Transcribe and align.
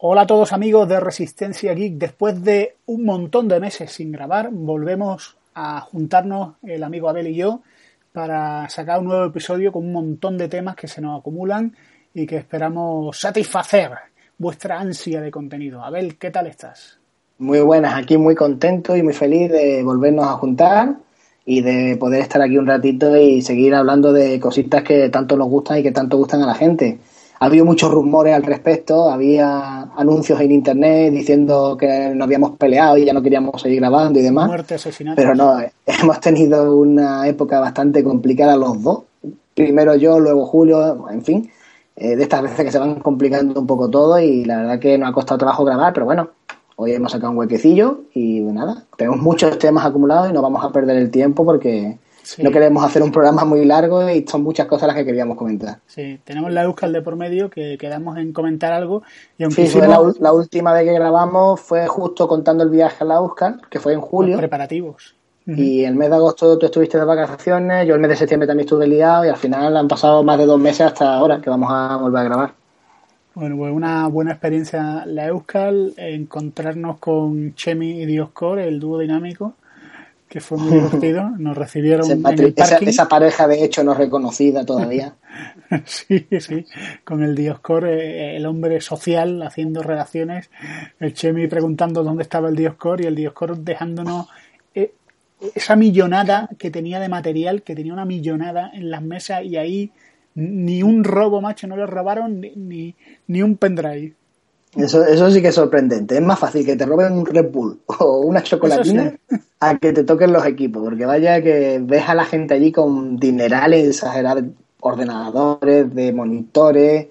Hola 0.00 0.20
a 0.20 0.26
todos 0.28 0.52
amigos 0.52 0.88
de 0.88 1.00
Resistencia 1.00 1.74
Geek. 1.74 1.94
Después 1.94 2.40
de 2.44 2.76
un 2.86 3.04
montón 3.04 3.48
de 3.48 3.58
meses 3.58 3.90
sin 3.90 4.12
grabar, 4.12 4.48
volvemos 4.52 5.36
a 5.54 5.80
juntarnos 5.80 6.54
el 6.62 6.84
amigo 6.84 7.08
Abel 7.08 7.26
y 7.26 7.34
yo 7.34 7.62
para 8.12 8.68
sacar 8.68 9.00
un 9.00 9.06
nuevo 9.06 9.24
episodio 9.24 9.72
con 9.72 9.84
un 9.84 9.92
montón 9.92 10.38
de 10.38 10.46
temas 10.48 10.76
que 10.76 10.86
se 10.86 11.00
nos 11.00 11.18
acumulan 11.18 11.74
y 12.14 12.28
que 12.28 12.36
esperamos 12.36 13.18
satisfacer 13.18 13.90
vuestra 14.38 14.78
ansia 14.78 15.20
de 15.20 15.32
contenido. 15.32 15.82
Abel, 15.82 16.16
¿qué 16.16 16.30
tal 16.30 16.46
estás? 16.46 17.00
Muy 17.38 17.58
buenas, 17.58 17.96
aquí 17.96 18.16
muy 18.16 18.36
contento 18.36 18.96
y 18.96 19.02
muy 19.02 19.14
feliz 19.14 19.50
de 19.50 19.82
volvernos 19.82 20.26
a 20.26 20.34
juntar 20.34 20.94
y 21.44 21.60
de 21.60 21.96
poder 21.96 22.20
estar 22.22 22.40
aquí 22.40 22.56
un 22.56 22.68
ratito 22.68 23.16
y 23.16 23.42
seguir 23.42 23.74
hablando 23.74 24.12
de 24.12 24.38
cositas 24.38 24.84
que 24.84 25.08
tanto 25.08 25.36
nos 25.36 25.48
gustan 25.48 25.78
y 25.78 25.82
que 25.82 25.90
tanto 25.90 26.18
gustan 26.18 26.42
a 26.42 26.46
la 26.46 26.54
gente 26.54 27.00
habido 27.46 27.64
muchos 27.64 27.90
rumores 27.92 28.34
al 28.34 28.42
respecto, 28.42 29.10
había 29.10 29.82
anuncios 29.96 30.40
en 30.40 30.50
internet 30.50 31.12
diciendo 31.12 31.76
que 31.78 32.10
nos 32.14 32.26
habíamos 32.26 32.52
peleado 32.52 32.98
y 32.98 33.04
ya 33.04 33.12
no 33.12 33.22
queríamos 33.22 33.60
seguir 33.60 33.80
grabando 33.80 34.18
y 34.18 34.22
demás. 34.22 34.48
Muerte, 34.48 34.74
asesinato. 34.74 35.16
Pero 35.16 35.34
no, 35.34 35.56
hemos 35.86 36.20
tenido 36.20 36.76
una 36.76 37.26
época 37.28 37.60
bastante 37.60 38.02
complicada 38.02 38.56
los 38.56 38.82
dos. 38.82 39.02
Primero 39.54 39.94
yo, 39.96 40.20
luego 40.20 40.46
Julio, 40.46 41.08
en 41.10 41.22
fin, 41.22 41.50
eh, 41.96 42.16
de 42.16 42.22
estas 42.22 42.42
veces 42.42 42.64
que 42.64 42.72
se 42.72 42.78
van 42.78 43.00
complicando 43.00 43.60
un 43.60 43.66
poco 43.66 43.88
todo 43.88 44.20
y 44.20 44.44
la 44.44 44.58
verdad 44.58 44.78
que 44.78 44.96
nos 44.98 45.10
ha 45.10 45.12
costado 45.12 45.38
trabajo 45.38 45.64
grabar, 45.64 45.92
pero 45.92 46.06
bueno, 46.06 46.30
hoy 46.76 46.92
hemos 46.92 47.10
sacado 47.10 47.32
un 47.32 47.38
huequecillo 47.38 48.02
y 48.14 48.40
nada, 48.40 48.84
tenemos 48.96 49.20
muchos 49.20 49.58
temas 49.58 49.84
acumulados 49.84 50.30
y 50.30 50.32
no 50.32 50.40
vamos 50.40 50.64
a 50.64 50.70
perder 50.70 50.96
el 50.96 51.10
tiempo 51.10 51.44
porque 51.44 51.98
no 52.36 52.50
queremos 52.50 52.84
hacer 52.84 53.02
un 53.02 53.10
programa 53.10 53.44
muy 53.44 53.64
largo 53.64 54.08
y 54.08 54.26
son 54.26 54.42
muchas 54.42 54.66
cosas 54.66 54.88
las 54.88 54.96
que 54.96 55.04
queríamos 55.04 55.36
comentar. 55.36 55.78
Sí, 55.86 56.20
tenemos 56.24 56.52
la 56.52 56.64
Euskal 56.64 56.92
de 56.92 57.02
por 57.02 57.16
medio 57.16 57.48
que 57.48 57.78
quedamos 57.78 58.18
en 58.18 58.32
comentar 58.32 58.72
algo. 58.72 59.02
Y 59.38 59.44
aunque 59.44 59.66
sí, 59.66 59.78
la, 59.80 60.32
última 60.32 60.72
vez 60.72 60.84
que 60.84 60.92
grabamos 60.92 61.60
fue 61.60 61.86
justo 61.86 62.28
contando 62.28 62.64
el 62.64 62.70
viaje 62.70 62.96
a 63.00 63.06
la 63.06 63.14
Euskal, 63.16 63.60
que 63.70 63.78
fue 63.78 63.94
en 63.94 64.00
julio. 64.00 64.32
Los 64.32 64.40
preparativos. 64.40 65.14
Y 65.46 65.84
el 65.84 65.94
mes 65.94 66.10
de 66.10 66.16
agosto 66.16 66.58
tú 66.58 66.66
estuviste 66.66 66.98
de 66.98 67.04
vacaciones, 67.06 67.86
yo 67.86 67.94
el 67.94 68.00
mes 68.02 68.10
de 68.10 68.16
septiembre 68.16 68.46
también 68.46 68.66
estuve 68.66 68.86
liado 68.86 69.24
y 69.24 69.28
al 69.28 69.36
final 69.36 69.74
han 69.78 69.88
pasado 69.88 70.22
más 70.22 70.36
de 70.36 70.44
dos 70.44 70.60
meses 70.60 70.82
hasta 70.82 71.14
ahora 71.14 71.40
que 71.40 71.48
vamos 71.48 71.70
a 71.72 71.96
volver 71.96 72.20
a 72.20 72.24
grabar. 72.24 72.52
Bueno, 73.34 73.56
pues 73.56 73.72
una 73.72 74.08
buena 74.08 74.32
experiencia 74.32 75.06
la 75.06 75.28
Euskal, 75.28 75.94
encontrarnos 75.96 76.98
con 76.98 77.54
Chemi 77.54 78.02
y 78.02 78.04
Dioscor, 78.04 78.58
el 78.58 78.78
dúo 78.78 78.98
dinámico 78.98 79.54
que 80.28 80.40
fue 80.40 80.58
muy 80.58 80.72
divertido. 80.72 81.30
Nos 81.38 81.56
recibieron 81.56 82.10
en 82.10 82.26
el 82.26 82.54
parking. 82.54 82.86
Esa, 82.88 83.08
pareja, 83.08 83.48
de 83.48 83.64
hecho, 83.64 83.82
no 83.82 83.94
reconocida 83.94 84.64
todavía. 84.64 85.14
sí, 85.84 86.26
sí, 86.40 86.66
con 87.04 87.22
el 87.22 87.34
Dioscor, 87.34 87.86
eh, 87.86 88.36
el 88.36 88.46
hombre 88.46 88.80
social 88.80 89.42
haciendo 89.42 89.82
relaciones, 89.82 90.50
el 91.00 91.14
Chemi 91.14 91.46
preguntando 91.46 92.02
dónde 92.02 92.22
estaba 92.22 92.48
el 92.48 92.56
Dioscor 92.56 93.00
y 93.00 93.06
el 93.06 93.14
Dioscor 93.14 93.58
dejándonos 93.58 94.28
eh, 94.74 94.92
esa 95.54 95.76
millonada 95.76 96.48
que 96.58 96.70
tenía 96.70 97.00
de 97.00 97.08
material, 97.08 97.62
que 97.62 97.74
tenía 97.74 97.92
una 97.92 98.04
millonada 98.04 98.70
en 98.74 98.90
las 98.90 99.02
mesas 99.02 99.44
y 99.44 99.56
ahí 99.56 99.92
ni 100.34 100.82
un 100.82 101.04
robo, 101.04 101.40
macho, 101.40 101.66
no 101.66 101.76
le 101.76 101.86
robaron 101.86 102.40
ni, 102.40 102.94
ni 103.26 103.42
un 103.42 103.56
pendrive. 103.56 104.14
Eso, 104.76 105.04
eso 105.04 105.30
sí 105.30 105.40
que 105.40 105.48
es 105.48 105.54
sorprendente. 105.54 106.16
Es 106.16 106.22
más 106.22 106.38
fácil 106.38 106.64
que 106.64 106.76
te 106.76 106.86
roben 106.86 107.12
un 107.12 107.26
Red 107.26 107.50
Bull 107.50 107.80
o 107.98 108.20
una 108.20 108.42
chocolatina 108.42 109.14
a 109.60 109.78
que 109.78 109.92
te 109.92 110.04
toquen 110.04 110.32
los 110.32 110.44
equipos. 110.46 110.82
Porque 110.82 111.06
vaya 111.06 111.42
que 111.42 111.80
ves 111.82 112.08
a 112.08 112.14
la 112.14 112.24
gente 112.24 112.54
allí 112.54 112.72
con 112.72 113.16
dinerales 113.16 113.88
exagerados, 113.88 114.44
ordenadores, 114.80 115.94
de 115.94 116.12
monitores, 116.12 117.06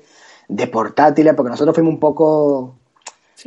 de 0.47 0.67
portátiles, 0.67 1.33
porque 1.33 1.51
nosotros 1.51 1.75
fuimos 1.75 1.93
un 1.93 1.99
poco 1.99 2.75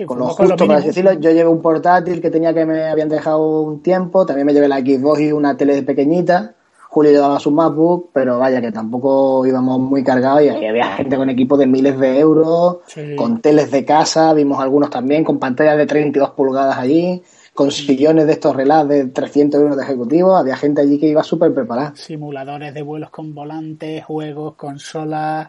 con 0.06 0.18
lo 0.18 0.28
justo, 0.28 0.66
para 0.66 0.80
decirlo. 0.80 1.12
Yo 1.14 1.30
llevé 1.30 1.48
un 1.48 1.62
portátil 1.62 2.20
que 2.20 2.30
tenía 2.30 2.52
que 2.52 2.66
me 2.66 2.88
habían 2.88 3.08
dejado 3.08 3.62
un 3.62 3.82
tiempo, 3.82 4.26
también 4.26 4.46
me 4.46 4.52
llevé 4.52 4.68
la 4.68 4.80
Xbox 4.80 5.20
y 5.20 5.32
una 5.32 5.56
tele 5.56 5.82
pequeñita 5.82 6.54
Julio 6.90 7.12
llevaba 7.12 7.38
su 7.38 7.52
MacBook, 7.52 8.10
pero 8.12 8.40
vaya 8.40 8.60
que 8.60 8.72
tampoco 8.72 9.46
íbamos 9.46 9.78
muy 9.78 10.02
cargados 10.02 10.42
y 10.42 10.48
había 10.48 10.96
gente 10.96 11.16
con 11.16 11.30
equipos 11.30 11.56
de 11.60 11.68
miles 11.68 11.96
de 12.00 12.18
euros, 12.18 12.78
con 13.16 13.40
teles 13.40 13.70
de 13.70 13.84
casa, 13.84 14.34
vimos 14.34 14.60
algunos 14.60 14.90
también 14.90 15.22
con 15.22 15.38
pantallas 15.38 15.78
de 15.78 15.86
32 15.86 16.30
pulgadas 16.30 16.76
allí, 16.76 17.22
con 17.54 17.70
sillones 17.70 18.26
de 18.26 18.32
estos 18.32 18.56
relays 18.56 18.88
de 18.88 19.04
300 19.04 19.60
euros 19.60 19.76
de 19.76 19.84
ejecutivo, 19.84 20.34
había 20.34 20.56
gente 20.56 20.80
allí 20.80 20.98
que 20.98 21.06
iba 21.06 21.22
súper 21.22 21.54
preparada. 21.54 21.94
Simuladores 21.94 22.74
de 22.74 22.82
vuelos 22.82 23.10
con 23.10 23.36
volantes, 23.36 24.04
juegos, 24.04 24.56
consolas, 24.56 25.48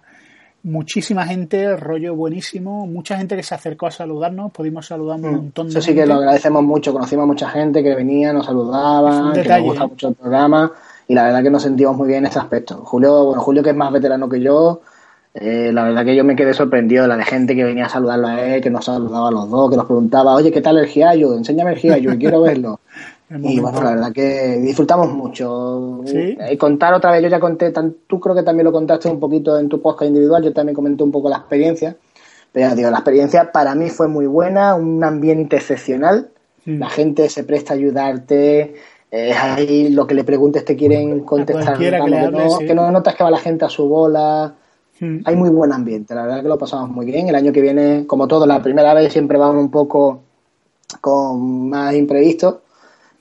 muchísima 0.62 1.26
gente, 1.26 1.76
rollo 1.76 2.16
buenísimo, 2.16 2.86
mucha 2.86 3.18
gente 3.18 3.36
que 3.36 3.42
se 3.42 3.56
acercó 3.56 3.88
a 3.88 3.92
saludarnos, 3.92 4.52
pudimos 4.52 4.86
saludar 4.86 5.20
un 5.20 5.32
mm. 5.32 5.36
montón 5.36 5.70
de 5.70 5.72
Eso 5.72 5.82
sí 5.82 5.96
que 5.96 6.06
lo 6.06 6.14
agradecemos 6.14 6.62
mucho, 6.62 6.94
conocimos 6.94 7.24
a 7.24 7.26
mucha 7.26 7.50
gente 7.50 7.82
que 7.82 7.96
venía, 7.96 8.32
nos 8.32 8.46
saludaba, 8.46 9.34
que 9.34 9.44
nos 9.44 9.62
gusta 9.64 9.84
¿eh? 9.86 9.88
mucho 9.88 10.08
el 10.10 10.14
programa 10.14 10.72
y 11.12 11.14
la 11.14 11.26
verdad 11.26 11.44
que 11.44 11.50
nos 11.50 11.64
sentimos 11.64 11.98
muy 11.98 12.08
bien 12.08 12.20
en 12.20 12.28
ese 12.28 12.40
aspecto. 12.40 12.78
Julio, 12.86 13.26
bueno, 13.26 13.42
Julio 13.42 13.62
que 13.62 13.72
es 13.72 13.76
más 13.76 13.92
veterano 13.92 14.30
que 14.30 14.40
yo, 14.40 14.80
eh, 15.34 15.70
la 15.74 15.84
verdad 15.84 16.06
que 16.06 16.16
yo 16.16 16.24
me 16.24 16.38
quedé 16.38 16.54
sorprendido 16.54 17.02
de 17.02 17.10
la 17.10 17.18
de 17.18 17.26
gente 17.26 17.54
que 17.54 17.66
venía 17.66 17.88
a 17.88 17.90
saludarlo 17.90 18.28
a 18.28 18.42
él, 18.42 18.62
que 18.62 18.70
nos 18.70 18.86
saludaba 18.86 19.28
a 19.28 19.32
los 19.32 19.50
dos, 19.50 19.70
que 19.70 19.76
nos 19.76 19.88
preguntaba, 19.88 20.34
oye, 20.36 20.54
¿qué 20.54 20.62
tal 20.62 20.78
el 20.78 20.88
Giayo? 20.88 21.36
Enséñame 21.36 21.74
el 21.74 21.80
Giayo, 21.80 22.18
quiero 22.18 22.44
verlo. 22.44 22.80
y 23.30 23.60
bueno, 23.60 23.84
la 23.84 23.90
verdad 23.90 24.14
que 24.14 24.62
disfrutamos 24.62 25.12
mucho. 25.12 26.00
¿Sí? 26.06 26.38
Y 26.50 26.56
contar 26.56 26.94
otra 26.94 27.12
vez, 27.12 27.24
yo 27.24 27.28
ya 27.28 27.42
conté, 27.42 27.74
tú 28.08 28.18
creo 28.22 28.34
que 28.34 28.44
también 28.44 28.64
lo 28.64 28.72
contaste 28.72 29.10
un 29.10 29.20
poquito 29.20 29.60
en 29.60 29.68
tu 29.68 29.82
podcast 29.82 30.08
individual, 30.08 30.42
yo 30.42 30.54
también 30.54 30.74
comenté 30.74 31.04
un 31.04 31.12
poco 31.12 31.28
la 31.28 31.40
experiencia. 31.40 31.94
Pero 32.54 32.70
ya 32.70 32.74
digo, 32.74 32.90
la 32.90 33.00
experiencia 33.00 33.52
para 33.52 33.76
mí 33.76 33.90
fue 33.90 34.08
muy 34.08 34.28
buena, 34.28 34.76
un 34.76 35.04
ambiente 35.04 35.58
excepcional. 35.58 36.30
La 36.64 36.90
gente 36.90 37.28
se 37.28 37.44
presta 37.44 37.74
a 37.74 37.76
ayudarte, 37.76 38.76
es 39.12 39.36
ahí 39.36 39.90
lo 39.90 40.08
que 40.08 40.16
le 40.16 40.24
preguntes 40.24 40.64
te 40.64 40.78
quieren 40.78 41.20
contestar. 41.20 41.78
que, 41.78 42.74
no, 42.74 42.92
notas 42.92 43.14
que 43.14 43.24
va 43.24 43.30
la 43.30 43.38
gente 43.38 43.66
a 43.66 43.70
su 43.70 43.88
bola. 43.88 44.56
Hmm. 45.00 45.20
Hay 45.26 45.36
muy 45.36 45.50
buen 45.50 45.74
ambiente, 45.74 46.16
la 46.16 46.24
verdad 46.24 46.42
que 46.42 46.48
lo 46.48 46.58
pasamos 46.58 46.90
muy 46.90 47.06
bien. 47.06 47.28
El 47.28 47.36
año 47.36 47.52
que 47.52 47.62
viene, 47.62 48.08
como 48.08 48.28
todo, 48.28 48.46
la 48.46 48.62
primera 48.62 48.94
vez 48.94 49.12
siempre 49.12 49.38
vamos 49.38 49.62
un 49.62 49.70
poco 49.70 50.22
con 51.02 51.70
más 51.70 51.94
imprevisto. 51.94 52.62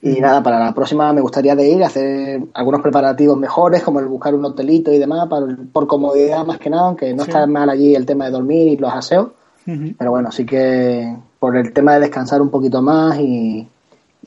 Y 0.01 0.11
hmm. 0.17 0.21
nada, 0.21 0.41
para 0.41 0.59
la 0.59 0.73
próxima 0.73 1.11
me 1.11 1.19
gustaría 1.19 1.55
de 1.55 1.69
ir 1.69 1.83
a 1.83 1.87
hacer 1.87 2.41
algunos 2.53 2.81
preparativos 2.81 3.37
mejores, 3.37 3.83
como 3.83 3.99
el 3.99 4.07
buscar 4.07 4.33
un 4.33 4.45
hotelito 4.45 4.93
y 4.93 4.97
demás, 4.97 5.27
por 5.73 5.87
comodidad 5.87 6.45
más 6.45 6.57
que 6.57 6.69
nada, 6.69 6.87
aunque 6.87 7.13
no 7.13 7.23
está 7.23 7.45
mal 7.47 7.69
allí 7.69 7.95
el 7.95 8.05
tema 8.05 8.25
de 8.25 8.31
dormir 8.31 8.69
y 8.69 8.77
los 8.77 8.93
aseos. 8.93 9.27
Hmm. 9.65 9.89
Pero 9.97 10.11
bueno, 10.11 10.31
sí 10.31 10.45
que 10.45 11.17
por 11.37 11.57
el 11.57 11.73
tema 11.73 11.95
de 11.95 11.99
descansar 11.99 12.41
un 12.41 12.49
poquito 12.49 12.81
más 12.81 13.19
y, 13.19 13.67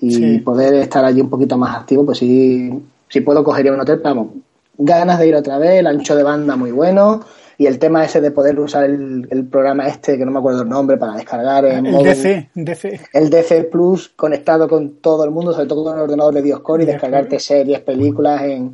y 0.01 0.39
poder 0.39 0.75
estar 0.75 1.05
allí 1.05 1.21
un 1.21 1.31
poquito 1.31 1.57
más 1.57 1.77
activo, 1.77 2.05
pues 2.05 2.19
sí, 2.19 2.71
sí 3.09 3.21
puedo 3.21 3.45
cogería 3.45 3.73
un 3.73 3.81
hotel, 3.81 4.01
vamos, 4.03 4.29
ganas 4.77 5.19
de 5.19 5.29
ir 5.29 5.35
otra 5.35 5.59
vez, 5.59 5.81
el 5.81 5.87
ancho 5.87 6.17
de 6.17 6.23
banda 6.23 6.57
muy 6.57 6.73
bueno 6.73 7.21
y 7.57 7.67
el 7.67 7.79
tema 7.79 8.05
ese 8.05 8.21
de 8.21 8.31
poder 8.31 8.59
usar 8.59 8.85
el, 8.85 9.49
programa 9.51 9.87
este, 9.87 10.19
que 10.19 10.25
no 10.25 10.33
me 10.33 10.39
acuerdo 10.41 10.63
el 10.63 10.69
nombre, 10.69 10.97
para 10.97 11.15
descargar 11.15 11.65
el 11.65 11.85
DC, 11.85 12.51
DC, 12.55 13.01
El 13.13 13.31
DC 13.31 13.65
Plus 13.65 14.09
conectado 14.09 14.69
con 14.69 14.97
todo 14.97 15.25
el 15.25 15.31
mundo, 15.31 15.53
sobre 15.53 15.69
todo 15.69 15.85
con 15.85 15.95
el 15.95 16.03
ordenador 16.03 16.35
de 16.35 16.43
Dioscore 16.43 16.83
y 16.83 16.87
descargarte 16.87 17.39
series, 17.39 17.81
películas 17.81 18.43
en... 18.43 18.73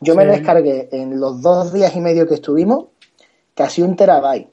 Yo 0.00 0.16
me 0.16 0.26
descargué 0.26 0.88
en 0.90 1.20
los 1.20 1.42
dos 1.42 1.72
días 1.72 1.94
y 1.94 2.00
medio 2.00 2.26
que 2.26 2.34
estuvimos 2.34 2.86
casi 3.54 3.82
un 3.82 3.94
terabyte. 3.94 4.48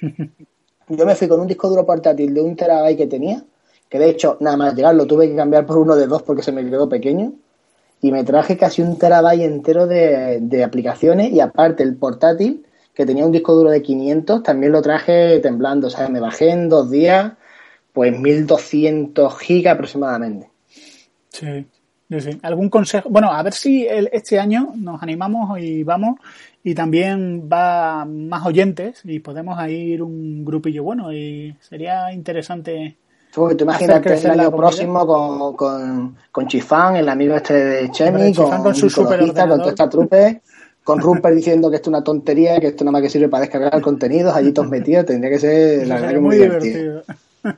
Yo 0.88 1.06
me 1.06 1.14
fui 1.14 1.28
con 1.28 1.38
un 1.38 1.46
disco 1.46 1.68
duro 1.68 1.86
portátil 1.86 2.34
de 2.34 2.40
un 2.40 2.56
terabyte 2.56 2.96
que 2.96 3.06
tenía 3.06 3.44
que 3.90 3.98
de 3.98 4.08
hecho, 4.08 4.38
nada 4.40 4.56
más 4.56 4.74
llegar 4.74 4.94
lo 4.94 5.04
tuve 5.04 5.28
que 5.28 5.34
cambiar 5.34 5.66
por 5.66 5.76
uno 5.76 5.96
de 5.96 6.06
dos 6.06 6.22
porque 6.22 6.44
se 6.44 6.52
me 6.52 6.64
quedó 6.64 6.88
pequeño. 6.88 7.32
Y 8.00 8.12
me 8.12 8.24
traje 8.24 8.56
casi 8.56 8.80
un 8.80 8.96
terabyte 8.96 9.42
entero 9.42 9.86
de, 9.86 10.62
aplicaciones 10.64 11.32
y 11.32 11.40
aparte 11.40 11.82
el 11.82 11.96
portátil, 11.96 12.64
que 12.94 13.04
tenía 13.04 13.26
un 13.26 13.32
disco 13.32 13.52
duro 13.52 13.68
de 13.68 13.82
500, 13.82 14.42
también 14.42 14.72
lo 14.72 14.80
traje 14.80 15.40
temblando. 15.40 15.88
O 15.88 15.90
sea, 15.90 16.08
me 16.08 16.20
bajé 16.20 16.50
en 16.50 16.68
dos 16.68 16.90
días, 16.90 17.32
pues 17.92 18.18
1200 18.18 19.38
gigas 19.38 19.74
aproximadamente. 19.74 20.48
Sí, 21.28 21.66
sí. 22.08 22.38
¿Algún 22.42 22.70
consejo? 22.70 23.10
Bueno, 23.10 23.32
a 23.32 23.42
ver 23.42 23.52
si 23.52 23.86
este 23.86 24.38
año 24.38 24.72
nos 24.76 25.02
animamos 25.02 25.60
y 25.60 25.82
vamos 25.82 26.20
y 26.62 26.74
también 26.74 27.48
va 27.52 28.04
más 28.04 28.46
oyentes 28.46 29.00
y 29.04 29.18
podemos 29.18 29.58
ir 29.68 30.02
un 30.02 30.44
grupillo 30.44 30.84
bueno 30.84 31.12
y 31.12 31.54
sería 31.60 32.12
interesante 32.12 32.96
Tú, 33.32 33.54
tú 33.56 33.64
imagínate 33.64 34.14
el 34.14 34.40
año 34.40 34.50
próximo 34.54 35.06
con, 35.06 35.56
con, 35.56 36.16
con, 36.32 36.48
Chifán, 36.48 36.96
el 36.96 37.08
amigo 37.08 37.36
este 37.36 37.54
de 37.54 37.90
Chemi, 37.90 38.34
con, 38.34 38.62
con, 38.62 38.74
su 38.74 38.90
con 38.92 39.06
toda 39.06 39.68
esta 39.68 39.88
trupe, 39.88 40.42
con 40.82 40.98
Rupert 40.98 41.36
diciendo 41.36 41.70
que 41.70 41.76
esto 41.76 41.90
es 41.90 41.94
una 41.94 42.02
tontería, 42.02 42.58
que 42.58 42.68
esto 42.68 42.84
nada 42.84 42.92
más 42.92 43.02
que 43.02 43.10
sirve 43.10 43.28
para 43.28 43.42
descargar 43.42 43.80
contenidos, 43.80 44.34
allí 44.34 44.52
todos 44.52 44.68
metidos, 44.68 45.06
tendría 45.06 45.30
que 45.30 45.38
ser 45.38 45.86
la 45.86 45.96
verdad 45.96 46.10
que 46.10 46.20
muy 46.20 46.36
divertido. 46.36 47.02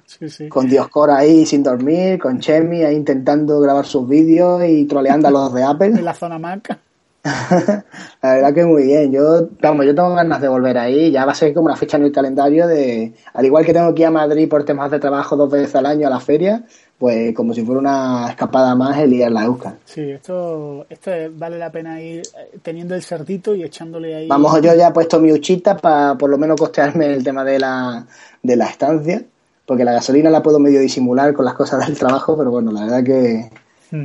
Sí, 0.06 0.30
sí. 0.30 0.48
Con 0.48 0.68
Dioscor 0.68 1.10
ahí 1.10 1.44
sin 1.44 1.64
dormir, 1.64 2.16
con 2.20 2.38
Chemi 2.38 2.84
ahí 2.84 2.94
intentando 2.94 3.58
grabar 3.58 3.84
sus 3.84 4.08
vídeos 4.08 4.62
y 4.64 4.84
troleando 4.84 5.26
a 5.26 5.30
los 5.32 5.52
de 5.52 5.64
Apple. 5.64 5.88
En 5.88 6.04
la 6.04 6.14
zona 6.14 6.38
Mac. 6.38 6.78
la 8.22 8.34
verdad 8.34 8.52
que 8.52 8.64
muy 8.64 8.84
bien. 8.84 9.12
Yo, 9.12 9.48
vamos, 9.60 9.86
yo 9.86 9.94
tengo 9.94 10.14
ganas 10.14 10.40
de 10.40 10.48
volver 10.48 10.76
ahí. 10.76 11.12
Ya 11.12 11.24
va 11.24 11.32
a 11.32 11.36
ser 11.36 11.54
como 11.54 11.66
una 11.66 11.76
fecha 11.76 11.96
en 11.96 12.04
el 12.04 12.12
calendario 12.12 12.66
de, 12.66 13.12
al 13.32 13.46
igual 13.46 13.64
que 13.64 13.72
tengo 13.72 13.94
que 13.94 14.02
ir 14.02 14.06
a 14.06 14.10
Madrid 14.10 14.48
por 14.48 14.64
temas 14.64 14.90
de 14.90 14.98
trabajo 14.98 15.36
dos 15.36 15.50
veces 15.50 15.74
al 15.76 15.86
año 15.86 16.08
a 16.08 16.10
la 16.10 16.18
feria, 16.18 16.64
pues 16.98 17.32
como 17.34 17.54
si 17.54 17.64
fuera 17.64 17.80
una 17.80 18.26
escapada 18.30 18.74
más 18.74 18.98
el 18.98 19.12
ir 19.12 19.24
a 19.24 19.30
la 19.30 19.44
Euskal. 19.44 19.78
Sí, 19.84 20.10
esto, 20.10 20.84
esto 20.90 21.12
vale 21.34 21.58
la 21.58 21.70
pena 21.70 22.00
ir 22.00 22.22
eh, 22.22 22.58
teniendo 22.60 22.96
el 22.96 23.02
cerdito 23.02 23.54
y 23.54 23.62
echándole 23.62 24.16
ahí. 24.16 24.28
Vamos, 24.28 24.60
yo 24.60 24.74
ya 24.74 24.88
he 24.88 24.92
puesto 24.92 25.20
mi 25.20 25.30
uchita 25.30 25.76
para 25.76 26.16
por 26.16 26.28
lo 26.28 26.38
menos 26.38 26.58
costearme 26.58 27.12
el 27.12 27.22
tema 27.22 27.44
de 27.44 27.60
la, 27.60 28.04
de 28.42 28.56
la 28.56 28.66
estancia, 28.66 29.22
porque 29.64 29.84
la 29.84 29.92
gasolina 29.92 30.28
la 30.28 30.42
puedo 30.42 30.58
medio 30.58 30.80
disimular 30.80 31.32
con 31.34 31.44
las 31.44 31.54
cosas 31.54 31.86
del 31.86 31.96
trabajo, 31.96 32.36
pero 32.36 32.50
bueno, 32.50 32.72
la 32.72 32.82
verdad 32.82 33.04
que. 33.04 33.61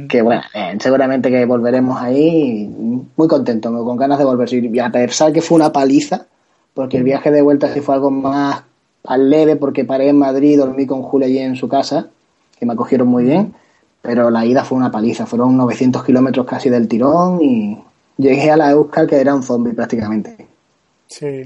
Que 0.09 0.21
bueno, 0.21 0.41
eh, 0.53 0.77
seguramente 0.81 1.29
que 1.29 1.45
volveremos 1.45 2.01
ahí 2.01 2.67
muy 3.15 3.27
contento, 3.27 3.71
con 3.85 3.95
ganas 3.95 4.19
de 4.19 4.25
volver. 4.25 4.53
Y 4.53 4.79
a 4.79 4.89
pesar 4.91 5.31
que 5.31 5.41
fue 5.41 5.55
una 5.55 5.71
paliza, 5.71 6.25
porque 6.73 6.97
el 6.97 7.03
mm. 7.03 7.05
viaje 7.05 7.31
de 7.31 7.41
vuelta 7.41 7.73
sí 7.73 7.79
fue 7.79 7.95
algo 7.95 8.11
más 8.11 8.63
al 9.05 9.29
leve, 9.29 9.55
porque 9.55 9.85
paré 9.85 10.09
en 10.09 10.17
Madrid, 10.17 10.57
dormí 10.57 10.85
con 10.85 11.01
Julia 11.03 11.27
allí 11.27 11.39
en 11.39 11.55
su 11.55 11.69
casa, 11.69 12.09
que 12.59 12.65
me 12.65 12.73
acogieron 12.73 13.07
muy 13.07 13.23
bien, 13.23 13.53
pero 14.01 14.29
la 14.29 14.45
ida 14.45 14.65
fue 14.65 14.77
una 14.77 14.91
paliza, 14.91 15.25
fueron 15.25 15.55
900 15.55 16.03
kilómetros 16.03 16.45
casi 16.45 16.69
del 16.69 16.89
tirón 16.89 17.41
y 17.41 17.77
llegué 18.17 18.51
a 18.51 18.57
la 18.57 18.71
Euskal 18.71 19.07
que 19.07 19.15
era 19.15 19.33
un 19.33 19.43
zombie 19.43 19.73
prácticamente. 19.73 20.47
Sí. 21.07 21.45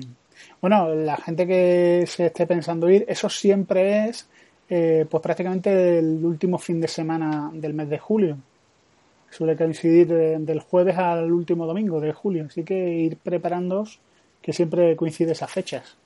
Bueno, 0.59 0.93
la 0.95 1.17
gente 1.17 1.45
que 1.45 2.05
se 2.07 2.27
esté 2.27 2.47
pensando 2.47 2.89
ir, 2.89 3.05
eso 3.07 3.29
siempre 3.29 4.09
es 4.09 4.27
eh, 4.73 5.05
pues 5.09 5.21
prácticamente 5.21 5.99
el 5.99 6.23
último 6.23 6.57
fin 6.57 6.79
de 6.79 6.87
semana 6.87 7.51
del 7.53 7.73
mes 7.73 7.89
de 7.89 7.99
julio. 7.99 8.37
Suele 9.29 9.57
coincidir 9.57 10.07
del 10.07 10.59
jueves 10.61 10.97
al 10.97 11.29
último 11.29 11.65
domingo 11.65 11.99
de 11.99 12.13
julio, 12.13 12.45
así 12.47 12.63
que 12.63 12.89
ir 12.89 13.17
preparándoos 13.17 13.99
que 14.41 14.53
siempre 14.53 14.95
coincide 14.95 15.33
esas 15.33 15.51
fechas. 15.51 15.97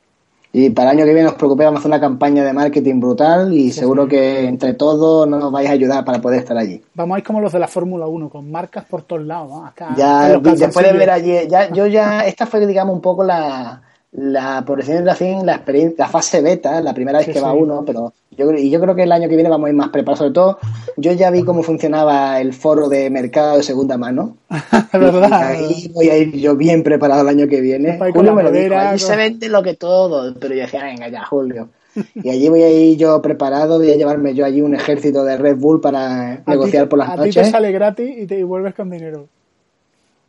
Y 0.52 0.72
para 0.72 0.90
el 0.90 0.98
año 0.98 1.06
que 1.06 1.14
viene 1.14 1.30
os 1.30 1.36
preocupemos 1.36 1.78
hacer 1.78 1.90
una 1.90 2.00
campaña 2.00 2.44
de 2.44 2.54
marketing 2.54 3.00
brutal 3.00 3.54
y 3.54 3.72
seguro 3.72 4.08
que 4.08 4.48
entre 4.48 4.74
todos 4.74 5.28
nos 5.28 5.52
vais 5.52 5.70
a 5.70 5.74
ayudar 5.74 6.04
para 6.04 6.20
poder 6.20 6.40
estar 6.40 6.58
allí. 6.58 6.82
Vamos 6.96 7.18
a 7.18 7.20
ir 7.20 7.24
como 7.24 7.42
los 7.42 7.54
de 7.54 7.60
la 7.60 7.68
Fórmula 7.68 8.08
1, 8.08 8.30
con 8.30 8.50
marcas 8.50 8.86
por 8.86 9.04
todos 9.04 9.24
lados. 9.24 9.52
ya, 9.96 10.40
después 10.40 10.88
de 10.88 10.94
ver 10.94 11.12
allí, 11.12 11.48
ya, 11.48 11.72
yo 11.72 11.86
ya, 11.86 12.26
esta 12.26 12.48
fue 12.48 12.66
digamos 12.66 12.96
un 12.96 13.02
poco 13.02 13.24
la, 13.24 13.84
la 14.14 14.64
por 14.66 14.80
decirlo 14.80 15.12
así, 15.12 15.36
la 15.44 15.56
experiencia, 15.56 16.06
la 16.06 16.12
fase 16.12 16.42
beta, 16.42 16.82
la 16.82 16.94
primera 16.94 17.20
vez 17.20 17.28
que 17.28 17.42
va 17.42 17.54
uno, 17.54 17.84
pero 17.86 18.14
yo, 18.38 18.52
y 18.52 18.70
yo 18.70 18.80
creo 18.82 18.96
que 18.96 19.04
el 19.04 19.12
año 19.12 19.30
que 19.30 19.36
viene 19.36 19.50
vamos 19.50 19.68
a 19.68 19.70
ir 19.70 19.76
más 19.76 19.90
preparados. 19.90 20.20
Sobre 20.20 20.32
todo, 20.32 20.60
yo 20.98 21.12
ya 21.14 21.32
vi 21.32 21.44
cómo 21.44 21.64
funcionaba 21.64 22.40
el 22.40 22.54
foro 22.54 22.90
de 22.90 23.10
mercado 23.10 23.58
de 23.58 23.64
segunda 23.64 23.98
mano. 23.98 24.38
¿verdad? 24.94 25.34
ahí 25.34 25.92
voy 25.94 26.10
a 26.10 26.18
ir 26.18 26.32
yo 26.34 26.56
bien 26.56 26.84
preparado 26.84 27.22
el 27.22 27.28
año 27.28 27.48
que 27.48 27.62
viene. 27.62 28.00
Julio 28.14 28.34
me 28.34 28.44
lo 28.44 28.52
dijo, 28.52 28.76
allí 28.76 29.00
se 29.00 29.16
vende 29.16 29.50
lo 29.50 29.64
que 29.64 29.76
todo. 29.76 30.34
Pero 30.40 30.56
yo 30.56 30.62
decía, 30.62 30.84
venga 30.84 31.10
ya, 31.10 31.26
Julio. 31.26 31.70
Y 32.16 32.30
allí 32.30 32.50
voy 32.50 32.62
a 32.62 32.70
ir 32.70 32.98
yo 32.98 33.22
preparado, 33.22 33.78
voy 33.78 33.90
a 33.90 33.96
llevarme 33.96 34.34
yo 34.34 34.46
allí 34.46 34.62
un 34.62 34.76
ejército 34.76 35.24
de 35.24 35.38
Red 35.38 35.56
Bull 35.56 35.80
para 35.80 36.44
negociar 36.46 36.90
por 36.90 37.00
las 37.00 37.16
noches. 37.16 37.38
A 37.38 37.42
ti 37.42 37.46
te 37.46 37.52
sale 37.52 37.72
gratis 37.72 38.18
y 38.18 38.26
te 38.26 38.44
vuelves 38.44 38.76
con 38.76 38.90
dinero. 38.90 39.30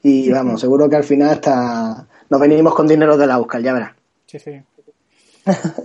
Y 0.03 0.31
vamos, 0.31 0.61
seguro 0.61 0.89
que 0.89 0.95
al 0.95 1.03
final 1.03 1.31
hasta 1.31 2.07
nos 2.31 2.41
venimos 2.41 2.73
con 2.73 2.87
dinero 2.87 3.17
de 3.17 3.27
la 3.27 3.35
Euskal, 3.35 3.65
ya 3.65 3.73
verás. 3.73 3.93
Sí, 4.27 4.39
sí. 4.39 4.63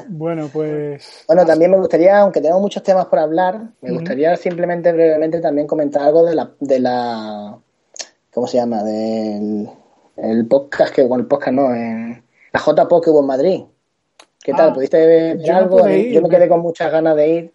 Bueno, 0.10 0.50
pues. 0.52 1.24
Bueno, 1.28 1.46
también 1.46 1.72
me 1.72 1.78
gustaría, 1.78 2.19
aunque 2.19 2.42
tenemos 2.42 2.62
muchos 2.62 2.84
temas 2.84 3.06
por 3.06 3.19
hablar, 3.19 3.62
me 3.81 3.92
gustaría 3.92 4.36
simplemente 4.36 4.92
brevemente 4.92 5.40
también 5.40 5.68
comentar 5.68 6.04
algo 6.04 6.24
de 6.25 6.36
la. 6.36 6.52
De 6.60 6.80
la 6.80 7.58
¿Cómo 8.34 8.48
se 8.48 8.58
llama? 8.58 8.84
Del 8.84 9.69
el 10.18 10.48
podcast 10.48 10.94
que. 10.94 11.04
Bueno, 11.04 11.24
el 11.24 11.28
podcast 11.28 11.54
no, 11.54 11.74
en 11.74 12.24
la 12.52 12.60
JPO 12.60 13.02
que 13.02 13.10
hubo 13.10 13.22
en 13.22 13.28
Madrid. 13.28 13.62
¿Qué 14.44 14.54
tal? 14.54 14.69
Ah, 14.69 14.74
¿Pudiste 14.74 15.06
ver 15.06 15.52
algo? 15.52 15.88
yo 15.88 16.22
me 16.22 16.30
quedé 16.30 16.48
con 16.48 16.62
muchas 16.62 16.92
ganas 16.92 17.16
de 17.16 17.30
ir. 17.30 17.54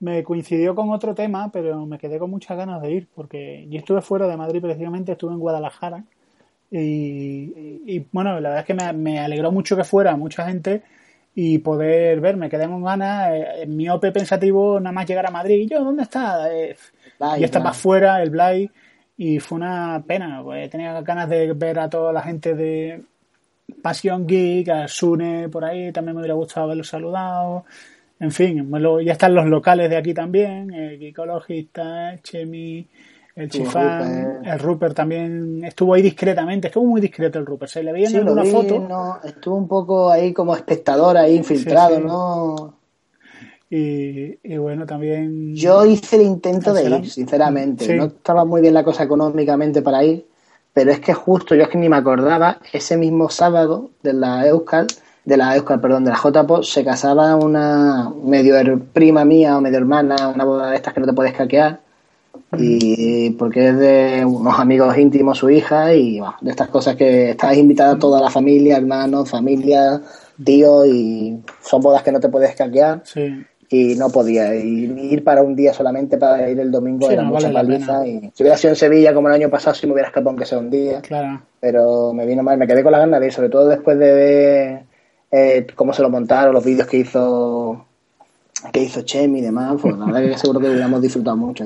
Me 0.00 0.22
coincidió 0.24 0.74
con 0.74 0.90
otro 0.90 1.14
tema, 1.14 1.50
pero 1.52 1.84
me 1.86 1.98
quedé 1.98 2.18
con 2.18 2.30
muchas 2.30 2.56
ganas 2.56 2.80
de 2.82 2.90
ir, 2.90 3.08
porque 3.14 3.66
yo 3.68 3.78
estuve 3.78 4.00
fuera 4.00 4.26
de 4.28 4.36
Madrid 4.36 4.60
precisamente, 4.60 5.12
estuve 5.12 5.32
en 5.32 5.40
Guadalajara. 5.40 6.04
Y, 6.70 8.06
bueno, 8.12 8.40
la 8.40 8.50
verdad 8.50 8.60
es 8.60 8.66
que 8.66 8.74
me, 8.74 8.92
me, 8.92 9.20
alegró 9.20 9.50
mucho 9.50 9.74
que 9.76 9.84
fuera 9.84 10.16
mucha 10.16 10.44
gente 10.46 10.82
y 11.34 11.58
poder 11.58 12.20
verme. 12.20 12.48
Quedé 12.48 12.66
con 12.66 12.82
ganas, 12.82 13.32
eh, 13.32 13.62
en 13.62 13.76
mi 13.76 13.88
OP 13.88 14.10
pensativo, 14.12 14.80
nada 14.80 14.92
más 14.92 15.06
llegar 15.06 15.26
a 15.26 15.30
Madrid. 15.30 15.60
Y 15.60 15.68
yo, 15.68 15.84
¿dónde 15.84 16.02
está? 16.02 16.52
Eh, 16.52 16.76
y 17.38 17.44
estaba 17.44 17.72
fuera, 17.72 18.22
el 18.22 18.30
Blay, 18.30 18.70
y 19.16 19.38
fue 19.40 19.56
una 19.56 20.02
pena. 20.06 20.40
Pues, 20.42 20.70
tenía 20.70 21.00
ganas 21.02 21.28
de 21.28 21.52
ver 21.52 21.78
a 21.78 21.88
toda 21.88 22.12
la 22.12 22.22
gente 22.22 22.54
de 22.54 23.02
Pasión 23.82 24.26
Geek, 24.26 24.68
a 24.68 24.88
Sune 24.88 25.48
por 25.48 25.64
ahí, 25.64 25.92
también 25.92 26.16
me 26.16 26.20
hubiera 26.22 26.34
gustado 26.34 26.66
haberlo 26.66 26.84
saludado. 26.84 27.64
En 28.20 28.32
fin, 28.32 28.68
ya 29.04 29.12
están 29.12 29.34
los 29.34 29.46
locales 29.46 29.88
de 29.90 29.96
aquí 29.96 30.12
también, 30.12 30.72
el 30.74 31.00
Ecologista, 31.02 32.16
Chemi, 32.22 32.86
el 33.38 33.48
Chifán, 33.48 34.40
el 34.44 34.58
Rupert 34.58 34.96
también 34.96 35.62
estuvo 35.62 35.94
ahí 35.94 36.02
discretamente, 36.02 36.66
estuvo 36.66 36.84
muy 36.84 37.00
discreto 37.00 37.38
el 37.38 37.46
Rupert, 37.46 37.70
se 37.70 37.84
le 37.84 37.92
veía 37.92 38.08
en 38.08 38.16
alguna 38.16 38.44
foto. 38.44 38.80
No, 38.80 39.20
estuvo 39.22 39.54
un 39.54 39.68
poco 39.68 40.10
ahí 40.10 40.32
como 40.32 40.56
espectador, 40.56 41.16
ahí 41.16 41.36
infiltrado, 41.36 42.00
¿no? 42.00 42.74
Y, 43.70 44.56
bueno, 44.56 44.86
también. 44.86 45.54
Yo 45.54 45.84
hice 45.84 46.16
el 46.16 46.22
intento 46.22 46.74
de 46.74 46.90
ir, 46.90 47.08
sinceramente. 47.08 47.94
No 47.94 48.06
estaba 48.06 48.44
muy 48.44 48.60
bien 48.60 48.74
la 48.74 48.82
cosa 48.82 49.04
económicamente 49.04 49.82
para 49.82 50.02
ir, 50.02 50.26
pero 50.72 50.90
es 50.90 50.98
que 50.98 51.14
justo, 51.14 51.54
yo 51.54 51.62
es 51.62 51.68
que 51.68 51.78
ni 51.78 51.88
me 51.88 51.96
acordaba, 51.96 52.58
ese 52.72 52.96
mismo 52.96 53.28
sábado 53.28 53.90
de 54.02 54.14
la 54.14 54.48
Euskal, 54.48 54.88
de 55.24 55.36
la 55.36 55.54
Euskal, 55.54 55.80
perdón, 55.80 56.04
de 56.04 56.10
la 56.10 56.16
JPO, 56.16 56.64
se 56.64 56.84
casaba 56.84 57.36
una 57.36 58.12
medio 58.20 58.56
prima 58.92 59.24
mía 59.24 59.56
o 59.56 59.60
medio 59.60 59.78
hermana, 59.78 60.26
una 60.26 60.42
boda 60.42 60.70
de 60.70 60.76
estas 60.76 60.92
que 60.92 60.98
no 60.98 61.06
te 61.06 61.12
puedes 61.12 61.34
caquear 61.34 61.86
y 62.56 63.30
porque 63.30 63.68
es 63.68 63.78
de 63.78 64.24
unos 64.24 64.58
amigos 64.58 64.96
íntimos 64.96 65.38
su 65.38 65.50
hija 65.50 65.94
y 65.94 66.20
de 66.40 66.50
estas 66.50 66.68
cosas 66.68 66.96
que 66.96 67.30
estás 67.30 67.56
invitada 67.56 67.98
toda 67.98 68.20
la 68.20 68.30
familia, 68.30 68.78
hermanos, 68.78 69.30
familia, 69.30 70.00
tío 70.42 70.86
y 70.86 71.38
son 71.60 71.82
bodas 71.82 72.02
que 72.02 72.12
no 72.12 72.20
te 72.20 72.28
puedes 72.28 72.54
caquear 72.54 73.02
y 73.70 73.96
no 73.96 74.08
podía 74.08 74.54
ir 74.54 75.22
para 75.22 75.42
un 75.42 75.54
día 75.54 75.74
solamente 75.74 76.16
para 76.16 76.48
ir 76.48 76.58
el 76.58 76.70
domingo 76.70 77.10
era 77.10 77.22
mucha 77.22 77.52
paliza 77.52 78.06
y 78.06 78.30
si 78.32 78.42
hubiera 78.42 78.56
sido 78.56 78.72
en 78.72 78.76
Sevilla 78.76 79.12
como 79.12 79.28
el 79.28 79.34
año 79.34 79.50
pasado 79.50 79.74
si 79.74 79.86
me 79.86 79.92
hubiera 79.92 80.08
escapado 80.08 80.30
aunque 80.30 80.46
sea 80.46 80.58
un 80.58 80.70
día 80.70 81.02
pero 81.60 82.14
me 82.14 82.24
vino 82.24 82.42
mal, 82.42 82.56
me 82.56 82.66
quedé 82.66 82.82
con 82.82 82.92
la 82.92 83.00
ganas 83.00 83.20
de 83.20 83.26
ir 83.26 83.32
sobre 83.32 83.50
todo 83.50 83.68
después 83.68 83.98
de 83.98 84.12
ver 84.14 84.82
eh, 85.30 85.66
cómo 85.74 85.92
se 85.92 86.00
lo 86.00 86.08
montaron, 86.08 86.54
los 86.54 86.64
vídeos 86.64 86.86
que 86.86 86.98
hizo 86.98 87.84
que 88.72 88.82
hizo 88.82 89.02
Chemi 89.02 89.38
y 89.38 89.42
demás, 89.42 89.76
pues 89.80 89.96
la 89.96 90.06
verdad 90.06 90.20
que 90.22 90.38
seguro 90.38 90.60
que 90.60 90.68
hubiéramos 90.68 91.00
disfrutado 91.02 91.36
mucho. 91.36 91.64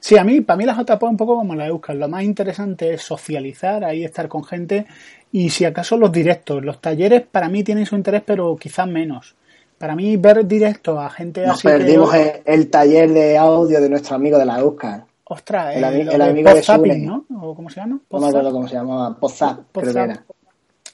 Sí. 0.00 0.18
a 0.18 0.24
mí, 0.24 0.40
para 0.40 0.56
mí 0.56 0.64
la 0.64 0.74
JPO 0.74 1.06
es 1.06 1.10
un 1.10 1.16
poco 1.16 1.36
como 1.36 1.54
la 1.54 1.66
Euskal. 1.66 1.98
Lo 1.98 2.08
más 2.08 2.22
interesante 2.24 2.94
es 2.94 3.02
socializar, 3.02 3.84
ahí 3.84 4.04
estar 4.04 4.28
con 4.28 4.44
gente 4.44 4.86
y 5.32 5.50
si 5.50 5.64
acaso 5.64 5.96
los 5.96 6.10
directos. 6.12 6.64
Los 6.64 6.80
talleres 6.80 7.22
para 7.22 7.48
mí 7.48 7.62
tienen 7.62 7.86
su 7.86 7.96
interés, 7.96 8.22
pero 8.24 8.56
quizás 8.56 8.88
menos. 8.88 9.34
Para 9.78 9.94
mí 9.94 10.16
ver 10.16 10.46
directo 10.46 10.98
a 10.98 11.10
gente 11.10 11.46
Nos 11.46 11.62
perdimos 11.62 12.10
el, 12.44 12.70
taller 12.70 13.10
de 13.10 13.36
audio 13.36 13.80
de 13.80 13.90
nuestro 13.90 14.16
amigo 14.16 14.38
de 14.38 14.46
la 14.46 14.58
Euskal. 14.58 15.04
Ostras, 15.24 15.76
el, 15.76 16.08
el, 16.08 16.22
amigo 16.22 16.54
de 16.54 16.62
Sune. 16.62 16.98
¿no? 16.98 17.24
¿O 17.40 17.54
cómo 17.54 17.68
se 17.68 17.80
llama? 17.80 18.00
No 18.10 18.20
me 18.20 18.28
acuerdo 18.28 18.52
cómo 18.52 18.68
se 18.68 18.74
llamaba. 18.74 19.18
Podzap, 19.18 19.60
creo 19.72 19.92
que 19.92 20.00
era. 20.00 20.24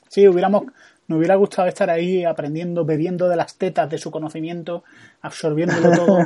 Sí, 0.09 0.27
hubiéramos 0.27 0.65
me 1.12 1.19
hubiera 1.19 1.37
gustado 1.37 1.69
estar 1.69 1.90
ahí 1.90 2.25
aprendiendo, 2.25 2.85
bebiendo 2.85 3.28
de 3.28 3.37
las 3.37 3.57
tetas 3.57 3.88
de 3.88 3.99
su 3.99 4.11
conocimiento, 4.11 4.83
absorbiéndolo 5.21 5.90
todo. 5.92 6.19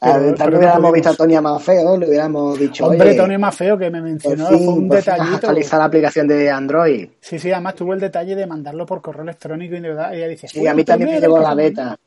a 0.00 0.18
ver, 0.18 0.34
también 0.34 0.58
hubiéramos 0.58 0.92
visto 0.92 1.08
a 1.10 1.14
Tony 1.14 1.40
Mafeo, 1.40 1.96
le 1.96 2.08
hubiéramos 2.08 2.58
dicho. 2.58 2.86
Hombre, 2.86 3.14
Tony 3.14 3.38
Mafeo 3.38 3.78
que 3.78 3.90
me 3.90 4.02
mencionó, 4.02 4.48
fue 4.48 4.56
un 4.56 4.88
detallito. 4.88 5.36
actualizar 5.36 5.78
la 5.78 5.84
aplicación 5.86 6.26
de 6.26 6.50
Android. 6.50 7.08
Sí, 7.20 7.38
sí, 7.38 7.50
además 7.52 7.76
tuvo 7.76 7.94
el 7.94 8.00
detalle 8.00 8.34
de 8.34 8.46
mandarlo 8.46 8.84
por 8.84 9.00
correo 9.00 9.22
electrónico 9.22 9.76
y 9.76 9.80
de 9.80 9.88
verdad 9.88 10.14
ella 10.14 10.28
dice. 10.28 10.48
Sí, 10.48 10.66
a 10.66 10.74
mí 10.74 10.84
también 10.84 11.12
me 11.12 11.20
llegó 11.20 11.38
la 11.38 11.54
beta. 11.54 11.98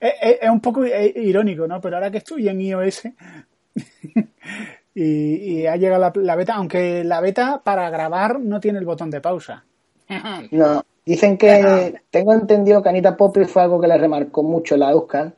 Es, 0.00 0.48
un 0.48 0.60
poco 0.60 0.84
irónico, 0.84 1.66
¿no? 1.66 1.80
Pero 1.80 1.96
ahora 1.96 2.10
que 2.10 2.18
estoy 2.18 2.48
en 2.48 2.60
iOS 2.60 3.02
y, 4.94 5.66
ha 5.66 5.76
llegado 5.76 6.00
la, 6.00 6.12
la 6.14 6.36
beta, 6.36 6.54
aunque 6.54 7.04
la 7.04 7.20
beta 7.20 7.60
para 7.62 7.88
grabar 7.90 8.40
no 8.40 8.60
tiene 8.60 8.78
el 8.78 8.84
botón 8.84 9.10
de 9.10 9.20
pausa. 9.20 9.64
No, 10.50 10.82
dicen 11.06 11.38
que 11.38 11.94
tengo 12.10 12.32
entendido 12.32 12.82
que 12.82 12.88
Anita 12.88 13.16
Poppy 13.16 13.44
fue 13.44 13.62
algo 13.62 13.80
que 13.80 13.88
le 13.88 13.96
remarcó 13.96 14.42
mucho 14.42 14.76
la 14.76 14.90
Euskal, 14.90 15.32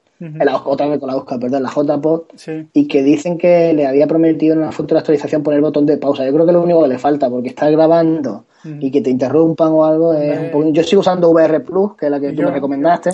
otra 0.64 0.86
vez 0.86 1.00
con 1.00 1.08
la 1.08 1.14
Euskal, 1.14 1.40
perdón, 1.40 1.62
la 1.62 1.70
JPOT, 1.70 2.32
y 2.72 2.88
que 2.88 3.02
dicen 3.02 3.38
que 3.38 3.72
le 3.72 3.86
había 3.86 4.06
prometido 4.06 4.54
en 4.54 4.60
una 4.60 4.72
futura 4.72 5.00
actualización 5.00 5.42
poner 5.42 5.58
el 5.58 5.62
botón 5.62 5.86
de 5.86 5.96
pausa. 5.96 6.24
Yo 6.24 6.32
creo 6.32 6.44
que 6.44 6.50
es 6.50 6.54
lo 6.54 6.62
único 6.62 6.82
que 6.82 6.88
le 6.88 6.98
falta, 6.98 7.28
porque 7.28 7.48
estar 7.48 7.70
grabando 7.70 8.44
y 8.64 8.90
que 8.90 9.00
te 9.00 9.10
interrumpan 9.10 9.72
o 9.72 9.84
algo 9.84 10.14
es 10.14 10.52
Yo 10.72 10.82
sigo 10.84 11.00
usando 11.00 11.30
VR 11.30 11.60
Plus, 11.60 11.96
que 11.96 12.06
es 12.06 12.10
la 12.12 12.20
que 12.20 12.32
tú 12.32 12.42
me 12.42 12.50
recomendaste. 12.50 13.10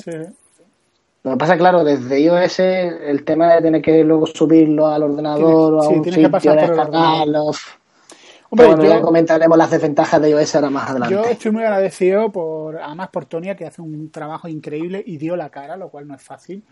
Lo 1.25 1.33
que 1.33 1.37
pasa, 1.37 1.57
claro, 1.59 1.83
desde 1.83 2.21
iOS 2.21 2.61
el 2.61 3.25
tema 3.25 3.55
de 3.55 3.63
tener 3.63 3.83
que 3.83 4.05
luego 4.05 4.27
subirlo 4.27 4.87
al 4.87 5.03
ordenador 5.03 5.75
o 5.75 5.83
a 5.83 5.89
un 5.89 6.05
sitio, 6.05 6.23
que 6.23 6.29
pasar 6.29 6.59
Hombre, 8.51 8.67
bueno, 8.67 8.85
ya 8.85 9.01
comentaremos 9.03 9.59
las 9.59 9.71
desventajas 9.71 10.23
de 10.23 10.31
iOS 10.31 10.55
ahora 10.55 10.71
más 10.71 10.91
adelante. 10.91 11.15
Yo 11.15 11.25
estoy 11.25 11.51
muy 11.51 11.63
agradecido 11.63 12.33
por, 12.33 12.79
además 12.79 13.09
por 13.11 13.27
Tonia, 13.27 13.57
que 13.57 13.67
hace 13.67 13.83
un 13.83 14.11
trabajo 14.11 14.49
increíble 14.49 15.03
y 15.05 15.19
dio 15.19 15.37
la 15.37 15.51
cara, 15.51 15.77
lo 15.77 15.91
cual 15.91 16.09
no 16.09 16.15
es 16.15 16.23
fácil 16.23 16.65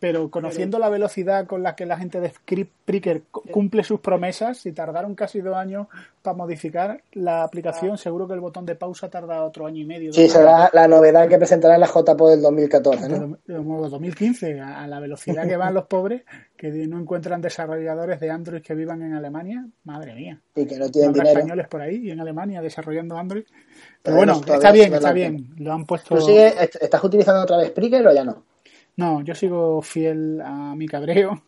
pero 0.00 0.30
conociendo 0.30 0.78
la 0.78 0.88
velocidad 0.88 1.46
con 1.46 1.62
la 1.62 1.76
que 1.76 1.84
la 1.84 1.98
gente 1.98 2.20
de 2.20 2.30
Spreaker 2.30 3.22
cumple 3.30 3.84
sus 3.84 4.00
promesas, 4.00 4.56
si 4.56 4.72
tardaron 4.72 5.14
casi 5.14 5.42
dos 5.42 5.54
años 5.54 5.88
para 6.22 6.36
modificar 6.36 7.02
la 7.12 7.42
aplicación, 7.42 7.98
seguro 7.98 8.26
que 8.26 8.32
el 8.32 8.40
botón 8.40 8.64
de 8.64 8.74
pausa 8.76 9.10
tarda 9.10 9.44
otro 9.44 9.66
año 9.66 9.82
y 9.82 9.84
medio. 9.84 10.12
Sí, 10.14 10.26
será 10.26 10.70
la 10.72 10.88
novedad 10.88 11.28
que 11.28 11.36
presentará 11.36 11.76
la 11.76 11.86
JPO 11.86 12.30
del 12.30 12.40
2014, 12.40 13.08
¿no? 13.10 13.38
2015, 13.46 14.58
a 14.58 14.86
la 14.86 15.00
velocidad 15.00 15.46
que 15.46 15.56
van 15.56 15.74
los 15.74 15.84
pobres, 15.84 16.22
que 16.56 16.70
no 16.70 16.98
encuentran 16.98 17.42
desarrolladores 17.42 18.20
de 18.20 18.30
Android 18.30 18.62
que 18.62 18.74
vivan 18.74 19.02
en 19.02 19.12
Alemania, 19.12 19.66
madre 19.84 20.14
mía. 20.14 20.40
Y 20.56 20.64
que 20.64 20.78
no 20.78 20.90
tienen 20.90 21.12
dinero. 21.12 21.38
españoles 21.38 21.68
por 21.68 21.82
ahí 21.82 21.96
y 22.06 22.10
en 22.10 22.20
Alemania 22.20 22.62
desarrollando 22.62 23.18
Android. 23.18 23.44
Pero, 24.02 24.16
bueno, 24.16 24.40
está 24.46 24.72
bien, 24.72 24.94
está 24.94 25.12
bien. 25.12 25.54
Lo 25.58 25.74
han 25.74 25.84
puesto. 25.84 26.16
¿Estás 26.16 27.04
utilizando 27.04 27.42
otra 27.42 27.58
vez 27.58 27.68
Spreaker 27.68 28.06
o 28.06 28.14
ya 28.14 28.24
no? 28.24 28.49
No, 29.00 29.22
yo 29.22 29.34
sigo 29.34 29.80
fiel 29.80 30.42
a 30.42 30.74
mi 30.74 30.86
cabreo. 30.86 31.44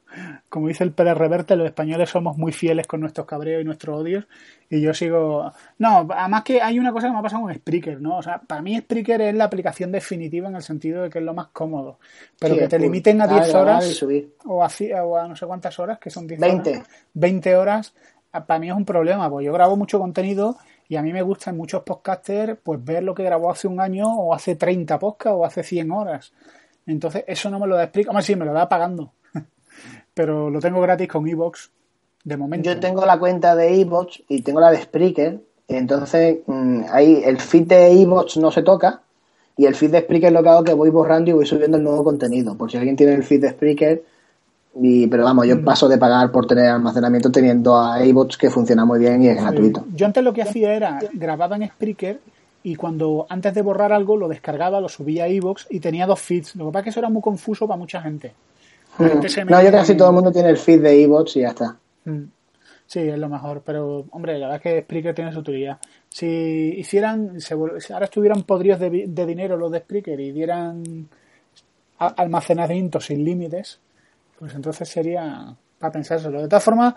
Como 0.48 0.68
dice 0.68 0.84
el 0.84 0.92
Pérez 0.92 1.18
Reverte, 1.18 1.54
los 1.54 1.66
españoles 1.66 2.08
somos 2.08 2.38
muy 2.38 2.50
fieles 2.50 2.86
con 2.86 3.00
nuestros 3.00 3.26
cabreos 3.26 3.60
y 3.60 3.64
nuestros 3.66 4.00
odios. 4.00 4.26
Y 4.70 4.80
yo 4.80 4.94
sigo. 4.94 5.52
No, 5.76 6.08
además 6.08 6.44
que 6.44 6.62
hay 6.62 6.78
una 6.78 6.92
cosa 6.92 7.08
que 7.08 7.12
me 7.12 7.18
ha 7.18 7.22
pasado 7.22 7.42
con 7.42 7.54
Spreaker, 7.54 8.00
¿no? 8.00 8.16
O 8.16 8.22
sea, 8.22 8.38
para 8.38 8.62
mí 8.62 8.78
Spreaker 8.78 9.20
es 9.20 9.34
la 9.34 9.44
aplicación 9.44 9.92
definitiva 9.92 10.48
en 10.48 10.56
el 10.56 10.62
sentido 10.62 11.02
de 11.02 11.10
que 11.10 11.18
es 11.18 11.24
lo 11.26 11.34
más 11.34 11.48
cómodo. 11.48 11.98
Pero 12.38 12.56
que 12.56 12.68
te 12.68 12.78
limiten 12.78 13.20
a 13.20 13.26
10 13.26 13.54
horas 13.54 14.02
o 14.46 14.64
a, 14.64 14.70
o 15.04 15.18
a 15.18 15.28
no 15.28 15.36
sé 15.36 15.44
cuántas 15.44 15.78
horas, 15.78 15.98
que 15.98 16.08
son 16.08 16.26
10 16.26 16.40
20. 16.40 16.70
Horas, 16.70 16.88
20 17.12 17.56
horas, 17.56 17.94
para 18.30 18.58
mí 18.60 18.70
es 18.70 18.74
un 18.74 18.86
problema, 18.86 19.28
porque 19.28 19.44
yo 19.44 19.52
grabo 19.52 19.76
mucho 19.76 19.98
contenido 19.98 20.56
y 20.88 20.96
a 20.96 21.02
mí 21.02 21.12
me 21.12 21.20
gusta 21.20 21.50
en 21.50 21.58
muchos 21.58 21.82
podcasters 21.82 22.58
pues 22.62 22.82
ver 22.82 23.02
lo 23.02 23.14
que 23.14 23.24
grabó 23.24 23.50
hace 23.50 23.68
un 23.68 23.78
año 23.78 24.06
o 24.10 24.32
hace 24.32 24.56
30 24.56 24.98
podcasts 24.98 25.36
o 25.38 25.44
hace 25.44 25.62
100 25.62 25.90
horas. 25.90 26.32
Entonces, 26.86 27.24
eso 27.26 27.50
no 27.50 27.58
me 27.58 27.66
lo 27.66 27.76
da 27.76 27.84
explica. 27.84 28.10
Hombre, 28.10 28.24
sí, 28.24 28.36
me 28.36 28.44
lo 28.44 28.52
da 28.52 28.68
pagando. 28.68 29.12
Pero 30.14 30.50
lo 30.50 30.60
tengo 30.60 30.80
gratis 30.80 31.08
con 31.08 31.26
Evox, 31.28 31.70
de 32.24 32.36
momento. 32.36 32.68
Yo 32.68 32.80
tengo 32.80 33.04
la 33.06 33.18
cuenta 33.18 33.54
de 33.54 33.80
Evox 33.80 34.22
y 34.28 34.42
tengo 34.42 34.60
la 34.60 34.70
de 34.70 34.78
Spreaker. 34.78 35.40
Entonces, 35.68 36.38
mm, 36.46 36.82
ahí 36.90 37.22
el 37.24 37.38
feed 37.40 37.66
de 37.66 38.02
Evox 38.02 38.36
no 38.36 38.50
se 38.50 38.62
toca. 38.62 39.02
Y 39.56 39.66
el 39.66 39.74
feed 39.74 39.90
de 39.90 40.00
Spreaker 40.00 40.32
lo 40.32 40.42
que 40.42 40.48
hago 40.48 40.60
es 40.60 40.64
que 40.66 40.74
voy 40.74 40.90
borrando 40.90 41.30
y 41.30 41.34
voy 41.34 41.46
subiendo 41.46 41.76
el 41.76 41.84
nuevo 41.84 42.04
contenido. 42.04 42.56
Por 42.56 42.70
si 42.70 42.78
alguien 42.78 42.96
tiene 42.96 43.14
el 43.14 43.22
feed 43.22 43.42
de 43.42 43.50
Spreaker. 43.50 44.04
Y, 44.74 45.06
pero 45.06 45.24
vamos, 45.24 45.46
yo 45.46 45.56
mm. 45.56 45.64
paso 45.64 45.88
de 45.88 45.98
pagar 45.98 46.32
por 46.32 46.46
tener 46.46 46.66
almacenamiento 46.66 47.30
teniendo 47.30 47.78
a 47.78 48.02
Evox 48.02 48.38
que 48.38 48.50
funciona 48.50 48.84
muy 48.84 48.98
bien 48.98 49.22
y 49.22 49.28
es 49.28 49.36
gratuito. 49.36 49.84
Yo 49.94 50.06
antes 50.06 50.24
lo 50.24 50.32
que 50.32 50.42
hacía 50.42 50.74
era 50.74 50.98
grababa 51.12 51.56
en 51.56 51.68
Spreaker 51.68 52.20
y 52.62 52.76
cuando 52.76 53.26
antes 53.28 53.54
de 53.54 53.62
borrar 53.62 53.92
algo 53.92 54.16
lo 54.16 54.28
descargaba, 54.28 54.80
lo 54.80 54.88
subía 54.88 55.24
a 55.24 55.28
iVoox 55.28 55.66
y 55.70 55.80
tenía 55.80 56.06
dos 56.06 56.20
feeds. 56.20 56.56
Lo 56.56 56.66
que 56.66 56.72
pasa 56.72 56.80
es 56.80 56.84
que 56.84 56.90
eso 56.90 57.00
era 57.00 57.08
muy 57.08 57.22
confuso 57.22 57.66
para 57.66 57.78
mucha 57.78 58.00
gente. 58.00 58.32
Hmm. 58.98 59.20
No, 59.48 59.62
yo 59.62 59.72
casi 59.72 59.96
todo 59.96 60.08
el 60.08 60.14
mundo 60.14 60.30
tiene 60.30 60.50
el 60.50 60.58
feed 60.58 60.82
de 60.82 61.00
iVoox 61.00 61.36
y 61.36 61.40
ya 61.40 61.48
está. 61.48 61.76
Hmm. 62.04 62.24
Sí, 62.86 63.00
es 63.00 63.18
lo 63.18 63.28
mejor, 63.28 63.62
pero 63.64 64.04
hombre, 64.10 64.38
la 64.38 64.48
verdad 64.48 64.56
es 64.56 64.62
que 64.62 64.82
Spreaker 64.82 65.14
tiene 65.14 65.32
su 65.32 65.38
utilidad. 65.38 65.78
Si 66.10 66.26
hicieran, 66.26 67.40
si 67.40 67.54
ahora 67.54 68.04
estuvieran 68.04 68.42
podridos 68.42 68.80
de, 68.80 69.26
dinero 69.26 69.56
los 69.56 69.72
de 69.72 69.78
Spreaker 69.78 70.20
y 70.20 70.30
dieran 70.30 71.08
almacenamiento 71.98 73.00
sin 73.00 73.24
límites, 73.24 73.78
pues 74.38 74.54
entonces 74.54 74.88
sería 74.88 75.56
para 75.78 75.92
pensárselo. 75.92 76.42
De 76.42 76.48
todas 76.48 76.62
formas, 76.62 76.94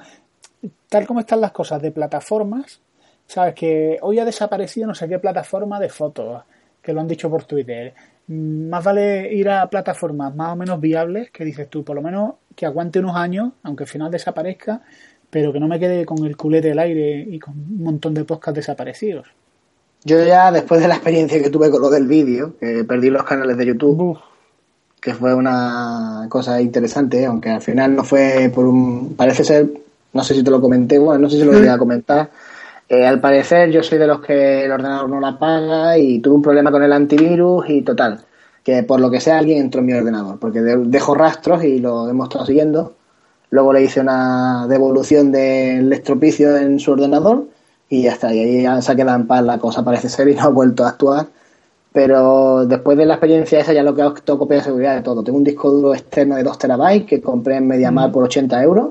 tal 0.90 1.08
como 1.08 1.22
están 1.22 1.40
las 1.40 1.54
cosas 1.54 1.82
de 1.82 1.92
plataformas, 1.92 2.82
Sabes 3.28 3.56
que 3.56 3.98
hoy 4.02 4.20
ha 4.20 4.26
desaparecido 4.26 4.88
no 4.88 4.96
sé 4.96 5.08
qué 5.08 5.20
plataforma 5.20 5.80
de 5.80 5.90
fotos, 5.90 6.44
que 6.82 6.94
lo 6.94 7.02
han 7.02 7.08
dicho 7.08 7.30
por 7.30 7.44
Twitter. 7.46 7.94
Mm, 8.28 8.70
más 8.70 8.84
vale 8.84 9.34
ir 9.34 9.50
a 9.50 9.70
plataformas 9.70 10.36
más 10.36 10.54
o 10.54 10.56
menos 10.56 10.80
viables, 10.80 11.32
que 11.32 11.46
dices 11.46 11.70
tú, 11.70 11.84
por 11.84 11.96
lo 11.96 12.02
menos 12.02 12.36
que 12.56 12.66
aguante 12.66 13.00
unos 13.00 13.16
años, 13.16 13.54
aunque 13.64 13.84
al 13.84 13.90
final 13.90 14.12
desaparezca, 14.12 14.82
pero 15.30 15.52
que 15.52 15.60
no 15.60 15.68
me 15.68 15.80
quede 15.80 16.06
con 16.06 16.24
el 16.26 16.38
culete 16.38 16.70
del 16.70 16.80
aire 16.80 17.26
y 17.30 17.40
con 17.40 17.54
un 17.56 17.84
montón 17.84 18.14
de 18.14 18.24
podcasts 18.24 18.56
desaparecidos. 18.56 19.28
Yo 20.04 20.24
ya, 20.24 20.52
después 20.52 20.80
de 20.82 20.88
la 20.88 20.96
experiencia 20.96 21.42
que 21.42 21.50
tuve 21.50 21.72
con 21.72 21.82
lo 21.82 21.90
del 21.90 22.08
vídeo, 22.08 22.56
que 22.60 22.84
perdí 22.84 23.10
los 23.10 23.24
canales 23.24 23.58
de 23.58 23.66
YouTube, 23.66 24.20
que 25.02 25.16
fue 25.16 25.34
una 25.34 26.28
cosa 26.30 26.62
interesante, 26.62 27.26
aunque 27.26 27.50
al 27.50 27.62
final 27.62 27.96
no 27.96 28.04
fue 28.04 28.52
por 28.54 28.66
un... 28.66 29.16
Parece 29.16 29.44
ser, 29.44 29.68
no 30.14 30.24
sé 30.24 30.36
si 30.36 30.44
te 30.44 30.52
lo 30.52 30.62
comenté, 30.62 31.00
bueno, 31.00 31.22
no 31.22 31.30
sé 31.30 31.38
si 31.38 31.44
lo 31.44 31.52
voy 31.52 31.68
a 31.68 31.78
comentar, 31.78 32.30
eh, 32.88 33.06
al 33.06 33.20
parecer 33.20 33.72
yo 33.72 33.82
soy 33.82 33.98
de 33.98 34.08
los 34.08 34.22
que 34.22 34.66
el 34.66 34.72
ordenador 34.72 35.10
no 35.10 35.20
la 35.20 35.40
paga 35.40 35.98
y 35.98 36.20
tuve 36.20 36.36
un 36.36 36.42
problema 36.42 36.72
con 36.72 36.84
el 36.84 36.94
antivirus 36.94 37.68
y 37.70 37.82
total, 37.82 38.20
que 38.64 38.84
por 38.84 39.00
lo 39.00 39.10
que 39.10 39.20
sea 39.20 39.40
alguien 39.40 39.60
entró 39.60 39.80
en 39.80 39.88
mi 39.88 39.94
ordenador, 39.94 40.40
porque 40.40 40.62
dejo 40.62 41.16
rastros 41.16 41.64
y 41.64 41.80
lo 41.80 42.10
hemos 42.10 42.28
estado 42.30 42.46
siguiendo. 42.46 42.94
Luego 43.50 43.74
le 43.74 43.84
hice 43.84 44.02
una 44.02 44.68
devolución 44.68 45.32
del 45.32 45.92
estropicio 45.94 46.56
en 46.58 46.80
su 46.80 46.92
ordenador 46.92 47.46
y 47.90 48.04
ya 48.04 48.14
está, 48.14 48.34
y 48.34 48.40
ahí 48.40 48.64
ya 48.64 48.82
se 48.82 48.92
ha 48.92 48.96
quedado 48.96 49.18
en 49.18 49.28
paz 49.28 49.44
la 49.44 49.58
cosa 49.60 49.84
parece 49.84 50.10
ser 50.10 50.28
y 50.30 50.36
no 50.36 50.44
ha 50.44 50.50
vuelto 50.50 50.86
a 50.86 50.90
actuar. 50.90 51.28
Pero 51.94 52.66
después 52.66 52.98
de 52.98 53.06
la 53.06 53.16
experiencia 53.16 53.60
esa 53.60 53.74
ya 53.74 53.82
lo 53.84 53.96
que 53.96 54.02
hago 54.02 54.16
es 54.16 54.22
copia 54.22 54.58
de 54.58 54.64
seguridad 54.64 54.96
de 54.96 55.02
todo. 55.02 55.24
Tengo 55.24 55.38
un 55.38 55.44
disco 55.46 55.72
duro 55.72 55.94
externo 55.94 56.36
de 56.36 56.44
2 56.44 56.58
terabytes 56.60 57.08
que 57.08 57.22
compré 57.22 57.56
en 57.56 57.68
MediaMar 57.68 58.12
por 58.12 58.26
80 58.26 58.62
euros, 58.64 58.90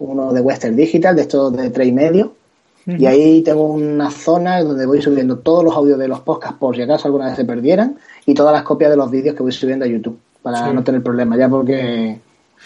uno 0.00 0.32
de 0.32 0.40
Western 0.40 0.76
Digital, 0.76 1.14
de 1.16 1.22
estos 1.22 1.52
de 1.56 1.72
3,5 1.72 1.86
y 1.86 1.92
medio 1.92 2.39
y 2.86 3.06
ahí 3.06 3.42
tengo 3.42 3.64
una 3.64 4.10
zona 4.10 4.62
donde 4.62 4.86
voy 4.86 5.02
subiendo 5.02 5.38
todos 5.38 5.64
los 5.64 5.74
audios 5.74 5.98
de 5.98 6.08
los 6.08 6.20
podcasts 6.20 6.58
por 6.58 6.74
si 6.74 6.82
acaso 6.82 7.08
alguna 7.08 7.26
vez 7.26 7.36
se 7.36 7.44
perdieran 7.44 7.96
y 8.26 8.34
todas 8.34 8.52
las 8.52 8.62
copias 8.62 8.90
de 8.90 8.96
los 8.96 9.10
vídeos 9.10 9.36
que 9.36 9.42
voy 9.42 9.52
subiendo 9.52 9.84
a 9.84 9.88
YouTube 9.88 10.18
para 10.42 10.72
no 10.72 10.82
tener 10.82 11.02
problemas 11.02 11.38
ya 11.38 11.48
porque, 11.48 12.18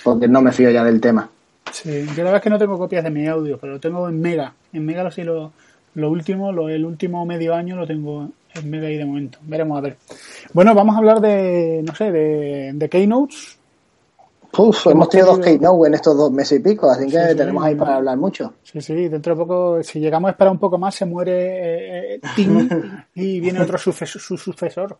porque 0.02 0.28
no 0.28 0.40
me 0.40 0.52
fío 0.52 0.70
ya 0.70 0.84
del 0.84 1.00
tema. 1.00 1.28
Sí, 1.72 2.06
yo 2.06 2.18
la 2.18 2.24
verdad 2.24 2.36
es 2.36 2.42
que 2.42 2.50
no 2.50 2.58
tengo 2.58 2.78
copias 2.78 3.02
de 3.02 3.10
mi 3.10 3.26
audio, 3.26 3.58
pero 3.58 3.74
lo 3.74 3.80
tengo 3.80 4.08
en 4.08 4.20
Mega. 4.20 4.54
En 4.72 4.86
Mega 4.86 5.02
lo 5.02 5.10
sí 5.10 5.24
lo, 5.24 5.52
lo 5.94 6.10
último, 6.10 6.52
lo, 6.52 6.68
el 6.68 6.84
último 6.84 7.26
medio 7.26 7.54
año 7.54 7.74
lo 7.76 7.86
tengo 7.86 8.30
en 8.54 8.70
Mega 8.70 8.88
y 8.90 8.96
de 8.96 9.04
momento. 9.04 9.38
Veremos 9.42 9.78
a 9.78 9.80
ver. 9.80 9.96
Bueno, 10.52 10.74
vamos 10.74 10.94
a 10.94 10.98
hablar 10.98 11.20
de, 11.20 11.82
no 11.84 11.94
sé, 11.94 12.12
de, 12.12 12.72
de 12.74 12.88
Keynotes 12.88 13.53
Hemos 14.86 15.08
tenido 15.08 15.28
dos 15.28 15.38
Keynote 15.40 15.88
en 15.88 15.94
estos 15.94 16.16
dos 16.16 16.30
meses 16.30 16.58
y 16.58 16.62
pico, 16.62 16.90
así 16.90 17.06
que 17.06 17.34
tenemos 17.34 17.64
ahí 17.64 17.74
para 17.74 17.96
hablar 17.96 18.16
mucho. 18.16 18.54
Sí, 18.62 18.80
sí, 18.80 19.08
dentro 19.08 19.34
de 19.34 19.38
poco, 19.38 19.82
si 19.82 20.00
llegamos 20.00 20.28
a 20.28 20.30
esperar 20.32 20.52
un 20.52 20.58
poco 20.58 20.78
más, 20.78 20.94
se 20.94 21.06
muere 21.06 21.34
eh, 21.34 22.14
eh 22.14 22.20
Tim 22.36 22.68
y 23.14 23.40
viene 23.40 23.60
otro 23.60 23.78
su 23.78 23.92
sucesor. 23.92 24.98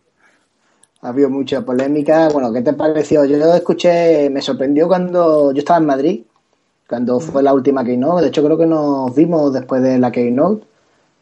Ha 1.01 1.09
habido 1.09 1.29
mucha 1.29 1.61
polémica. 1.61 2.29
Bueno, 2.29 2.51
¿qué 2.51 2.61
te 2.61 2.73
pareció? 2.73 3.25
Yo 3.25 3.37
lo 3.37 3.53
escuché, 3.53 4.29
me 4.29 4.41
sorprendió 4.41 4.87
cuando 4.87 5.51
yo 5.51 5.59
estaba 5.59 5.79
en 5.79 5.85
Madrid, 5.85 6.23
cuando 6.87 7.19
fue 7.19 7.43
la 7.43 7.53
última 7.53 7.83
Keynote. 7.83 8.23
De 8.23 8.27
hecho, 8.29 8.43
creo 8.43 8.57
que 8.57 8.65
nos 8.65 9.13
vimos 9.13 9.53
después 9.53 9.83
de 9.83 9.99
la 9.99 10.11
Keynote 10.11 10.65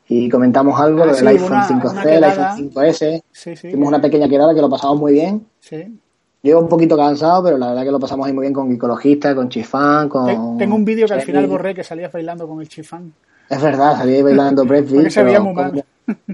y 0.07 0.29
comentamos 0.29 0.79
algo 0.79 1.03
ah, 1.03 1.07
del 1.07 1.27
iPhone 1.27 1.61
5C, 1.61 2.05
el 2.05 2.23
iPhone 2.23 2.71
5S. 2.71 3.23
Sí, 3.31 3.51
Hicimos 3.51 3.87
una 3.87 4.01
pequeña 4.01 4.29
quedada 4.29 4.53
que 4.53 4.61
lo 4.61 4.69
pasamos 4.69 4.99
muy 4.99 5.13
bien. 5.13 5.47
Sí. 5.59 5.99
Llevo 6.43 6.59
un 6.59 6.67
poquito 6.67 6.97
cansado, 6.97 7.41
pero 7.41 7.57
la 7.57 7.69
verdad 7.69 7.83
que 7.85 7.91
lo 7.91 8.01
pasamos 8.01 8.27
ahí 8.27 8.33
muy 8.33 8.41
bien 8.41 8.53
con 8.53 8.69
Ecologista, 8.69 9.33
con 9.33 9.47
Chifán, 9.47 10.09
con... 10.09 10.57
Tengo 10.57 10.75
un 10.75 10.83
vídeo 10.83 11.07
que 11.07 11.13
al 11.13 11.21
final 11.21 11.47
borré 11.47 11.73
que 11.73 11.85
salía 11.85 12.09
bailando 12.09 12.45
con 12.45 12.59
el 12.59 12.67
Chifán. 12.67 13.13
Es 13.49 13.61
verdad, 13.61 13.95
salía 13.95 14.21
bailando 14.21 14.65
Breakfast. 14.65 15.11
se 15.11 15.23
veía 15.23 15.39
muy 15.39 15.53
mal. 15.53 15.85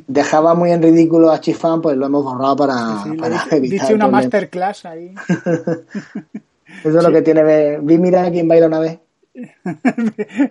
Dejaba 0.07 0.55
muy 0.55 0.71
en 0.71 0.81
ridículo 0.81 1.29
a 1.29 1.39
Chifán, 1.39 1.79
pues 1.79 1.95
lo 1.95 2.07
hemos 2.07 2.23
borrado 2.23 2.55
para, 2.55 3.03
sí, 3.03 3.93
una 3.93 4.07
masterclass 4.07 4.85
ahí. 4.85 5.13
Eso 6.83 6.97
es 6.97 7.03
lo 7.03 7.11
que 7.11 7.21
tiene... 7.21 7.77
Vi, 7.79 7.99
mira 7.99 8.31
quién 8.31 8.47
baila 8.47 8.65
una 8.65 8.79
vez. 8.79 8.97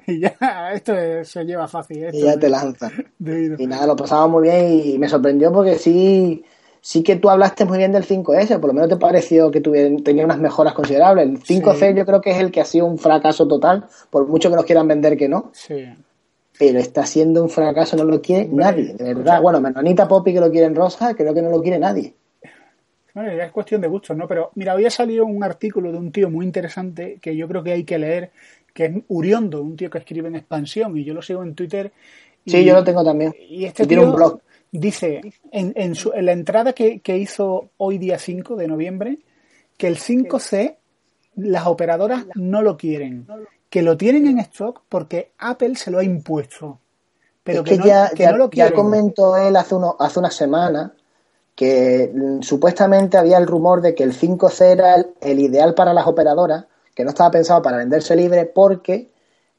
y 0.07 0.21
ya, 0.21 0.73
esto 0.73 0.95
se 1.25 1.45
lleva 1.45 1.67
fácil. 1.67 2.07
y 2.13 2.23
ya 2.23 2.39
te 2.39 2.49
lanza. 2.49 2.93
Y 3.19 3.67
nada, 3.67 3.89
lo 3.89 3.97
pasaba 3.97 4.29
muy 4.29 4.45
bien 4.45 4.71
y 4.85 4.99
me 4.99 5.09
sorprendió 5.09 5.53
porque 5.53 5.75
sí 5.75 6.45
sí 6.81 7.03
que 7.03 7.17
tú 7.17 7.31
hablaste 7.31 7.65
muy 7.65 7.79
bien 7.79 7.93
del 7.93 8.07
5S, 8.07 8.59
por 8.61 8.69
lo 8.69 8.75
menos 8.75 8.89
te 8.89 8.97
pareció 8.97 9.51
que 9.51 9.61
tenía 9.61 10.25
unas 10.25 10.39
mejoras 10.39 10.75
considerables. 10.75 11.29
El 11.29 11.43
5C 11.43 11.97
yo 11.97 12.05
creo 12.05 12.21
que 12.21 12.31
es 12.31 12.39
el 12.39 12.51
que 12.51 12.61
ha 12.61 12.65
sido 12.65 12.87
un 12.87 12.99
fracaso 12.99 13.47
total, 13.47 13.87
por 14.11 14.27
mucho 14.27 14.51
que 14.51 14.57
nos 14.57 14.65
quieran 14.65 14.89
vender 14.89 15.17
que 15.17 15.29
no. 15.29 15.51
Sí. 15.53 15.85
Pero 16.59 16.79
está 16.79 17.07
siendo 17.07 17.43
un 17.43 17.51
fracaso, 17.51 17.97
no 17.97 18.05
lo 18.05 18.21
quiere 18.21 18.49
nadie, 18.51 18.95
de 18.95 19.15
verdad. 19.15 19.41
bueno, 19.41 19.61
Menonita 19.61 20.09
Poppy 20.09 20.33
que 20.33 20.41
lo 20.41 20.51
quiere 20.51 20.67
en 20.67 20.75
rosa, 20.75 21.15
creo 21.15 21.33
que 21.33 21.43
no 21.43 21.51
lo 21.51 21.63
quiere 21.63 21.79
nadie. 21.79 22.15
Bueno, 23.15 23.35
ya 23.37 23.45
es 23.45 23.53
cuestión 23.53 23.81
de 23.81 23.89
gustos, 23.89 24.17
¿no? 24.17 24.29
Pero 24.29 24.51
mira, 24.55 24.75
hoy 24.75 24.87
ha 24.87 24.91
salido 24.91 25.25
un 25.25 25.43
artículo 25.43 25.91
de 25.91 25.99
un 25.99 26.13
tío 26.13 26.31
muy 26.31 26.45
interesante 26.45 27.19
que 27.21 27.37
yo 27.37 27.49
creo 27.49 27.63
que 27.63 27.73
hay 27.73 27.85
que 27.85 27.99
leer, 27.99 28.31
que 28.73 28.85
es 28.85 28.93
Uriondo, 29.09 29.63
un 29.63 29.77
tío 29.77 29.91
que 29.91 29.99
escribe 29.99 30.29
en 30.29 30.37
expansión, 30.37 30.97
y 30.97 31.05
yo 31.05 31.15
lo 31.15 31.23
sigo 31.23 31.43
en 31.43 31.55
Twitter. 31.55 31.91
sí, 32.47 32.65
yo 32.65 32.75
lo 32.75 32.85
tengo 32.85 33.05
también. 33.05 33.35
Y 33.49 33.65
este 33.65 33.87
tiene 33.87 34.05
un 34.05 34.15
blog 34.15 34.41
dice 34.73 35.21
en, 35.51 35.73
en, 35.77 35.95
su, 35.95 36.13
en 36.13 36.27
la 36.27 36.33
entrada 36.33 36.73
que, 36.73 37.01
que, 37.01 37.17
hizo 37.17 37.71
hoy 37.77 37.99
día 37.99 38.19
5 38.19 38.57
de 38.57 38.69
noviembre 38.69 39.19
que 39.77 39.87
el 39.87 39.97
5C 39.99 40.77
las 41.37 41.67
operadoras 41.67 42.27
no 42.35 42.63
lo 42.63 42.77
quieren, 42.77 43.27
que 43.71 43.83
lo 43.83 43.97
tienen 43.97 44.27
en 44.27 44.41
stock 44.41 44.83
porque 44.89 45.33
Apple 45.39 45.77
se 45.77 45.91
lo 45.91 45.99
ha 45.99 46.05
impuesto. 46.05 46.81
Pero 47.45 47.65
que, 47.65 47.79
ya, 47.79 48.11
ya, 48.15 48.73
comentó 48.73 49.37
él 49.37 49.57
hace, 49.57 49.75
uno, 49.75 49.97
hace 49.99 50.19
una 50.19 50.31
semana 50.31 50.93
que 51.55 52.13
mm, 52.15 52.43
supuestamente 52.43 53.17
había 53.17 53.39
el 53.39 53.47
rumor 53.47 53.81
de 53.81 53.95
que 53.95 54.03
el 54.05 54.13
5C 54.13 54.61
era 54.67 55.07
el 55.21 55.41
ideal 55.41 55.75
para 55.75 55.95
las 55.95 56.07
operadoras, 56.07 56.67
que 56.95 57.05
no 57.05 57.11
estaba 57.11 57.31
pensado 57.31 57.63
para 57.63 57.79
venderse 57.79 58.15
libre 58.17 58.45
porque 58.45 59.09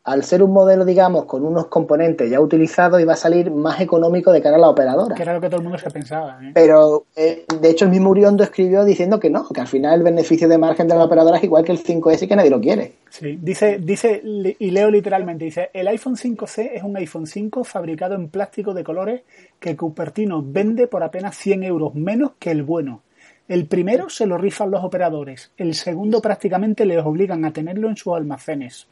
al 0.04 0.24
ser 0.24 0.42
un 0.42 0.52
modelo, 0.52 0.86
digamos, 0.86 1.26
con 1.26 1.46
unos 1.46 1.68
componentes 1.68 2.30
ya 2.30 2.40
utilizados, 2.40 3.02
iba 3.02 3.14
a 3.14 3.18
salir 3.18 3.52
más 3.52 3.82
económico 3.82 4.32
de 4.32 4.42
cara 4.42 4.56
a 4.56 4.60
la 4.60 4.70
operadora. 4.70 5.16
Que 5.16 5.24
era 5.24 5.34
lo 5.34 5.42
que 5.42 5.48
todo 5.48 5.58
el 5.58 5.64
mundo 5.64 5.78
se 5.78 5.92
pensaba. 5.92 6.40
¿eh? 6.42 6.52
Pero, 6.54 7.06
eh, 7.16 7.46
de 7.60 7.70
hecho, 7.70 7.86
el 7.86 7.92
mismo 7.92 8.10
Uriondo 8.10 8.44
escribió 8.44 8.86
diciendo 8.86 9.20
que 9.20 9.30
no, 9.30 9.48
que 9.50 9.62
al 9.62 9.68
final 9.68 10.00
el 10.00 10.04
beneficio 10.04 10.48
de 10.48 10.58
margen 10.58 10.88
de 10.88 10.96
la 10.96 11.04
operadora 11.04 11.38
es 11.38 11.44
igual 11.44 11.64
que 11.64 11.74
el 11.74 11.84
5S 11.84 12.24
y 12.24 12.28
que 12.28 12.36
nadie 12.36 12.50
lo 12.50 12.62
quiere. 12.62 12.94
Sí, 13.10 13.38
dice, 13.42 13.80
dice, 13.80 14.22
y 14.24 14.72
leo 14.72 14.90
literalmente, 14.90 15.46
dice, 15.46 15.70
el 15.74 15.88
iPhone 15.88 16.16
5C 16.16 16.72
es 16.74 16.84
un 16.84 16.96
iPhone 16.98 17.28
5 17.28 17.64
fabricado 17.64 18.16
en 18.16 18.30
plástico 18.30 18.74
de 18.74 18.84
colores 18.84 19.22
que 19.60 19.76
Cupertino 19.76 20.42
vende 20.44 20.88
por 20.88 21.04
apenas 21.04 21.36
100 21.38 21.64
euros 21.64 21.94
menos 21.96 22.32
que 22.40 22.52
el 22.52 22.64
bueno. 22.64 23.02
El 23.48 23.66
primero 23.66 24.10
se 24.10 24.28
lo 24.28 24.38
rifan 24.38 24.70
los 24.70 24.84
operadores, 24.84 25.52
el 25.58 25.74
segundo 25.74 26.22
prácticamente 26.22 26.86
les 26.86 27.04
obligan 27.04 27.46
a 27.46 27.52
tenerlo 27.52 27.90
en 27.90 27.98
sus 27.98 28.16
almacenes. 28.16 28.88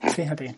Fíjate. 0.00 0.54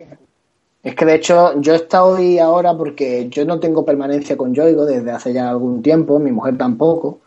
Es 0.82 0.94
que 0.94 1.04
de 1.04 1.16
hecho 1.16 1.60
yo 1.60 1.72
he 1.72 1.76
estado 1.76 2.16
hoy 2.16 2.38
ahora 2.38 2.76
porque 2.76 3.28
yo 3.28 3.44
no 3.44 3.58
tengo 3.58 3.84
permanencia 3.84 4.36
con 4.36 4.54
Yoigo 4.54 4.86
desde 4.86 5.10
hace 5.10 5.32
ya 5.32 5.50
algún 5.50 5.82
tiempo, 5.82 6.20
mi 6.20 6.30
mujer 6.30 6.56
tampoco, 6.56 7.18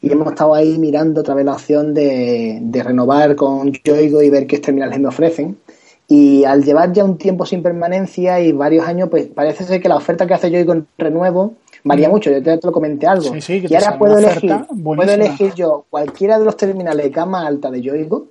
y 0.00 0.12
hemos 0.12 0.28
estado 0.28 0.54
ahí 0.54 0.78
mirando 0.78 1.20
otra 1.20 1.34
vez 1.34 1.44
la 1.44 1.54
opción 1.54 1.92
de, 1.92 2.62
renovar 2.84 3.34
con 3.34 3.72
Yoigo 3.72 4.22
y 4.22 4.30
ver 4.30 4.46
qué 4.46 4.58
terminales 4.58 5.00
me 5.00 5.08
ofrecen. 5.08 5.58
Y 6.06 6.44
al 6.44 6.64
llevar 6.64 6.92
ya 6.92 7.04
un 7.04 7.18
tiempo 7.18 7.44
sin 7.46 7.64
permanencia 7.64 8.40
y 8.40 8.52
varios 8.52 8.86
años, 8.86 9.08
pues 9.08 9.26
parece 9.26 9.64
ser 9.64 9.82
que 9.82 9.88
la 9.88 9.96
oferta 9.96 10.26
que 10.26 10.34
hace 10.34 10.50
Yoigo 10.50 10.72
en 10.72 10.86
renuevo 10.96 11.54
varía 11.82 12.08
mm. 12.08 12.12
mucho. 12.12 12.30
Yo 12.30 12.40
te, 12.42 12.58
lo 12.62 12.70
comenté 12.70 13.08
algo. 13.08 13.34
y 13.34 13.74
ahora 13.74 13.98
puedo 13.98 14.18
elegir, 14.18 14.54
puedo 14.84 15.10
elegir 15.10 15.52
yo 15.54 15.84
cualquiera 15.90 16.38
de 16.38 16.44
los 16.44 16.56
terminales 16.56 17.04
de 17.04 17.10
gama 17.10 17.44
alta 17.46 17.72
de 17.72 17.82
Yoigo 17.82 18.28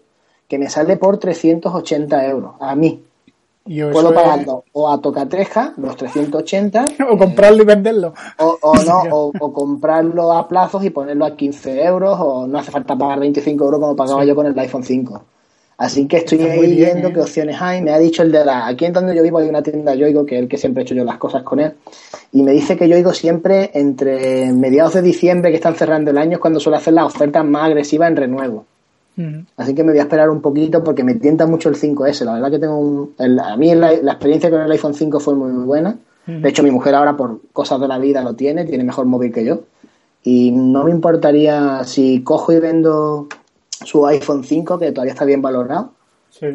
que 0.48 0.58
me 0.58 0.70
sale 0.70 0.96
por 0.96 1.18
380 1.18 2.28
euros 2.28 2.54
a 2.62 2.76
mí. 2.76 3.04
Puedo 3.66 4.13
pagarlo 4.13 4.63
o 4.72 4.92
a 4.92 5.00
tocatreja, 5.00 5.74
los 5.78 5.96
380. 5.96 6.86
o 7.12 7.18
comprarlo 7.18 7.63
y 7.63 7.66
venderlo. 7.66 8.13
O, 8.38 8.74
no, 8.86 9.04
o, 9.39 9.54
comprarlo 9.54 10.34
a 10.34 10.48
plazos 10.48 10.84
y 10.84 10.89
ponerlo 10.89 11.25
a 11.25 11.36
15 11.36 11.84
euros, 11.84 12.18
o 12.20 12.48
no 12.48 12.58
hace 12.58 12.72
falta 12.72 12.98
pagar 12.98 13.20
25 13.20 13.63
euros 13.63 13.80
como 13.80 13.96
pagaba 13.96 14.25
yo 14.25 14.36
con 14.36 14.48
el 14.48 14.58
iPhone 14.58 14.84
5. 14.84 15.24
Así 15.80 16.08
que 16.08 16.18
estoy 16.18 16.42
ahí 16.42 16.75
viendo 16.75 17.08
¿eh? 17.08 17.13
qué 17.13 17.22
opciones 17.22 17.62
hay. 17.62 17.82
Me 17.82 17.92
ha 17.92 18.00
dicho 18.00 18.22
el 18.22 18.34
de 18.34 18.44
la. 18.44 18.68
Aquí 18.68 18.84
en 18.84 18.92
donde 18.92 19.16
yo 19.16 19.24
vivo 19.24 19.38
hay 19.38 19.48
una 19.48 19.63
tienda 19.63 19.96
Yoigo, 19.96 20.25
que 20.25 20.36
es 20.36 20.42
el 20.42 20.50
que 20.50 20.58
siempre 20.58 20.82
he 20.82 20.86
hecho 20.86 20.94
yo 20.94 21.06
las 21.06 21.18
cosas 21.18 21.44
con 21.44 21.62
él. 21.62 21.74
Y 22.34 22.44
me 22.44 22.51
dice 22.51 22.75
que 22.75 22.89
Yoigo 22.89 23.13
siempre 23.13 23.72
entre 23.74 24.51
mediados 24.51 24.96
de 24.96 25.01
diciembre, 25.01 25.51
que 25.51 25.56
están 25.56 25.75
cerrando 25.75 26.12
el 26.12 26.18
año, 26.18 26.34
es 26.34 26.39
cuando 26.39 26.60
suele 26.60 26.78
hacer 26.80 26.94
las 26.94 27.06
ofertas 27.06 27.46
más 27.46 27.68
agresivas 27.68 28.10
en 28.10 28.18
renuevo. 28.18 28.66
Así 29.58 29.76
que 29.76 29.84
me 29.84 29.92
voy 29.92 30.00
a 30.00 30.04
esperar 30.04 30.30
un 30.30 30.42
poquito 30.42 30.84
porque 30.84 31.04
me 31.04 31.16
tienta 31.16 31.46
mucho 31.46 31.70
el 31.70 31.76
5S. 31.76 32.24
La 32.24 32.34
verdad 32.34 32.52
que 32.52 32.60
tengo 32.60 32.78
un, 32.78 33.14
a 33.40 33.58
mí 33.58 33.74
la, 33.76 33.94
experiencia 33.94 34.50
con 34.50 34.62
el 34.62 34.72
iPhone 34.72 34.94
5 34.94 35.20
fue 35.20 35.36
muy, 35.36 35.52
buena. 35.66 35.98
De 36.26 36.48
hecho, 36.48 36.62
mi 36.62 36.70
mujer 36.70 36.94
ahora 36.94 37.18
por 37.18 37.42
cosas 37.52 37.82
de 37.82 37.88
la 37.88 37.98
vida 37.98 38.22
lo 38.22 38.36
tiene, 38.36 38.64
tiene 38.64 38.84
mejor 38.84 39.06
móvil 39.08 39.34
que 39.34 39.44
yo. 39.44 39.62
Y 40.24 40.52
no 40.52 40.84
me 40.84 40.92
importaría 40.92 41.84
si 41.86 42.22
cojo 42.22 42.54
y 42.54 42.60
vendo 42.60 43.28
su 43.84 44.06
iPhone 44.06 44.44
5, 44.44 44.78
que 44.78 44.92
todavía 44.92 45.14
está 45.14 45.26
bien 45.26 45.42
valorado, 45.42 45.94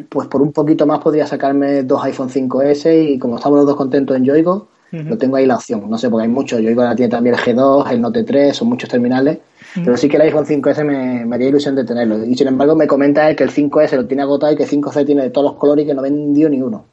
pues 0.07 0.27
por 0.27 0.41
un 0.41 0.53
poquito 0.53 0.85
más 0.87 0.99
podría 0.99 1.27
sacarme 1.27 1.83
dos 1.83 2.03
iPhone 2.05 2.29
5S 2.29 3.13
y 3.15 3.19
como 3.19 3.35
estamos 3.35 3.57
los 3.57 3.65
dos 3.67 3.75
contentos 3.75 4.15
en 4.15 4.23
Yoigo, 4.23 4.69
lo 4.91 5.17
tengo 5.17 5.35
ahí 5.35 5.45
la 5.45 5.55
opción. 5.55 5.89
No 5.89 5.97
sé, 5.97 6.09
porque 6.09 6.23
hay 6.23 6.31
muchos. 6.31 6.61
Yoigo 6.61 6.81
la 6.81 6.95
tiene 6.95 7.11
también 7.11 7.35
el 7.35 7.41
G2, 7.41 7.91
el 7.91 8.01
Note 8.01 8.23
3, 8.23 8.55
son 8.55 8.69
muchos 8.69 8.89
terminales 8.89 9.39
pero 9.83 9.97
sí 9.97 10.07
que 10.07 10.15
el 10.17 10.23
iPhone 10.23 10.45
5S 10.45 10.83
me, 10.83 11.35
haría 11.35 11.49
ilusión 11.49 11.75
de 11.75 11.83
tenerlo. 11.83 12.23
Y 12.23 12.35
sin 12.35 12.47
embargo 12.47 12.75
me 12.75 12.87
comenta 12.87 13.29
él 13.29 13.35
que 13.35 13.43
el 13.43 13.51
5S 13.51 13.95
lo 13.95 14.05
tiene 14.05 14.23
agotado 14.23 14.53
y 14.53 14.55
que 14.55 14.63
el 14.63 14.69
5C 14.69 15.05
tiene 15.05 15.23
de 15.23 15.29
todos 15.29 15.51
los 15.51 15.59
colores 15.59 15.83
y 15.83 15.87
que 15.87 15.93
no 15.93 16.01
vendió 16.01 16.49
ni 16.49 16.61
uno. 16.61 16.85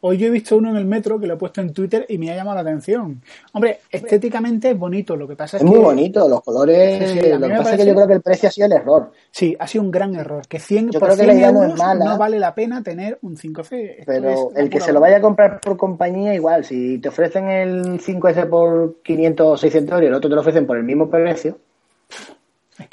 Hoy 0.00 0.16
yo 0.16 0.28
he 0.28 0.30
visto 0.30 0.56
uno 0.56 0.70
en 0.70 0.76
el 0.76 0.84
metro 0.84 1.18
que 1.18 1.26
lo 1.26 1.34
he 1.34 1.36
puesto 1.36 1.60
en 1.60 1.72
Twitter 1.72 2.06
y 2.08 2.18
me 2.18 2.30
ha 2.30 2.36
llamado 2.36 2.56
la 2.56 2.60
atención. 2.62 3.20
Hombre, 3.52 3.80
estéticamente 3.90 4.70
es 4.70 4.78
bonito, 4.78 5.16
lo 5.16 5.26
que 5.26 5.34
pasa 5.34 5.56
es, 5.56 5.62
es 5.62 5.68
muy 5.68 5.78
bonito, 5.78 6.28
los 6.28 6.40
colores. 6.42 7.16
lo 7.16 7.48
que 7.48 7.54
pasa 7.54 7.72
es 7.72 7.80
que 7.80 7.86
yo 7.86 7.94
creo 7.94 8.06
que 8.06 8.12
el 8.14 8.22
precio 8.22 8.48
ha 8.48 8.52
sido 8.52 8.66
el 8.66 8.72
error. 8.74 9.10
Sí, 9.30 9.56
ha 9.58 9.66
sido 9.66 9.82
un 9.82 9.90
gran 9.90 10.14
error. 10.14 10.46
Que 10.46 10.60
100, 10.60 10.90
yo 10.92 11.00
creo 11.00 11.16
que 11.16 11.26
la 11.26 11.34
idea 11.34 11.50
no 11.50 11.64
es 11.64 11.76
mala. 11.76 12.04
No 12.04 12.18
vale 12.18 12.38
la 12.38 12.54
pena 12.54 12.82
tener 12.82 13.18
un 13.22 13.36
5C. 13.36 14.04
pero 14.06 14.50
el 14.54 14.70
que 14.70 14.80
se 14.80 14.92
lo 14.92 15.00
vaya 15.00 15.16
a 15.16 15.20
comprar 15.20 15.60
por 15.60 15.76
compañía, 15.76 16.32
igual, 16.32 16.64
si 16.64 16.98
te 16.98 17.08
ofrecen 17.08 17.48
el 17.48 18.00
5S 18.00 18.48
por 18.48 19.02
500 19.02 19.46
o 19.46 19.56
600 19.56 19.92
euros 19.92 20.04
y 20.04 20.06
el 20.06 20.14
otro 20.14 20.30
te 20.30 20.34
lo 20.36 20.40
ofrecen 20.42 20.66
por 20.66 20.76
el 20.76 20.84
mismo 20.84 21.10
precio 21.10 21.58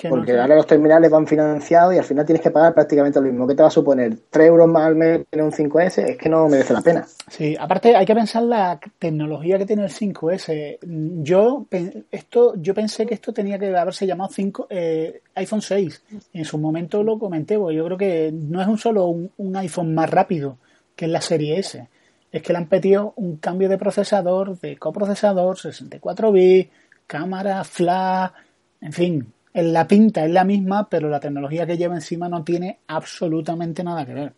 porque 0.09 0.37
ahora 0.39 0.55
los 0.55 0.65
terminales 0.65 1.11
van 1.11 1.27
financiados 1.27 1.93
y 1.93 1.99
al 1.99 2.03
final 2.03 2.25
tienes 2.25 2.41
que 2.41 2.49
pagar 2.49 2.73
prácticamente 2.73 3.19
lo 3.19 3.27
mismo. 3.27 3.47
¿Qué 3.47 3.53
te 3.53 3.61
va 3.61 3.67
a 3.67 3.71
suponer? 3.71 4.17
¿3 4.31 4.45
euros 4.45 4.67
más 4.67 4.87
al 4.87 4.95
mes 4.95 5.25
tener 5.29 5.45
un 5.45 5.51
5S? 5.51 6.09
Es 6.09 6.17
que 6.17 6.27
no 6.27 6.47
merece 6.47 6.73
la 6.73 6.81
pena. 6.81 7.05
Sí, 7.29 7.55
aparte 7.59 7.95
hay 7.95 8.05
que 8.05 8.15
pensar 8.15 8.43
la 8.43 8.79
tecnología 8.97 9.59
que 9.59 9.65
tiene 9.65 9.83
el 9.83 9.91
5S. 9.91 10.79
Yo, 11.21 11.67
esto, 12.11 12.55
yo 12.57 12.73
pensé 12.73 13.05
que 13.05 13.13
esto 13.13 13.31
tenía 13.31 13.59
que 13.59 13.75
haberse 13.75 14.07
llamado 14.07 14.31
5, 14.33 14.67
eh, 14.71 15.21
iPhone 15.35 15.61
6. 15.61 16.03
En 16.33 16.45
su 16.45 16.57
momento 16.57 17.03
lo 17.03 17.19
comenté, 17.19 17.57
porque 17.59 17.75
yo 17.75 17.85
creo 17.85 17.97
que 17.97 18.31
no 18.33 18.61
es 18.61 18.67
un 18.67 18.79
solo 18.79 19.05
un, 19.05 19.55
iPhone 19.55 19.93
más 19.93 20.09
rápido 20.09 20.57
que 20.95 21.05
en 21.05 21.11
la 21.11 21.21
serie 21.21 21.59
S. 21.59 21.87
Es 22.31 22.41
que 22.41 22.53
le 22.53 22.57
han 22.57 22.67
pedido 22.67 23.13
un 23.17 23.37
cambio 23.37 23.69
de 23.69 23.77
procesador, 23.77 24.59
de 24.59 24.77
coprocesador, 24.77 25.57
64 25.57 26.31
bits, 26.31 26.69
cámara, 27.07 27.63
flash, 27.63 28.31
en 28.85 28.93
fin, 28.93 29.33
la 29.53 29.87
pinta 29.87 30.23
es 30.23 30.31
la 30.31 30.43
misma, 30.43 30.87
pero 30.87 31.09
la 31.09 31.19
tecnología 31.19 31.65
que 31.65 31.75
lleva 31.75 31.95
encima 31.95 32.29
no 32.29 32.43
tiene 32.43 32.79
absolutamente 32.87 33.83
nada 33.83 34.05
que 34.05 34.13
ver. 34.13 34.33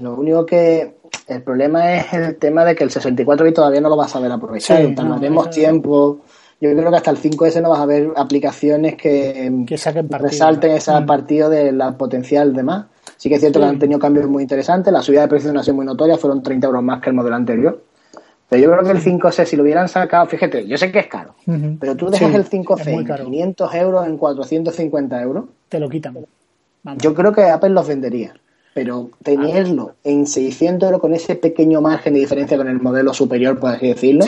Lo 0.00 0.14
único 0.14 0.44
que 0.44 0.96
el 1.28 1.42
problema 1.42 1.94
es 1.94 2.12
el 2.12 2.36
tema 2.36 2.64
de 2.64 2.74
que 2.74 2.82
el 2.82 2.90
64 2.90 3.46
bit 3.46 3.54
todavía 3.54 3.80
no 3.80 3.88
lo 3.88 3.96
vas 3.96 4.16
a 4.16 4.20
ver 4.20 4.32
aprovechar. 4.32 4.84
Sí, 4.84 4.94
Tardaremos 4.94 5.50
tiempo. 5.50 6.20
Yo 6.60 6.72
creo 6.74 6.90
que 6.90 6.96
hasta 6.96 7.12
el 7.12 7.18
5S 7.18 7.62
no 7.62 7.70
vas 7.70 7.80
a 7.80 7.86
ver 7.86 8.10
aplicaciones 8.16 8.96
que, 8.96 9.64
que 9.66 9.78
saquen 9.78 10.08
resalten 10.10 10.72
ese 10.72 10.90
mm. 10.90 11.06
partido 11.06 11.48
de 11.48 11.70
la 11.70 11.96
potencial 11.96 12.52
de 12.52 12.62
más. 12.64 12.86
Sí 13.16 13.28
que 13.28 13.36
es 13.36 13.40
cierto 13.40 13.60
que 13.60 13.66
han 13.66 13.78
tenido 13.78 14.00
cambios 14.00 14.26
muy 14.26 14.42
interesantes. 14.42 14.92
La 14.92 15.02
subida 15.02 15.20
de 15.20 15.28
precios 15.28 15.52
no 15.52 15.60
ha 15.60 15.62
sido 15.62 15.76
muy 15.76 15.86
notoria, 15.86 16.16
fueron 16.16 16.42
30 16.42 16.66
euros 16.66 16.82
más 16.82 17.00
que 17.00 17.10
el 17.10 17.16
modelo 17.16 17.36
anterior. 17.36 17.84
Pero 18.48 18.62
yo 18.62 18.70
creo 18.70 18.84
que 18.84 18.90
el 18.92 19.02
5C, 19.02 19.44
si 19.44 19.56
lo 19.56 19.64
hubieran 19.64 19.88
sacado, 19.88 20.26
fíjate, 20.26 20.66
yo 20.66 20.78
sé 20.78 20.92
que 20.92 21.00
es 21.00 21.08
caro, 21.08 21.34
pero 21.80 21.96
tú 21.96 22.10
dejas 22.10 22.32
el 22.32 22.44
5C 22.44 22.86
en 22.86 23.24
500 23.24 23.74
euros, 23.74 24.06
en 24.06 24.16
450 24.16 25.22
euros. 25.22 25.44
Te 25.68 25.80
lo 25.80 25.88
quitan. 25.88 26.16
Yo 26.98 27.14
creo 27.14 27.32
que 27.32 27.42
Apple 27.42 27.70
los 27.70 27.88
vendería, 27.88 28.34
pero 28.72 29.10
tenerlo 29.24 29.94
en 30.04 30.26
600 30.26 30.86
euros 30.86 31.00
con 31.00 31.12
ese 31.12 31.34
pequeño 31.34 31.80
margen 31.80 32.14
de 32.14 32.20
diferencia 32.20 32.56
con 32.56 32.68
el 32.68 32.80
modelo 32.80 33.12
superior, 33.12 33.58
por 33.58 33.70
así 33.70 33.88
decirlo, 33.88 34.24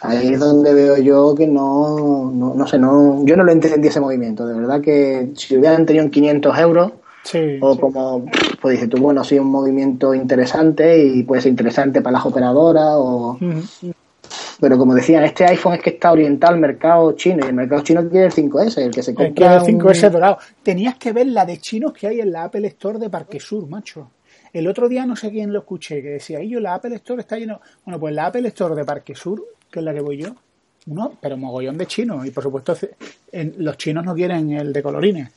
ahí 0.00 0.34
es 0.34 0.38
donde 0.38 0.72
veo 0.72 0.96
yo 0.98 1.34
que 1.34 1.48
no, 1.48 2.30
no, 2.30 2.54
no 2.54 2.66
sé, 2.68 2.78
no, 2.78 3.24
yo 3.24 3.36
no 3.36 3.42
lo 3.42 3.50
entendí 3.50 3.88
ese 3.88 4.00
movimiento. 4.00 4.46
De 4.46 4.54
verdad 4.54 4.80
que 4.80 5.32
si 5.34 5.56
hubieran 5.56 5.86
tenido 5.86 6.04
en 6.04 6.10
500 6.12 6.58
euros, 6.58 6.92
o 7.60 7.78
como, 7.78 8.26
pues 8.60 8.72
dices 8.72 8.90
tú, 8.90 8.98
bueno, 8.98 9.22
ha 9.22 9.24
sido 9.24 9.42
un 9.42 9.50
movimiento 9.50 10.14
interesante 10.14 11.04
y 11.04 11.22
puede 11.22 11.42
ser 11.42 11.50
interesante 11.50 12.00
para 12.00 12.14
las 12.14 12.26
operadoras 12.26 12.94
o... 12.96 13.38
Pero 14.60 14.78
como 14.78 14.94
decía, 14.94 15.24
este 15.24 15.44
iPhone 15.44 15.74
es 15.74 15.82
que 15.82 15.90
está 15.90 16.12
orientado 16.12 16.54
al 16.54 16.60
mercado 16.60 17.12
chino 17.12 17.44
y 17.44 17.48
el 17.48 17.54
mercado 17.54 17.82
chino 17.82 18.08
quiere 18.08 18.26
el 18.26 18.32
5S, 18.32 18.78
el 18.78 18.92
que 18.92 19.02
se 19.02 19.14
compra. 19.14 19.56
El 19.56 19.62
5S 19.62 20.10
dorado. 20.10 20.38
Tenías 20.62 20.94
que 20.96 21.12
ver 21.12 21.26
la 21.26 21.44
de 21.44 21.58
chinos 21.58 21.92
que 21.92 22.06
hay 22.06 22.20
en 22.20 22.30
la 22.30 22.44
Apple 22.44 22.66
Store 22.68 22.98
de 22.98 23.10
Parque 23.10 23.40
Sur, 23.40 23.68
macho. 23.68 24.10
El 24.52 24.68
otro 24.68 24.88
día 24.88 25.04
no 25.04 25.16
sé 25.16 25.30
quién 25.30 25.52
lo 25.52 25.58
escuché, 25.58 26.00
que 26.00 26.10
decía, 26.10 26.40
y 26.40 26.50
yo 26.50 26.60
la 26.60 26.74
Apple 26.74 26.94
Store 26.94 27.20
está 27.20 27.36
lleno. 27.36 27.60
Bueno, 27.84 27.98
pues 27.98 28.14
la 28.14 28.26
Apple 28.26 28.46
Store 28.48 28.76
de 28.76 28.84
Parque 28.84 29.14
Sur, 29.16 29.44
que 29.70 29.80
es 29.80 29.84
la 29.84 29.92
que 29.92 30.00
voy 30.00 30.18
yo, 30.18 30.28
uno, 30.86 31.12
pero 31.20 31.36
mogollón 31.36 31.76
de 31.76 31.86
chinos. 31.86 32.24
Y 32.24 32.30
por 32.30 32.44
supuesto, 32.44 32.76
los 33.32 33.76
chinos 33.76 34.04
no 34.04 34.14
quieren 34.14 34.52
el 34.52 34.72
de 34.72 34.82
colorines. 34.82 35.30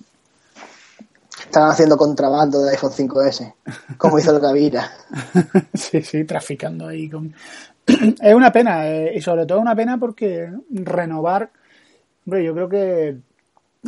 Están 1.40 1.70
haciendo 1.70 1.98
contrabando 1.98 2.62
de 2.62 2.72
iPhone 2.72 2.92
5S, 2.92 3.54
como 3.98 4.18
hizo 4.20 4.36
el 4.36 4.40
Gavira. 4.40 4.90
sí, 5.74 6.02
sí, 6.02 6.24
traficando 6.26 6.88
ahí 6.88 7.10
con... 7.10 7.34
es 7.86 8.34
una 8.34 8.52
pena, 8.52 8.88
eh, 8.88 9.14
y 9.16 9.22
sobre 9.22 9.46
todo 9.46 9.60
una 9.60 9.76
pena 9.76 9.98
porque 9.98 10.50
renovar... 10.70 11.52
Hombre, 12.26 12.44
yo 12.44 12.54
creo 12.54 12.68
que 12.68 13.18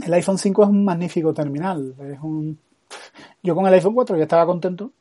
el 0.06 0.14
iPhone 0.14 0.38
5 0.38 0.64
es 0.64 0.70
un 0.70 0.86
magnífico 0.86 1.34
terminal. 1.34 1.96
Es 2.00 2.20
un... 2.22 2.58
Yo 3.44 3.56
con 3.56 3.68
el 3.68 3.74
iPhone 3.74 3.96
4 3.96 4.18
ya 4.18 4.24
estaba 4.24 4.46
contento. 4.46 4.92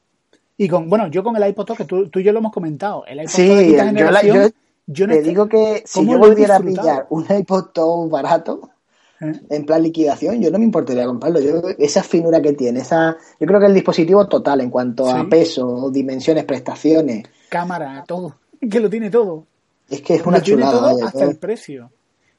Y 0.56 0.68
con, 0.68 0.90
bueno, 0.90 1.06
yo 1.06 1.22
con 1.22 1.36
el 1.36 1.48
iPod 1.48 1.76
que 1.76 1.84
tú, 1.84 2.10
y 2.12 2.22
yo 2.22 2.32
lo 2.32 2.40
hemos 2.40 2.52
comentado. 2.52 3.04
El 3.06 3.20
iPod 3.20 3.30
sí, 3.30 3.76
yo, 4.24 4.48
yo, 4.86 5.06
te 5.06 5.22
digo 5.22 5.48
que 5.48 5.84
si 5.86 6.04
yo 6.04 6.18
volviera 6.18 6.56
a 6.56 6.60
pillar 6.60 7.06
un 7.10 7.26
iPod 7.30 8.08
barato, 8.10 8.60
¿Eh? 8.64 8.77
En 9.20 9.66
plan 9.66 9.82
liquidación, 9.82 10.40
yo 10.40 10.50
no 10.50 10.58
me 10.58 10.64
importaría 10.64 11.04
comprarlo. 11.06 11.40
Yo, 11.40 11.62
esa 11.78 12.02
finura 12.02 12.40
que 12.40 12.52
tiene, 12.52 12.80
esa, 12.80 13.16
yo 13.40 13.46
creo 13.46 13.60
que 13.60 13.66
el 13.66 13.74
dispositivo 13.74 14.26
total 14.28 14.60
en 14.60 14.70
cuanto 14.70 15.08
a 15.08 15.28
peso, 15.28 15.90
dimensiones, 15.90 16.44
prestaciones. 16.44 17.26
Cámara, 17.48 18.04
todo. 18.06 18.36
Que 18.60 18.80
lo 18.80 18.88
tiene 18.88 19.10
todo. 19.10 19.44
Es 19.88 20.02
que 20.02 20.14
es 20.16 20.26
una 20.26 20.42
chulada. 20.42 20.94
hasta 21.04 21.24
el 21.24 21.36
precio. 21.36 21.90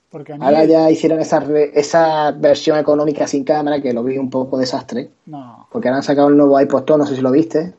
Porque 0.10 0.34
Ahora 0.34 0.66
ya 0.66 0.90
hicieron 0.90 1.20
esa, 1.20 1.44
esa 1.74 2.32
versión 2.32 2.80
económica 2.80 3.28
sin 3.28 3.44
cámara 3.44 3.80
que 3.80 3.94
lo 3.94 4.04
vi 4.04 4.18
un 4.18 4.30
poco 4.30 4.58
desastre. 4.58 5.12
No. 5.28 5.68
Porque 5.72 5.88
ahora 5.88 5.98
han 5.98 6.04
sacado 6.04 6.30
el 6.30 6.38
nuevo 6.38 6.60
iPod 6.60 6.98
no 6.98 7.06
sé 7.06 7.16
si 7.16 7.22
lo 7.22 7.32
viste. 7.32 7.74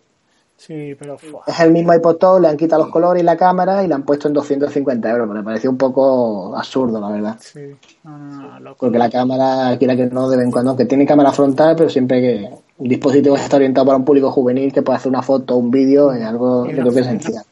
Sí, 0.60 0.94
pero... 0.98 1.16
Es 1.46 1.60
el 1.60 1.72
mismo 1.72 1.94
iPod 1.94 2.16
Touch, 2.16 2.42
le 2.42 2.48
han 2.48 2.56
quitado 2.58 2.82
los 2.82 2.92
colores 2.92 3.22
y 3.22 3.24
la 3.24 3.34
cámara 3.34 3.82
y 3.82 3.88
le 3.88 3.94
han 3.94 4.02
puesto 4.02 4.28
en 4.28 4.34
250 4.34 5.10
euros. 5.10 5.26
Me 5.26 5.42
pareció 5.42 5.70
un 5.70 5.78
poco 5.78 6.54
absurdo, 6.54 7.00
la 7.00 7.08
verdad. 7.08 7.38
Sí, 7.40 7.74
Porque 8.78 8.98
la 8.98 9.08
cámara, 9.08 9.74
quiera 9.78 9.96
que 9.96 10.04
no, 10.04 10.28
de 10.28 10.36
vez 10.36 10.44
en 10.44 10.52
cuando, 10.52 10.76
que 10.76 10.84
tiene 10.84 11.06
cámara 11.06 11.32
frontal, 11.32 11.74
pero 11.76 11.88
siempre 11.88 12.20
que 12.20 12.50
un 12.76 12.88
dispositivo 12.88 13.36
está 13.36 13.56
orientado 13.56 13.86
para 13.86 13.96
un 13.96 14.04
público 14.04 14.30
juvenil 14.30 14.70
que 14.70 14.82
puede 14.82 14.98
hacer 14.98 15.08
una 15.08 15.22
foto 15.22 15.54
o 15.54 15.56
un 15.56 15.70
vídeo, 15.70 16.12
es 16.12 16.22
algo 16.22 16.64
que 16.64 16.72
creo 16.72 16.92
que 16.92 17.00
es 17.00 17.06
esencial. 17.06 17.44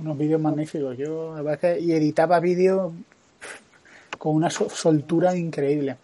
Unos 0.00 0.18
vídeos 0.18 0.40
magníficos. 0.40 0.98
Yo, 0.98 1.36
la 1.36 1.42
verdad 1.42 1.64
es 1.64 1.78
que, 1.78 1.84
y 1.84 1.92
editaba 1.92 2.40
vídeos 2.40 2.92
con 4.18 4.34
una 4.34 4.50
soltura 4.50 5.36
increíble. 5.36 5.96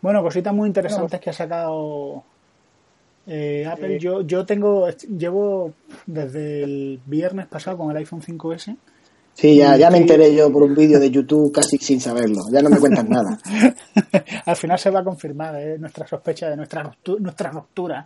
Bueno, 0.00 0.22
cositas 0.22 0.54
muy 0.54 0.68
interesantes 0.68 1.20
que 1.20 1.28
ha 1.28 1.34
sacado 1.34 2.22
eh, 3.28 3.66
Apple. 3.66 3.98
Yo, 3.98 4.22
yo 4.22 4.46
tengo, 4.46 4.88
llevo 4.88 5.74
desde 6.06 6.62
el 6.62 7.00
viernes 7.06 7.46
pasado 7.46 7.76
con 7.76 7.90
el 7.90 7.96
iPhone 7.98 8.22
5S. 8.22 8.76
Sí, 9.34 9.56
ya, 9.56 9.76
ya 9.76 9.88
me 9.90 9.98
enteré 9.98 10.34
yo 10.34 10.50
por 10.50 10.64
un 10.64 10.74
vídeo 10.74 10.98
de 10.98 11.12
YouTube 11.12 11.52
casi 11.52 11.78
sin 11.78 12.00
saberlo. 12.00 12.40
Ya 12.50 12.60
no 12.60 12.70
me 12.70 12.78
cuentan 12.78 13.08
nada. 13.08 13.38
Al 14.46 14.56
final 14.56 14.78
se 14.78 14.90
va 14.90 15.00
a 15.00 15.04
confirmar 15.04 15.54
¿eh? 15.56 15.78
nuestra 15.78 16.06
sospecha 16.08 16.50
de 16.50 16.56
nuestra 16.56 16.90
nuestra 17.20 17.50
ruptura. 17.50 18.04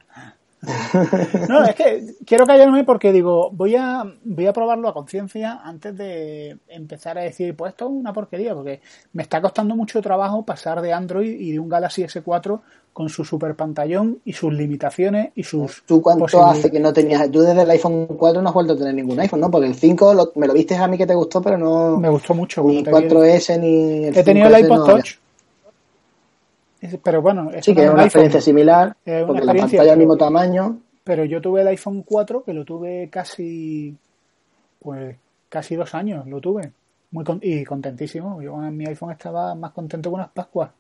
no, 1.49 1.65
es 1.65 1.75
que 1.75 2.15
quiero 2.25 2.47
callarme 2.47 2.85
porque 2.85 3.13
digo, 3.13 3.51
voy 3.51 3.75
a, 3.75 4.05
voy 4.25 4.47
a 4.47 4.53
probarlo 4.53 4.89
a 4.89 4.95
conciencia 4.95 5.61
antes 5.65 5.97
de 5.97 6.59
empezar 6.69 7.19
a 7.19 7.23
decir, 7.23 7.57
pues 7.57 7.71
esto 7.71 7.87
es 7.87 7.91
una 7.91 8.13
porquería, 8.13 8.55
porque 8.55 8.81
me 9.13 9.25
está 9.25 9.41
costando 9.41 9.75
mucho 9.75 10.01
trabajo 10.01 10.45
pasar 10.45 10.81
de 10.81 10.93
Android 10.93 11.41
y 11.41 11.53
de 11.53 11.59
un 11.59 11.69
Galaxy 11.69 12.05
S4 12.05 12.61
con 12.93 13.09
su 13.09 13.25
super 13.25 13.55
pantallón 13.55 14.19
y 14.25 14.33
sus 14.33 14.53
limitaciones 14.53 15.33
y 15.35 15.43
sus. 15.43 15.83
¿Tú 15.87 16.03
cuánto 16.03 16.45
hace 16.45 16.71
que 16.71 16.79
no 16.79 16.93
tenías? 16.93 17.31
Tú 17.31 17.41
desde 17.41 17.63
el 17.63 17.71
iPhone 17.71 18.07
4 18.07 18.43
no 18.43 18.49
has 18.49 18.55
vuelto 18.55 18.75
a 18.75 18.77
tener 18.77 18.95
ningún 18.95 19.19
iPhone, 19.21 19.41
¿no? 19.41 19.51
Porque 19.51 19.69
el 19.69 19.75
5 19.75 20.33
me 20.37 20.47
lo 20.47 20.53
viste 20.53 20.77
a 20.77 20.87
mí 20.89 20.99
que 20.99 21.07
te 21.07 21.15
gustó, 21.15 21.41
pero 21.41 21.57
no. 21.57 21.99
Me 21.99 22.09
gustó 22.09 22.35
mucho. 22.35 22.63
Ni 22.65 22.85
4S 22.85 23.59
ni. 23.59 24.05
El 24.07 24.17
He 24.17 24.23
tenido 24.23 24.49
el 24.49 24.65
iPod 24.65 24.87
Touch 24.87 25.23
pero 27.03 27.23
bueno, 27.23 27.51
sí, 27.61 27.75
que 27.75 27.85
es 27.85 27.91
una 27.91 28.05
experiencia 28.05 28.41
similar, 28.41 28.97
porque 29.27 29.45
la 29.45 29.55
pantalla 29.55 29.91
del 29.91 29.99
mismo 29.99 30.17
tamaño. 30.17 30.81
Pero 31.05 31.25
yo 31.25 31.41
tuve 31.41 31.63
el 31.63 31.69
iPhone 31.69 32.03
4, 32.03 32.45
que 32.45 32.53
lo 32.53 32.65
tuve 32.65 33.09
casi, 33.11 33.97
pues, 34.81 35.17
casi 35.49 35.77
dos 35.77 35.95
años, 35.95 36.27
lo 36.27 36.41
tuve. 36.41 36.73
Muy 37.13 37.25
y 37.43 37.65
contentísimo. 37.65 38.41
Yo 38.41 38.55
en 38.65 38.77
mi 38.77 38.87
iPhone 38.87 39.13
estaba 39.13 39.55
más 39.55 39.73
contento 39.73 40.11
que 40.11 40.15
unas 40.15 40.31
Pascuas. 40.31 40.71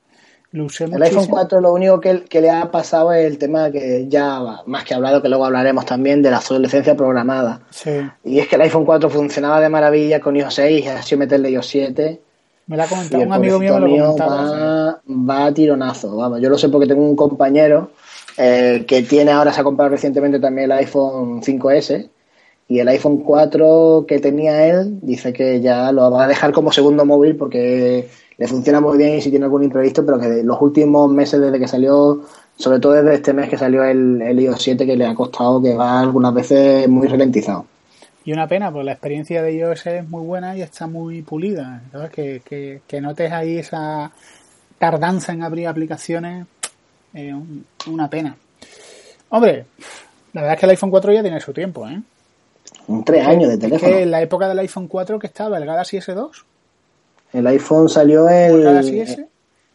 Lo 0.52 0.66
usé 0.66 0.84
el 0.84 1.02
iPhone 1.02 1.26
4 1.26 1.60
lo 1.60 1.72
único 1.72 1.98
que, 1.98 2.24
que, 2.24 2.40
le 2.42 2.50
ha 2.50 2.70
pasado 2.70 3.12
es 3.12 3.24
el 3.24 3.38
tema 3.38 3.70
que 3.70 4.06
ya 4.08 4.38
más 4.66 4.84
que 4.84 4.94
hablado, 4.94 5.22
que 5.22 5.28
luego 5.28 5.46
hablaremos 5.46 5.86
también 5.86 6.20
de 6.20 6.30
la 6.30 6.38
obsolescencia 6.38 6.94
programada. 6.94 7.62
Sí. 7.70 7.90
Y 8.22 8.38
es 8.38 8.48
que 8.48 8.56
el 8.56 8.62
iPhone 8.62 8.84
4 8.84 9.08
funcionaba 9.08 9.60
de 9.60 9.70
maravilla 9.70 10.20
con 10.20 10.36
iOS 10.36 10.54
6 10.54 10.84
y 10.84 10.88
ha 10.88 11.02
sido 11.02 11.20
meterle 11.20 11.50
iOS 11.50 11.66
7 11.66 12.20
me 12.66 12.76
la 12.76 12.84
ha 12.84 12.86
comentado, 12.86 13.22
un 13.22 13.32
amigo 13.32 13.58
mío 13.58 13.78
me 13.78 13.98
lo 13.98 14.16
Va, 14.16 15.00
va, 15.06 15.46
a 15.46 15.52
tironazo, 15.52 16.16
vamos. 16.16 16.40
Yo 16.40 16.48
lo 16.48 16.56
sé 16.56 16.68
porque 16.68 16.86
tengo 16.86 17.02
un 17.02 17.16
compañero 17.16 17.90
eh, 18.36 18.84
que 18.86 19.02
tiene 19.02 19.32
ahora, 19.32 19.52
se 19.52 19.60
ha 19.60 19.64
comprado 19.64 19.90
recientemente 19.90 20.38
también 20.38 20.70
el 20.70 20.78
iPhone 20.78 21.42
5S 21.42 22.08
y 22.68 22.78
el 22.78 22.88
iPhone 22.88 23.18
4 23.18 24.04
que 24.06 24.18
tenía 24.18 24.66
él 24.66 24.98
dice 25.02 25.32
que 25.32 25.60
ya 25.60 25.92
lo 25.92 26.10
va 26.10 26.24
a 26.24 26.28
dejar 26.28 26.52
como 26.52 26.72
segundo 26.72 27.04
móvil 27.04 27.36
porque 27.36 28.08
le 28.38 28.48
funciona 28.48 28.80
muy 28.80 28.96
bien 28.98 29.18
y 29.18 29.20
si 29.20 29.30
tiene 29.30 29.44
algún 29.44 29.62
imprevisto, 29.62 30.04
pero 30.04 30.18
que 30.18 30.42
los 30.42 30.60
últimos 30.60 31.10
meses 31.10 31.40
desde 31.40 31.58
que 31.58 31.68
salió, 31.68 32.22
sobre 32.56 32.80
todo 32.80 32.94
desde 32.94 33.14
este 33.14 33.32
mes 33.32 33.48
que 33.48 33.58
salió 33.58 33.84
el, 33.84 34.38
iOS 34.40 34.62
7, 34.62 34.86
que 34.86 34.96
le 34.96 35.06
ha 35.06 35.14
costado 35.14 35.62
que 35.62 35.74
va 35.74 36.00
algunas 36.00 36.34
veces 36.34 36.88
muy 36.88 37.06
ralentizado. 37.08 37.66
Y 38.24 38.32
una 38.32 38.46
pena, 38.46 38.72
pues 38.72 38.84
la 38.84 38.92
experiencia 38.92 39.42
de 39.42 39.54
iOS 39.54 39.86
es 39.86 40.08
muy 40.08 40.24
buena 40.24 40.56
y 40.56 40.62
está 40.62 40.86
muy 40.86 41.22
pulida. 41.22 41.82
¿sabes? 41.92 42.10
Que, 42.10 42.42
que, 42.44 42.80
que 42.86 43.00
notes 43.00 43.30
ahí 43.32 43.58
esa 43.58 44.12
tardanza 44.78 45.32
en 45.32 45.42
abrir 45.42 45.68
aplicaciones, 45.68 46.46
eh, 47.14 47.34
una 47.86 48.08
pena. 48.08 48.36
Hombre, 49.28 49.66
la 50.32 50.40
verdad 50.40 50.54
es 50.54 50.60
que 50.60 50.66
el 50.66 50.70
iPhone 50.70 50.90
4 50.90 51.12
ya 51.12 51.22
tiene 51.22 51.40
su 51.40 51.52
tiempo, 51.52 51.88
¿eh? 51.88 52.00
Un 52.92 53.04
tres 53.04 53.26
años 53.26 53.48
de 53.48 53.58
teléfono. 53.58 53.90
Es 53.90 53.96
que 53.96 54.02
en 54.02 54.10
la 54.10 54.22
época 54.22 54.48
del 54.48 54.58
iPhone 54.58 54.88
4 54.88 55.18
que 55.18 55.26
estaba 55.26 55.58
el 55.58 55.64
Galaxy 55.64 55.98
S2. 55.98 56.30
El 57.32 57.46
iPhone 57.46 57.88
salió 57.88 58.28
el... 58.28 58.56
¿El 58.56 58.62
Galaxy 58.62 59.00
S? 59.00 59.26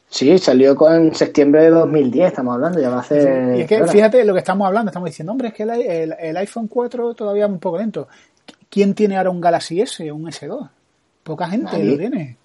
Sí, 0.10 0.38
salió 0.38 0.78
en 0.90 1.14
septiembre 1.14 1.64
de 1.64 1.70
2010, 1.72 2.28
estamos 2.28 2.54
hablando, 2.54 2.80
ya 2.80 2.90
va 2.90 3.02
a 3.02 3.04
ser... 3.04 3.58
Y 3.58 3.62
es 3.62 3.68
que 3.68 3.86
fíjate 3.88 4.24
lo 4.24 4.34
que 4.34 4.40
estamos 4.40 4.66
hablando, 4.66 4.90
estamos 4.90 5.10
diciendo, 5.10 5.34
hombre, 5.34 5.50
es 5.50 5.54
que 5.54 5.64
el, 5.64 6.16
el, 6.18 6.38
iPhone 6.38 6.68
4 6.68 7.14
todavía 7.14 7.44
es 7.44 7.52
un 7.52 7.60
poco 7.60 7.78
lento. 7.78 8.08
¿quién 8.70 8.94
tiene 8.94 9.18
ahora 9.18 9.30
un 9.30 9.42
Galaxy 9.42 9.82
S 9.82 10.10
o 10.10 10.16
un 10.16 10.26
S2? 10.28 10.70
Poca 11.24 11.48
gente 11.50 11.84
lo 11.84 11.98
tiene. 11.98 12.38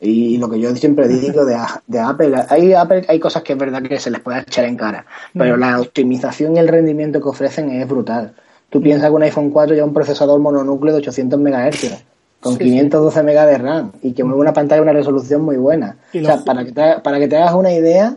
Y 0.00 0.36
lo 0.36 0.50
que 0.50 0.60
yo 0.60 0.74
siempre 0.76 1.08
digo 1.08 1.44
de, 1.44 1.56
de 1.86 2.00
Apple, 2.00 2.34
hay, 2.48 2.74
Apple, 2.74 3.06
hay 3.08 3.18
cosas 3.18 3.42
que 3.42 3.54
es 3.54 3.58
verdad 3.58 3.82
que 3.82 3.98
se 3.98 4.10
les 4.10 4.20
puede 4.20 4.40
echar 4.40 4.66
en 4.66 4.76
cara, 4.76 5.06
pero 5.32 5.56
mm. 5.56 5.60
la 5.60 5.80
optimización 5.80 6.56
y 6.56 6.58
el 6.58 6.68
rendimiento 6.68 7.20
que 7.20 7.28
ofrecen 7.28 7.70
es 7.70 7.88
brutal. 7.88 8.34
Tú 8.70 8.80
piensas 8.80 9.08
que 9.08 9.14
un 9.14 9.22
iPhone 9.22 9.50
4 9.50 9.74
lleva 9.74 9.86
un 9.86 9.94
procesador 9.94 10.38
mononúcleo 10.40 10.94
de 10.94 10.98
800 10.98 11.38
MHz, 11.38 12.04
con 12.40 12.56
512 12.56 13.22
MB 13.22 13.46
de 13.46 13.58
RAM, 13.58 13.92
y 14.02 14.12
que 14.12 14.24
mueve 14.24 14.40
una 14.40 14.52
pantalla 14.52 14.80
de 14.80 14.82
una 14.82 14.92
resolución 14.92 15.42
muy 15.42 15.56
buena. 15.56 15.96
O 16.14 16.24
sea, 16.24 16.38
para 16.44 16.64
que, 16.64 16.72
te, 16.72 17.00
para 17.02 17.18
que 17.18 17.28
te 17.28 17.36
hagas 17.36 17.54
una 17.54 17.72
idea, 17.72 18.16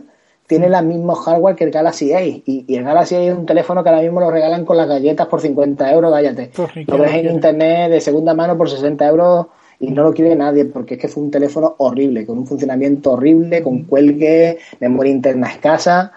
tiene 0.50 0.66
el 0.66 0.84
mismo 0.84 1.14
hardware 1.14 1.54
que 1.54 1.62
el 1.62 1.70
Galaxy 1.70 2.12
A. 2.12 2.24
Y, 2.24 2.64
el 2.68 2.82
Galaxy 2.82 3.14
A 3.14 3.22
es 3.22 3.38
un 3.38 3.46
teléfono 3.46 3.84
que 3.84 3.88
ahora 3.88 4.02
mismo 4.02 4.18
lo 4.18 4.32
regalan 4.32 4.64
con 4.64 4.76
las 4.76 4.88
galletas 4.88 5.28
por 5.28 5.40
50 5.40 5.92
euros, 5.92 6.10
váyate. 6.10 6.50
lo 6.88 6.98
ves 6.98 7.14
en 7.14 7.30
internet 7.30 7.92
de 7.92 8.00
segunda 8.00 8.34
mano 8.34 8.58
por 8.58 8.68
60 8.68 9.06
euros 9.06 9.46
y 9.78 9.92
no 9.92 10.02
lo 10.02 10.12
quiere 10.12 10.34
nadie 10.34 10.64
porque 10.64 10.94
es 10.94 11.00
que 11.00 11.06
fue 11.06 11.22
un 11.22 11.30
teléfono 11.30 11.76
horrible, 11.78 12.26
con 12.26 12.36
un 12.36 12.48
funcionamiento 12.48 13.12
horrible, 13.12 13.62
con 13.62 13.84
cuelgue, 13.84 14.58
memoria 14.80 15.12
interna 15.12 15.48
escasa. 15.48 16.12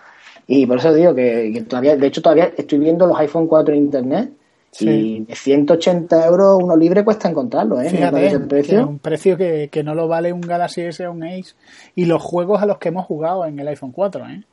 Y 0.47 0.65
por 0.65 0.77
eso 0.77 0.93
digo 0.93 1.15
que, 1.15 1.65
todavía, 1.67 1.95
de 1.95 2.07
hecho, 2.07 2.21
todavía 2.21 2.51
estoy 2.57 2.79
viendo 2.79 3.05
los 3.07 3.17
iPhone 3.19 3.47
4 3.47 3.73
en 3.73 3.81
internet 3.81 4.31
y 4.79 5.23
de 5.25 5.35
180 5.35 6.25
euros 6.25 6.59
uno 6.61 6.75
libre 6.75 7.03
cuesta 7.03 7.29
encontrarlo, 7.29 7.79
¿eh? 7.79 7.89
Fíjate, 7.89 8.39
precio. 8.39 8.87
un 8.87 8.99
precio 8.99 9.37
que, 9.37 9.69
no 9.83 9.93
lo 9.93 10.07
vale 10.07 10.33
un 10.33 10.41
Galaxy 10.41 10.81
S 10.81 11.05
o 11.05 11.11
un 11.11 11.23
Ace. 11.23 11.53
Y 11.95 12.05
los 12.05 12.21
juegos 12.21 12.61
a 12.61 12.65
los 12.65 12.79
que 12.79 12.89
hemos 12.89 13.05
jugado 13.05 13.45
en 13.45 13.59
el 13.59 13.67
iPhone 13.67 13.91
4, 13.91 14.25
¿eh? 14.29 14.43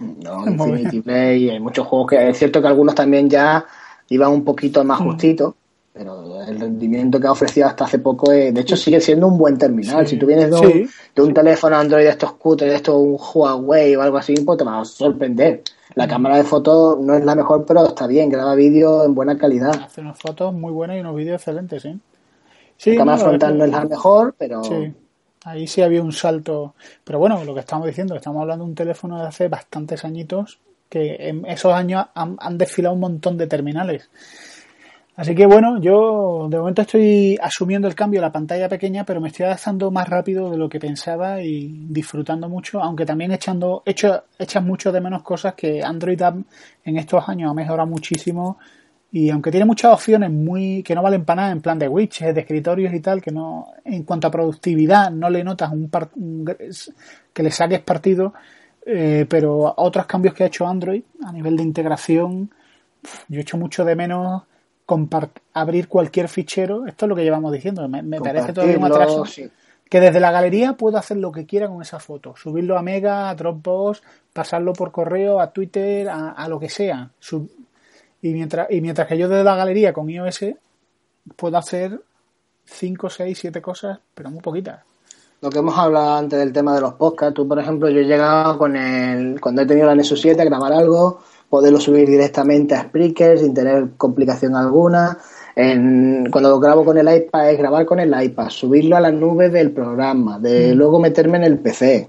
No, 0.00 0.46
Infinity 0.46 1.00
Play, 1.00 1.50
hay 1.50 1.60
muchos 1.60 1.86
juegos 1.86 2.10
que 2.10 2.28
es 2.28 2.38
cierto 2.38 2.60
que 2.60 2.68
algunos 2.68 2.94
también 2.94 3.30
ya 3.30 3.64
iban 4.08 4.30
un 4.30 4.44
poquito 4.44 4.84
más 4.84 5.00
mm. 5.00 5.04
justitos, 5.04 5.54
pero 5.94 6.42
el 6.42 6.58
rendimiento 6.58 7.20
que 7.20 7.28
ha 7.28 7.32
ofrecido 7.32 7.68
hasta 7.68 7.84
hace 7.84 8.00
poco, 8.00 8.32
de 8.32 8.48
hecho, 8.48 8.76
sigue 8.76 9.00
siendo 9.00 9.28
un 9.28 9.38
buen 9.38 9.56
terminal. 9.56 10.04
Si 10.08 10.16
tú 10.16 10.26
vienes 10.26 10.50
de 10.50 10.56
un, 10.56 10.90
de 11.14 11.22
un 11.22 11.32
teléfono 11.32 11.76
Android 11.76 12.02
de 12.02 12.10
estos 12.10 12.32
cutres, 12.32 12.68
de 12.68 12.76
estos 12.76 12.96
un 12.96 13.16
Huawei 13.16 13.94
o 13.94 14.02
algo 14.02 14.16
así, 14.18 14.34
pues 14.44 14.58
te 14.58 14.64
va 14.64 14.80
a 14.80 14.84
sorprender. 14.84 15.62
La 15.94 16.08
cámara 16.08 16.36
de 16.36 16.42
fotos 16.42 16.98
no 16.98 17.14
es 17.14 17.24
la 17.24 17.36
mejor, 17.36 17.64
pero 17.64 17.86
está 17.86 18.08
bien, 18.08 18.28
graba 18.28 18.56
vídeo 18.56 19.04
en 19.04 19.14
buena 19.14 19.38
calidad. 19.38 19.72
Hace 19.84 20.00
unas 20.00 20.18
fotos 20.18 20.52
muy 20.52 20.72
buenas 20.72 20.96
y 20.96 21.00
unos 21.00 21.14
vídeos 21.14 21.36
excelentes, 21.36 21.82
¿sí? 21.82 21.96
sí 22.76 22.90
la 22.90 22.96
cámara 22.96 23.18
frontal 23.18 23.56
no 23.56 23.64
es 23.64 23.70
la 23.70 23.84
mejor, 23.84 24.34
pero... 24.36 24.64
Sí, 24.64 24.92
ahí 25.44 25.68
sí 25.68 25.80
había 25.80 26.02
un 26.02 26.12
salto. 26.12 26.74
Pero 27.04 27.20
bueno, 27.20 27.44
lo 27.44 27.54
que 27.54 27.60
estamos 27.60 27.86
diciendo, 27.86 28.16
estamos 28.16 28.42
hablando 28.42 28.64
de 28.64 28.70
un 28.70 28.74
teléfono 28.74 29.20
de 29.20 29.28
hace 29.28 29.46
bastantes 29.46 30.04
añitos 30.04 30.58
que 30.88 31.28
en 31.28 31.46
esos 31.46 31.72
años 31.72 32.06
han 32.14 32.58
desfilado 32.58 32.94
un 32.94 33.00
montón 33.00 33.38
de 33.38 33.46
terminales. 33.46 34.10
Así 35.16 35.32
que 35.34 35.46
bueno, 35.46 35.80
yo 35.80 36.48
de 36.50 36.58
momento 36.58 36.82
estoy 36.82 37.38
asumiendo 37.40 37.86
el 37.86 37.94
cambio 37.94 38.18
a 38.20 38.22
la 38.22 38.32
pantalla 38.32 38.68
pequeña, 38.68 39.04
pero 39.04 39.20
me 39.20 39.28
estoy 39.28 39.46
adaptando 39.46 39.92
más 39.92 40.08
rápido 40.08 40.50
de 40.50 40.56
lo 40.56 40.68
que 40.68 40.80
pensaba 40.80 41.40
y 41.40 41.86
disfrutando 41.88 42.48
mucho, 42.48 42.82
aunque 42.82 43.06
también 43.06 43.30
echando, 43.30 43.84
hecho, 43.86 44.24
echas 44.36 44.64
mucho 44.64 44.90
de 44.90 45.00
menos 45.00 45.22
cosas 45.22 45.54
que 45.54 45.84
Android 45.84 46.20
App 46.20 46.36
en 46.84 46.96
estos 46.96 47.28
años 47.28 47.48
ha 47.48 47.54
mejorado 47.54 47.88
muchísimo 47.88 48.58
y 49.12 49.30
aunque 49.30 49.52
tiene 49.52 49.64
muchas 49.66 49.92
opciones 49.92 50.32
muy 50.32 50.82
que 50.82 50.96
no 50.96 51.02
valen 51.02 51.24
para 51.24 51.42
nada 51.42 51.52
en 51.52 51.60
plan 51.60 51.78
de 51.78 51.86
widgets, 51.86 52.34
de 52.34 52.40
escritorios 52.40 52.92
y 52.92 52.98
tal, 52.98 53.22
que 53.22 53.30
no 53.30 53.68
en 53.84 54.02
cuanto 54.02 54.26
a 54.26 54.32
productividad 54.32 55.12
no 55.12 55.30
le 55.30 55.44
notas 55.44 55.70
un, 55.70 55.88
que 57.32 57.42
le 57.44 57.50
saques 57.52 57.78
partido, 57.82 58.34
eh, 58.84 59.26
pero 59.28 59.74
otros 59.76 60.06
cambios 60.06 60.34
que 60.34 60.42
ha 60.42 60.48
hecho 60.48 60.66
Android 60.66 61.04
a 61.24 61.30
nivel 61.30 61.56
de 61.56 61.62
integración, 61.62 62.50
yo 63.28 63.40
echo 63.40 63.56
mucho 63.56 63.84
de 63.84 63.94
menos 63.94 64.42
abrir 65.52 65.88
cualquier 65.88 66.28
fichero, 66.28 66.86
esto 66.86 67.06
es 67.06 67.08
lo 67.08 67.16
que 67.16 67.24
llevamos 67.24 67.52
diciendo, 67.52 67.88
me, 67.88 68.20
parece 68.20 68.52
todavía 68.52 68.78
un 68.78 68.84
atraso. 68.84 69.24
Que 69.88 70.00
desde 70.00 70.18
la 70.18 70.32
galería 70.32 70.72
puedo 70.74 70.96
hacer 70.96 71.18
lo 71.18 71.30
que 71.30 71.46
quiera 71.46 71.68
con 71.68 71.80
esa 71.82 72.00
foto, 72.00 72.34
subirlo 72.36 72.76
a 72.76 72.82
Mega, 72.82 73.28
a 73.28 73.34
Dropbox, 73.34 74.02
pasarlo 74.32 74.72
por 74.72 74.90
correo, 74.90 75.40
a 75.40 75.52
Twitter, 75.52 76.08
a, 76.08 76.48
lo 76.48 76.58
que 76.58 76.68
sea. 76.68 77.10
y, 78.22 78.32
mientras, 78.32 78.70
y 78.70 78.80
mientras 78.80 79.06
que 79.06 79.18
yo 79.18 79.28
desde 79.28 79.44
la 79.44 79.56
galería 79.56 79.92
con 79.92 80.08
iOS 80.10 80.46
puedo 81.36 81.56
hacer 81.56 82.00
5, 82.64 83.10
6, 83.10 83.38
7 83.38 83.62
cosas, 83.62 83.98
pero 84.14 84.30
muy 84.30 84.40
poquitas. 84.40 84.80
Lo 85.40 85.50
que 85.50 85.58
hemos 85.58 85.76
hablado 85.76 86.14
antes 86.14 86.38
del 86.38 86.52
tema 86.52 86.74
de 86.74 86.80
los 86.80 86.94
podcasts, 86.94 87.34
tú 87.34 87.46
por 87.46 87.58
ejemplo, 87.58 87.88
yo 87.90 88.00
he 88.00 88.04
llegado 88.04 88.56
con 88.56 88.76
el, 88.76 89.40
cuando 89.40 89.62
he 89.62 89.66
tenido 89.66 89.86
la 89.86 89.94
Nexus 89.94 90.20
7 90.20 90.40
a 90.40 90.44
grabar 90.46 90.72
algo, 90.72 91.20
poderlo 91.48 91.80
subir 91.80 92.08
directamente 92.08 92.74
a 92.74 92.82
Spreaker 92.82 93.38
sin 93.38 93.54
tener 93.54 93.90
complicación 93.96 94.56
alguna. 94.56 95.18
En, 95.56 96.28
cuando 96.30 96.50
lo 96.50 96.58
grabo 96.58 96.84
con 96.84 96.98
el 96.98 97.14
iPad 97.14 97.50
es 97.50 97.58
grabar 97.58 97.86
con 97.86 98.00
el 98.00 98.12
iPad, 98.20 98.48
subirlo 98.48 98.96
a 98.96 99.00
la 99.00 99.12
nube 99.12 99.50
del 99.50 99.70
programa, 99.70 100.38
de 100.40 100.74
mm. 100.74 100.76
luego 100.76 100.98
meterme 100.98 101.36
en 101.36 101.44
el 101.44 101.58
PC, 101.58 102.08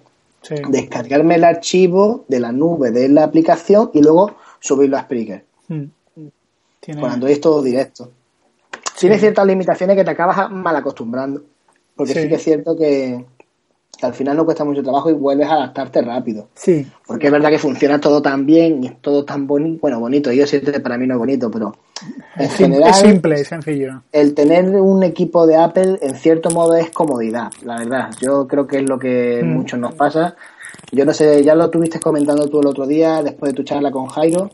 descargarme 0.69 1.35
el 1.35 1.43
archivo 1.43 2.25
de 2.27 2.39
la 2.39 2.51
nube 2.51 2.89
de 2.89 3.07
la 3.07 3.23
aplicación 3.23 3.91
y 3.93 4.01
luego 4.01 4.31
subirlo 4.59 4.97
a 4.97 5.01
Spreaker. 5.01 5.43
Mm. 5.67 5.83
Cuando 6.99 7.27
es 7.27 7.39
todo 7.41 7.61
directo. 7.61 8.11
Tiene 8.99 9.19
ciertas 9.19 9.45
limitaciones 9.45 9.95
que 9.95 10.03
te 10.03 10.11
acabas 10.11 10.49
mal 10.51 10.75
acostumbrando. 10.75 11.41
Porque 11.95 12.13
sí, 12.13 12.27
que 12.27 12.35
es 12.35 12.43
cierto 12.43 12.75
que, 12.75 13.25
al 14.01 14.13
final 14.13 14.37
no 14.37 14.45
cuesta 14.45 14.63
mucho 14.63 14.83
trabajo 14.83 15.09
y 15.09 15.13
vuelves 15.13 15.47
a 15.47 15.53
adaptarte 15.53 16.01
rápido. 16.01 16.47
Sí. 16.55 16.85
Porque 17.05 17.27
es 17.27 17.31
verdad 17.31 17.49
que 17.49 17.59
funciona 17.59 17.99
todo 17.99 18.21
tan 18.21 18.45
bien 18.45 18.83
y 18.83 18.87
es 18.87 19.01
todo 19.01 19.23
tan 19.23 19.47
bonito. 19.47 19.79
Bueno, 19.81 19.99
bonito, 19.99 20.31
yo 20.31 20.45
siento 20.45 20.71
para 20.81 20.97
mí 20.97 21.07
no 21.07 21.15
es 21.15 21.19
bonito, 21.19 21.49
pero 21.49 21.75
en 22.37 22.49
general. 22.49 22.89
Es 22.89 22.97
simple, 22.97 23.35
es 23.35 23.47
sencillo. 23.47 24.01
El 24.11 24.33
tener 24.33 24.65
un 24.81 25.03
equipo 25.03 25.47
de 25.47 25.55
Apple, 25.55 25.99
en 26.01 26.15
cierto 26.15 26.49
modo, 26.49 26.75
es 26.75 26.89
comodidad, 26.91 27.51
la 27.63 27.77
verdad. 27.77 28.09
Yo 28.21 28.47
creo 28.47 28.67
que 28.67 28.77
es 28.77 28.89
lo 28.89 28.99
que 28.99 29.41
mm. 29.43 29.47
muchos 29.47 29.79
nos 29.79 29.93
pasa. 29.95 30.35
Yo 30.91 31.05
no 31.05 31.13
sé, 31.13 31.43
ya 31.43 31.55
lo 31.55 31.69
tuviste 31.69 31.99
comentando 31.99 32.47
tú 32.49 32.59
el 32.59 32.67
otro 32.67 32.85
día, 32.85 33.21
después 33.23 33.51
de 33.51 33.55
tu 33.55 33.63
charla 33.63 33.91
con 33.91 34.07
Jairo. 34.07 34.49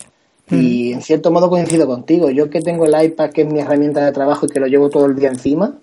Y 0.49 0.91
mm. 0.91 0.93
en 0.95 1.01
cierto 1.01 1.31
modo 1.31 1.49
coincido 1.49 1.87
contigo. 1.87 2.29
Yo 2.29 2.49
que 2.49 2.61
tengo 2.61 2.85
el 2.85 3.03
iPad, 3.03 3.31
que 3.31 3.41
es 3.41 3.51
mi 3.51 3.59
herramienta 3.59 4.05
de 4.05 4.11
trabajo 4.11 4.45
y 4.45 4.49
que 4.49 4.59
lo 4.59 4.67
llevo 4.67 4.89
todo 4.89 5.05
el 5.05 5.15
día 5.15 5.29
encima, 5.29 5.75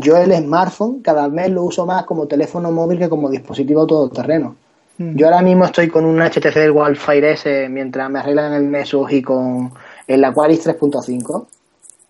yo 0.00 0.16
el 0.16 0.32
smartphone 0.32 1.00
cada 1.02 1.28
vez 1.28 1.50
lo 1.50 1.64
uso 1.64 1.86
más 1.86 2.04
como 2.04 2.26
teléfono 2.26 2.70
móvil 2.72 2.98
que 2.98 3.08
como 3.08 3.30
dispositivo 3.30 3.86
todoterreno. 3.86 4.56
Mm. 4.98 5.16
Yo 5.16 5.26
ahora 5.26 5.42
mismo 5.42 5.64
estoy 5.64 5.88
con 5.88 6.04
un 6.04 6.20
HTC 6.20 6.54
del 6.54 6.70
Wildfire 6.70 7.32
S 7.32 7.68
mientras 7.68 8.10
me 8.10 8.18
arreglan 8.18 8.52
el 8.54 8.70
Nexus 8.70 9.12
y 9.12 9.22
con 9.22 9.72
el 10.06 10.24
Aquaris 10.24 10.66
3.5. 10.66 11.46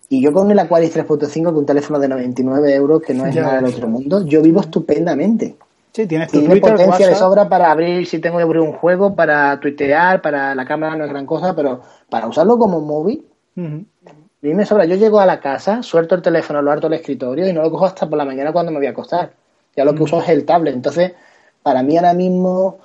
Y 0.09 0.21
yo 0.21 0.31
con 0.31 0.49
el 0.49 0.59
Aquaris 0.59 0.95
3.5, 0.95 1.45
con 1.45 1.57
un 1.57 1.65
teléfono 1.65 1.99
de 1.99 2.07
99 2.07 2.73
euros, 2.73 3.01
que 3.01 3.13
no 3.13 3.25
es 3.25 3.35
nada 3.35 3.57
del 3.57 3.65
otro 3.65 3.89
mundo, 3.89 4.25
yo 4.25 4.41
vivo 4.41 4.61
estupendamente. 4.61 5.57
Sí, 5.91 6.05
tienes 6.05 6.31
tu 6.31 6.45
potencia 6.61 7.07
de 7.07 7.15
sobra 7.15 7.49
para 7.49 7.71
abrir, 7.71 8.05
si 8.05 8.19
tengo 8.19 8.37
que 8.37 8.43
abrir 8.43 8.61
un 8.61 8.73
juego, 8.73 9.15
para 9.15 9.59
tuitear, 9.59 10.21
para 10.21 10.55
la 10.55 10.65
cámara 10.65 10.95
no 10.95 11.03
es 11.03 11.09
gran 11.09 11.25
cosa, 11.25 11.55
pero 11.55 11.81
para 12.09 12.27
usarlo 12.27 12.57
como 12.57 12.79
móvil, 12.79 13.25
me 14.41 14.65
sobra. 14.65 14.85
Yo 14.85 14.95
llego 14.95 15.19
a 15.19 15.25
la 15.25 15.39
casa, 15.39 15.83
suelto 15.83 16.15
el 16.15 16.21
teléfono, 16.21 16.61
lo 16.61 16.71
harto 16.71 16.87
el 16.87 16.93
escritorio 16.93 17.47
y 17.47 17.53
no 17.53 17.61
lo 17.61 17.71
cojo 17.71 17.85
hasta 17.85 18.07
por 18.07 18.17
la 18.17 18.25
mañana 18.25 18.51
cuando 18.51 18.71
me 18.71 18.77
voy 18.77 18.87
a 18.87 18.91
acostar. 18.91 19.33
Ya 19.75 19.85
lo 19.85 19.93
que 19.93 19.99
mm. 19.99 20.03
uso 20.03 20.21
es 20.21 20.29
el 20.29 20.45
tablet. 20.45 20.73
Entonces, 20.73 21.13
para 21.63 21.83
mí 21.83 21.97
ahora 21.97 22.13
mismo, 22.13 22.79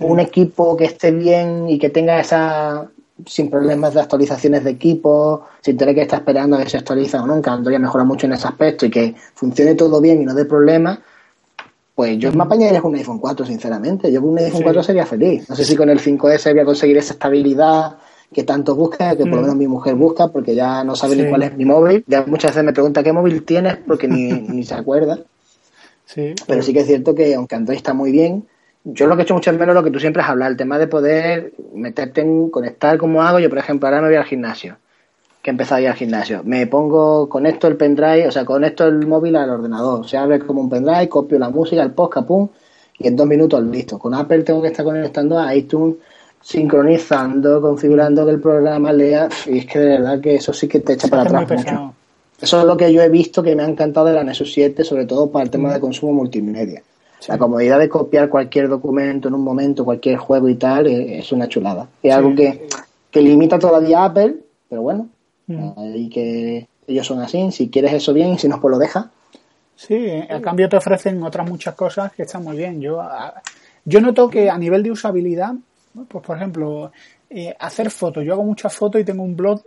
un 0.00 0.20
equipo 0.20 0.76
que 0.76 0.84
esté 0.84 1.10
bien 1.10 1.68
y 1.68 1.78
que 1.78 1.90
tenga 1.90 2.20
esa 2.20 2.88
sin 3.26 3.50
problemas 3.50 3.94
de 3.94 4.00
actualizaciones 4.00 4.64
de 4.64 4.70
equipo, 4.70 5.46
sin 5.60 5.76
tener 5.76 5.94
que 5.94 6.02
estar 6.02 6.20
esperando 6.20 6.56
a 6.56 6.62
que 6.62 6.70
se 6.70 6.78
actualiza 6.78 7.22
o 7.22 7.26
no, 7.26 7.42
que 7.42 7.50
Android 7.50 7.78
mejora 7.78 8.04
mucho 8.04 8.26
en 8.26 8.32
ese 8.32 8.48
aspecto 8.48 8.86
y 8.86 8.90
que 8.90 9.14
funcione 9.34 9.74
todo 9.74 10.00
bien 10.00 10.22
y 10.22 10.24
no 10.24 10.34
dé 10.34 10.44
problemas, 10.46 11.00
pues 11.94 12.16
yo 12.18 12.32
me 12.32 12.44
apañaría 12.44 12.80
con 12.80 12.92
un 12.92 12.98
iPhone 12.98 13.18
4, 13.18 13.44
sinceramente. 13.44 14.10
Yo 14.10 14.20
con 14.20 14.30
un 14.30 14.38
iPhone 14.38 14.62
4 14.62 14.82
sería 14.82 15.04
feliz. 15.04 15.48
No 15.50 15.56
sé 15.56 15.64
si 15.64 15.76
con 15.76 15.90
el 15.90 16.00
5S 16.00 16.52
voy 16.52 16.60
a 16.60 16.64
conseguir 16.64 16.96
esa 16.96 17.12
estabilidad 17.12 17.98
que 18.32 18.44
tanto 18.44 18.76
busca, 18.76 19.16
que 19.16 19.24
por 19.24 19.34
lo 19.34 19.38
mm. 19.38 19.42
menos 19.42 19.56
mi 19.56 19.66
mujer 19.66 19.94
busca, 19.94 20.28
porque 20.28 20.54
ya 20.54 20.84
no 20.84 20.94
sabe 20.94 21.16
ni 21.16 21.28
cuál 21.28 21.42
es 21.42 21.56
mi 21.56 21.64
móvil. 21.64 22.04
Ya 22.06 22.24
muchas 22.26 22.52
veces 22.52 22.64
me 22.64 22.72
pregunta 22.72 23.02
qué 23.02 23.12
móvil 23.12 23.44
tienes, 23.44 23.76
porque 23.86 24.06
ni, 24.06 24.32
ni 24.48 24.64
se 24.64 24.74
acuerda. 24.74 25.18
Sí, 26.04 26.34
pero 26.46 26.62
sí 26.62 26.72
que 26.72 26.80
es 26.80 26.86
cierto 26.86 27.14
que, 27.14 27.34
aunque 27.34 27.54
Android 27.54 27.76
está 27.76 27.94
muy 27.94 28.10
bien, 28.10 28.44
yo 28.84 29.06
lo 29.06 29.14
que 29.14 29.22
he 29.22 29.24
hecho 29.24 29.34
mucho 29.34 29.52
menos 29.52 29.74
lo 29.74 29.84
que 29.84 29.90
tú 29.90 30.00
siempre 30.00 30.22
has 30.22 30.28
hablado, 30.28 30.50
el 30.50 30.56
tema 30.56 30.78
de 30.78 30.86
poder 30.86 31.52
meterte 31.74 32.22
en 32.22 32.50
conectar 32.50 32.98
como 32.98 33.22
hago. 33.22 33.38
Yo, 33.38 33.48
por 33.48 33.58
ejemplo, 33.58 33.86
ahora 33.86 34.00
me 34.00 34.08
voy 34.08 34.16
al 34.16 34.24
gimnasio, 34.24 34.78
que 35.42 35.50
he 35.50 35.52
empezado 35.52 35.78
a 35.78 35.82
ir 35.82 35.88
al 35.88 35.94
gimnasio. 35.94 36.42
Me 36.44 36.66
pongo, 36.66 37.28
conecto 37.28 37.66
el 37.68 37.76
pendrive, 37.76 38.26
o 38.26 38.32
sea, 38.32 38.44
conecto 38.44 38.86
el 38.86 39.06
móvil 39.06 39.36
al 39.36 39.50
ordenador. 39.50 40.08
Se 40.08 40.16
abre 40.16 40.38
como 40.40 40.62
un 40.62 40.70
pendrive, 40.70 41.08
copio 41.08 41.38
la 41.38 41.50
música, 41.50 41.82
el 41.82 41.92
podcast, 41.92 42.26
pum, 42.26 42.48
y 42.98 43.08
en 43.08 43.16
dos 43.16 43.26
minutos 43.26 43.62
listo. 43.64 43.98
Con 43.98 44.14
Apple 44.14 44.42
tengo 44.42 44.62
que 44.62 44.68
estar 44.68 44.84
conectando 44.84 45.38
a 45.38 45.54
iTunes 45.54 45.96
sincronizando, 46.42 47.60
configurando 47.60 48.24
que 48.24 48.32
el 48.32 48.40
programa 48.40 48.92
lea, 48.92 49.28
y 49.46 49.58
es 49.58 49.66
que 49.66 49.78
de 49.78 49.88
verdad 49.98 50.20
que 50.20 50.36
eso 50.36 50.52
sí 50.52 50.68
que 50.68 50.80
te 50.80 50.94
echa 50.94 51.08
para 51.08 51.22
atrás 51.22 51.48
mucho. 51.50 51.94
Eso 52.40 52.60
es 52.60 52.66
lo 52.66 52.76
que 52.76 52.92
yo 52.92 53.02
he 53.02 53.08
visto 53.10 53.42
que 53.42 53.54
me 53.54 53.62
ha 53.62 53.68
encantado 53.68 54.06
de 54.06 54.14
la 54.14 54.24
Nexus 54.24 54.52
7, 54.52 54.82
sobre 54.82 55.04
todo 55.04 55.30
para 55.30 55.44
el 55.44 55.50
tema 55.50 55.72
de 55.72 55.80
consumo 55.80 56.12
multimedia. 56.14 56.82
La 57.28 57.36
comodidad 57.36 57.78
de 57.78 57.88
copiar 57.90 58.30
cualquier 58.30 58.68
documento 58.68 59.28
en 59.28 59.34
un 59.34 59.44
momento, 59.44 59.84
cualquier 59.84 60.16
juego 60.16 60.48
y 60.48 60.54
tal, 60.54 60.86
eh, 60.86 61.18
es 61.18 61.32
una 61.32 61.48
chulada. 61.48 61.86
Es 62.02 62.14
algo 62.14 62.34
que, 62.34 62.66
que 63.10 63.20
limita 63.20 63.58
todavía 63.58 64.04
Apple, 64.04 64.36
pero 64.70 64.80
bueno, 64.80 65.08
y 65.46 66.08
que 66.08 66.66
ellos 66.86 67.06
son 67.06 67.20
así. 67.20 67.52
Si 67.52 67.68
quieres 67.68 67.92
eso 67.92 68.14
bien, 68.14 68.38
si 68.38 68.48
no, 68.48 68.58
pues 68.58 68.72
lo 68.72 68.78
deja. 68.78 69.10
Sí, 69.76 70.10
a 70.28 70.40
cambio 70.40 70.68
te 70.68 70.76
ofrecen 70.76 71.22
otras 71.22 71.48
muchas 71.48 71.74
cosas 71.74 72.12
que 72.12 72.22
están 72.22 72.42
muy 72.42 72.56
bien. 72.56 72.80
Yo, 72.80 73.02
yo 73.84 74.00
noto 74.00 74.30
que 74.30 74.48
a 74.48 74.56
nivel 74.56 74.82
de 74.82 74.90
usabilidad 74.90 75.54
pues 75.94 76.24
por 76.24 76.36
ejemplo, 76.36 76.92
eh, 77.28 77.54
hacer 77.58 77.90
fotos. 77.90 78.24
Yo 78.24 78.32
hago 78.32 78.44
muchas 78.44 78.74
fotos 78.74 79.00
y 79.00 79.04
tengo 79.04 79.22
un 79.22 79.36
blog 79.36 79.62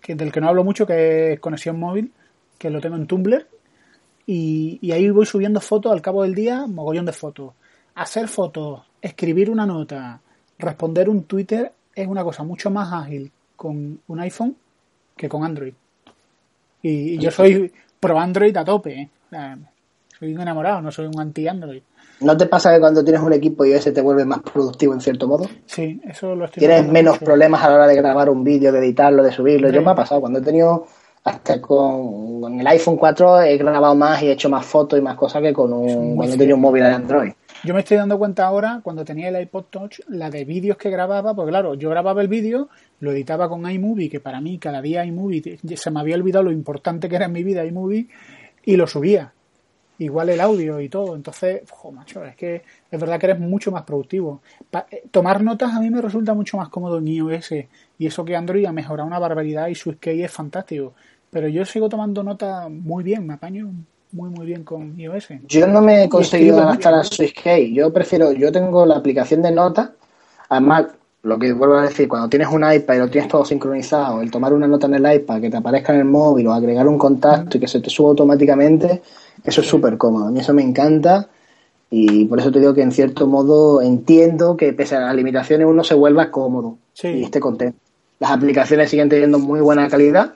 que, 0.00 0.14
del 0.14 0.32
que 0.32 0.40
no 0.40 0.48
hablo 0.48 0.64
mucho, 0.64 0.86
que 0.86 1.32
es 1.32 1.40
Conexión 1.40 1.78
Móvil, 1.78 2.12
que 2.58 2.70
lo 2.70 2.80
tengo 2.80 2.96
en 2.96 3.06
Tumblr. 3.06 3.46
Y, 4.26 4.92
ahí 4.92 5.10
voy 5.10 5.26
subiendo 5.26 5.60
fotos 5.60 5.92
al 5.92 6.02
cabo 6.02 6.22
del 6.22 6.34
día, 6.34 6.66
mogollón 6.66 7.06
de 7.06 7.12
fotos. 7.12 7.52
Hacer 7.94 8.28
fotos, 8.28 8.82
escribir 9.00 9.50
una 9.50 9.66
nota, 9.66 10.20
responder 10.58 11.08
un 11.08 11.24
Twitter 11.24 11.72
es 11.94 12.06
una 12.06 12.22
cosa 12.22 12.44
mucho 12.44 12.70
más 12.70 12.92
ágil 12.92 13.30
con 13.56 14.00
un 14.06 14.20
iPhone 14.20 14.56
que 15.16 15.28
con 15.28 15.44
Android. 15.44 15.74
Y, 16.82 17.18
yo 17.18 17.30
soy 17.30 17.72
pro 17.98 18.18
Android 18.18 18.56
a 18.56 18.64
tope. 18.64 19.00
¿eh? 19.00 19.08
soy 20.18 20.34
un 20.34 20.40
enamorado, 20.40 20.80
no 20.80 20.92
soy 20.92 21.06
un 21.06 21.18
anti-Android. 21.18 21.82
¿No 22.20 22.36
te 22.36 22.46
pasa 22.46 22.72
que 22.72 22.80
cuando 22.80 23.02
tienes 23.02 23.22
un 23.22 23.32
equipo 23.32 23.64
y 23.64 23.72
ese 23.72 23.92
te 23.92 24.02
vuelve 24.02 24.26
más 24.26 24.40
productivo 24.40 24.92
en 24.92 25.00
cierto 25.00 25.26
modo? 25.26 25.46
Sí, 25.64 26.00
eso 26.04 26.34
lo 26.34 26.44
estoy 26.44 26.60
Tienes 26.60 26.86
menos 26.86 27.18
problemas 27.18 27.62
a 27.62 27.70
la 27.70 27.74
hora 27.76 27.86
de 27.86 27.96
grabar 27.96 28.28
un 28.28 28.44
vídeo, 28.44 28.72
de 28.72 28.78
editarlo, 28.78 29.22
de 29.22 29.32
subirlo. 29.32 29.70
Yo 29.70 29.80
me 29.80 29.90
ha 29.90 29.94
pasado, 29.94 30.20
cuando 30.20 30.40
he 30.40 30.42
tenido 30.42 30.86
hasta 31.24 31.60
con, 31.60 32.60
el 32.60 32.66
iPhone 32.66 32.96
4 32.96 33.42
he 33.42 33.56
grabado 33.56 33.94
más 33.94 34.22
y 34.22 34.28
he 34.28 34.32
hecho 34.32 34.48
más 34.50 34.64
fotos 34.66 34.98
y 34.98 35.02
más 35.02 35.16
cosas 35.16 35.42
que 35.42 35.52
con 35.52 35.72
un, 35.72 36.16
cuando 36.16 36.34
he 36.34 36.38
tenido 36.38 36.56
un 36.56 36.62
móvil 36.62 36.82
de 36.82 36.90
Android. 36.90 37.32
Yo 37.62 37.74
me 37.74 37.80
estoy 37.80 37.98
dando 37.98 38.18
cuenta 38.18 38.46
ahora, 38.46 38.80
cuando 38.82 39.04
tenía 39.04 39.28
el 39.28 39.40
iPod 39.40 39.64
Touch, 39.68 40.00
la 40.08 40.30
de 40.30 40.44
vídeos 40.44 40.78
que 40.78 40.88
grababa, 40.88 41.34
porque 41.34 41.50
claro, 41.50 41.74
yo 41.74 41.90
grababa 41.90 42.22
el 42.22 42.28
vídeo, 42.28 42.68
lo 43.00 43.12
editaba 43.12 43.50
con 43.50 43.70
iMovie, 43.70 44.08
que 44.08 44.18
para 44.18 44.40
mí 44.40 44.58
cada 44.58 44.80
día 44.80 45.04
iMovie, 45.04 45.58
se 45.74 45.90
me 45.90 46.00
había 46.00 46.16
olvidado 46.16 46.44
lo 46.44 46.52
importante 46.52 47.08
que 47.08 47.16
era 47.16 47.26
en 47.26 47.32
mi 47.32 47.44
vida 47.44 47.64
iMovie, 47.66 48.08
y 48.64 48.76
lo 48.76 48.86
subía 48.86 49.32
igual 50.00 50.30
el 50.30 50.40
audio 50.40 50.80
y 50.80 50.88
todo. 50.88 51.14
Entonces, 51.14 51.62
macho, 51.92 52.24
es 52.24 52.34
que 52.34 52.62
es 52.90 53.00
verdad 53.00 53.20
que 53.20 53.26
eres 53.26 53.38
mucho 53.38 53.70
más 53.70 53.84
productivo. 53.84 54.40
Eh, 54.90 55.04
tomar 55.10 55.42
notas 55.42 55.72
a 55.72 55.80
mí 55.80 55.90
me 55.90 56.00
resulta 56.00 56.34
mucho 56.34 56.56
más 56.56 56.68
cómodo 56.68 56.98
en 56.98 57.08
iOS 57.08 57.52
y 57.98 58.06
eso 58.06 58.24
que 58.24 58.34
Android 58.34 58.66
ha 58.66 58.72
mejorado 58.72 59.06
una 59.06 59.18
barbaridad 59.18 59.68
y 59.68 59.74
su 59.74 59.90
SwiftKey 59.90 60.22
es 60.22 60.32
fantástico. 60.32 60.94
Pero 61.30 61.48
yo 61.48 61.64
sigo 61.64 61.88
tomando 61.88 62.22
notas 62.22 62.68
muy 62.70 63.04
bien, 63.04 63.26
me 63.26 63.34
apaño 63.34 63.70
muy 64.12 64.30
muy 64.30 64.46
bien 64.46 64.64
con 64.64 64.98
iOS. 64.98 65.28
Yo 65.46 65.66
no 65.66 65.80
me 65.80 66.04
he 66.04 66.08
conseguido 66.08 66.60
adaptar 66.60 66.94
a 66.94 67.04
SwiftKey. 67.04 67.74
Yo 67.74 67.92
prefiero, 67.92 68.32
yo 68.32 68.50
tengo 68.50 68.86
la 68.86 68.96
aplicación 68.96 69.42
de 69.42 69.52
notas, 69.52 69.90
además 70.48 70.86
lo 71.22 71.38
que 71.38 71.52
vuelvo 71.52 71.76
a 71.76 71.82
decir, 71.82 72.08
cuando 72.08 72.28
tienes 72.28 72.48
un 72.48 72.64
iPad 72.70 72.94
y 72.94 72.98
lo 72.98 73.10
tienes 73.10 73.30
todo 73.30 73.44
sincronizado, 73.44 74.22
el 74.22 74.30
tomar 74.30 74.54
una 74.54 74.66
nota 74.66 74.86
en 74.86 74.94
el 74.94 75.14
iPad, 75.14 75.40
que 75.40 75.50
te 75.50 75.56
aparezca 75.56 75.92
en 75.92 76.00
el 76.00 76.04
móvil 76.06 76.46
o 76.46 76.52
agregar 76.52 76.88
un 76.88 76.96
contacto 76.96 77.56
y 77.56 77.60
que 77.60 77.68
se 77.68 77.80
te 77.80 77.90
suba 77.90 78.10
automáticamente, 78.10 79.02
eso 79.44 79.60
es 79.60 79.66
súper 79.66 79.98
cómodo. 79.98 80.28
A 80.28 80.30
mí 80.30 80.40
eso 80.40 80.54
me 80.54 80.62
encanta 80.62 81.28
y 81.90 82.24
por 82.24 82.40
eso 82.40 82.50
te 82.50 82.60
digo 82.60 82.72
que 82.72 82.82
en 82.82 82.92
cierto 82.92 83.26
modo 83.26 83.82
entiendo 83.82 84.56
que 84.56 84.72
pese 84.72 84.96
a 84.96 85.00
las 85.00 85.14
limitaciones 85.14 85.66
uno 85.66 85.84
se 85.84 85.94
vuelva 85.94 86.30
cómodo 86.30 86.78
y 87.02 87.24
esté 87.24 87.40
contento. 87.40 87.78
Las 88.18 88.30
aplicaciones 88.30 88.90
siguen 88.90 89.08
teniendo 89.08 89.38
muy 89.38 89.60
buena 89.60 89.88
calidad, 89.88 90.34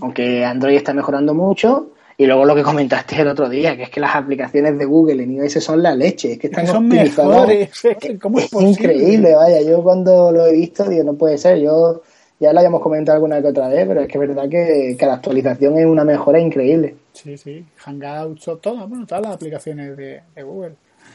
aunque 0.00 0.44
Android 0.44 0.76
está 0.76 0.92
mejorando 0.92 1.32
mucho 1.32 1.90
y 2.20 2.26
luego 2.26 2.44
lo 2.44 2.54
que 2.54 2.62
comentaste 2.62 3.18
el 3.22 3.28
otro 3.28 3.48
día, 3.48 3.74
que 3.78 3.84
es 3.84 3.88
que 3.88 3.98
las 3.98 4.14
aplicaciones 4.14 4.76
de 4.76 4.84
Google 4.84 5.22
en 5.22 5.36
iOS 5.36 5.54
son 5.54 5.82
la 5.82 5.94
leche, 5.94 6.32
es 6.32 6.38
que 6.38 6.48
están 6.48 6.66
son 6.66 6.86
mejores. 6.86 7.70
es, 7.82 8.52
increíble, 8.60 9.34
vaya, 9.34 9.62
yo 9.62 9.82
cuando 9.82 10.30
lo 10.30 10.44
he 10.44 10.52
visto 10.52 10.86
digo, 10.86 11.02
no 11.02 11.14
puede 11.14 11.38
ser, 11.38 11.60
yo 11.60 12.02
ya 12.38 12.52
lo 12.52 12.58
habíamos 12.58 12.82
comentado 12.82 13.16
alguna 13.16 13.40
que 13.40 13.48
otra 13.48 13.68
vez, 13.68 13.88
pero 13.88 14.02
es 14.02 14.06
que 14.06 14.18
es 14.18 14.20
verdad 14.20 14.50
que, 14.50 14.98
la 15.00 15.14
actualización 15.14 15.78
es 15.78 15.86
una 15.86 16.04
mejora 16.04 16.38
increíble. 16.38 16.94
Sí, 17.14 17.38
sí, 17.38 17.64
Hangouts, 17.76 18.50
todas, 18.60 18.86
bueno, 18.86 19.06
todas 19.06 19.22
las 19.22 19.36
aplicaciones 19.36 19.96
de, 19.96 20.20
Google. 20.42 20.74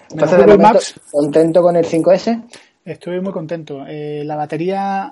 Entonces, 0.10 0.39
Google 0.39 0.58
Maps, 0.58 1.00
¿contento 1.12 1.62
con 1.62 1.76
el 1.76 1.86
5S? 1.86 2.46
Estoy 2.84 3.22
muy 3.22 3.32
contento. 3.32 3.86
Eh, 3.88 4.24
la 4.26 4.38
batería 4.38 5.12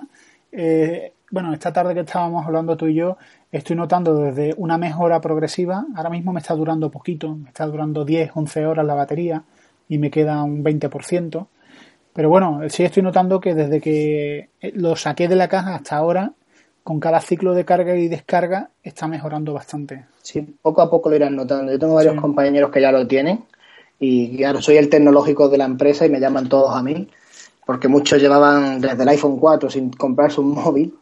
eh, 0.50 1.13
bueno, 1.30 1.52
esta 1.52 1.72
tarde 1.72 1.94
que 1.94 2.00
estábamos 2.00 2.46
hablando 2.46 2.76
tú 2.76 2.86
y 2.86 2.94
yo, 2.94 3.16
estoy 3.50 3.76
notando 3.76 4.16
desde 4.16 4.54
una 4.56 4.78
mejora 4.78 5.20
progresiva. 5.20 5.86
Ahora 5.96 6.10
mismo 6.10 6.32
me 6.32 6.40
está 6.40 6.54
durando 6.54 6.90
poquito, 6.90 7.34
me 7.34 7.48
está 7.48 7.66
durando 7.66 8.04
10, 8.04 8.32
11 8.34 8.66
horas 8.66 8.86
la 8.86 8.94
batería 8.94 9.42
y 9.88 9.98
me 9.98 10.10
queda 10.10 10.42
un 10.42 10.62
20%. 10.62 11.46
Pero 12.12 12.28
bueno, 12.28 12.60
sí 12.68 12.84
estoy 12.84 13.02
notando 13.02 13.40
que 13.40 13.54
desde 13.54 13.80
que 13.80 14.50
lo 14.74 14.94
saqué 14.96 15.26
de 15.26 15.36
la 15.36 15.48
caja 15.48 15.74
hasta 15.74 15.96
ahora, 15.96 16.32
con 16.84 17.00
cada 17.00 17.20
ciclo 17.20 17.54
de 17.54 17.64
carga 17.64 17.96
y 17.96 18.08
descarga, 18.08 18.70
está 18.82 19.08
mejorando 19.08 19.54
bastante. 19.54 20.04
Sí, 20.22 20.56
poco 20.62 20.82
a 20.82 20.90
poco 20.90 21.08
lo 21.08 21.16
irán 21.16 21.34
notando. 21.34 21.72
Yo 21.72 21.78
tengo 21.78 21.94
varios 21.94 22.20
compañeros 22.20 22.70
que 22.70 22.80
ya 22.80 22.92
lo 22.92 23.06
tienen 23.06 23.44
y 23.98 24.36
claro, 24.36 24.60
soy 24.60 24.76
el 24.76 24.88
tecnológico 24.88 25.48
de 25.48 25.58
la 25.58 25.64
empresa 25.64 26.06
y 26.06 26.10
me 26.10 26.20
llaman 26.20 26.48
todos 26.48 26.76
a 26.76 26.82
mí, 26.82 27.08
porque 27.64 27.88
muchos 27.88 28.20
llevaban 28.20 28.80
desde 28.80 29.02
el 29.02 29.08
iPhone 29.08 29.38
4 29.38 29.70
sin 29.70 29.90
comprarse 29.90 30.40
un 30.40 30.50
móvil 30.54 30.94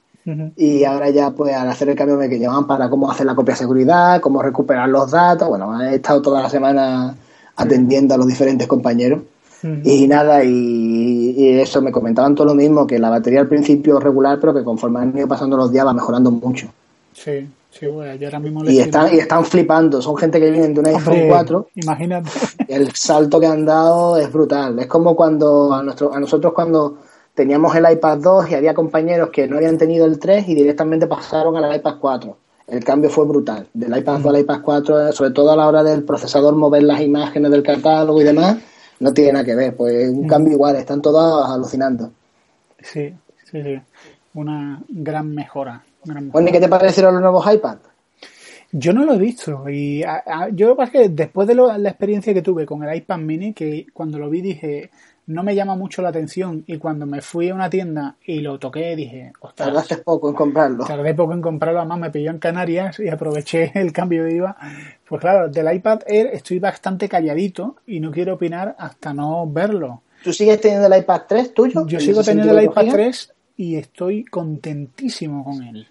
y 0.57 0.85
ahora 0.85 1.11
ya 1.11 1.31
pues 1.31 1.55
al 1.55 1.69
hacer 1.69 1.89
el 1.89 1.97
cambio 1.97 2.17
me 2.17 2.29
que 2.29 2.39
llaman 2.39 2.67
para 2.67 2.89
cómo 2.89 3.11
hacer 3.11 3.27
la 3.27 3.35
copia 3.35 3.55
de 3.55 3.59
seguridad, 3.59 4.21
cómo 4.21 4.41
recuperar 4.41 4.89
los 4.89 5.11
datos. 5.11 5.49
Bueno, 5.49 5.81
he 5.83 5.97
estado 5.97 6.23
toda 6.23 6.43
la 6.43 6.49
semana 6.49 7.17
atendiendo 7.57 8.15
a 8.15 8.19
los 8.19 8.27
diferentes 8.27 8.67
compañeros. 8.67 9.23
Y 9.85 10.09
nada, 10.09 10.43
y, 10.43 11.61
eso 11.61 11.81
me 11.81 11.93
comentaban 11.93 12.35
todo 12.35 12.49
lo 12.49 12.55
mismo, 12.55 12.85
que 12.85 12.99
la 12.99 13.11
batería 13.11 13.41
al 13.41 13.49
principio 13.49 13.99
es 13.99 14.03
regular, 14.03 14.39
pero 14.41 14.53
que 14.53 14.65
conforme 14.65 15.01
han 15.01 15.17
ido 15.17 15.29
pasando 15.29 15.57
los 15.57 15.71
días 15.71 15.87
va 15.87 15.93
mejorando 15.93 16.33
mucho. 16.33 16.67
Sí, 17.13 17.49
sí, 17.71 17.87
bueno, 17.87 18.13
yo 18.17 18.27
ahora 18.27 18.41
mismo 18.41 18.65
y, 18.65 18.81
están, 18.81 19.15
y 19.15 19.19
están 19.19 19.45
flipando, 19.45 20.03
son 20.03 20.17
gente 20.17 20.41
que 20.41 20.51
vienen 20.51 20.75
de 20.75 20.81
un 20.81 20.87
iPhone 20.87 21.29
4. 21.29 21.69
Imagínate. 21.77 22.31
El 22.67 22.91
salto 22.93 23.39
que 23.39 23.47
han 23.47 23.65
dado 23.65 24.17
es 24.17 24.33
brutal. 24.33 24.81
Es 24.81 24.89
como 24.89 25.15
cuando 25.15 25.73
a, 25.73 25.83
nuestro, 25.85 26.13
a 26.13 26.19
nosotros 26.19 26.53
cuando 26.53 26.99
teníamos 27.35 27.75
el 27.75 27.91
iPad 27.91 28.19
2 28.19 28.51
y 28.51 28.55
había 28.55 28.75
compañeros 28.75 29.31
que 29.31 29.47
no 29.47 29.57
habían 29.57 29.79
tenido 29.79 30.07
el 30.07 30.19
3 30.19 30.49
y 30.49 30.55
directamente 30.55 31.07
pasaron 31.07 31.57
al 31.57 31.77
iPad 31.77 31.97
4. 32.01 32.37
El 32.69 32.85
cambio 32.85 33.11
fue 33.11 33.27
brutal. 33.27 33.69
Del 33.73 33.97
iPad 33.97 34.21
2 34.21 34.35
al 34.35 34.41
iPad 34.41 34.61
4, 34.63 35.13
sobre 35.13 35.31
todo 35.31 35.51
a 35.53 35.57
la 35.57 35.67
hora 35.67 35.83
del 35.83 36.05
procesador 36.05 36.55
mover 36.55 36.83
las 36.85 37.01
imágenes 37.01 37.51
del 37.51 37.63
catálogo 37.63 38.21
y 38.21 38.25
demás, 38.25 38.59
no 39.01 39.13
tiene 39.13 39.33
nada 39.33 39.45
que 39.45 39.55
ver. 39.55 39.77
Pues 39.77 40.09
un 40.09 40.27
cambio 40.27 40.55
igual, 40.55 40.77
están 40.77 41.03
todos 41.03 41.49
alucinando. 41.51 42.13
Sí, 42.81 43.13
sí, 43.45 43.63
sí. 43.63 43.81
Una 44.35 44.83
gran 44.89 45.35
mejora. 45.35 45.85
Bueno, 46.05 46.49
¿y 46.49 46.53
qué 46.53 46.61
te 46.61 46.69
parecieron 46.69 47.15
los 47.15 47.23
nuevos 47.23 47.53
iPads? 47.53 47.93
Yo 48.75 48.95
no 48.95 49.05
lo 49.05 49.15
he 49.15 49.19
visto 49.19 49.69
y 49.69 50.03
yo 50.53 50.69
lo 50.69 50.73
que 50.73 50.79
pasa 50.79 50.93
es 50.93 51.03
que 51.03 51.09
después 51.11 51.47
de 51.47 51.55
la 51.55 51.91
experiencia 51.91 52.33
que 52.33 52.41
tuve 52.41 52.65
con 52.65 52.83
el 52.83 52.97
iPad 52.97 53.19
mini, 53.19 53.53
que 53.53 53.87
cuando 53.93 54.19
lo 54.19 54.31
vi 54.31 54.41
dije, 54.41 54.91
no 55.27 55.43
me 55.43 55.55
llama 55.55 55.77
mucho 55.77 56.03
la 56.03 56.09
atención 56.09 56.65
y 56.67 56.79
cuando 56.79 57.07
me 57.07 57.21
fui 57.21 57.49
a 57.49 57.55
una 57.55 57.71
tienda 57.71 58.17
y 58.25 58.41
lo 58.41 58.59
toqué 58.59 58.97
dije, 58.97 59.33
ostras, 59.41 59.69
tardaste 59.69 59.99
poco 59.99 60.29
en 60.29 60.35
comprarlo. 60.35 60.85
Tardé 60.85 61.15
poco 61.15 61.33
en 61.33 61.43
comprarlo, 61.43 61.81
además 61.81 61.99
me 61.99 62.11
pilló 62.11 62.31
en 62.31 62.39
Canarias 62.39 62.99
y 62.99 63.09
aproveché 63.09 63.73
el 63.81 63.93
cambio 63.93 64.25
de 64.25 64.37
IVA. 64.37 64.57
Pues 65.09 65.21
claro, 65.21 65.49
del 65.49 65.73
iPad 65.73 66.01
Air 66.07 66.31
estoy 66.33 66.59
bastante 66.59 67.09
calladito 67.09 67.77
y 67.87 68.01
no 68.01 68.11
quiero 68.11 68.35
opinar 68.35 68.75
hasta 68.79 69.15
no 69.15 69.47
verlo. 69.47 70.03
¿Tú 70.25 70.33
sigues 70.33 70.61
teniendo 70.61 70.87
el 70.87 71.01
iPad 71.01 71.23
3 71.29 71.55
tuyo? 71.55 71.87
Yo 71.87 72.01
sigo 72.01 72.23
teniendo 72.23 72.57
el 72.57 72.65
iPad 72.65 72.87
3 72.91 73.35
y 73.57 73.77
estoy 73.77 74.25
contentísimo 74.25 75.45
con 75.45 75.63
él. 75.63 75.89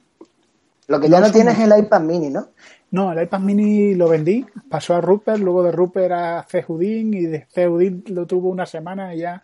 Lo 0.88 1.00
que 1.00 1.10
ya 1.10 1.22
no, 1.22 1.32
tienes 1.32 1.58
es 1.58 1.72
el 1.72 1.80
iPad 1.80 2.02
mini, 2.02 2.30
¿no? 2.30 2.50
No, 2.92 3.14
el 3.14 3.24
iPad 3.24 3.40
mini 3.40 3.96
lo 3.96 4.10
vendí, 4.10 4.46
pasó 4.70 4.96
a 4.96 5.02
Rupert, 5.02 5.40
luego 5.40 5.64
de 5.64 5.72
Rupert 5.72 6.12
a 6.12 6.44
Cehudin 6.44 7.14
y 7.14 7.22
de 7.22 7.46
Cehudin 7.50 8.04
lo 8.08 8.28
tuvo 8.28 8.50
una 8.50 8.66
semana 8.66 9.16
y 9.16 9.20
ya... 9.20 9.44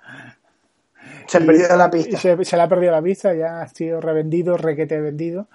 Se 1.28 1.40
perdió 1.40 1.76
la 1.78 1.90
pista. 1.90 2.18
Se, 2.18 2.44
se, 2.44 2.58
le 2.58 2.64
ha 2.64 2.68
perdido 2.68 2.92
la 2.92 3.02
pista, 3.02 3.34
ya 3.34 3.62
ha 3.62 3.68
sido 3.70 4.02
revendido, 4.02 4.58
requete 4.58 5.00
vendido. 5.00 5.48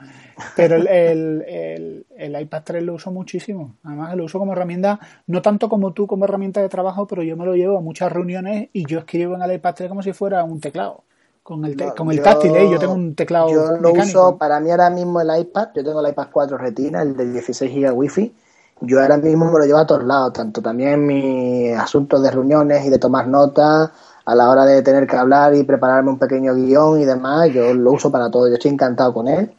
Pero 0.57 0.77
el, 0.77 0.87
el, 0.87 2.07
el, 2.17 2.41
iPad 2.41 2.63
3 2.65 2.83
lo 2.83 2.95
uso 2.95 3.11
muchísimo. 3.11 3.77
Además, 3.83 4.17
lo 4.17 4.25
uso 4.25 4.39
como 4.39 4.53
herramienta, 4.53 4.99
no 5.27 5.43
tanto 5.43 5.69
como 5.69 5.93
tú 5.93 6.07
como 6.07 6.25
herramienta 6.25 6.63
de 6.63 6.71
trabajo, 6.71 7.07
pero 7.07 7.23
yo 7.23 7.37
me 7.37 7.45
lo 7.45 7.55
llevo 7.55 7.77
a 7.77 7.83
muchas 7.83 8.11
reuniones 8.11 8.71
y 8.73 8.87
yo 8.87 9.01
escribo 9.01 9.35
en 9.35 9.43
el 9.43 9.53
iPad 9.53 9.75
3 9.75 9.89
como 9.91 10.03
si 10.03 10.15
fuera 10.15 10.43
un 10.45 10.61
teclado 10.61 11.05
con 11.43 11.65
el, 11.65 11.77
con 11.95 12.11
el 12.11 12.23
táctil, 12.23 12.55
¿eh? 12.55 12.71
yo 12.71 12.79
tengo 12.79 12.95
un 12.95 13.15
teclado. 13.15 13.51
Yo 13.51 13.77
lo 13.79 13.93
uso 13.93 14.37
para 14.39 14.61
mí 14.61 14.71
ahora 14.71 14.91
mismo 14.91 15.21
el 15.21 15.41
iPad, 15.41 15.69
yo 15.75 15.85
tengo 15.85 16.01
el 16.01 16.11
iPad 16.11 16.29
4 16.33 16.57
Retina, 16.57 17.03
el 17.03 17.17
de 17.17 17.33
16 17.33 17.75
GB 17.75 17.93
Wi-Fi. 17.93 18.35
Yo 18.83 19.01
ahora 19.01 19.17
mismo 19.17 19.51
me 19.51 19.59
lo 19.59 19.65
llevo 19.65 19.79
a 19.79 19.87
todos 19.87 20.05
lados, 20.05 20.33
tanto 20.33 20.61
también 20.61 20.91
en 20.91 21.07
mis 21.07 21.77
asuntos 21.77 22.23
de 22.23 22.31
reuniones 22.31 22.85
y 22.85 22.91
de 22.91 22.99
tomar 22.99 23.29
notas, 23.29 23.91
a 24.25 24.35
la 24.35 24.51
hora 24.51 24.65
de 24.65 24.83
tener 24.83 25.07
que 25.07 25.17
hablar 25.17 25.55
y 25.55 25.63
prepararme 25.65 26.11
un 26.11 26.19
pequeño 26.19 26.55
guion 26.55 27.01
y 27.01 27.05
demás, 27.05 27.51
yo 27.53 27.75
lo 27.75 27.93
uso 27.93 28.11
para 28.11 28.31
todo. 28.31 28.49
Yo 28.49 28.55
estoy 28.55 28.71
encantado 28.73 29.13
con 29.13 29.29
él, 29.29 29.53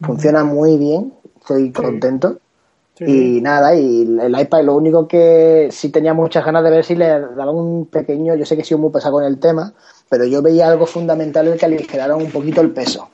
funciona 0.00 0.44
muy 0.44 0.76
bien, 0.78 1.12
estoy 1.40 1.72
contento. 1.72 2.38
Y 2.98 3.40
nada, 3.40 3.74
y 3.74 4.02
el 4.02 4.38
iPad 4.38 4.62
lo 4.62 4.74
único 4.74 5.08
que 5.08 5.68
sí 5.70 5.88
tenía 5.88 6.12
muchas 6.12 6.44
ganas 6.44 6.62
de 6.62 6.70
ver 6.70 6.84
si 6.84 6.94
le 6.94 7.08
daba 7.08 7.50
un 7.50 7.86
pequeño, 7.86 8.34
yo 8.34 8.44
sé 8.44 8.56
que 8.56 8.60
he 8.60 8.64
sido 8.64 8.76
muy 8.76 8.90
pesado 8.90 9.14
con 9.14 9.24
el 9.24 9.38
tema, 9.38 9.72
pero 10.10 10.26
yo 10.26 10.42
veía 10.42 10.68
algo 10.68 10.84
fundamental 10.86 11.46
el 11.46 11.56
que 11.56 11.64
aligeraron 11.64 12.20
un 12.20 12.30
poquito 12.30 12.60
el 12.60 12.70
peso. 12.70 13.08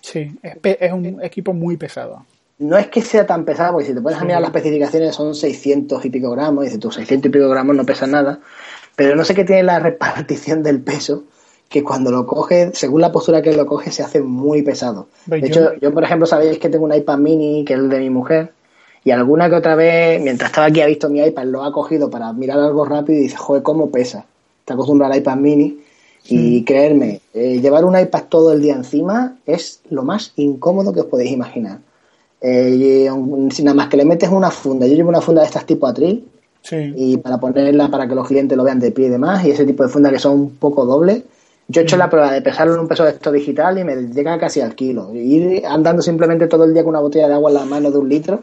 Sí, 0.00 0.32
es, 0.62 0.92
un 0.92 1.20
equipo 1.22 1.52
muy 1.52 1.76
pesado. 1.76 2.24
No 2.58 2.78
es 2.78 2.86
que 2.86 3.02
sea 3.02 3.26
tan 3.26 3.44
pesado, 3.44 3.72
porque 3.72 3.88
si 3.88 3.94
te 3.94 4.00
pones 4.00 4.20
a 4.20 4.24
mirar 4.24 4.40
las 4.40 4.50
especificaciones 4.50 5.14
son 5.16 5.34
600 5.34 6.04
y 6.04 6.10
pico 6.10 6.30
gramos, 6.30 6.62
y 6.62 6.66
dices 6.66 6.80
tú, 6.80 6.92
600 6.92 7.28
y 7.28 7.32
pico 7.32 7.48
gramos 7.48 7.74
no 7.74 7.84
pesa 7.84 8.06
nada, 8.06 8.38
pero 8.94 9.16
no 9.16 9.24
sé 9.24 9.34
qué 9.34 9.44
tiene 9.44 9.64
la 9.64 9.78
repartición 9.80 10.62
del 10.62 10.80
peso, 10.80 11.24
que 11.68 11.82
cuando 11.82 12.12
lo 12.12 12.24
coge, 12.24 12.70
según 12.72 13.00
la 13.00 13.10
postura 13.10 13.42
que 13.42 13.52
lo 13.56 13.66
coge, 13.66 13.90
se 13.90 14.04
hace 14.04 14.20
muy 14.20 14.62
pesado. 14.62 15.08
De 15.26 15.38
hecho, 15.38 15.72
yo, 15.80 15.92
por 15.92 16.04
ejemplo, 16.04 16.26
sabéis 16.26 16.58
que 16.58 16.68
tengo 16.68 16.84
un 16.84 16.94
iPad 16.94 17.18
mini, 17.18 17.64
que 17.64 17.72
es 17.72 17.80
el 17.80 17.88
de 17.88 17.98
mi 17.98 18.10
mujer, 18.10 18.52
y 19.02 19.10
alguna 19.10 19.48
que 19.48 19.56
otra 19.56 19.74
vez, 19.74 20.22
mientras 20.22 20.50
estaba 20.50 20.68
aquí, 20.68 20.82
ha 20.82 20.86
visto 20.86 21.08
mi 21.08 21.20
iPad, 21.20 21.46
lo 21.46 21.64
ha 21.64 21.72
cogido 21.72 22.10
para 22.10 22.32
mirar 22.32 22.60
algo 22.60 22.84
rápido 22.84 23.18
y 23.18 23.22
dice, 23.22 23.36
joder, 23.36 23.64
¿cómo 23.64 23.90
pesa? 23.90 24.26
Está 24.60 24.74
acostumbrado 24.74 25.12
al 25.12 25.18
iPad 25.18 25.36
mini 25.36 25.81
y 26.28 26.64
creerme, 26.64 27.20
eh, 27.34 27.60
llevar 27.60 27.84
un 27.84 27.98
iPad 27.98 28.24
todo 28.28 28.52
el 28.52 28.62
día 28.62 28.74
encima 28.74 29.36
es 29.44 29.80
lo 29.90 30.02
más 30.02 30.32
incómodo 30.36 30.92
que 30.92 31.00
os 31.00 31.06
podéis 31.06 31.32
imaginar. 31.32 31.78
Eh, 32.40 33.08
y, 33.08 33.62
nada 33.62 33.74
más 33.74 33.88
que 33.88 33.96
le 33.96 34.04
metes 34.04 34.28
una 34.30 34.50
funda, 34.50 34.86
yo 34.86 34.94
llevo 34.94 35.08
una 35.08 35.20
funda 35.20 35.42
de 35.42 35.46
estas 35.46 35.66
tipo 35.66 35.86
atril, 35.86 36.28
y 36.70 37.16
para 37.16 37.38
ponerla 37.38 37.88
para 37.88 38.06
que 38.06 38.14
los 38.14 38.26
clientes 38.26 38.56
lo 38.56 38.64
vean 38.64 38.78
de 38.78 38.92
pie 38.92 39.06
y 39.06 39.10
demás, 39.10 39.44
y 39.44 39.50
ese 39.50 39.64
tipo 39.64 39.82
de 39.82 39.88
funda 39.88 40.10
que 40.10 40.18
son 40.18 40.32
un 40.32 40.50
poco 40.56 40.84
dobles. 40.84 41.22
Yo 41.68 41.80
he 41.80 41.84
hecho 41.84 41.96
la 41.96 42.10
prueba 42.10 42.32
de 42.32 42.42
pesarlo 42.42 42.74
en 42.74 42.80
un 42.80 42.88
peso 42.88 43.04
de 43.04 43.10
esto 43.10 43.32
digital 43.32 43.78
y 43.78 43.84
me 43.84 43.96
llega 43.96 44.38
casi 44.38 44.60
al 44.60 44.74
kilo. 44.74 45.12
Ir 45.14 45.64
andando 45.66 46.02
simplemente 46.02 46.46
todo 46.46 46.64
el 46.64 46.74
día 46.74 46.82
con 46.82 46.90
una 46.90 47.00
botella 47.00 47.28
de 47.28 47.34
agua 47.34 47.50
en 47.50 47.54
la 47.54 47.64
mano 47.64 47.90
de 47.90 47.98
un 47.98 48.08
litro. 48.08 48.42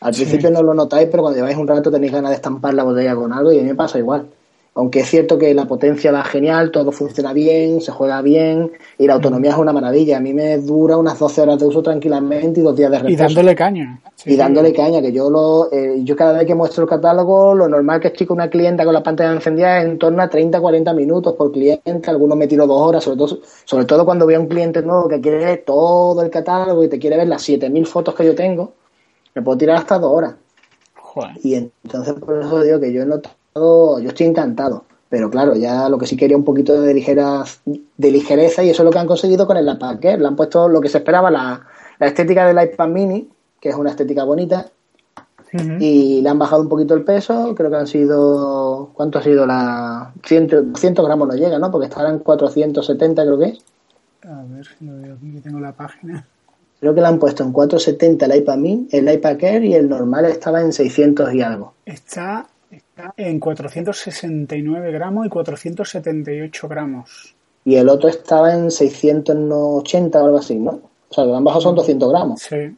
Al 0.00 0.12
principio 0.12 0.50
no 0.50 0.62
lo 0.62 0.74
notáis, 0.74 1.08
pero 1.10 1.22
cuando 1.22 1.38
lleváis 1.38 1.56
un 1.56 1.68
rato 1.68 1.90
tenéis 1.90 2.12
ganas 2.12 2.30
de 2.30 2.36
estampar 2.36 2.74
la 2.74 2.82
botella 2.82 3.14
con 3.14 3.32
algo 3.32 3.52
y 3.52 3.58
a 3.58 3.62
mí 3.62 3.68
me 3.68 3.74
pasa 3.74 3.98
igual. 3.98 4.26
Aunque 4.74 5.00
es 5.00 5.08
cierto 5.08 5.36
que 5.36 5.52
la 5.52 5.66
potencia 5.66 6.12
va 6.12 6.22
genial, 6.22 6.70
todo 6.70 6.92
funciona 6.92 7.32
bien, 7.32 7.80
se 7.80 7.90
juega 7.90 8.22
bien 8.22 8.70
y 8.98 9.06
la 9.08 9.14
autonomía 9.14 9.50
es 9.50 9.56
una 9.56 9.72
maravilla. 9.72 10.18
A 10.18 10.20
mí 10.20 10.32
me 10.32 10.58
dura 10.58 10.96
unas 10.96 11.18
12 11.18 11.40
horas 11.40 11.58
de 11.58 11.66
uso 11.66 11.82
tranquilamente 11.82 12.60
y 12.60 12.62
dos 12.62 12.76
días 12.76 12.90
de 12.90 12.98
reposo. 12.98 13.12
Y 13.12 13.16
dándole 13.16 13.56
caña. 13.56 14.00
y 14.24 14.36
dándole 14.36 14.72
caña, 14.72 15.02
que 15.02 15.12
yo 15.12 15.28
lo 15.28 15.72
eh, 15.72 16.00
yo 16.04 16.14
cada 16.14 16.34
vez 16.34 16.46
que 16.46 16.54
muestro 16.54 16.84
el 16.84 16.88
catálogo, 16.88 17.52
lo 17.52 17.68
normal 17.68 18.00
que 18.00 18.08
estoy 18.08 18.28
con 18.28 18.36
una 18.36 18.48
clienta 18.48 18.84
con 18.84 18.94
la 18.94 19.02
pantalla 19.02 19.32
encendida 19.32 19.80
es 19.80 19.86
en 19.86 19.98
torno 19.98 20.22
a 20.22 20.30
30-40 20.30 20.94
minutos 20.94 21.34
por 21.34 21.50
cliente. 21.50 22.08
Algunos 22.08 22.38
me 22.38 22.46
tiro 22.46 22.68
dos 22.68 22.80
horas, 22.80 23.02
sobre 23.02 23.18
todo, 23.18 23.38
sobre 23.64 23.84
todo 23.86 24.04
cuando 24.04 24.24
veo 24.24 24.38
a 24.38 24.40
un 24.40 24.48
cliente 24.48 24.82
nuevo 24.82 25.08
que 25.08 25.20
quiere 25.20 25.38
ver 25.38 25.64
todo 25.66 26.22
el 26.22 26.30
catálogo 26.30 26.84
y 26.84 26.88
te 26.88 27.00
quiere 27.00 27.16
ver 27.16 27.26
las 27.26 27.42
7000 27.42 27.86
fotos 27.86 28.14
que 28.14 28.24
yo 28.24 28.36
tengo, 28.36 28.74
me 29.34 29.42
puedo 29.42 29.58
tirar 29.58 29.78
hasta 29.78 29.98
dos 29.98 30.12
horas. 30.12 30.34
Y 31.42 31.54
entonces 31.54 32.14
por 32.14 32.40
eso 32.40 32.62
digo 32.62 32.78
que 32.78 32.92
yo 32.92 33.02
he 33.02 33.06
notado 33.06 33.39
yo 33.54 34.08
estoy 34.08 34.26
encantado. 34.26 34.84
Pero 35.08 35.28
claro, 35.28 35.56
ya 35.56 35.88
lo 35.88 35.98
que 35.98 36.06
sí 36.06 36.16
quería 36.16 36.36
un 36.36 36.44
poquito 36.44 36.80
de, 36.80 36.94
ligera, 36.94 37.44
de 37.64 38.10
ligereza 38.12 38.62
y 38.62 38.70
eso 38.70 38.82
es 38.82 38.84
lo 38.84 38.92
que 38.92 39.00
han 39.00 39.08
conseguido 39.08 39.44
con 39.44 39.56
el 39.56 39.68
iPad 39.68 39.98
Le 40.00 40.26
han 40.26 40.36
puesto 40.36 40.68
lo 40.68 40.80
que 40.80 40.88
se 40.88 40.98
esperaba, 40.98 41.30
la, 41.32 41.66
estética 41.98 42.46
del 42.46 42.62
iPad 42.62 42.88
mini, 42.88 43.28
que 43.60 43.70
es 43.70 43.74
una 43.74 43.90
estética 43.90 44.22
bonita, 44.22 44.66
y 45.80 46.20
le 46.22 46.28
han 46.28 46.38
bajado 46.38 46.62
un 46.62 46.68
poquito 46.68 46.94
el 46.94 47.02
peso, 47.02 47.56
creo 47.56 47.70
que 47.70 47.76
han 47.76 47.88
sido, 47.88 48.90
¿cuánto 48.94 49.18
ha 49.18 49.22
sido 49.22 49.46
la? 49.46 50.12
100, 50.24 50.76
100 50.76 50.94
gramos 50.94 51.26
no 51.26 51.34
llega, 51.34 51.58
¿no? 51.58 51.72
Porque 51.72 51.88
estarán 51.88 52.20
470 52.20 53.22
creo 53.24 53.38
que 53.38 53.44
es. 53.46 53.58
A 54.22 54.44
ver 54.44 54.64
si 54.64 54.84
lo 54.84 54.96
veo 54.96 55.14
aquí, 55.14 55.32
que 55.32 55.40
tengo 55.40 55.58
la 55.58 55.72
página. 55.72 56.24
Creo 56.78 56.94
que 56.94 57.00
le 57.00 57.06
han 57.08 57.18
puesto 57.18 57.42
en 57.42 57.52
470 57.52 58.26
el 58.26 58.36
iPad 58.36 58.56
mini, 58.58 58.88
el 58.92 59.12
iPad 59.12 59.42
Air 59.42 59.64
y 59.64 59.74
el 59.74 59.88
normal 59.88 60.24
estaba 60.26 60.60
en 60.60 60.72
600 60.72 61.34
y 61.34 61.42
algo. 61.42 61.74
Está 61.84 62.46
en 63.16 63.40
469 63.40 64.92
gramos 64.92 65.26
y 65.26 65.28
478 65.28 66.68
gramos. 66.68 67.34
Y 67.64 67.76
el 67.76 67.88
otro 67.88 68.08
estaba 68.08 68.52
en 68.54 68.70
680 68.70 70.22
o 70.22 70.24
algo 70.24 70.38
así, 70.38 70.56
¿no? 70.56 70.80
O 71.08 71.14
sea, 71.14 71.24
que 71.24 71.34
han 71.34 71.44
bajado 71.44 71.62
son 71.62 71.74
200 71.74 72.10
gramos. 72.10 72.40
Sí. 72.40 72.76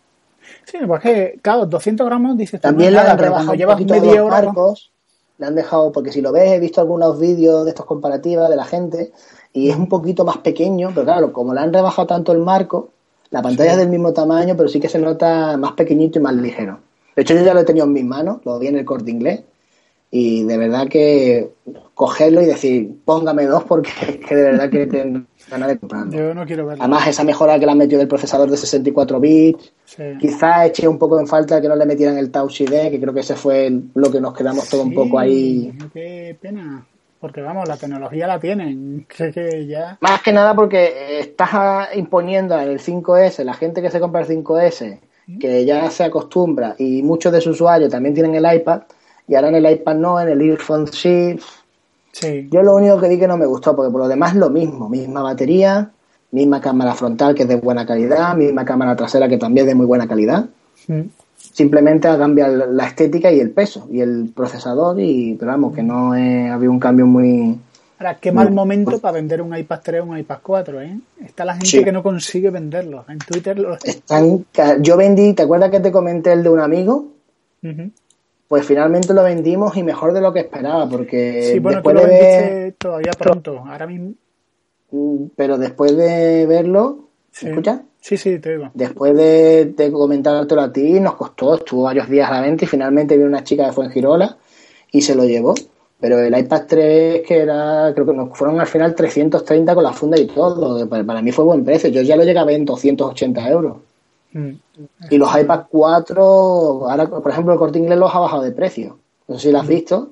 Sí, 0.64 0.78
porque, 0.86 1.38
claro, 1.40 1.66
200 1.66 2.06
gramos 2.06 2.36
dices 2.36 2.60
También 2.60 2.92
le 2.92 3.00
han 3.00 3.18
rebajado 3.18 3.54
llevas 3.54 3.80
media 3.80 4.24
hora. 4.24 4.42
Marcos, 4.42 4.90
le 5.38 5.46
han 5.46 5.54
dejado, 5.54 5.92
porque 5.92 6.12
si 6.12 6.20
lo 6.20 6.32
ves, 6.32 6.52
he 6.52 6.58
visto 6.60 6.80
algunos 6.80 7.18
vídeos 7.18 7.64
de 7.64 7.70
estos 7.70 7.86
comparativas 7.86 8.48
de 8.48 8.56
la 8.56 8.64
gente 8.64 9.12
y 9.52 9.70
es 9.70 9.76
un 9.76 9.88
poquito 9.88 10.24
más 10.24 10.38
pequeño, 10.38 10.90
pero 10.94 11.04
claro, 11.04 11.32
como 11.32 11.52
le 11.54 11.60
han 11.60 11.72
rebajado 11.72 12.06
tanto 12.06 12.32
el 12.32 12.38
marco, 12.38 12.90
La 13.32 13.40
pantalla 13.40 13.72
es 13.72 13.78
del 13.78 13.88
mismo 13.88 14.12
tamaño, 14.12 14.54
pero 14.58 14.68
sí 14.68 14.78
que 14.78 14.90
se 14.90 14.98
nota 14.98 15.56
más 15.56 15.72
pequeñito 15.72 16.18
y 16.18 16.22
más 16.22 16.34
ligero. 16.34 16.80
De 17.16 17.22
hecho, 17.22 17.32
yo 17.34 17.42
ya 17.42 17.54
lo 17.54 17.60
he 17.60 17.64
tenido 17.64 17.86
en 17.86 17.92
mis 17.94 18.04
manos, 18.04 18.40
lo 18.44 18.58
vi 18.58 18.66
en 18.66 18.76
el 18.76 18.84
corte 18.84 19.10
inglés, 19.10 19.40
y 20.14 20.44
de 20.44 20.58
verdad 20.58 20.88
que 20.88 21.48
cogerlo 21.94 22.42
y 22.42 22.44
decir, 22.44 22.96
póngame 23.02 23.46
dos 23.46 23.64
porque 23.64 23.90
es 24.08 24.16
que 24.18 24.36
de 24.36 24.42
verdad 24.42 24.70
que 24.70 24.86
tengo 24.86 25.22
ganas 25.50 25.68
de 25.70 25.78
comprarlo. 25.78 26.12
Yo 26.12 26.34
no 26.34 26.44
quiero 26.44 26.66
verlo. 26.66 26.82
Además, 26.82 27.08
esa 27.08 27.24
mejora 27.24 27.58
que 27.58 27.64
le 27.64 27.72
han 27.72 27.78
metido 27.78 27.98
del 27.98 28.08
procesador 28.08 28.50
de 28.50 28.58
64 28.58 29.18
bits, 29.18 29.72
quizás 30.20 30.66
eché 30.66 30.86
un 30.86 30.98
poco 30.98 31.18
en 31.18 31.26
falta 31.26 31.62
que 31.62 31.68
no 31.68 31.76
le 31.76 31.86
metieran 31.86 32.18
el 32.18 32.30
Touch 32.30 32.60
ID, 32.60 32.90
que 32.90 33.00
creo 33.00 33.14
que 33.14 33.20
ese 33.20 33.36
fue 33.36 33.72
lo 33.94 34.10
que 34.10 34.20
nos 34.20 34.34
quedamos 34.34 34.68
todo 34.68 34.82
un 34.82 34.92
poco 34.92 35.18
ahí. 35.18 35.72
Qué 35.94 36.36
pena. 36.38 36.84
Porque 37.18 37.40
vamos, 37.40 37.66
la 37.66 37.78
tecnología 37.78 38.26
la 38.26 38.38
tienen. 38.38 39.06
que 39.16 39.66
ya... 39.66 39.96
Más 40.02 40.20
que 40.20 40.32
nada 40.32 40.54
porque 40.54 41.20
estás 41.20 41.96
imponiendo 41.96 42.60
en 42.60 42.68
el 42.68 42.80
5S, 42.80 43.44
la 43.44 43.54
gente 43.54 43.80
que 43.80 43.90
se 43.90 43.98
compra 43.98 44.20
el 44.20 44.26
5S, 44.26 44.98
que 45.40 45.64
ya 45.64 45.88
se 45.90 46.04
acostumbra, 46.04 46.74
y 46.78 47.02
muchos 47.02 47.32
de 47.32 47.40
sus 47.40 47.54
usuarios 47.54 47.90
también 47.90 48.14
tienen 48.14 48.34
el 48.34 48.54
iPad, 48.56 48.82
y 49.32 49.34
ahora 49.34 49.48
en 49.48 49.54
el 49.54 49.72
iPad 49.72 49.94
no, 49.94 50.20
en 50.20 50.28
el 50.28 50.42
earphone 50.42 50.86
sí. 50.92 51.38
sí. 52.12 52.48
Yo 52.50 52.62
lo 52.62 52.76
único 52.76 53.00
que 53.00 53.08
vi 53.08 53.18
que 53.18 53.26
no 53.26 53.38
me 53.38 53.46
gustó, 53.46 53.74
porque 53.74 53.90
por 53.90 54.02
lo 54.02 54.08
demás 54.08 54.36
lo 54.36 54.50
mismo, 54.50 54.90
misma 54.90 55.22
batería, 55.22 55.90
misma 56.32 56.60
cámara 56.60 56.94
frontal 56.94 57.34
que 57.34 57.44
es 57.44 57.48
de 57.48 57.56
buena 57.56 57.86
calidad, 57.86 58.36
misma 58.36 58.66
cámara 58.66 58.94
trasera 58.94 59.28
que 59.28 59.38
también 59.38 59.64
es 59.64 59.70
de 59.70 59.74
muy 59.74 59.86
buena 59.86 60.06
calidad. 60.06 60.50
Simplemente 61.34 62.08
ha 62.08 62.18
cambiado 62.18 62.66
la 62.66 62.86
estética 62.86 63.32
y 63.32 63.40
el 63.40 63.52
peso 63.52 63.88
y 63.90 64.00
el 64.00 64.30
procesador, 64.36 65.00
y 65.00 65.34
pero 65.38 65.50
vamos, 65.50 65.74
que 65.74 65.82
no 65.82 66.12
había 66.12 66.68
un 66.68 66.78
cambio 66.78 67.06
muy... 67.06 67.58
Ahora, 67.98 68.18
qué 68.20 68.32
mal 68.32 68.52
momento 68.52 68.98
para 68.98 69.12
vender 69.12 69.40
un 69.40 69.56
iPad 69.56 69.80
3 69.82 70.02
o 70.02 70.04
un 70.04 70.18
iPad 70.18 70.38
4, 70.42 70.82
¿eh? 70.82 70.98
Está 71.24 71.46
la 71.46 71.54
gente 71.54 71.84
que 71.84 71.92
no 71.92 72.02
consigue 72.02 72.50
venderlos. 72.50 73.08
En 73.08 73.18
Twitter 73.18 73.58
los... 73.58 73.82
Están... 73.82 74.44
Yo 74.80 74.98
vendí, 74.98 75.32
¿te 75.32 75.44
acuerdas 75.44 75.70
que 75.70 75.80
te 75.80 75.90
comenté 75.90 76.32
el 76.32 76.42
de 76.42 76.50
un 76.50 76.60
amigo? 76.60 77.06
Pues 78.52 78.66
finalmente 78.66 79.14
lo 79.14 79.22
vendimos 79.22 79.78
y 79.78 79.82
mejor 79.82 80.12
de 80.12 80.20
lo 80.20 80.30
que 80.30 80.40
esperaba, 80.40 80.86
porque 80.86 81.52
sí, 81.54 81.58
bueno, 81.58 81.76
después 81.76 81.96
lo 81.96 82.06
de 82.06 82.74
todavía 82.76 83.12
pronto, 83.18 83.64
ahora 83.66 83.86
mismo. 83.86 84.12
Mm, 84.90 85.28
pero 85.34 85.56
después 85.56 85.96
de 85.96 86.44
verlo, 86.44 87.08
sí. 87.30 87.48
escuchas? 87.48 87.80
Sí, 88.02 88.18
sí, 88.18 88.38
te 88.40 88.50
digo. 88.50 88.70
Después 88.74 89.16
de, 89.16 89.72
de 89.74 89.90
comentártelo 89.90 90.60
a 90.60 90.70
ti, 90.70 91.00
nos 91.00 91.14
costó, 91.14 91.54
estuvo 91.54 91.84
varios 91.84 92.10
días 92.10 92.28
a 92.28 92.34
la 92.34 92.40
venta 92.42 92.66
y 92.66 92.68
finalmente 92.68 93.16
vino 93.16 93.30
una 93.30 93.42
chica 93.42 93.64
de 93.64 93.72
Fuengirola 93.72 94.36
y 94.90 95.00
se 95.00 95.14
lo 95.14 95.24
llevó. 95.24 95.54
Pero 95.98 96.18
el 96.18 96.36
iPad 96.36 96.64
3, 96.68 97.22
que 97.26 97.38
era, 97.38 97.90
creo 97.94 98.04
que 98.04 98.12
nos 98.12 98.36
fueron 98.36 98.60
al 98.60 98.66
final 98.66 98.94
330 98.94 99.74
con 99.74 99.82
la 99.82 99.94
funda 99.94 100.20
y 100.20 100.26
todo, 100.26 100.86
para, 100.86 101.22
mí 101.22 101.32
fue 101.32 101.46
buen 101.46 101.64
precio. 101.64 101.88
Yo 101.88 102.02
ya 102.02 102.16
lo 102.16 102.24
llegué 102.24 102.38
a 102.38 102.44
ver 102.44 102.56
en 102.56 102.66
280 102.66 103.48
euros. 103.48 103.78
Mm. 104.32 104.50
Y 105.10 105.18
los 105.18 105.28
iPad 105.38 105.64
4, 105.70 106.22
ahora 106.90 107.06
por 107.06 107.30
ejemplo 107.30 107.52
el 107.52 107.58
corte 107.58 107.78
inglés 107.78 107.98
los 107.98 108.14
ha 108.14 108.20
bajado 108.20 108.42
de 108.42 108.52
precio. 108.52 108.98
No 109.28 109.36
sé 109.36 109.48
si 109.48 109.52
lo 109.52 109.60
has 109.60 109.66
visto. 109.66 110.10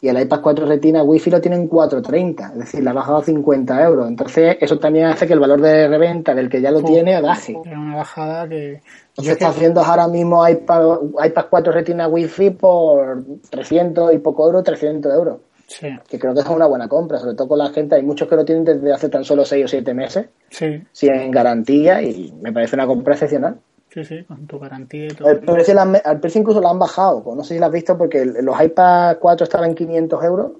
Y 0.00 0.06
el 0.06 0.20
iPad 0.20 0.40
4 0.40 0.66
Retina 0.66 1.02
Wi-Fi 1.02 1.30
lo 1.30 1.40
tienen 1.40 1.66
430, 1.66 2.52
es 2.52 2.58
decir, 2.58 2.84
le 2.84 2.90
ha 2.90 2.92
bajado 2.92 3.20
50 3.20 3.82
euros. 3.82 4.06
Entonces, 4.06 4.56
eso 4.60 4.78
también 4.78 5.06
hace 5.06 5.26
que 5.26 5.32
el 5.32 5.40
valor 5.40 5.60
de 5.60 5.88
reventa 5.88 6.36
del 6.36 6.48
que 6.48 6.60
ya 6.60 6.70
lo 6.70 6.82
tiene 6.82 7.20
baje. 7.20 7.58
Es 7.64 7.76
una 7.76 7.96
bajada 7.96 8.48
que. 8.48 8.80
Se 9.20 9.32
está 9.32 9.48
haciendo 9.48 9.82
ahora 9.82 10.06
mismo 10.06 10.48
iPad, 10.48 10.98
iPad 11.24 11.46
4 11.50 11.72
Retina 11.72 12.06
Wi-Fi 12.06 12.50
por 12.50 13.24
300 13.50 14.14
y 14.14 14.18
poco 14.18 14.46
euros, 14.46 14.62
300 14.62 15.12
euros. 15.12 15.38
Sí. 15.68 15.86
Que 16.08 16.18
creo 16.18 16.32
que 16.32 16.40
es 16.40 16.46
una 16.46 16.66
buena 16.66 16.88
compra, 16.88 17.18
sobre 17.18 17.34
todo 17.34 17.48
con 17.48 17.58
la 17.58 17.68
gente. 17.68 17.94
Hay 17.94 18.02
muchos 18.02 18.26
que 18.26 18.36
lo 18.36 18.44
tienen 18.44 18.64
desde 18.64 18.90
hace 18.90 19.10
tan 19.10 19.22
solo 19.22 19.44
6 19.44 19.66
o 19.66 19.68
7 19.68 19.94
meses. 19.94 20.26
Sí. 20.48 20.82
Sin 20.92 21.30
garantía 21.30 22.00
y 22.00 22.32
me 22.40 22.52
parece 22.52 22.74
una 22.74 22.86
compra 22.86 23.14
excepcional. 23.14 23.60
Sí, 23.92 24.02
sí, 24.04 24.24
con 24.24 24.46
tu 24.46 24.58
garantía 24.58 25.06
y 25.06 25.08
todo. 25.08 25.28
El 25.28 25.40
precio, 25.40 25.78
al 25.78 26.20
precio 26.20 26.40
incluso 26.40 26.62
lo 26.62 26.68
han 26.68 26.78
bajado. 26.78 27.22
No 27.36 27.44
sé 27.44 27.54
si 27.54 27.60
lo 27.60 27.66
has 27.66 27.72
visto 27.72 27.98
porque 27.98 28.24
los 28.24 28.60
iPad 28.60 29.18
4 29.20 29.44
estaban 29.44 29.68
en 29.68 29.74
500 29.74 30.24
euros 30.24 30.52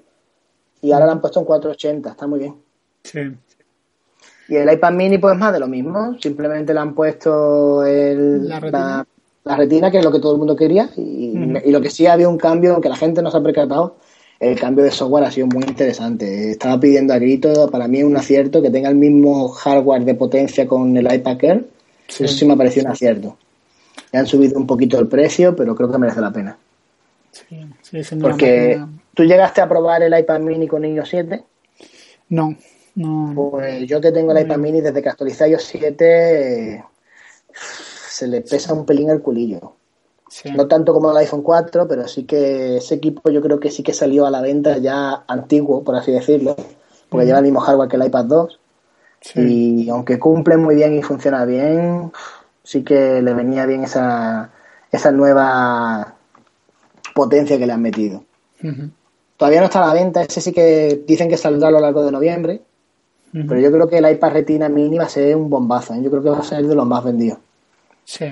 y 0.81 0.91
ahora 0.91 1.07
lo 1.07 1.13
han 1.13 1.21
puesto 1.21 1.39
en 1.39 1.45
480. 1.45 2.11
Está 2.11 2.27
muy 2.27 2.39
bien. 2.39 2.55
Sí. 3.03 3.19
Y 4.47 4.55
el 4.55 4.71
iPad 4.71 4.93
mini 4.93 5.17
pues 5.17 5.35
más 5.35 5.53
de 5.53 5.59
lo 5.59 5.67
mismo. 5.67 6.17
Simplemente 6.19 6.71
le 6.71 6.79
han 6.81 6.93
puesto 6.93 7.83
el, 7.83 8.47
la, 8.47 8.59
retina. 8.59 9.07
La, 9.43 9.55
retina, 9.55 9.91
que 9.91 9.97
es 9.97 10.05
lo 10.05 10.11
que 10.11 10.19
todo 10.19 10.33
el 10.33 10.37
mundo 10.37 10.55
quería. 10.55 10.87
Y, 10.97 11.33
y, 11.65 11.71
lo 11.71 11.81
que 11.81 11.89
sí 11.89 12.05
había 12.05 12.29
un 12.29 12.37
cambio, 12.37 12.73
aunque 12.73 12.89
la 12.89 12.95
gente 12.95 13.23
no 13.23 13.31
se 13.31 13.37
ha 13.37 13.43
percatado, 13.43 13.97
el 14.39 14.59
cambio 14.59 14.83
de 14.83 14.91
software 14.91 15.25
ha 15.25 15.31
sido 15.31 15.47
muy 15.47 15.63
interesante. 15.63 16.51
Estaba 16.51 16.79
pidiendo 16.79 17.13
a 17.13 17.19
grito, 17.19 17.69
para 17.69 17.87
mí 17.87 17.99
es 17.99 18.05
un 18.05 18.17
acierto 18.17 18.61
que 18.61 18.69
tenga 18.69 18.89
el 18.89 18.95
mismo 18.95 19.49
hardware 19.49 20.05
de 20.05 20.15
potencia 20.15 20.67
con 20.67 20.95
el 20.95 21.13
iPad 21.13 21.43
Air 21.43 21.65
eso 22.09 22.27
sí 22.27 22.45
me 22.45 22.53
ha 22.53 22.57
parecido 22.57 22.85
un 22.85 22.91
acierto. 22.91 23.37
Le 24.11 24.19
han 24.19 24.25
subido 24.25 24.57
un 24.57 24.65
poquito 24.65 24.99
el 24.99 25.07
precio, 25.07 25.55
pero 25.55 25.75
creo 25.75 25.91
que 25.91 25.97
merece 25.97 26.21
la 26.21 26.31
pena. 26.31 26.57
Sí, 27.31 28.03
sí, 28.03 28.15
Porque 28.15 28.81
tú 29.13 29.23
llegaste 29.23 29.61
a 29.61 29.69
probar 29.69 30.01
el 30.01 30.17
iPad 30.17 30.39
mini 30.39 30.67
con 30.67 30.83
iOS 30.83 31.09
7. 31.09 31.43
No, 32.29 32.55
no. 32.95 33.33
Pues 33.35 33.87
yo 33.87 34.01
que 34.01 34.11
tengo 34.11 34.31
el 34.31 34.43
iPad 34.43 34.57
mini 34.57 34.81
desde 34.81 35.01
que 35.01 35.09
actualicé 35.09 35.49
iOS 35.49 35.63
7 35.63 36.83
se 38.09 38.27
le 38.27 38.41
pesa 38.41 38.73
un 38.73 38.85
pelín 38.85 39.09
el 39.09 39.21
culillo. 39.21 39.75
No 40.55 40.67
tanto 40.67 40.93
como 40.93 41.11
el 41.11 41.17
iPhone 41.17 41.41
4, 41.41 41.87
pero 41.87 42.07
sí 42.07 42.23
que 42.23 42.77
ese 42.77 42.95
equipo 42.95 43.29
yo 43.29 43.41
creo 43.41 43.59
que 43.59 43.71
sí 43.71 43.81
que 43.83 43.93
salió 43.93 44.25
a 44.25 44.31
la 44.31 44.41
venta 44.41 44.77
ya 44.77 45.23
antiguo, 45.27 45.83
por 45.83 45.95
así 45.95 46.11
decirlo, 46.11 46.55
porque 47.09 47.25
lleva 47.25 47.39
el 47.39 47.45
mismo 47.45 47.59
hardware 47.59 47.89
que 47.89 47.95
el 47.95 48.05
iPad 48.05 48.25
2 48.25 48.59
y 49.35 49.89
aunque 49.89 50.17
cumple 50.17 50.57
muy 50.57 50.75
bien 50.75 50.97
y 50.97 51.01
funciona 51.01 51.45
bien, 51.45 52.11
sí 52.63 52.83
que 52.83 53.21
le 53.21 53.33
venía 53.33 53.65
bien 53.65 53.83
esa, 53.83 54.51
esa 54.91 55.11
nueva 55.11 56.15
potencia 57.13 57.57
que 57.57 57.67
le 57.67 57.73
han 57.73 57.81
metido. 57.81 58.23
Todavía 59.37 59.59
no 59.59 59.65
está 59.65 59.83
a 59.83 59.87
la 59.87 59.93
venta, 59.93 60.21
ese 60.21 60.41
sí 60.41 60.51
que 60.51 61.03
dicen 61.07 61.29
que 61.29 61.37
saldrá 61.37 61.69
a 61.69 61.71
lo 61.71 61.79
largo 61.79 62.03
de 62.03 62.11
noviembre, 62.11 62.61
pero 63.31 63.59
yo 63.59 63.71
creo 63.71 63.87
que 63.87 63.97
el 63.97 64.09
iPad 64.09 64.31
Retina 64.31 64.69
Mini 64.69 64.97
va 64.97 65.05
a 65.05 65.09
ser 65.09 65.35
un 65.35 65.49
bombazo, 65.49 65.93
¿eh? 65.93 66.01
yo 66.01 66.09
creo 66.09 66.23
que 66.23 66.29
va 66.29 66.39
a 66.39 66.43
ser 66.43 66.65
de 66.65 66.75
los 66.75 66.85
más 66.85 67.03
vendidos. 67.03 67.37
Sí, 68.03 68.25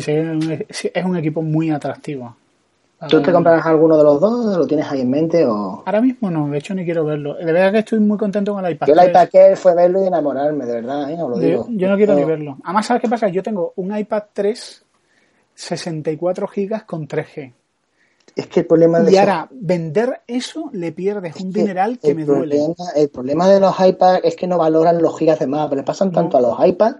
sí, 0.00 0.90
es 0.94 1.04
un 1.04 1.16
equipo 1.16 1.42
muy 1.42 1.70
atractivo. 1.70 2.36
¿Tú 3.08 3.22
te 3.22 3.32
comprarás 3.32 3.64
alguno 3.64 3.96
de 3.96 4.04
los 4.04 4.20
dos? 4.20 4.56
¿Lo 4.58 4.66
tienes 4.66 4.86
ahí 4.90 5.00
en 5.00 5.10
mente? 5.10 5.46
o 5.46 5.82
Ahora 5.86 6.02
mismo 6.02 6.30
no, 6.30 6.48
de 6.48 6.58
hecho 6.58 6.74
ni 6.74 6.84
quiero 6.84 7.04
verlo. 7.04 7.34
De 7.34 7.50
verdad 7.50 7.72
que 7.72 7.78
estoy 7.78 7.98
muy 7.98 8.18
contento 8.18 8.52
con 8.52 8.64
el 8.64 8.72
iPad. 8.72 8.88
Yo 8.88 8.94
el 8.94 9.08
iPad 9.08 9.28
que 9.28 9.56
fue 9.56 9.74
verlo 9.74 10.04
y 10.04 10.06
enamorarme, 10.06 10.66
de 10.66 10.74
verdad, 10.74 11.10
¿eh? 11.10 11.16
lo 11.16 11.38
digo. 11.38 11.66
Yo, 11.70 11.88
no 11.88 11.96
quiero 11.96 12.14
ni 12.14 12.24
verlo. 12.24 12.58
Además, 12.62 12.86
¿sabes 12.86 13.00
qué 13.00 13.08
pasa? 13.08 13.28
Yo 13.28 13.42
tengo 13.42 13.72
un 13.76 13.96
iPad 13.96 14.24
3 14.34 14.84
64 15.54 16.46
gigas 16.48 16.84
con 16.84 17.06
3G. 17.06 17.52
Es 18.36 18.46
que 18.46 18.60
el 18.60 18.66
problema 18.66 19.00
de 19.00 19.12
Y 19.12 19.16
ahora, 19.16 19.48
vender 19.50 20.20
eso 20.26 20.70
le 20.72 20.92
pierdes 20.92 21.36
un 21.40 21.52
dineral 21.52 21.98
que 21.98 22.14
me 22.14 22.24
duele. 22.24 22.58
El 22.94 23.08
problema 23.08 23.48
de 23.48 23.60
los 23.60 23.74
iPads 23.78 24.20
es 24.24 24.36
que 24.36 24.46
no 24.46 24.58
valoran 24.58 25.02
los 25.02 25.18
gigas 25.18 25.38
de 25.38 25.46
más, 25.46 25.68
pero 25.68 25.80
le 25.80 25.84
pasan 25.84 26.12
tanto 26.12 26.36
a 26.36 26.40
los 26.40 26.54
iPads 26.64 26.98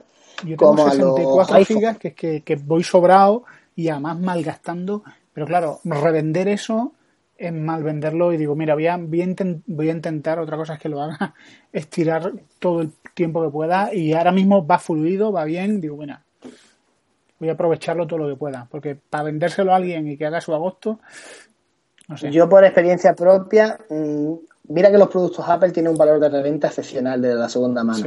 como 0.57 0.87
a 0.87 0.95
los 0.95 1.67
gigas 1.67 1.99
que, 1.99 2.15
que, 2.15 2.43
que 2.43 2.57
voy 2.57 2.83
sobrado 2.85 3.45
y 3.77 3.89
además 3.89 4.19
malgastando 4.19 5.03
pero 5.33 5.47
claro, 5.47 5.81
revender 5.85 6.49
eso 6.49 6.93
es 7.39 7.53
mal 7.53 7.83
venderlo 7.83 8.33
y 8.33 8.37
digo, 8.37 8.55
mira, 8.55 8.75
voy 8.75 8.87
a, 8.87 8.99
voy 8.99 9.23
a, 9.23 9.93
intentar, 9.93 10.39
otra 10.39 10.57
cosa 10.59 10.75
es 10.75 10.81
que 10.81 10.91
lo 10.91 11.01
haga, 11.01 11.35
estirar 11.73 12.33
todo 12.59 12.83
el 12.83 12.93
tiempo 13.15 13.43
que 13.43 13.51
pueda 13.51 13.95
y 13.95 14.13
ahora 14.13 14.33
mismo 14.33 14.67
va 14.67 14.79
fluido, 14.79 15.33
va 15.33 15.45
bien, 15.45 15.81
digo, 15.81 15.97
bueno, 15.97 16.21
voy 17.39 17.49
a 17.49 17.53
aprovecharlo 17.53 18.07
todo 18.07 18.19
lo 18.19 18.29
que 18.29 18.37
pueda, 18.37 18.67
porque 18.71 18.95
para 18.97 19.25
vendérselo 19.25 19.73
a 19.73 19.77
alguien 19.77 20.07
y 20.09 20.19
que 20.19 20.27
haga 20.27 20.43
su 20.43 20.53
agosto, 20.53 21.01
no 22.09 22.19
sé. 22.19 22.31
Yo 22.31 22.49
por 22.49 22.65
experiencia 22.65 23.15
propia, 23.15 23.79
mm, 23.89 24.33
mira 24.71 24.91
que 24.91 24.99
los 24.99 25.09
productos 25.09 25.45
Apple 25.49 25.71
tienen 25.71 25.93
un 25.93 25.99
valor 25.99 26.21
de 26.21 26.29
reventa 26.29 26.69
excepcional 26.69 27.21
de 27.21 27.35
la 27.35 27.49
segunda 27.49 27.85
mano, 27.85 28.05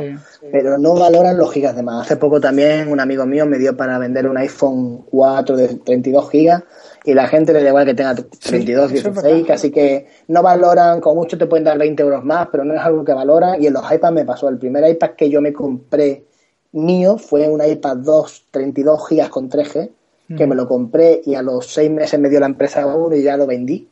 pero 0.51 0.77
no 0.77 0.95
valoran 0.95 1.37
los 1.37 1.51
gigas 1.51 1.75
de 1.75 1.83
más. 1.83 2.05
Hace 2.05 2.15
poco 2.15 2.39
también 2.39 2.89
un 2.89 2.99
amigo 2.99 3.25
mío 3.25 3.45
me 3.45 3.57
dio 3.59 3.77
para 3.77 3.99
vender 3.99 4.27
un 4.27 4.37
iPhone 4.37 5.03
4 5.11 5.55
de 5.55 5.67
32 5.75 6.29
gigas 6.29 6.63
y 7.05 7.13
la 7.13 7.27
gente 7.27 7.51
le 7.51 7.61
da 7.61 7.69
igual 7.69 7.85
que 7.85 7.93
tenga 7.93 8.15
32, 8.15 8.91
16, 8.91 9.49
así 9.49 9.71
que 9.71 10.07
no 10.29 10.41
valoran, 10.41 11.01
con 11.01 11.15
mucho 11.15 11.37
te 11.37 11.45
pueden 11.45 11.65
dar 11.65 11.77
20 11.77 12.01
euros 12.01 12.23
más, 12.23 12.47
pero 12.49 12.63
no 12.63 12.73
es 12.73 12.79
algo 12.79 13.03
que 13.03 13.13
valoran. 13.13 13.61
Y 13.61 13.67
en 13.67 13.73
los 13.73 13.91
iPads 13.91 14.13
me 14.13 14.25
pasó, 14.25 14.47
el 14.47 14.57
primer 14.57 14.89
iPad 14.89 15.11
que 15.11 15.29
yo 15.29 15.41
me 15.41 15.51
compré 15.51 16.23
mío 16.71 17.17
fue 17.17 17.49
un 17.49 17.61
iPad 17.63 17.97
2, 17.97 18.45
32 18.51 19.09
gigas 19.09 19.29
con 19.29 19.49
3G, 19.49 19.89
que 20.37 20.47
me 20.47 20.55
lo 20.55 20.67
compré 20.67 21.21
y 21.25 21.35
a 21.35 21.41
los 21.41 21.67
6 21.67 21.91
meses 21.91 22.19
me 22.19 22.29
dio 22.29 22.39
la 22.39 22.45
empresa 22.45 22.85
uno 22.85 23.15
y 23.15 23.21
ya 23.21 23.35
lo 23.35 23.45
vendí, 23.45 23.89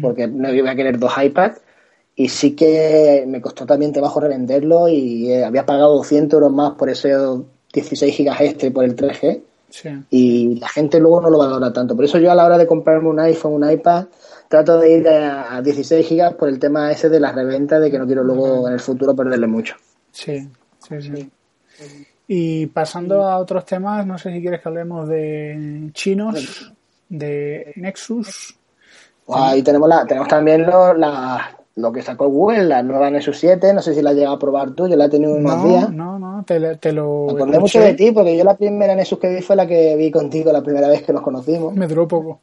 porque 0.00 0.26
no 0.26 0.52
iba 0.52 0.70
a 0.70 0.74
querer 0.74 0.98
dos 0.98 1.12
iPads. 1.22 1.60
Y 2.16 2.28
sí 2.30 2.56
que 2.56 3.24
me 3.28 3.40
costó 3.40 3.66
también 3.66 3.92
trabajo 3.92 4.20
revenderlo 4.20 4.88
y 4.88 5.30
eh, 5.30 5.44
había 5.44 5.66
pagado 5.66 5.96
200 5.96 6.32
euros 6.38 6.52
más 6.52 6.72
por 6.72 6.88
ese 6.88 7.14
16 7.72 8.14
gigas 8.14 8.40
este 8.40 8.70
por 8.70 8.84
el 8.84 8.96
3G 8.96 9.42
y 10.10 10.58
la 10.58 10.68
gente 10.68 10.98
luego 10.98 11.20
no 11.20 11.30
lo 11.30 11.38
valora 11.38 11.72
tanto. 11.72 11.94
Por 11.94 12.04
eso 12.04 12.18
yo 12.18 12.30
a 12.30 12.34
la 12.34 12.44
hora 12.44 12.58
de 12.58 12.66
comprarme 12.66 13.08
un 13.08 13.20
iPhone, 13.20 13.54
un 13.54 13.70
iPad, 13.70 14.06
trato 14.48 14.78
de 14.78 14.98
ir 14.98 15.08
a, 15.08 15.60
16 15.60 16.06
gigas 16.06 16.34
por 16.34 16.48
el 16.48 16.58
tema 16.58 16.90
ese 16.90 17.08
de 17.08 17.20
la 17.20 17.32
reventa, 17.32 17.78
de 17.78 17.90
que 17.90 17.98
no 17.98 18.06
quiero 18.06 18.22
luego 18.22 18.66
en 18.68 18.74
el 18.74 18.80
futuro 18.80 19.14
perderle 19.14 19.46
mucho. 19.46 19.76
Sí, 20.12 20.48
sí, 20.78 21.02
sí. 21.02 21.30
Y 22.28 22.66
pasando 22.66 23.22
a 23.22 23.38
otros 23.38 23.64
temas, 23.64 24.06
no 24.06 24.18
sé 24.18 24.32
si 24.32 24.40
quieres 24.40 24.60
que 24.60 24.68
hablemos 24.68 25.08
de 25.08 25.90
chinos, 25.92 26.72
de 27.08 27.72
Nexus. 27.76 28.56
Ahí 29.28 29.62
tenemos, 29.62 29.88
la, 29.88 30.06
tenemos 30.06 30.28
también 30.28 30.64
lo, 30.64 30.94
la, 30.94 31.56
lo 31.76 31.92
que 31.92 32.00
sacó 32.00 32.28
Google, 32.28 32.64
la 32.64 32.82
nueva 32.82 33.10
Nexus 33.10 33.38
7, 33.38 33.74
no 33.74 33.82
sé 33.82 33.94
si 33.94 34.00
la 34.00 34.10
has 34.10 34.16
llegado 34.16 34.36
a 34.36 34.38
probar 34.38 34.70
tú, 34.70 34.88
yo 34.88 34.96
la 34.96 35.04
he 35.04 35.08
tenido 35.10 35.34
unos 35.34 35.62
días. 35.62 35.92
No, 35.92 36.18
no, 36.18 36.42
te, 36.44 36.58
te 36.76 36.92
lo... 36.92 37.26
Me 37.26 37.32
acordé 37.32 37.60
mucho 37.60 37.80
de 37.80 37.92
ti, 37.92 38.12
porque 38.12 38.34
yo 38.34 38.44
la 38.44 38.56
primera 38.56 38.94
Nexus 38.94 39.18
que 39.18 39.28
vi 39.28 39.42
fue 39.42 39.56
la 39.56 39.66
que 39.66 39.94
vi 39.94 40.10
contigo 40.10 40.50
la 40.52 40.62
primera 40.62 40.88
vez 40.88 41.02
que 41.02 41.12
nos 41.12 41.20
conocimos. 41.20 41.74
Me 41.74 41.86
duró 41.86 42.08
poco. 42.08 42.40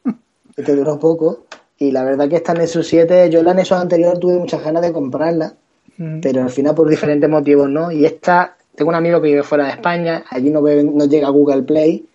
Te 0.54 0.76
duró 0.76 1.00
poco. 1.00 1.46
Y 1.76 1.90
la 1.90 2.04
verdad 2.04 2.28
que 2.28 2.36
esta 2.36 2.54
Nexus 2.54 2.86
7, 2.86 3.28
yo 3.28 3.42
la 3.42 3.54
Nexus 3.54 3.76
anterior 3.76 4.18
tuve 4.18 4.38
muchas 4.38 4.62
ganas 4.62 4.82
de 4.82 4.92
comprarla, 4.92 5.54
mm. 5.98 6.20
pero 6.20 6.42
al 6.42 6.50
final 6.50 6.76
por 6.76 6.88
diferentes 6.88 7.28
motivos 7.28 7.68
no. 7.68 7.90
Y 7.90 8.04
esta, 8.04 8.56
tengo 8.76 8.90
un 8.90 8.94
amigo 8.94 9.20
que 9.20 9.28
vive 9.28 9.42
fuera 9.42 9.64
de 9.64 9.70
España, 9.72 10.24
allí 10.30 10.50
no, 10.50 10.60
no 10.60 11.06
llega 11.06 11.28
Google 11.30 11.64
Play, 11.64 12.06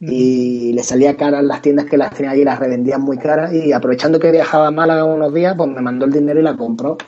y 0.00 0.72
le 0.72 0.82
salía 0.82 1.16
cara 1.16 1.40
las 1.40 1.62
tiendas 1.62 1.86
que 1.86 1.96
las 1.96 2.12
tenía 2.14 2.32
allí, 2.32 2.44
las 2.44 2.58
revendían 2.58 3.00
muy 3.00 3.16
caras 3.16 3.52
y 3.52 3.72
aprovechando 3.72 4.18
que 4.18 4.30
viajaba 4.30 4.68
a 4.68 4.70
Málaga 4.70 5.04
unos 5.04 5.32
días, 5.32 5.54
pues 5.56 5.70
me 5.70 5.80
mandó 5.80 6.04
el 6.04 6.12
dinero 6.12 6.40
y 6.40 6.42
la 6.42 6.56
compró. 6.56 6.98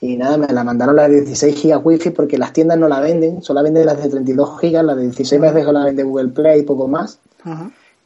Y 0.00 0.16
nada, 0.16 0.36
me 0.36 0.46
la 0.48 0.62
mandaron 0.62 0.96
las 0.96 1.08
de 1.08 1.22
16 1.22 1.56
gigas 1.56 1.80
wifi 1.82 2.10
porque 2.10 2.36
las 2.36 2.52
tiendas 2.52 2.78
no 2.78 2.88
la 2.88 3.00
venden, 3.00 3.42
solo 3.42 3.62
venden 3.62 3.86
las 3.86 4.02
de 4.02 4.10
32 4.10 4.60
gigas, 4.60 4.84
las 4.84 4.96
de 4.96 5.02
16 5.04 5.40
veces 5.40 5.66
la 5.66 5.84
vende 5.84 6.02
Google 6.02 6.28
Play, 6.28 6.62
poco 6.62 6.86
más. 6.86 7.18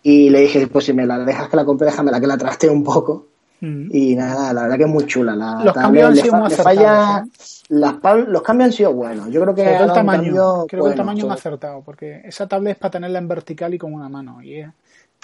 Y 0.03 0.31
le 0.31 0.41
dije, 0.43 0.67
pues 0.69 0.85
si 0.85 0.93
me 0.93 1.07
la 1.07 1.19
dejas 1.19 1.49
que 1.49 1.57
la 1.57 1.65
compre, 1.65 1.87
déjame 1.87 2.11
la 2.13 2.21
que 2.21 2.27
la 2.27 2.39
traste 2.39 2.71
un 2.71 2.85
poco. 2.85 3.27
Y 3.61 4.15
nada, 4.15 4.55
la 4.55 4.63
verdad 4.63 4.77
que 4.79 4.85
es 4.85 4.89
muy 4.89 5.05
chula. 5.07 5.35
La 5.35 5.63
los 5.65 5.75
cambios 5.75 6.09
han 6.09 6.17
sido 6.17 6.37
muy 6.37 6.51
falla, 6.51 7.25
¿eh? 7.27 7.31
Los 7.71 8.43
cambios 8.43 8.67
han 8.67 8.73
sido 8.73 8.93
buenos. 8.93 9.31
Yo 9.31 9.41
creo 9.43 9.55
que 9.55 9.77
el 9.77 9.93
tamaño, 9.93 10.67
creo 10.67 10.85
que 10.85 10.91
el 10.91 10.97
tamaño 10.97 11.27
me 11.27 11.33
ha 11.33 11.35
acertado, 11.35 11.83
porque 11.83 12.21
esa 12.25 12.49
tablet 12.49 12.73
es 12.73 12.79
para 12.79 12.91
tenerla 12.91 13.19
en 13.19 13.29
vertical 13.29 13.73
y 13.73 13.79
con 13.79 13.95
una 13.95 14.09
mano. 14.09 14.43
Y, 14.43 14.65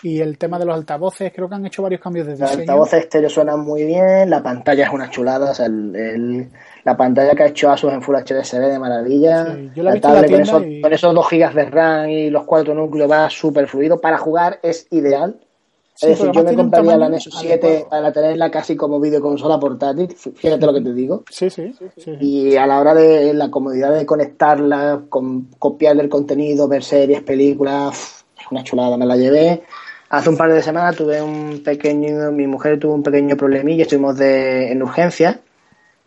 y 0.03 0.21
el 0.21 0.39
tema 0.39 0.59
de 0.59 0.65
los 0.65 0.77
altavoces, 0.77 1.33
creo 1.35 1.49
que 1.49 1.57
han 1.57 1.67
hecho 1.67 1.83
varios 1.83 2.01
cambios 2.01 2.27
de 2.27 2.33
diseño. 2.33 2.51
Los 2.51 2.61
altavoces 2.61 3.01
estéreo 3.01 3.29
suenan 3.29 3.61
muy 3.61 3.85
bien, 3.85 4.31
la 4.31 4.43
pantalla 4.43 4.87
es 4.87 4.93
una 4.93 5.11
chulada, 5.11 5.51
o 5.51 5.55
sea, 5.55 5.67
el, 5.67 6.49
la 6.85 6.97
pantalla 6.97 7.35
que 7.35 7.43
ha 7.43 7.47
hecho 7.47 7.71
Asus 7.71 7.93
en 7.93 8.01
Full 8.01 8.15
HD 8.15 8.45
se 8.45 8.61
ve 8.61 8.69
de 8.69 8.79
maravilla. 8.79 9.57
la, 9.75 10.01
tablet 10.01 10.31
con, 10.31 10.41
esos, 10.41 10.63
con 10.83 10.93
esos 10.93 11.15
2 11.15 11.29
GB 11.29 11.55
de 11.55 11.65
RAM 11.65 12.09
y 12.11 12.31
los 12.31 12.45
cuatro 12.45 12.75
núcleos 12.75 13.11
va 13.11 13.29
súper 13.29 13.67
fluido. 13.67 14.01
Para 14.01 14.19
jugar 14.19 14.61
es 14.63 14.87
ideal 14.91 15.41
es 16.01 16.09
decir, 16.11 16.31
yo 16.31 16.45
me 16.45 16.55
compraría 16.55 16.97
la 16.99 17.09
Nexus 17.09 17.39
7 17.41 17.87
para 17.89 18.13
tenerla 18.13 18.51
casi 18.51 18.77
como 18.77 19.01
videoconsola 19.01 19.59
portátil, 19.59 20.15
fíjate 20.15 20.67
lo 20.67 20.75
que 20.75 20.83
te 20.83 20.93
digo. 20.93 21.25
Sí, 21.31 21.49
sí, 21.49 21.73
Y 22.21 22.57
a 22.57 22.67
la 22.67 22.81
hora 22.81 22.95
de 22.95 23.33
la 23.33 23.51
comodidad 23.51 23.95
de 23.95 24.05
conectarla, 24.05 25.05
con, 25.09 25.49
copiarle 25.59 26.03
el 26.03 26.11
contenido, 26.11 26.69
ver 26.69 26.85
series, 26.85 27.23
películas, 27.23 28.27
es 28.39 28.45
una 28.51 28.63
chulada, 28.63 28.99
me 28.99 29.07
la 29.07 29.17
llevé. 29.17 29.63
Hace 30.11 30.29
un 30.29 30.37
par 30.37 30.53
de 30.53 30.63
semanas 30.63 30.97
tuve 30.97 31.23
un 31.23 31.63
pequeño, 31.65 32.31
mi 32.31 32.47
mujer 32.47 32.79
tuvo 32.79 32.95
un 32.95 33.03
pequeño 33.03 33.37
problemilla, 33.37 33.83
estuvimos 33.83 34.19
de, 34.19 34.71
en 34.71 34.83
urgencia, 34.83 35.41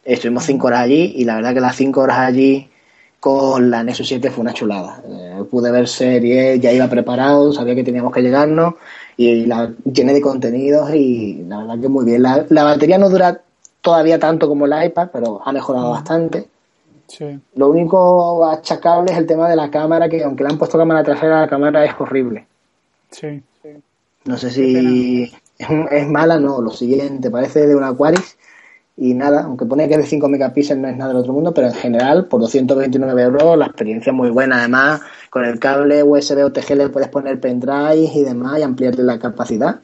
estuvimos 0.06 0.46
cinco 0.46 0.68
horas 0.68 0.82
allí 0.82 1.14
y 1.16 1.26
la 1.26 1.36
verdad 1.36 1.54
que 1.56 1.62
las 1.62 1.76
cinco 1.76 2.02
horas 2.02 2.20
allí 2.20 2.70
con 3.20 3.70
la 3.70 3.84
Nexus 3.84 4.08
7 4.08 4.30
fue 4.30 4.42
una 4.42 4.54
chulada. 4.54 5.02
Eh, 5.06 5.44
pude 5.50 5.72
ver 5.72 5.88
series, 5.88 6.62
ya 6.62 6.72
iba 6.72 6.88
preparado, 6.88 7.52
sabía 7.52 7.76
que 7.76 7.84
teníamos 7.84 8.14
que 8.14 8.22
llegarnos 8.22 8.76
y 9.20 9.46
la 9.48 9.74
llené 9.84 10.14
de 10.14 10.22
contenidos 10.22 10.94
y 10.96 11.44
la 11.46 11.58
verdad 11.58 11.78
que 11.82 11.90
muy 11.90 12.06
bien. 12.06 12.24
La, 12.24 12.64
batería 12.64 12.98
no 12.98 13.10
dura 13.10 13.42
todavía 13.82 14.18
tanto 14.18 14.48
como 14.48 14.66
el 14.66 14.86
iPad, 14.86 15.10
pero 15.12 15.42
ha 15.44 15.52
mejorado 15.52 15.90
bastante. 15.90 16.48
Lo 17.56 17.68
único 17.68 18.46
achacable 18.46 19.12
es 19.12 19.18
el 19.18 19.26
tema 19.26 19.50
de 19.50 19.58
la 19.58 19.70
cámara, 19.70 20.08
que 20.08 20.24
aunque 20.24 20.46
le 20.46 20.52
han 20.52 20.58
puesto 20.58 20.78
cámara 20.78 21.04
trasera, 21.04 21.42
la 21.42 21.50
cámara 21.50 21.84
es 21.84 21.92
horrible. 22.00 22.48
Sí. 23.12 23.44
No 24.24 24.38
sé 24.38 24.52
si 24.52 25.24
es, 25.58 25.70
es, 25.92 26.08
mala, 26.08 26.40
no, 26.40 26.62
lo 26.62 26.72
siguiente, 26.72 27.30
parece 27.30 27.68
de 27.68 27.76
una 27.76 27.90
Aquaris 27.90 28.38
y 29.02 29.14
nada, 29.14 29.44
aunque 29.44 29.66
pone 29.66 29.88
que 29.88 29.94
es 29.94 30.02
de 30.02 30.06
5 30.06 30.28
megapíxeles 30.28 30.82
no 30.82 30.90
es 30.90 30.98
nada 30.98 31.14
del 31.14 31.22
otro 31.22 31.32
mundo, 31.32 31.54
pero 31.54 31.68
en 31.68 31.74
general 31.74 32.26
por 32.26 32.42
229 32.42 33.22
euros 33.22 33.58
la 33.58 33.68
experiencia 33.68 34.12
es 34.12 34.16
muy 34.16 34.30
buena. 34.30 34.58
Además, 34.60 35.00
con 35.30 35.46
el 35.46 35.58
cable 35.58 36.04
USB 36.04 36.44
o 36.44 36.52
TG 36.52 36.76
le 36.76 36.90
puedes 36.90 37.08
poner 37.08 37.40
pendrive 37.40 38.10
y 38.14 38.24
demás 38.24 38.60
y 38.60 38.64
ampliarle 38.64 39.04
la 39.04 39.18
capacidad. 39.18 39.80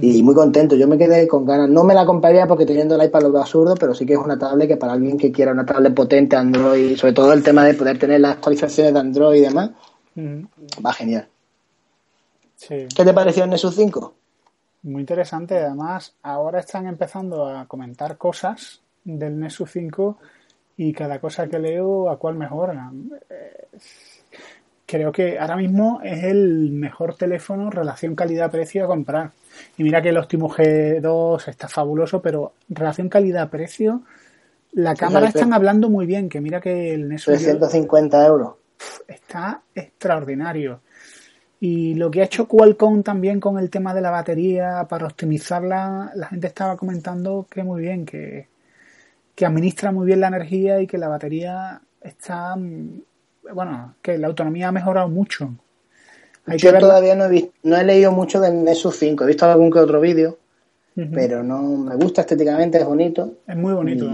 Y 0.00 0.22
muy 0.22 0.34
contento, 0.34 0.74
yo 0.74 0.88
me 0.88 0.96
quedé 0.96 1.28
con 1.28 1.44
ganas. 1.44 1.68
No 1.68 1.84
me 1.84 1.92
la 1.92 2.06
compraría 2.06 2.46
porque 2.46 2.64
teniendo 2.64 2.94
el 2.94 3.04
iPad 3.04 3.22
lo 3.22 3.32
veo 3.32 3.42
absurdo, 3.42 3.74
pero 3.74 3.94
sí 3.94 4.06
que 4.06 4.14
es 4.14 4.18
una 4.18 4.38
tablet 4.38 4.68
que 4.68 4.76
para 4.78 4.94
alguien 4.94 5.18
que 5.18 5.30
quiera 5.30 5.52
una 5.52 5.66
tablet 5.66 5.92
potente 5.92 6.36
Android, 6.36 6.96
sobre 6.96 7.12
todo 7.12 7.32
el 7.34 7.42
tema 7.42 7.64
de 7.64 7.74
poder 7.74 7.98
tener 7.98 8.20
las 8.20 8.36
actualizaciones 8.36 8.94
de 8.94 9.00
Android 9.00 9.38
y 9.38 9.44
demás, 9.44 9.70
va 10.16 10.92
genial. 10.94 11.26
¿Qué 12.68 13.04
te 13.04 13.12
pareció 13.12 13.44
el 13.44 13.50
Nexus 13.50 13.74
5? 13.74 14.14
Muy 14.82 15.00
interesante. 15.00 15.58
Además, 15.58 16.14
ahora 16.22 16.60
están 16.60 16.86
empezando 16.86 17.46
a 17.46 17.66
comentar 17.66 18.16
cosas 18.16 18.80
del 19.04 19.38
Nexus 19.38 19.70
5 19.70 20.18
y 20.76 20.92
cada 20.92 21.18
cosa 21.18 21.46
que 21.46 21.58
leo 21.58 22.08
a 22.08 22.18
cuál 22.18 22.36
mejora. 22.36 22.90
Eh, 23.28 23.68
creo 24.86 25.12
que 25.12 25.38
ahora 25.38 25.56
mismo 25.56 26.00
es 26.02 26.24
el 26.24 26.70
mejor 26.70 27.14
teléfono 27.14 27.70
relación 27.70 28.14
calidad-precio 28.14 28.84
a 28.84 28.88
comprar. 28.88 29.32
Y 29.76 29.84
mira 29.84 30.00
que 30.00 30.08
el 30.08 30.16
Optimus 30.16 30.56
G2 30.56 31.48
está 31.48 31.68
fabuloso, 31.68 32.22
pero 32.22 32.54
relación 32.68 33.08
calidad-precio, 33.08 34.02
la 34.72 34.94
cámara 34.94 35.28
están 35.28 35.52
hablando 35.52 35.90
muy 35.90 36.06
bien, 36.06 36.28
que 36.28 36.40
mira 36.40 36.60
que 36.60 36.94
el 36.94 37.08
Nexus... 37.08 37.34
350 37.34 38.26
euros. 38.26 38.54
Está 39.06 39.60
extraordinario. 39.74 40.80
Y 41.62 41.94
lo 41.94 42.10
que 42.10 42.22
ha 42.22 42.24
hecho 42.24 42.48
Qualcomm 42.48 43.02
también 43.02 43.38
con 43.38 43.58
el 43.58 43.68
tema 43.68 43.92
de 43.92 44.00
la 44.00 44.10
batería 44.10 44.86
para 44.88 45.06
optimizarla, 45.06 46.10
la 46.14 46.28
gente 46.28 46.46
estaba 46.46 46.74
comentando 46.78 47.46
que 47.50 47.62
muy 47.62 47.82
bien, 47.82 48.06
que, 48.06 48.48
administra 49.42 49.90
muy 49.90 50.04
bien 50.04 50.20
la 50.20 50.28
energía 50.28 50.82
y 50.82 50.86
que 50.86 50.98
la 50.98 51.08
batería 51.08 51.80
está, 52.02 52.54
mm, 52.56 53.02
bueno, 53.54 53.94
que 54.02 54.18
la 54.18 54.26
autonomía 54.26 54.68
ha 54.68 54.72
mejorado 54.72 55.08
mucho. 55.08 55.54
Yo 56.58 56.78
todavía 56.78 57.14
no 57.14 57.24
he, 57.24 57.50
no 57.62 57.76
he 57.76 57.84
leído 57.84 58.12
mucho 58.12 58.40
del 58.40 58.64
Nexus 58.64 58.96
5, 58.96 59.24
he 59.24 59.26
visto 59.26 59.46
algún 59.46 59.70
que 59.70 59.78
otro 59.78 60.00
vídeo, 60.00 60.38
pero 61.14 61.42
no 61.42 61.62
me 61.62 61.96
gusta 61.96 62.22
estéticamente, 62.22 62.78
es 62.78 62.84
bonito. 62.84 63.38
Es 63.46 63.56
muy 63.56 63.72
bonito. 63.72 64.10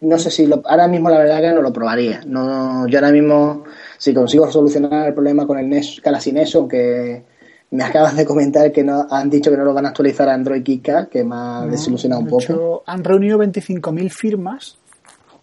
no 0.00 0.18
sé 0.18 0.30
si 0.30 0.46
lo, 0.46 0.62
ahora 0.64 0.88
mismo 0.88 1.10
la 1.10 1.18
verdad 1.18 1.40
que 1.40 1.52
no 1.52 1.62
lo 1.62 1.72
probaría. 1.72 2.22
No, 2.26 2.88
yo 2.88 2.98
ahora 2.98 3.12
mismo 3.12 3.64
si 3.98 4.14
consigo 4.14 4.50
solucionar 4.50 5.08
el 5.08 5.14
problema 5.14 5.46
con 5.46 5.58
el 5.58 5.68
NES, 5.68 6.00
Galaxy 6.02 6.32
Nexus, 6.32 6.54
aunque 6.54 7.22
me 7.70 7.84
acabas 7.84 8.16
de 8.16 8.24
comentar 8.24 8.72
que 8.72 8.82
no 8.82 9.06
han 9.10 9.28
dicho 9.28 9.50
que 9.50 9.56
no 9.56 9.64
lo 9.64 9.74
van 9.74 9.86
a 9.86 9.88
actualizar 9.90 10.28
a 10.28 10.34
Android 10.34 10.62
KitKat, 10.62 11.08
que 11.10 11.24
me 11.24 11.34
ha 11.34 11.66
desilusionado 11.66 12.22
un 12.22 12.28
poco. 12.28 12.82
han 12.86 13.04
reunido 13.04 13.38
25.000 13.38 14.10
firmas 14.10 14.78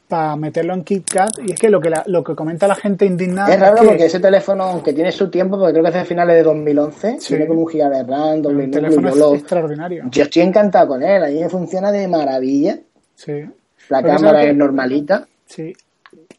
para 0.07 0.35
meterlo 0.35 0.73
en 0.73 0.83
KitKat 0.83 1.39
y 1.47 1.51
es 1.53 1.59
que 1.59 1.69
lo 1.69 1.81
que 1.81 1.91
lo 2.05 2.23
que 2.23 2.35
comenta 2.35 2.67
la 2.67 2.75
gente 2.75 3.05
indignada 3.05 3.51
es 3.51 3.59
raro 3.59 3.83
porque 3.83 4.05
ese 4.05 4.19
teléfono 4.19 4.63
aunque 4.63 4.93
tiene 4.93 5.11
su 5.11 5.31
tiempo 5.31 5.57
porque 5.57 5.73
creo 5.73 5.83
que 5.83 5.89
es 5.89 5.95
de 5.95 6.05
finales 6.05 6.35
de 6.35 6.43
2011 6.43 7.17
tiene 7.27 7.47
como 7.47 7.61
un 7.61 7.67
giga 7.67 7.89
de 7.89 8.03
RAM 8.03 8.39
doble 8.39 8.67
teléfono 8.67 9.09
es 9.09 9.39
extraordinario. 9.39 10.03
yo 10.11 10.23
estoy 10.23 10.43
encantado 10.43 10.89
con 10.89 11.01
él 11.01 11.23
a 11.23 11.27
mí 11.27 11.39
me 11.39 11.49
funciona 11.49 11.91
de 11.91 12.07
maravilla. 12.07 12.77
Sí. 13.15 13.45
La 13.89 14.03
cámara 14.03 14.43
es 14.43 14.55
normalita. 14.55 15.27
Sí. 15.45 15.73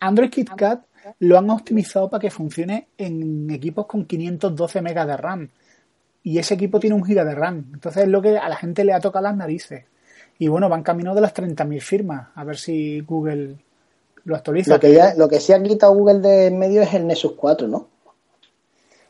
Android 0.00 0.30
KitKat 0.30 0.86
lo 1.20 1.38
han 1.38 1.50
optimizado 1.50 2.09
para 2.09 2.20
que 2.20 2.30
funcione 2.30 2.88
en 2.98 3.50
equipos 3.50 3.86
con 3.86 4.04
512 4.04 4.82
megas 4.82 5.07
de 5.07 5.16
RAM. 5.16 5.48
Y 6.22 6.38
ese 6.38 6.54
equipo 6.54 6.80
tiene 6.80 6.96
un 6.96 7.04
giga 7.04 7.24
de 7.24 7.34
RAM. 7.34 7.70
Entonces 7.74 8.04
es 8.04 8.09
lo 8.09 8.20
que 8.20 8.36
a 8.36 8.48
la 8.48 8.57
gente 8.57 8.84
le 8.84 8.92
ha 8.92 9.00
tocado 9.00 9.22
las 9.24 9.36
narices. 9.36 9.84
Y 10.38 10.48
bueno, 10.48 10.68
van 10.68 10.82
camino 10.82 11.14
de 11.14 11.20
las 11.20 11.34
30.000 11.34 11.80
firmas. 11.80 12.28
A 12.34 12.44
ver 12.44 12.57
si 12.57 13.00
Google 13.00 13.57
lo 14.24 14.36
actualiza. 14.36 14.74
Lo 14.74 14.80
que, 14.80 14.92
ya, 14.92 15.14
lo 15.14 15.28
que 15.28 15.40
sí 15.40 15.52
ha 15.52 15.62
quitado 15.62 15.94
Google 15.94 16.20
de 16.20 16.46
en 16.46 16.59
medio 16.59 16.82
es 16.82 16.92
el 16.94 17.07
Nexus 17.07 17.32
4, 17.32 17.68
¿no? 17.68 17.88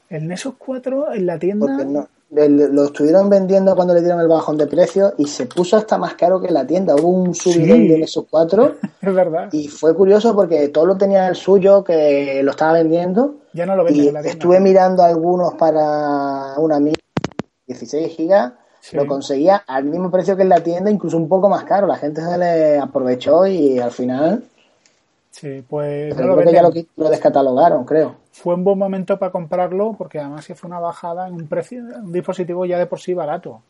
El 0.09 0.29
Nexus 0.29 0.55
4 0.59 1.15
en 1.15 1.27
la 1.27 1.39
tienda. 1.39 1.85
No, 1.85 2.09
lo 2.31 2.85
estuvieron 2.85 3.31
vendiendo 3.31 3.75
cuando 3.77 3.95
le 3.95 4.01
dieron 4.01 4.21
el 4.21 4.29
bajón 4.29 4.57
de 4.57 4.67
precio 4.67 5.15
y 5.17 5.27
se 5.27 5.47
puso 5.47 5.77
hasta 5.77 5.97
más 5.97 6.15
caro 6.15 6.41
que 6.41 6.51
la 6.51 6.67
tienda. 6.67 6.95
Hubo 6.95 7.09
un 7.09 7.35
subidón 7.35 7.87
de 7.87 8.01
esos 8.01 8.25
cuatro. 8.29 8.77
es 9.01 9.15
verdad. 9.15 9.49
Y 9.53 9.69
fue 9.69 9.95
curioso 9.95 10.35
porque 10.35 10.69
todo 10.69 10.87
lo 10.87 10.97
tenía 10.97 11.29
el 11.29 11.37
suyo 11.37 11.85
que 11.85 12.41
lo 12.43 12.51
estaba 12.51 12.73
vendiendo. 12.73 13.37
Ya 13.53 13.65
no 13.65 13.77
lo 13.77 13.85
vende 13.85 14.13
y 14.25 14.29
Estuve 14.29 14.61
mirando 14.61 15.03
algunos 15.03 15.55
para 15.55 16.55
una 16.59 16.81
16 17.67 18.15
gigas. 18.15 18.53
Lo 18.93 19.07
conseguía 19.07 19.65
al 19.67 19.85
mismo 19.85 20.11
precio 20.11 20.37
que 20.37 20.43
en 20.43 20.49
la 20.49 20.61
tienda, 20.61 20.91
incluso 20.91 21.17
un 21.17 21.29
poco 21.29 21.49
más 21.49 21.65
caro. 21.65 21.87
La 21.87 21.97
gente 21.97 22.21
se 22.21 22.39
le 22.39 22.79
aprovechó 22.79 23.47
y 23.47 23.79
al 23.79 23.91
final 23.91 24.45
Sí, 25.39 25.63
pues 25.69 26.17
no 26.17 26.29
lo 26.29 26.37
creo 26.37 26.49
que 26.49 26.55
ya 26.55 26.87
lo, 26.97 27.11
descatalogaron, 27.11 27.85
creo. 27.85 28.15
Fue 28.37 28.55
un 28.55 28.65
buen 28.65 28.77
momento 28.77 29.19
para 29.19 29.33
comprarlo 29.33 29.95
porque 29.97 30.19
además 30.19 30.47
fue 30.55 30.69
una 30.69 30.79
bajada 30.79 31.27
en 31.27 31.35
un 31.35 31.47
precio, 31.49 31.83
un 32.05 32.13
dispositivo 32.13 32.67
ya 32.67 32.79
de 32.79 32.85
por 32.85 33.01
sí 33.01 33.15
barato. 33.15 33.63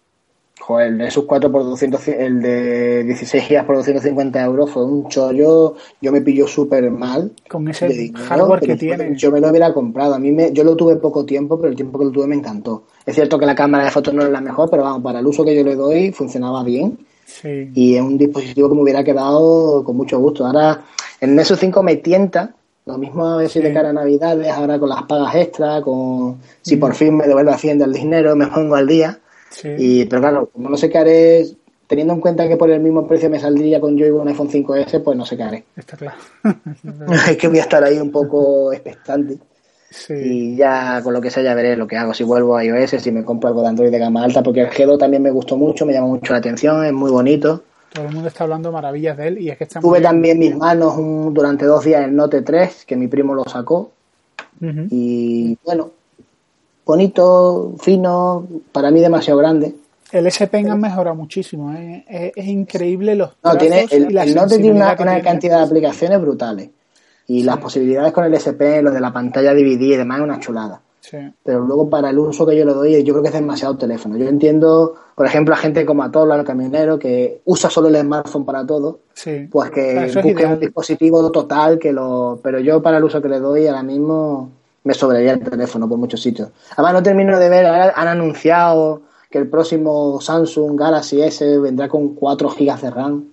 Joder, 0.59 0.89
el 0.89 0.99
Nexus 0.99 1.25
4 1.25 1.53
por 1.53 1.63
200, 1.63 2.09
el 2.09 2.43
de 2.43 3.05
16 3.05 3.49
GB 3.49 3.65
por 3.65 3.77
250 3.77 4.45
euros 4.45 4.69
fue 4.69 4.85
un 4.85 5.09
chollo. 5.09 5.77
Yo 6.01 6.11
me 6.11 6.21
pilló 6.21 6.49
súper 6.49 6.91
mal. 6.91 7.31
Con 7.49 7.69
ese 7.69 8.13
hardware 8.13 8.61
que 8.61 8.77
tiene. 8.77 9.15
Yo 9.17 9.31
me 9.31 9.41
lo 9.41 9.51
hubiera 9.51 9.73
comprado. 9.73 10.15
A 10.15 10.19
mí 10.19 10.33
me, 10.33 10.53
yo 10.53 10.65
lo 10.65 10.75
tuve 10.75 10.97
poco 10.97 11.25
tiempo, 11.25 11.59
pero 11.59 11.71
el 11.71 11.77
tiempo 11.77 12.01
que 12.01 12.07
lo 12.07 12.11
tuve 12.11 12.27
me 12.27 12.35
encantó. 12.35 12.83
Es 13.05 13.15
cierto 13.15 13.39
que 13.39 13.47
la 13.47 13.55
cámara 13.55 13.85
de 13.85 13.93
fotos 13.93 14.13
no 14.15 14.25
es 14.25 14.31
la 14.31 14.41
mejor, 14.41 14.69
pero 14.69 14.83
vamos, 14.83 15.01
para 15.01 15.21
el 15.21 15.27
uso 15.27 15.45
que 15.45 15.55
yo 15.55 15.63
le 15.63 15.77
doy 15.77 16.11
funcionaba 16.11 16.65
bien. 16.65 16.99
Sí. 17.25 17.71
Y 17.73 17.95
es 17.95 18.03
un 18.03 18.19
dispositivo 18.19 18.69
que 18.69 18.75
me 18.75 18.83
hubiera 18.83 19.05
quedado 19.05 19.85
con 19.85 19.97
mucho 19.97 20.19
gusto. 20.19 20.45
Ahora, 20.45 20.83
el 21.21 21.37
Nexus 21.37 21.61
5 21.61 21.83
me 21.85 21.97
tienta. 21.97 22.56
Lo 22.87 22.99
mismo 22.99 23.27
a 23.27 23.37
ver 23.39 23.49
si 23.49 23.61
de 23.61 23.73
cara 23.73 23.91
a 23.91 23.93
Navidades, 23.93 24.49
ahora 24.49 24.79
con 24.79 24.89
las 24.89 25.03
pagas 25.03 25.35
extra, 25.35 25.83
con 25.83 26.39
si 26.63 26.77
por 26.77 26.95
fin 26.95 27.17
me 27.17 27.27
devuelve 27.27 27.51
Hacienda 27.51 27.85
el 27.85 27.93
dinero, 27.93 28.37
me 28.37 28.47
pongo 28.47 28.77
al 28.77 28.87
día 28.87 29.19
y, 29.77 30.05
pero 30.05 30.23
claro, 30.23 30.51
como 30.53 30.71
no 30.71 30.77
sé 30.77 30.89
qué 30.89 30.99
haré, 30.99 31.47
teniendo 31.89 32.15
en 32.15 32.21
cuenta 32.21 32.47
que 32.47 32.57
por 32.57 32.71
el 32.71 32.79
mismo 32.79 33.05
precio 33.09 33.29
me 33.29 33.41
saldría 33.41 33.81
con 33.81 33.97
yo 33.97 34.07
y 34.07 34.11
un 34.11 34.29
iPhone 34.29 34.49
5S, 34.49 35.03
pues 35.03 35.19
no 35.19 35.27
sé 35.27 35.37
qué 35.37 35.43
haré. 35.43 35.65
Está 35.75 35.97
claro. 35.97 36.17
es 37.29 37.37
que 37.37 37.49
voy 37.49 37.59
a 37.59 37.63
estar 37.63 37.83
ahí 37.83 37.99
un 37.99 38.13
poco 38.13 38.73
expectante. 38.73 39.37
Y 40.11 40.55
ya 40.55 41.01
con 41.03 41.13
lo 41.13 41.21
que 41.21 41.31
sea 41.31 41.43
ya 41.43 41.55
veré 41.55 41.77
lo 41.77 41.89
que 41.89 41.97
hago, 41.97 42.15
si 42.15 42.23
vuelvo 42.23 42.57
a 42.57 42.65
iOS, 42.65 42.91
si 43.03 43.11
me 43.11 43.25
compro 43.25 43.49
algo 43.49 43.63
de 43.63 43.69
Android 43.69 43.91
de 43.91 43.99
gama 43.99 44.23
alta, 44.23 44.45
porque 44.45 44.61
el 44.61 44.71
G2 44.71 44.97
también 44.97 45.25
me 45.25 45.33
gustó 45.33 45.57
mucho, 45.57 45.87
me 45.87 45.93
llama 45.93 46.07
mucho 46.07 46.33
la 46.33 46.39
atención, 46.39 46.85
es 46.85 46.93
muy 46.93 47.11
bonito. 47.11 47.65
Todo 47.97 48.09
el 48.09 48.13
mundo 48.13 48.29
está 48.29 48.45
hablando 48.45 48.71
maravillas 48.71 49.17
de 49.17 49.29
él 49.29 49.39
y 49.39 49.49
es 49.49 49.57
que 49.57 49.65
está 49.65 49.81
Tuve 49.81 50.03
también 50.03 50.39
mis 50.39 50.55
manos 50.55 50.97
durante 51.33 51.65
dos 51.65 51.83
días 51.83 52.05
el 52.05 52.15
Note 52.15 52.43
3, 52.43 52.85
que 52.85 52.95
mi 52.95 53.09
primo 53.09 53.35
lo 53.35 53.45
sacó. 53.45 53.91
Y 54.61 55.57
bueno, 55.65 55.93
bonito, 56.85 57.75
fino, 57.81 58.47
para 58.71 58.91
mí 58.91 59.01
demasiado 59.01 59.39
grande. 59.39 59.75
El 60.13 60.27
S 60.27 60.47
Pen 60.47 60.69
ha 60.69 60.77
mejorado 60.77 61.17
muchísimo, 61.17 61.73
¿eh? 61.73 62.33
es, 62.37 62.47
increíble 62.47 63.15
los 63.15 63.31
no, 63.43 63.57
tiene, 63.57 63.87
el, 63.91 64.35
Note 64.35 64.59
tiene 64.59 64.73
una, 64.73 64.95
cantidad 65.23 65.57
de 65.57 65.65
aplicaciones 65.65 66.21
brutales 66.21 66.69
y 67.27 67.45
las 67.45 67.57
posibilidades 67.57 68.13
con 68.13 68.25
el 68.25 68.35
S 68.35 68.53
Pen, 68.53 68.85
lo 68.85 68.91
de 68.91 69.01
la 69.01 69.11
pantalla 69.11 69.55
dividida 69.55 69.95
y 69.95 69.97
demás, 69.97 70.19
es 70.19 70.25
una 70.25 70.39
chulada. 70.39 70.83
Pero 71.43 71.61
luego 71.61 71.89
para 71.89 72.11
el 72.11 72.19
uso 72.19 72.47
que 72.47 72.57
yo 72.57 72.65
le 72.65 72.73
doy, 72.73 73.05
yo 73.05 73.15
creo 73.15 73.23
que 73.23 73.29
es 73.29 73.35
demasiado 73.35 73.77
teléfono. 73.77 74.17
Yo 74.17 74.29
entiendo, 74.29 74.95
por 75.15 75.27
ejemplo, 75.27 75.55
a 75.55 75.59
gente 75.59 75.87
como 75.87 76.03
a 76.03 76.11
todos 76.11 76.27
los 76.27 76.45
camioneros 76.45 76.99
que 76.99 77.43
usa 77.45 77.71
solo 77.71 77.89
el 77.89 77.97
smartphone 77.97 78.45
para 78.45 78.67
todo, 78.67 79.01
pues 79.51 79.71
que 79.71 80.11
busque 80.23 80.47
un 80.47 80.61
dispositivo 80.61 81.31
total 81.31 81.79
que 81.79 81.93
lo... 81.93 82.41
Pero 82.43 82.59
yo 82.61 82.83
para 82.83 82.99
el 82.99 83.05
uso 83.05 83.23
que 83.23 83.29
le 83.29 83.39
doy 83.39 83.67
ahora 83.67 83.83
mismo 83.83 84.51
me 84.85 84.95
sobraría 84.95 85.33
el 85.33 85.41
teléfono 85.41 85.89
por 85.89 85.99
muchos 85.99 86.23
sitios. 86.23 86.51
Además, 86.73 86.93
no 86.95 87.03
termino 87.03 87.39
de 87.39 87.49
ver, 87.49 87.67
han 87.67 88.09
anunciado 88.09 89.03
que 89.29 89.39
el 89.39 89.49
próximo 89.49 90.21
Samsung 90.21 90.79
Galaxy 90.79 91.23
S 91.23 91.59
vendrá 91.59 91.89
con 91.89 92.15
4 92.15 92.49
GB 92.51 92.81
de 92.81 92.91
RAM. 92.91 93.25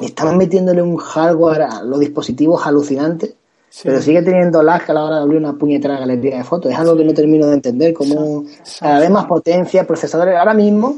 Están 0.00 0.36
metiéndole 0.36 0.82
un 0.82 0.96
hardware 0.96 1.62
a 1.62 1.82
los 1.82 1.98
dispositivos 1.98 2.66
alucinantes, 2.66 3.34
pero 3.82 4.00
sigue 4.00 4.22
teniendo 4.22 4.62
lag 4.62 4.82
a 4.88 4.92
la 4.92 5.04
hora 5.04 5.16
de 5.16 5.22
abrir 5.22 5.38
una 5.38 5.52
puñetera 5.52 5.98
galería 5.98 6.38
de 6.38 6.44
fotos. 6.44 6.72
Es 6.72 6.78
algo 6.78 6.96
que 6.96 7.04
no 7.04 7.14
termino 7.14 7.46
de 7.46 7.54
entender, 7.54 7.92
como 7.94 8.44
cada 8.80 9.00
vez 9.00 9.10
más 9.10 9.26
potencia, 9.26 9.86
procesadores. 9.86 10.36
Ahora 10.36 10.54
mismo, 10.54 10.96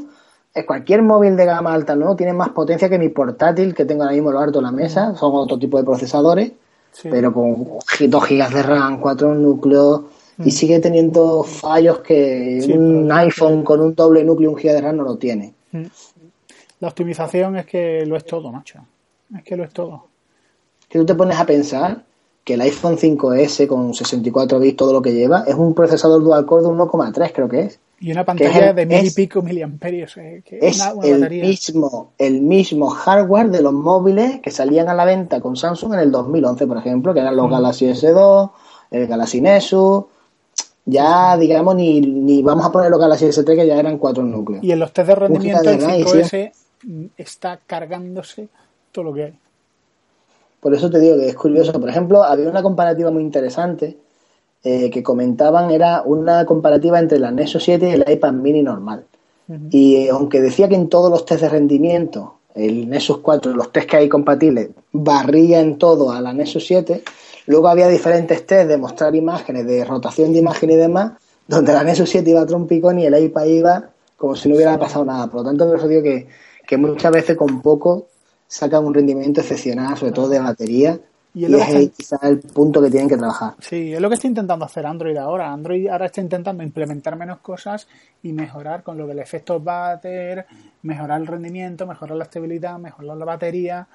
eh, 0.53 0.65
cualquier 0.65 1.01
móvil 1.01 1.35
de 1.35 1.45
gama 1.45 1.73
alta 1.73 1.95
no 1.95 2.15
tiene 2.15 2.33
más 2.33 2.49
potencia 2.49 2.89
que 2.89 2.97
mi 2.97 3.09
portátil 3.09 3.75
que 3.75 3.85
tengo 3.85 4.03
ahora 4.03 4.15
mismo 4.15 4.31
lo 4.31 4.39
harto 4.39 4.59
en 4.59 4.65
la 4.65 4.71
mesa, 4.71 5.15
son 5.15 5.31
otro 5.35 5.59
tipo 5.59 5.77
de 5.77 5.83
procesadores 5.83 6.51
pero 7.03 7.33
con 7.33 7.79
2 7.99 8.25
gigas 8.25 8.53
de 8.53 8.63
RAM, 8.63 8.99
4 8.99 9.33
núcleos 9.35 10.01
y 10.37 10.43
mm. 10.43 10.51
sigue 10.51 10.79
teniendo 10.79 11.43
fallos 11.43 11.99
que 11.99 12.59
un 12.73 13.11
iPhone 13.11 13.63
con 13.63 13.79
un 13.81 13.95
doble 13.95 14.23
núcleo 14.23 14.49
y 14.49 14.53
un 14.53 14.59
giga 14.59 14.73
de 14.73 14.81
RAM 14.81 14.97
no 14.97 15.03
lo 15.03 15.17
tiene. 15.17 15.53
Mm. 15.71 15.85
La 16.79 16.87
optimización 16.87 17.57
es 17.57 17.65
que 17.65 18.05
lo 18.05 18.17
es 18.17 18.25
todo, 18.25 18.51
macho. 18.51 18.79
Es 19.35 19.43
que 19.43 19.55
lo 19.55 19.63
es 19.63 19.71
todo. 19.71 20.07
Que 20.89 20.99
tú 20.99 21.05
te 21.05 21.15
pones 21.15 21.39
a 21.39 21.45
pensar 21.45 22.03
que 22.43 22.55
el 22.55 22.61
iPhone 22.61 22.97
5S 22.97 23.67
con 23.67 23.93
64 23.93 24.59
bits, 24.59 24.77
todo 24.77 24.93
lo 24.93 25.01
que 25.01 25.13
lleva, 25.13 25.43
es 25.47 25.55
un 25.55 25.73
procesador 25.73 26.23
dual 26.23 26.45
core 26.45 26.63
de 26.63 26.69
1,3 26.69 27.31
creo 27.33 27.49
que 27.49 27.61
es. 27.61 27.79
Y 27.99 28.11
una 28.11 28.25
pantalla 28.25 28.73
de 28.73 28.85
mil 28.87 29.05
y 29.05 29.11
pico 29.11 29.43
miliamperios. 29.43 30.17
Eh, 30.17 30.41
es 30.49 30.81
el, 31.03 31.29
mismo, 31.29 32.13
el 32.17 32.41
mismo 32.41 32.89
hardware 32.89 33.51
de 33.51 33.61
los 33.61 33.73
móviles 33.73 34.39
que 34.41 34.49
salían 34.49 34.89
a 34.89 34.95
la 34.95 35.05
venta 35.05 35.39
con 35.39 35.55
Samsung 35.55 35.93
en 35.93 35.99
el 35.99 36.11
2011, 36.11 36.65
por 36.65 36.77
ejemplo, 36.77 37.13
que 37.13 37.19
eran 37.19 37.35
los 37.35 37.47
mm. 37.47 37.51
Galaxy 37.51 37.85
S2, 37.85 38.51
el 38.89 39.05
Galaxy 39.05 39.41
Nexus. 39.41 40.05
Ya, 40.83 41.37
digamos, 41.37 41.75
ni, 41.75 42.01
ni 42.01 42.41
vamos 42.41 42.65
a 42.65 42.71
poner 42.71 42.89
los 42.89 42.99
Galaxy 42.99 43.25
S3 43.25 43.55
que 43.55 43.67
ya 43.67 43.77
eran 43.77 43.99
cuatro 43.99 44.23
núcleos. 44.23 44.63
Y 44.63 44.71
en 44.71 44.79
los 44.79 44.91
test 44.91 45.09
de 45.09 45.15
rendimiento 45.15 45.69
el 45.69 45.79
5S 45.79 46.51
está 47.17 47.59
cargándose 47.67 48.47
todo 48.91 49.05
lo 49.05 49.13
que 49.13 49.25
hay. 49.25 49.33
Por 50.61 50.73
eso 50.75 50.89
te 50.89 50.99
digo 50.99 51.17
que 51.17 51.27
es 51.27 51.35
curioso. 51.35 51.73
Por 51.73 51.89
ejemplo, 51.89 52.23
había 52.23 52.47
una 52.47 52.63
comparativa 52.63 53.11
muy 53.11 53.23
interesante 53.23 53.97
eh, 54.63 54.91
que 54.91 55.01
comentaban 55.01 55.71
era 55.71 56.03
una 56.03 56.45
comparativa 56.45 56.99
entre 56.99 57.17
la 57.17 57.31
Nexus 57.31 57.63
7 57.63 57.89
y 57.89 57.91
el 57.93 58.05
iPad 58.07 58.33
mini 58.33 58.61
normal. 58.61 59.05
Y 59.69 59.95
eh, 59.95 60.09
aunque 60.11 60.39
decía 60.39 60.69
que 60.69 60.75
en 60.75 60.87
todos 60.87 61.09
los 61.11 61.25
test 61.25 61.41
de 61.41 61.49
rendimiento, 61.49 62.35
el 62.53 62.87
Nexus 62.87 63.17
4, 63.17 63.53
los 63.53 63.71
test 63.71 63.89
que 63.89 63.97
hay 63.97 64.07
compatibles, 64.07 64.69
barría 64.93 65.59
en 65.59 65.77
todo 65.77 66.11
a 66.11 66.21
la 66.21 66.31
Nexus 66.31 66.67
7, 66.67 67.03
luego 67.47 67.67
había 67.67 67.87
diferentes 67.87 68.45
test 68.45 68.69
de 68.69 68.77
mostrar 68.77 69.15
imágenes, 69.15 69.65
de 69.65 69.83
rotación 69.83 70.31
de 70.31 70.39
imagen 70.39 70.69
y 70.69 70.75
demás, 70.75 71.13
donde 71.47 71.73
la 71.73 71.83
Nexus 71.83 72.09
7 72.11 72.29
iba 72.29 72.41
a 72.41 72.45
trompicón 72.45 72.99
y 72.99 73.07
el 73.07 73.21
iPad 73.21 73.45
iba 73.45 73.89
como 74.15 74.35
si 74.35 74.47
no 74.47 74.55
hubiera 74.55 74.77
pasado 74.77 75.03
nada. 75.03 75.25
Por 75.25 75.41
lo 75.41 75.45
tanto, 75.47 75.67
por 75.67 75.77
eso 75.77 75.87
digo 75.87 76.03
que, 76.03 76.27
que 76.67 76.77
muchas 76.77 77.11
veces 77.11 77.35
con 77.35 77.63
poco 77.63 78.10
sacan 78.51 78.83
un 78.85 78.93
rendimiento 78.93 79.39
excepcional, 79.39 79.97
sobre 79.97 80.11
todo 80.11 80.27
de 80.27 80.39
batería, 80.39 80.99
y, 81.33 81.45
es, 81.45 81.91
quizá 81.91 82.17
el 82.23 82.39
punto 82.39 82.81
que 82.81 82.89
tienen 82.89 83.07
que 83.07 83.15
trabajar. 83.15 83.53
Sí, 83.59 83.93
es 83.93 84.01
lo 84.01 84.09
que 84.09 84.15
está 84.15 84.27
intentando 84.27 84.65
hacer 84.65 84.85
Android 84.85 85.15
ahora. 85.15 85.53
Android 85.53 85.87
ahora 85.87 86.07
está 86.07 86.19
intentando 86.19 86.61
implementar 86.61 87.15
menos 87.15 87.39
cosas 87.39 87.87
y 88.21 88.33
mejorar 88.33 88.83
con 88.83 88.97
lo 88.97 89.07
del 89.07 89.19
efecto 89.19 89.61
bater, 89.61 90.45
mejorar 90.81 91.21
el 91.21 91.27
rendimiento, 91.27 91.87
mejorar 91.87 92.17
la 92.17 92.25
estabilidad, 92.25 92.77
mejorar 92.77 93.15
la 93.15 93.23
batería. 93.23 93.87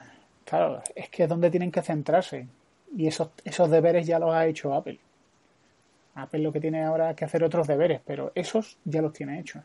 Claro, 0.46 0.80
es 0.94 1.10
que 1.10 1.24
es 1.24 1.28
donde 1.28 1.50
tienen 1.50 1.70
que 1.70 1.82
centrarse. 1.82 2.46
Y 2.96 3.06
esos, 3.08 3.28
esos 3.44 3.70
deberes 3.70 4.06
ya 4.06 4.18
los 4.18 4.32
ha 4.32 4.46
hecho 4.46 4.72
Apple. 4.72 4.98
Apple 6.14 6.40
lo 6.40 6.50
que 6.50 6.60
tiene 6.62 6.82
ahora 6.82 7.10
es 7.10 7.16
que 7.16 7.26
hacer 7.26 7.44
otros 7.44 7.66
deberes, 7.66 8.00
pero 8.06 8.32
esos 8.34 8.78
ya 8.86 9.02
los 9.02 9.12
tiene 9.12 9.38
hechos. 9.38 9.62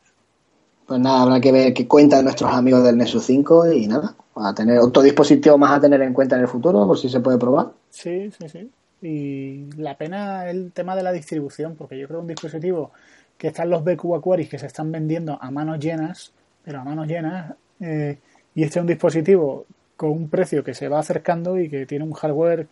Pues 0.91 0.99
nada, 0.99 1.21
habrá 1.21 1.39
que 1.39 1.53
ver 1.53 1.73
qué 1.73 1.87
cuentan 1.87 2.25
nuestros 2.25 2.53
amigos 2.53 2.83
del 2.83 2.97
Nexus 2.97 3.23
5 3.23 3.71
y 3.71 3.87
nada, 3.87 4.13
a 4.35 4.53
tener 4.53 4.77
otro 4.79 5.01
dispositivo 5.01 5.57
más 5.57 5.77
a 5.77 5.79
tener 5.79 6.01
en 6.01 6.11
cuenta 6.11 6.35
en 6.35 6.41
el 6.41 6.49
futuro, 6.49 6.85
por 6.85 6.97
si 6.97 7.07
se 7.07 7.21
puede 7.21 7.37
probar. 7.37 7.67
Sí, 7.89 8.29
sí, 8.37 8.49
sí. 8.49 8.69
Y 9.01 9.73
la 9.81 9.97
pena 9.97 10.49
el 10.49 10.73
tema 10.73 10.93
de 10.97 11.03
la 11.03 11.13
distribución, 11.13 11.75
porque 11.77 11.97
yo 11.97 12.09
creo 12.09 12.19
que 12.19 12.23
un 12.23 12.27
dispositivo 12.27 12.91
que 13.37 13.47
están 13.47 13.69
los 13.69 13.85
BQ 13.85 14.15
Aquaris 14.17 14.49
que 14.49 14.59
se 14.59 14.65
están 14.65 14.91
vendiendo 14.91 15.37
a 15.39 15.49
manos 15.49 15.79
llenas, 15.79 16.33
pero 16.61 16.81
a 16.81 16.83
manos 16.83 17.07
llenas, 17.07 17.53
eh, 17.79 18.17
y 18.53 18.63
este 18.63 18.79
es 18.79 18.81
un 18.81 18.87
dispositivo 18.87 19.65
con 19.95 20.09
un 20.09 20.27
precio 20.27 20.61
que 20.61 20.73
se 20.73 20.89
va 20.89 20.99
acercando 20.99 21.57
y 21.57 21.69
que 21.69 21.85
tiene 21.85 22.03
un 22.03 22.11
hardware 22.11 22.67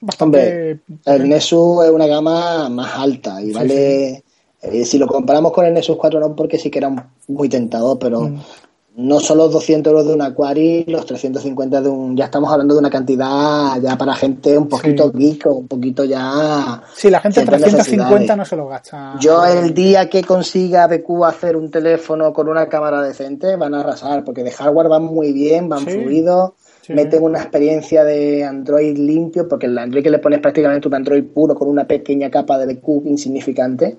bastante. 0.00 0.80
el 1.04 1.28
Nexus 1.28 1.84
es 1.84 1.92
una 1.92 2.08
gama 2.08 2.68
más 2.70 2.92
alta 2.96 3.40
y 3.40 3.52
vale. 3.52 4.23
Eh, 4.64 4.84
si 4.84 4.98
lo 4.98 5.06
comparamos 5.06 5.52
con 5.52 5.66
el 5.66 5.74
Nexus 5.74 5.96
4 5.96 6.20
no, 6.20 6.34
porque 6.34 6.58
sí 6.58 6.70
que 6.70 6.78
era 6.78 7.10
muy 7.28 7.48
tentador, 7.48 7.98
pero 7.98 8.22
mm. 8.22 8.40
no 8.96 9.20
son 9.20 9.38
los 9.38 9.52
200 9.52 9.90
euros 9.90 10.06
de 10.06 10.14
un 10.14 10.22
Aquari, 10.22 10.84
los 10.86 11.04
350 11.04 11.82
de 11.82 11.88
un... 11.88 12.16
Ya 12.16 12.26
estamos 12.26 12.50
hablando 12.50 12.72
de 12.72 12.80
una 12.80 12.88
cantidad 12.88 13.78
ya 13.80 13.98
para 13.98 14.14
gente 14.14 14.56
un 14.56 14.68
poquito 14.68 15.12
geek 15.12 15.46
o 15.46 15.54
un 15.56 15.68
poquito 15.68 16.04
ya... 16.04 16.82
Sí, 16.94 17.10
la 17.10 17.20
gente 17.20 17.44
350 17.44 18.36
no 18.36 18.44
se 18.46 18.56
lo 18.56 18.68
gasta. 18.68 19.16
Yo 19.20 19.44
el 19.44 19.74
día 19.74 20.08
que 20.08 20.22
consiga 20.22 20.86
BQ 20.86 21.24
hacer 21.24 21.56
un 21.56 21.70
teléfono 21.70 22.32
con 22.32 22.48
una 22.48 22.66
cámara 22.66 23.02
decente 23.02 23.56
van 23.56 23.74
a 23.74 23.80
arrasar, 23.80 24.24
porque 24.24 24.42
de 24.42 24.50
hardware 24.50 24.88
van 24.88 25.04
muy 25.04 25.32
bien, 25.32 25.68
van 25.68 25.80
fluidos. 25.80 26.52
meten 26.88 27.22
una 27.22 27.40
experiencia 27.40 28.02
de 28.02 28.44
Android 28.44 28.96
limpio, 28.96 29.46
porque 29.46 29.66
el 29.66 29.76
Android 29.76 30.02
que 30.02 30.10
le 30.10 30.20
pones 30.20 30.40
prácticamente 30.40 30.88
un 30.88 30.94
Android 30.94 31.24
puro 31.24 31.54
con 31.54 31.68
una 31.68 31.86
pequeña 31.86 32.30
capa 32.30 32.56
de 32.56 32.72
BQ 32.74 33.06
insignificante 33.06 33.98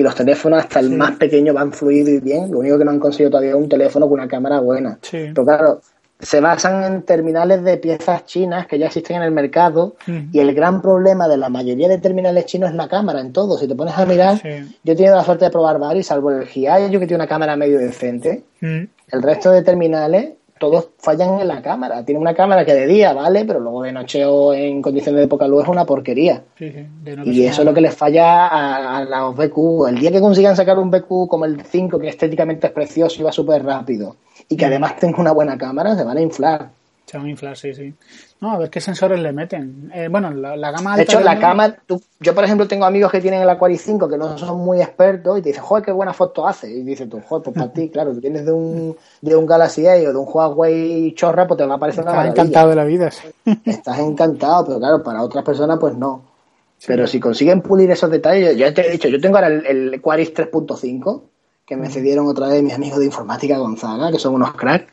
y 0.00 0.02
los 0.02 0.14
teléfonos 0.14 0.60
hasta 0.60 0.80
el 0.80 0.90
más 0.90 1.12
pequeño 1.16 1.52
van 1.52 1.72
fluido 1.72 2.10
y 2.10 2.20
bien. 2.20 2.50
Lo 2.50 2.60
único 2.60 2.78
que 2.78 2.84
no 2.84 2.90
han 2.90 2.98
conseguido 2.98 3.30
todavía 3.30 3.50
es 3.50 3.56
un 3.56 3.68
teléfono 3.68 4.08
con 4.08 4.18
una 4.18 4.28
cámara 4.28 4.60
buena. 4.60 4.98
Pero 5.10 5.44
claro, 5.44 5.80
se 6.18 6.40
basan 6.40 6.84
en 6.84 7.02
terminales 7.02 7.62
de 7.62 7.76
piezas 7.76 8.24
chinas 8.24 8.66
que 8.66 8.78
ya 8.78 8.86
existen 8.86 9.16
en 9.16 9.22
el 9.24 9.30
mercado 9.30 9.96
y 10.06 10.38
el 10.38 10.54
gran 10.54 10.80
problema 10.80 11.28
de 11.28 11.36
la 11.36 11.48
mayoría 11.48 11.88
de 11.88 11.98
terminales 11.98 12.46
chinos 12.46 12.70
es 12.70 12.76
la 12.76 12.88
cámara 12.88 13.20
en 13.20 13.32
todo. 13.32 13.58
Si 13.58 13.68
te 13.68 13.74
pones 13.74 13.96
a 13.96 14.06
mirar, 14.06 14.40
yo 14.42 14.92
he 14.92 14.96
tenido 14.96 15.16
la 15.16 15.24
suerte 15.24 15.44
de 15.44 15.50
probar 15.50 15.78
varios, 15.78 16.06
salvo 16.06 16.30
el 16.30 16.46
Hiayo 16.46 16.98
que 16.98 17.06
tiene 17.06 17.22
una 17.22 17.28
cámara 17.28 17.56
medio 17.56 17.78
decente. 17.78 18.44
El 18.60 19.22
resto 19.22 19.50
de 19.50 19.62
terminales 19.62 20.30
todos 20.60 20.90
fallan 20.98 21.40
en 21.40 21.48
la 21.48 21.62
cámara. 21.62 22.04
Tiene 22.04 22.20
una 22.20 22.34
cámara 22.34 22.66
que 22.66 22.74
de 22.74 22.86
día 22.86 23.14
vale, 23.14 23.46
pero 23.46 23.58
luego 23.58 23.82
de 23.82 23.92
noche 23.92 24.26
o 24.26 24.52
en 24.52 24.82
condiciones 24.82 25.22
de 25.22 25.26
poca 25.26 25.48
luz 25.48 25.64
es 25.64 25.68
una 25.70 25.86
porquería. 25.86 26.44
y 27.24 27.44
eso 27.44 27.62
es 27.62 27.66
lo 27.66 27.72
que 27.74 27.80
les 27.80 27.94
falla 27.94 28.46
a, 28.46 28.98
a, 28.98 29.04
los 29.04 29.34
BQ. 29.34 29.88
El 29.88 29.98
día 29.98 30.12
que 30.12 30.20
consigan 30.20 30.54
sacar 30.54 30.78
un 30.78 30.90
BQ 30.90 31.28
como 31.28 31.46
el 31.46 31.62
5, 31.62 31.98
que 31.98 32.08
estéticamente 32.08 32.66
es 32.66 32.72
precioso 32.74 33.20
y 33.20 33.24
va 33.24 33.32
súper 33.32 33.64
rápido, 33.64 34.16
y 34.48 34.56
que 34.56 34.66
además 34.66 34.96
tenga 34.96 35.18
una 35.18 35.32
buena 35.32 35.56
cámara, 35.56 35.96
se 35.96 36.04
van 36.04 36.18
a 36.18 36.20
inflar. 36.20 36.79
Se 37.10 37.18
van 37.18 37.26
a 37.26 37.30
inflar, 37.30 37.56
sí, 37.56 37.74
sí. 37.74 37.92
No, 38.40 38.52
a 38.52 38.58
ver 38.58 38.70
qué 38.70 38.80
sensores 38.80 39.18
le 39.18 39.32
meten. 39.32 39.90
Eh, 39.92 40.06
bueno, 40.08 40.30
la, 40.30 40.70
gama 40.70 40.92
alta. 40.92 40.96
De 40.98 41.02
hecho, 41.02 41.18
la 41.18 41.40
cámara. 41.40 41.76
yo, 42.20 42.34
por 42.36 42.44
ejemplo, 42.44 42.68
tengo 42.68 42.84
amigos 42.84 43.10
que 43.10 43.20
tienen 43.20 43.42
el 43.42 43.50
Aquaris 43.50 43.82
5 43.82 44.08
que 44.08 44.16
no 44.16 44.38
son 44.38 44.60
muy 44.60 44.80
expertos 44.80 45.36
y 45.36 45.42
te 45.42 45.48
dicen, 45.48 45.64
joder, 45.64 45.84
qué 45.84 45.90
buena 45.90 46.12
foto 46.12 46.46
hace. 46.46 46.70
Y 46.70 46.84
dices 46.84 47.08
tú, 47.08 47.20
joder, 47.20 47.42
pues 47.42 47.56
para 47.56 47.72
ti, 47.72 47.88
claro, 47.92 48.12
tú 48.12 48.20
tienes 48.20 48.46
de 48.46 48.52
un, 48.52 48.96
de 49.22 49.34
un 49.34 49.44
Galaxy 49.44 49.88
A 49.88 49.94
o 49.94 50.12
de 50.12 50.16
un 50.16 50.24
Huawei 50.24 51.12
chorra, 51.16 51.48
pues 51.48 51.58
te 51.58 51.66
va 51.66 51.74
a 51.74 51.78
parecer 51.78 52.04
una 52.04 52.12
Estás 52.12 52.28
encantado 52.28 52.68
de 52.68 52.76
la 52.76 52.84
vida. 52.84 53.10
Estás 53.64 53.98
encantado, 53.98 54.66
pero 54.66 54.78
claro, 54.78 55.02
para 55.02 55.24
otras 55.24 55.44
personas, 55.44 55.76
pues 55.80 55.96
no. 55.96 56.22
Pero 56.86 57.08
si 57.08 57.18
consiguen 57.18 57.60
pulir 57.60 57.90
esos 57.90 58.08
detalles, 58.08 58.56
yo, 58.56 58.72
te 58.72 58.86
he 58.86 58.92
dicho, 58.92 59.08
yo 59.08 59.20
tengo 59.20 59.34
ahora 59.34 59.48
el, 59.48 59.66
el 59.66 59.94
Aquaris 59.94 60.32
3.5 60.32 61.22
que 61.66 61.76
me 61.76 61.90
cedieron 61.90 62.28
otra 62.28 62.46
vez 62.46 62.62
mis 62.62 62.74
amigos 62.74 63.00
de 63.00 63.06
informática 63.06 63.58
Gonzaga, 63.58 64.12
que 64.12 64.18
son 64.20 64.34
unos 64.34 64.54
cracks 64.54 64.86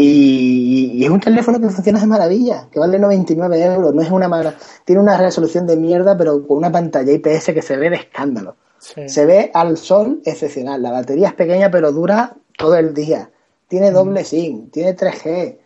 y, 0.00 1.04
es 1.04 1.10
un 1.10 1.20
teléfono 1.20 1.60
que 1.60 1.68
funciona 1.68 1.98
de 1.98 2.06
maravilla, 2.06 2.68
que 2.70 2.78
vale 2.78 2.98
99 3.00 3.64
euros, 3.64 3.92
no 3.92 4.00
es 4.00 4.10
una 4.10 4.28
mala, 4.28 4.54
tiene 4.84 5.02
una 5.02 5.18
resolución 5.18 5.66
de 5.66 5.76
mierda, 5.76 6.16
pero 6.16 6.46
con 6.46 6.56
una 6.56 6.70
pantalla 6.70 7.12
IPS 7.12 7.46
que 7.46 7.62
se 7.62 7.76
ve 7.76 7.90
de 7.90 7.96
escándalo. 7.96 8.56
Se 8.78 9.26
ve 9.26 9.50
al 9.52 9.76
sol 9.76 10.22
excepcional, 10.24 10.80
la 10.80 10.92
batería 10.92 11.28
es 11.28 11.34
pequeña 11.34 11.68
pero 11.68 11.90
dura 11.90 12.36
todo 12.56 12.76
el 12.76 12.94
día. 12.94 13.28
Tiene 13.66 13.90
doble 13.90 14.24
SIM, 14.24 14.70
tiene 14.70 14.96
3G, 14.96 15.58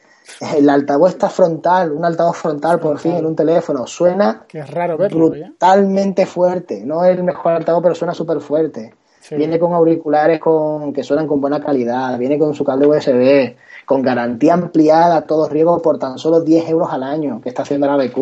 el 0.56 0.70
altavoz 0.70 1.10
está 1.10 1.28
frontal, 1.28 1.92
un 1.92 2.04
altavoz 2.04 2.38
frontal 2.38 2.80
por 2.80 2.98
fin 2.98 3.12
en 3.12 3.26
un 3.26 3.36
teléfono, 3.36 3.86
suena 3.86 4.46
que 4.48 4.60
es 4.60 4.70
raro 4.70 4.96
brutalmente 4.96 6.24
fuerte, 6.24 6.82
no 6.86 7.04
es 7.04 7.18
el 7.18 7.22
mejor 7.22 7.52
altavoz 7.52 7.82
pero 7.82 7.94
suena 7.94 8.14
súper 8.14 8.40
fuerte. 8.40 8.94
Viene 9.30 9.58
con 9.58 9.72
auriculares 9.72 10.40
con, 10.40 10.92
que 10.92 11.02
suenan 11.04 11.26
con 11.26 11.40
buena 11.40 11.60
calidad, 11.60 12.18
viene 12.18 12.38
con 12.38 12.54
su 12.54 12.64
cable 12.64 12.86
USB, 12.86 13.54
con 13.84 14.02
garantía 14.02 14.54
ampliada 14.54 15.16
a 15.16 15.22
todo 15.22 15.48
riesgo 15.48 15.80
por 15.80 15.98
tan 15.98 16.18
solo 16.18 16.40
10 16.40 16.68
euros 16.70 16.88
al 16.90 17.02
año 17.02 17.40
que 17.40 17.48
está 17.48 17.62
haciendo 17.62 17.86
la 17.86 17.96
BQ. 17.96 18.18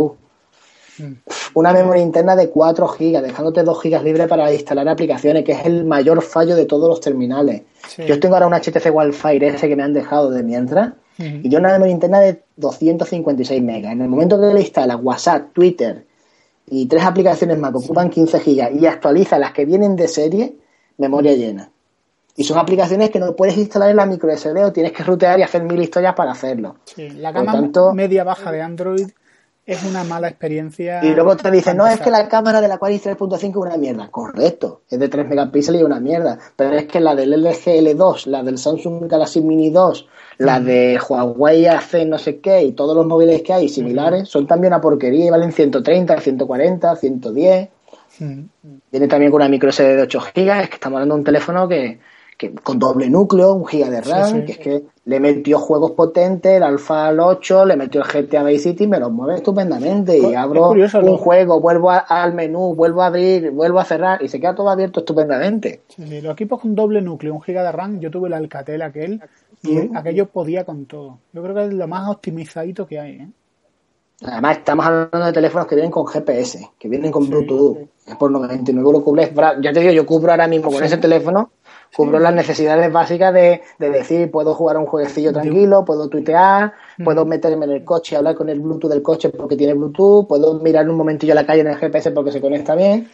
Mm. 0.98 1.12
Una 1.54 1.72
memoria 1.72 2.02
interna 2.02 2.36
de 2.36 2.50
4 2.50 2.86
GB, 2.86 3.22
dejándote 3.22 3.62
2 3.62 3.82
GB 3.82 4.02
libre 4.02 4.28
para 4.28 4.52
instalar 4.52 4.88
aplicaciones, 4.88 5.44
que 5.44 5.52
es 5.52 5.64
el 5.64 5.84
mayor 5.84 6.22
fallo 6.22 6.54
de 6.54 6.66
todos 6.66 6.88
los 6.88 7.00
terminales. 7.00 7.62
Yo 8.06 8.20
tengo 8.20 8.34
ahora 8.34 8.46
un 8.46 8.54
HTC 8.54 8.94
Wildfire 8.94 9.48
ese 9.48 9.68
que 9.68 9.76
me 9.76 9.82
han 9.82 9.94
dejado 9.94 10.30
de 10.30 10.42
mientras, 10.42 10.92
y 11.18 11.48
yo 11.50 11.58
una 11.58 11.72
memoria 11.72 11.92
interna 11.92 12.20
de 12.20 12.42
256 12.56 13.62
megas. 13.62 13.92
En 13.92 14.00
el 14.00 14.08
momento 14.08 14.40
que 14.40 14.54
le 14.54 14.60
instalas 14.60 14.98
WhatsApp, 15.02 15.52
Twitter 15.52 16.06
y 16.66 16.86
tres 16.86 17.02
aplicaciones 17.04 17.58
más 17.58 17.72
que 17.72 17.78
ocupan 17.78 18.08
15 18.08 18.38
GB 18.38 18.80
y 18.80 18.86
actualiza 18.86 19.38
las 19.38 19.52
que 19.52 19.66
vienen 19.66 19.96
de 19.96 20.08
serie, 20.08 20.54
memoria 21.00 21.34
llena. 21.34 21.70
Y 22.36 22.44
son 22.44 22.58
aplicaciones 22.58 23.10
que 23.10 23.18
no 23.18 23.34
puedes 23.34 23.56
instalar 23.56 23.90
en 23.90 23.96
la 23.96 24.06
micro 24.06 24.34
SD 24.34 24.64
o 24.64 24.72
tienes 24.72 24.92
que 24.92 25.02
rutear 25.02 25.38
y 25.40 25.42
hacer 25.42 25.62
mil 25.62 25.80
historias 25.82 26.14
para 26.14 26.32
hacerlo. 26.32 26.76
Sí, 26.84 27.10
la 27.10 27.32
gama 27.32 27.70
media 27.92 28.24
baja 28.24 28.52
de 28.52 28.62
Android 28.62 29.08
es 29.66 29.84
una 29.84 30.04
mala 30.04 30.28
experiencia. 30.28 31.04
Y 31.04 31.14
luego 31.14 31.36
te 31.36 31.50
dicen, 31.50 31.76
no, 31.76 31.86
es 31.86 32.00
que 32.00 32.10
la 32.10 32.28
cámara 32.28 32.60
de 32.60 32.68
la 32.68 32.78
Qualis 32.78 33.04
3.5 33.06 33.38
es 33.38 33.56
una 33.56 33.76
mierda. 33.76 34.08
Correcto, 34.10 34.80
es 34.88 34.98
de 34.98 35.08
3 35.08 35.28
megapíxeles 35.28 35.80
y 35.80 35.84
una 35.84 36.00
mierda. 36.00 36.38
Pero 36.56 36.76
es 36.76 36.86
que 36.86 37.00
la 37.00 37.14
del 37.14 37.30
LG 37.30 37.64
L2, 37.64 38.26
la 38.26 38.42
del 38.42 38.58
Samsung 38.58 39.06
Galaxy 39.06 39.40
Mini 39.42 39.70
2, 39.70 40.08
la 40.38 40.58
de 40.58 40.98
Huawei 40.98 41.66
AC 41.66 42.06
no 42.06 42.18
sé 42.18 42.40
qué 42.40 42.62
y 42.62 42.72
todos 42.72 42.96
los 42.96 43.06
móviles 43.06 43.42
que 43.42 43.52
hay 43.52 43.68
similares 43.68 44.28
son 44.28 44.46
también 44.46 44.72
una 44.72 44.80
porquería 44.80 45.26
y 45.26 45.30
valen 45.30 45.52
130, 45.52 46.18
140, 46.18 46.96
110. 46.96 47.68
Viene 48.90 49.08
también 49.08 49.30
con 49.30 49.40
una 49.40 49.48
micro 49.48 49.72
SD 49.72 49.96
de 49.96 50.02
8 50.02 50.20
GB, 50.34 50.60
es 50.62 50.68
que 50.68 50.74
estamos 50.74 50.96
hablando 50.96 51.14
de 51.14 51.20
un 51.20 51.24
teléfono 51.24 51.68
que, 51.68 51.98
que 52.40 52.54
con 52.54 52.78
doble 52.78 53.10
núcleo, 53.10 53.52
un 53.52 53.66
giga 53.66 53.90
de 53.90 54.00
RAM, 54.00 54.46
que 54.46 54.52
es 54.52 54.58
que 54.58 54.82
le 55.04 55.20
metió 55.20 55.58
juegos 55.58 55.90
potentes, 55.90 56.52
el 56.52 56.62
Alpha 56.62 57.08
al 57.08 57.20
8, 57.20 57.66
le 57.66 57.76
metió 57.76 58.02
el 58.02 58.06
GTA 58.06 58.42
Vice 58.44 58.70
City, 58.70 58.86
me 58.86 58.98
lo 58.98 59.10
mueve 59.10 59.36
estupendamente 59.36 60.18
y 60.18 60.34
abro 60.34 60.70
un 60.70 61.16
juego, 61.18 61.60
vuelvo 61.60 61.90
al 61.90 62.32
menú, 62.32 62.74
vuelvo 62.74 63.02
a 63.02 63.06
abrir, 63.06 63.50
vuelvo 63.50 63.78
a 63.78 63.84
cerrar 63.84 64.22
y 64.22 64.28
se 64.28 64.40
queda 64.40 64.54
todo 64.54 64.70
abierto 64.70 65.00
estupendamente. 65.00 65.82
los 65.98 66.32
equipos 66.32 66.60
con 66.60 66.74
doble 66.74 67.02
núcleo, 67.02 67.34
un 67.34 67.42
giga 67.42 67.62
de 67.62 67.72
RAM, 67.72 68.00
yo 68.00 68.10
tuve 68.10 68.28
el 68.28 68.34
Alcatel 68.34 68.82
aquel 68.82 69.20
y 69.62 69.94
aquello 69.94 70.26
podía 70.26 70.64
con 70.64 70.86
todo. 70.86 71.18
Yo 71.32 71.42
creo 71.42 71.54
que 71.54 71.64
es 71.66 71.72
lo 71.74 71.88
más 71.88 72.08
optimizadito 72.08 72.86
que 72.86 73.00
hay, 73.00 73.12
¿eh? 73.12 73.28
Además, 74.22 74.58
estamos 74.58 74.84
hablando 74.84 75.26
de 75.26 75.32
teléfonos 75.32 75.66
que 75.66 75.74
vienen 75.74 75.90
con 75.90 76.06
GPS, 76.06 76.70
que 76.78 76.88
vienen 76.88 77.10
con 77.10 77.28
Bluetooth. 77.28 77.78
Es 78.10 78.16
por 78.16 78.30
99 78.30 78.92
lo 78.92 79.04
cubres. 79.04 79.30
Ya 79.62 79.72
te 79.72 79.80
digo, 79.80 79.92
yo 79.92 80.04
cubro 80.04 80.32
ahora 80.32 80.48
mismo 80.48 80.70
con 80.70 80.82
ese 80.82 80.98
teléfono 80.98 81.50
cubro 81.96 82.18
las 82.18 82.34
necesidades 82.34 82.92
básicas 82.92 83.34
de, 83.34 83.62
decir, 83.78 84.30
puedo 84.30 84.54
jugar 84.54 84.76
un 84.78 84.86
jueguecillo 84.86 85.32
tranquilo, 85.32 85.84
puedo 85.84 86.08
tuitear, 86.08 86.72
mm. 86.98 87.04
puedo 87.04 87.24
meterme 87.24 87.66
en 87.66 87.72
el 87.72 87.84
coche 87.84 88.14
y 88.14 88.18
hablar 88.18 88.34
con 88.34 88.48
el 88.48 88.60
Bluetooth 88.60 88.90
del 88.90 89.02
coche 89.02 89.30
porque 89.30 89.56
tiene 89.56 89.74
Bluetooth, 89.74 90.26
puedo 90.26 90.54
mirar 90.60 90.88
un 90.88 90.96
momentillo 90.96 91.32
a 91.32 91.36
la 91.36 91.46
calle 91.46 91.62
en 91.62 91.68
el 91.68 91.76
GPS 91.76 92.10
porque 92.12 92.32
se 92.32 92.40
conecta 92.40 92.74
bien. 92.74 93.08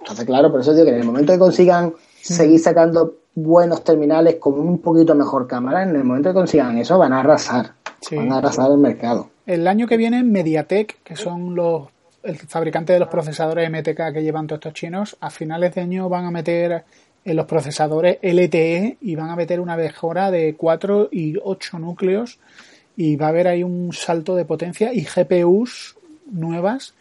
Entonces, 0.00 0.24
claro, 0.24 0.50
por 0.50 0.60
eso 0.60 0.72
digo 0.72 0.84
que 0.84 0.92
en 0.92 1.00
el 1.00 1.06
momento 1.06 1.32
que 1.32 1.38
consigan 1.38 1.94
seguir 2.20 2.60
sacando 2.60 3.14
buenos 3.34 3.82
terminales 3.84 4.36
con 4.36 4.58
un 4.58 4.78
poquito 4.78 5.14
mejor 5.14 5.46
cámara, 5.46 5.82
en 5.82 5.96
el 5.96 6.04
momento 6.04 6.30
que 6.30 6.34
consigan 6.34 6.78
eso 6.78 6.98
van 6.98 7.12
a 7.12 7.20
arrasar, 7.20 7.72
van 8.12 8.32
a 8.32 8.38
arrasar 8.38 8.70
el 8.70 8.78
mercado. 8.78 9.30
El 9.46 9.66
año 9.66 9.86
que 9.86 9.96
viene 9.96 10.22
Mediatek, 10.22 11.02
que 11.02 11.16
son 11.16 11.54
los 11.54 11.88
el 12.24 12.36
fabricante 12.36 12.92
de 12.92 12.98
los 12.98 13.08
procesadores 13.08 13.70
MTK 13.70 14.12
que 14.12 14.22
llevan 14.22 14.46
todos 14.46 14.58
estos 14.58 14.74
chinos, 14.74 15.16
a 15.20 15.30
finales 15.30 15.74
de 15.74 15.82
año 15.82 16.08
van 16.08 16.24
a 16.24 16.30
meter 16.30 16.84
en 17.24 17.36
los 17.36 17.46
procesadores 17.46 18.18
LTE 18.22 18.98
y 19.00 19.14
van 19.14 19.30
a 19.30 19.36
meter 19.36 19.60
una 19.60 19.76
mejora 19.76 20.30
de 20.30 20.54
4 20.56 21.08
y 21.10 21.36
8 21.42 21.78
núcleos 21.78 22.38
y 22.96 23.16
va 23.16 23.26
a 23.26 23.28
haber 23.30 23.48
ahí 23.48 23.62
un 23.62 23.92
salto 23.92 24.34
de 24.34 24.44
potencia 24.44 24.92
y 24.92 25.04
GPUs 25.04 25.96
nuevas. 26.30 26.94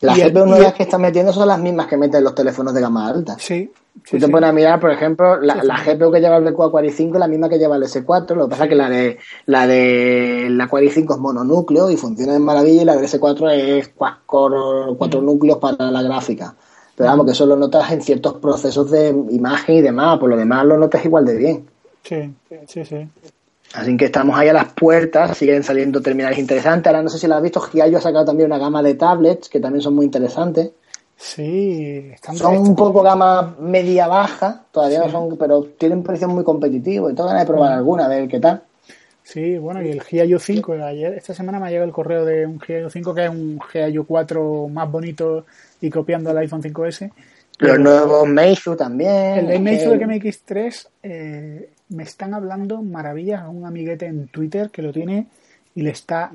Las 0.00 0.18
GPUs 0.18 0.46
nuevas 0.46 0.74
que 0.74 0.84
están 0.84 1.02
metiendo 1.02 1.32
son 1.32 1.48
las 1.48 1.58
mismas 1.58 1.86
que 1.86 1.96
meten 1.96 2.24
los 2.24 2.34
teléfonos 2.34 2.74
de 2.74 2.80
gama 2.80 3.08
alta. 3.08 3.36
Sí. 3.38 3.70
Si 4.04 4.18
te 4.18 4.28
pones 4.28 4.48
a 4.48 4.52
mirar, 4.52 4.80
por 4.80 4.90
ejemplo, 4.90 5.40
la, 5.40 5.56
GPU 5.84 6.10
que 6.10 6.20
lleva 6.20 6.36
el 6.36 6.44
BQ 6.44 6.62
Aquari 6.62 6.90
5 6.90 7.14
es 7.14 7.20
la 7.20 7.28
misma 7.28 7.48
que 7.48 7.58
lleva 7.58 7.76
el 7.76 7.82
S4, 7.82 8.34
lo 8.34 8.44
que 8.44 8.50
pasa 8.50 8.64
es 8.64 8.70
que 8.70 8.74
la 8.74 8.88
de 8.88 9.18
la 9.46 9.66
de 9.66 10.48
la 10.50 10.64
Aquari 10.64 10.90
5 10.90 11.14
es 11.14 11.20
mononúcleo 11.20 11.90
y 11.90 11.96
funciona 11.96 12.32
de 12.32 12.38
maravilla 12.38 12.82
y 12.82 12.84
la 12.84 12.96
del 12.96 13.06
S4 13.06 13.52
es 13.52 13.88
cuatro, 13.94 14.94
cuatro 14.96 15.20
núcleos 15.20 15.58
para 15.58 15.90
la 15.90 16.02
gráfica. 16.02 16.54
Pero 16.96 17.10
vamos, 17.10 17.26
que 17.26 17.32
eso 17.32 17.46
lo 17.46 17.56
notas 17.56 17.90
en 17.92 18.02
ciertos 18.02 18.34
procesos 18.34 18.90
de 18.90 19.08
imagen 19.08 19.76
y 19.76 19.80
demás, 19.80 20.18
por 20.18 20.28
lo 20.28 20.36
demás 20.36 20.64
lo 20.66 20.76
notas 20.76 21.04
igual 21.04 21.24
de 21.24 21.36
bien. 21.36 21.66
Sí, 22.02 22.34
sí, 22.66 22.84
sí. 22.84 23.08
Así 23.72 23.96
que 23.96 24.06
estamos 24.06 24.36
ahí 24.36 24.48
a 24.48 24.52
las 24.52 24.72
puertas, 24.72 25.36
siguen 25.36 25.62
saliendo 25.62 26.00
terminales 26.00 26.38
interesantes. 26.38 26.88
Ahora 26.88 27.02
no 27.02 27.08
sé 27.08 27.18
si 27.18 27.28
lo 27.28 27.36
has 27.36 27.42
visto, 27.42 27.60
Giallo 27.60 27.98
ha 27.98 28.00
sacado 28.00 28.24
también 28.24 28.48
una 28.48 28.58
gama 28.58 28.82
de 28.82 28.94
tablets 28.94 29.48
que 29.48 29.60
también 29.60 29.82
son 29.82 29.94
muy 29.94 30.04
interesantes. 30.04 30.72
Sí, 31.22 32.12
están 32.14 32.34
son 32.34 32.56
un 32.56 32.74
poco 32.74 33.02
gama 33.02 33.54
media 33.60 34.06
baja, 34.06 34.64
todavía 34.72 35.00
no 35.00 35.10
son, 35.10 35.36
pero 35.36 35.64
tienen 35.76 36.02
precios 36.02 36.30
muy 36.30 36.42
competitivos 36.42 37.12
y 37.12 37.14
tengo 37.14 37.28
ganas 37.28 37.42
de 37.42 37.46
probar 37.46 37.72
mm. 37.72 37.78
alguna, 37.78 38.06
a 38.06 38.08
ver 38.08 38.26
qué 38.26 38.40
tal. 38.40 38.62
Sí, 39.22 39.58
bueno, 39.58 39.82
y 39.82 39.90
el 39.90 40.00
Giallo 40.00 40.38
5, 40.38 40.72
ayer, 40.82 41.12
esta 41.12 41.34
semana 41.34 41.60
me 41.60 41.66
ha 41.66 41.70
llegado 41.70 41.86
el 41.86 41.92
correo 41.92 42.24
de 42.24 42.46
un 42.46 42.58
Giallo 42.58 42.88
5 42.88 43.14
que 43.14 43.24
es 43.26 43.30
un 43.30 43.60
Giallo 43.70 44.04
4 44.04 44.68
más 44.68 44.90
bonito 44.90 45.44
y 45.82 45.90
copiando 45.90 46.30
el 46.30 46.38
iPhone 46.38 46.62
5S. 46.62 47.12
Los 47.58 47.78
nuevos 47.78 48.26
Meizu 48.26 48.74
también. 48.74 49.40
El 49.40 49.46
de 49.48 49.58
Meizu 49.58 49.90
de 49.90 49.98
MX3 49.98 50.88
eh, 51.02 51.70
me 51.90 52.02
están 52.02 52.32
hablando 52.32 52.80
maravillas 52.80 53.42
a 53.42 53.50
un 53.50 53.66
amiguete 53.66 54.06
en 54.06 54.28
Twitter 54.28 54.70
que 54.70 54.80
lo 54.80 54.90
tiene 54.90 55.26
y 55.74 55.82
le 55.82 55.90
está, 55.90 56.32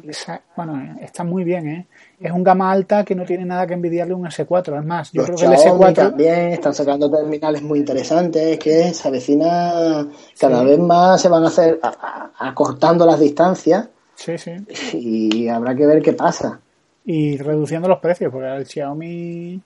bueno, 0.56 0.98
está 1.02 1.24
muy 1.24 1.44
bien, 1.44 1.68
¿eh? 1.68 1.88
Es 2.20 2.32
un 2.32 2.44
gama 2.44 2.72
alta 2.72 3.04
que 3.04 3.16
no 3.16 3.26
tiene 3.26 3.46
nada 3.46 3.68
que 3.68 3.74
envidiarle 3.74 4.14
un 4.14 4.26
S4. 4.26 4.80
Es 4.80 4.86
más, 4.86 5.12
yo 5.12 5.24
creo 5.24 5.36
que 5.36 5.46
el 5.46 5.52
S4 5.52 5.94
también 5.94 6.50
están 6.50 6.74
sacando 6.74 7.12
terminales 7.12 7.62
muy 7.62 7.80
interesantes 7.80 8.58
que 8.58 8.94
se 8.94 9.08
avecina 9.08 10.08
cada 10.40 10.64
vez 10.64 10.80
más, 10.80 11.22
se 11.22 11.28
van 11.28 11.44
a 11.44 11.48
hacer 11.48 11.80
acortando 12.40 13.06
las 13.06 13.20
distancias. 13.20 13.90
Sí, 14.16 14.38
sí. 14.38 14.56
Y 14.94 15.48
habrá 15.50 15.76
que 15.76 15.86
ver 15.86 16.02
qué 16.02 16.14
pasa 16.14 16.62
y 17.06 17.38
reduciendo 17.38 17.88
los 17.88 18.00
precios, 18.00 18.32
porque 18.32 18.48
el 18.48 18.66
Xiaomi, 18.66 19.62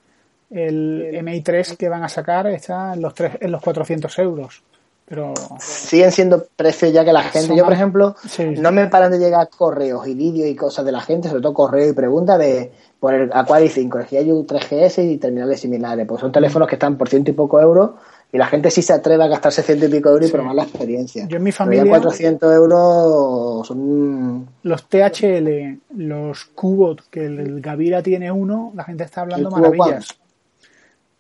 el 0.50 1.20
Mi 1.24 1.42
3 1.42 1.78
que 1.78 1.88
van 1.88 2.04
a 2.04 2.10
sacar 2.10 2.48
está 2.48 2.94
en 2.94 3.02
los, 3.02 3.14
tres, 3.14 3.38
en 3.40 3.52
los 3.52 3.62
400 3.62 4.20
euros. 4.20 4.64
Pero 5.10 5.34
siguen 5.60 6.12
siendo 6.12 6.46
precios 6.56 6.94
ya 6.94 7.04
que 7.04 7.12
la 7.12 7.24
gente, 7.24 7.56
yo 7.56 7.64
por 7.64 7.74
ejemplo, 7.74 8.16
no 8.58 8.72
me 8.72 8.88
paran 8.88 9.12
de 9.12 9.18
llegar 9.18 9.50
correos 9.50 10.08
y 10.08 10.14
vídeos 10.14 10.48
y 10.48 10.56
cosas 10.56 10.86
de 10.86 10.92
la 10.92 11.02
gente, 11.02 11.30
sobre 11.30 11.42
todo 11.42 11.54
correos 11.54 11.92
y 11.92 11.94
preguntas 11.94 12.38
de 12.38 12.72
por 13.00 13.16
el 13.16 13.32
Aquari 13.34 13.70
5, 13.70 13.98
el 13.98 14.06
Hiayu 14.06 14.46
3GS 14.46 15.12
y 15.12 15.18
terminales 15.18 15.62
similares, 15.62 16.06
pues 16.08 16.22
son 16.22 16.32
teléfonos 16.32 16.68
que 16.68 16.76
están 16.76 16.96
por 16.96 17.10
ciento 17.10 17.32
y 17.32 17.34
poco 17.34 17.60
euros 17.60 17.92
y 18.32 18.38
la 18.38 18.46
gente 18.46 18.70
sí 18.70 18.84
se 18.84 18.94
atreve 18.94 19.24
a 19.24 19.28
gastarse 19.28 19.64
ciento 19.64 19.86
y 19.86 19.90
pico 19.90 20.10
euros 20.10 20.30
y 20.30 20.32
probar 20.32 20.54
la 20.54 20.64
experiencia. 20.64 21.28
Yo 21.28 21.38
en 21.38 21.44
mi 21.44 21.52
familia... 21.52 21.90
400 21.90 22.54
euros 22.54 23.68
son... 23.68 24.48
Los 24.62 24.88
THL, 24.88 25.80
los 25.96 26.46
Cubot, 26.46 27.10
que 27.10 27.26
el, 27.26 27.62
Gavira 27.62 28.04
tiene 28.04 28.32
uno, 28.32 28.72
la 28.76 28.84
gente 28.84 29.04
está 29.04 29.22
hablando 29.22 29.50
maravillas. 29.50 30.19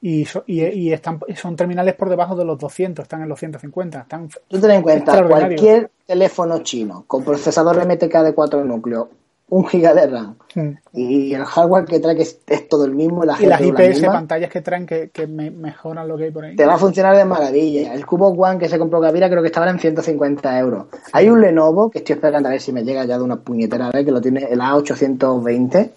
Y, 0.01 0.25
y, 0.47 0.93
están, 0.93 1.19
son 1.35 1.57
terminales 1.57 1.93
por 1.95 2.09
debajo 2.09 2.33
de 2.35 2.45
los 2.45 2.57
200, 2.57 3.03
están 3.03 3.21
en 3.21 3.29
los 3.29 3.37
150. 3.37 3.99
Están 3.99 4.29
Tú 4.47 4.59
ten 4.59 4.71
en 4.71 4.81
cuenta, 4.81 5.27
cualquier 5.27 5.91
teléfono 6.05 6.59
chino 6.63 7.03
con 7.05 7.23
procesador 7.23 7.85
MTK 7.85 8.13
de 8.23 8.33
4 8.33 8.63
núcleos 8.63 9.07
un 9.49 9.67
giga 9.67 9.93
de 9.93 10.07
RAM. 10.07 10.35
Mm. 10.55 10.69
y 10.93 11.33
el 11.35 11.45
hardware 11.45 11.85
que 11.85 11.99
trae 11.99 12.15
que 12.15 12.23
es, 12.23 12.67
todo 12.67 12.85
el 12.85 12.95
mismo 12.95 13.23
y 13.23 13.27
las 13.27 13.61
IPS 13.61 14.01
pantallas 14.01 14.49
que 14.49 14.61
traen 14.61 14.87
que, 14.87 15.27
mejoran 15.27 16.07
lo 16.07 16.17
que 16.17 16.25
hay 16.25 16.31
por 16.31 16.43
ahí. 16.43 16.55
Te 16.55 16.65
va 16.65 16.73
a 16.73 16.77
funcionar 16.77 17.15
de 17.15 17.23
maravilla. 17.23 17.93
El 17.93 18.05
Cubo 18.05 18.29
One 18.29 18.57
que 18.57 18.67
se 18.67 18.79
compró 18.79 18.99
Gavira 18.99 19.29
creo 19.29 19.43
que 19.43 19.47
estaba 19.47 19.69
en 19.69 19.77
150 19.77 20.59
euros. 20.59 20.85
Hay 21.13 21.29
un 21.29 21.39
Lenovo 21.39 21.91
que 21.91 21.99
estoy 21.99 22.15
esperando 22.15 22.49
a 22.49 22.51
ver 22.51 22.61
si 22.61 22.73
me 22.73 22.83
llega 22.83 23.05
ya 23.05 23.17
de 23.17 23.23
una 23.23 23.35
puñetera 23.35 23.91
vez 23.91 24.05
que 24.05 24.11
lo 24.11 24.21
tiene 24.21 24.45
el 24.49 24.59
A820 24.59 25.89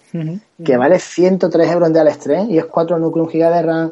que 0.63 0.77
vale 0.77 0.99
103 0.99 1.71
euros 1.71 1.91
de 1.91 1.99
Aliexpress 1.99 2.49
y 2.49 2.57
es 2.59 2.65
4 2.65 2.99
núcleos 2.99 3.25
un 3.25 3.31
giga 3.31 3.49
de 3.49 3.61
RAM. 3.61 3.91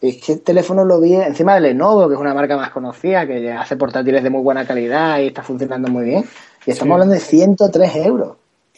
Es 0.00 0.16
que 0.16 0.32
el 0.32 0.40
teléfono 0.42 0.84
lo 0.84 1.00
vi 1.00 1.14
encima 1.14 1.54
de 1.54 1.60
Lenovo, 1.60 2.08
que 2.08 2.14
es 2.14 2.20
una 2.20 2.34
marca 2.34 2.56
más 2.56 2.70
conocida, 2.70 3.26
que 3.26 3.52
hace 3.52 3.76
portátiles 3.76 4.22
de 4.22 4.30
muy 4.30 4.42
buena 4.42 4.66
calidad 4.66 5.20
y 5.20 5.28
está 5.28 5.42
funcionando 5.42 5.88
muy 5.88 6.04
bien. 6.04 6.24
Y 6.66 6.70
estamos 6.70 6.94
hablando 6.94 7.14
de 7.14 7.20
103 7.20 7.96
euros. 7.96 8.36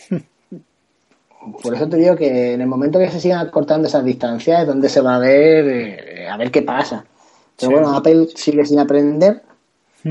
Por 1.63 1.75
eso 1.75 1.89
te 1.89 1.97
digo 1.97 2.17
que 2.17 2.53
en 2.55 2.61
el 2.61 2.67
momento 2.67 2.99
que 2.99 3.11
se 3.11 3.21
sigan 3.21 3.51
cortando 3.51 3.89
esas 3.89 4.05
distancias 4.05 4.61
es 4.61 4.67
donde 4.67 4.89
se 4.89 5.01
va 5.01 5.17
a 5.17 5.19
ver, 5.19 5.69
eh, 5.69 6.29
a 6.29 6.37
ver 6.37 6.51
qué 6.51 6.63
pasa. 6.63 7.05
Pero 7.59 7.73
bueno, 7.73 7.95
Apple 7.95 8.29
sigue 8.35 8.65
sin 8.65 8.79
aprender, 8.79 9.43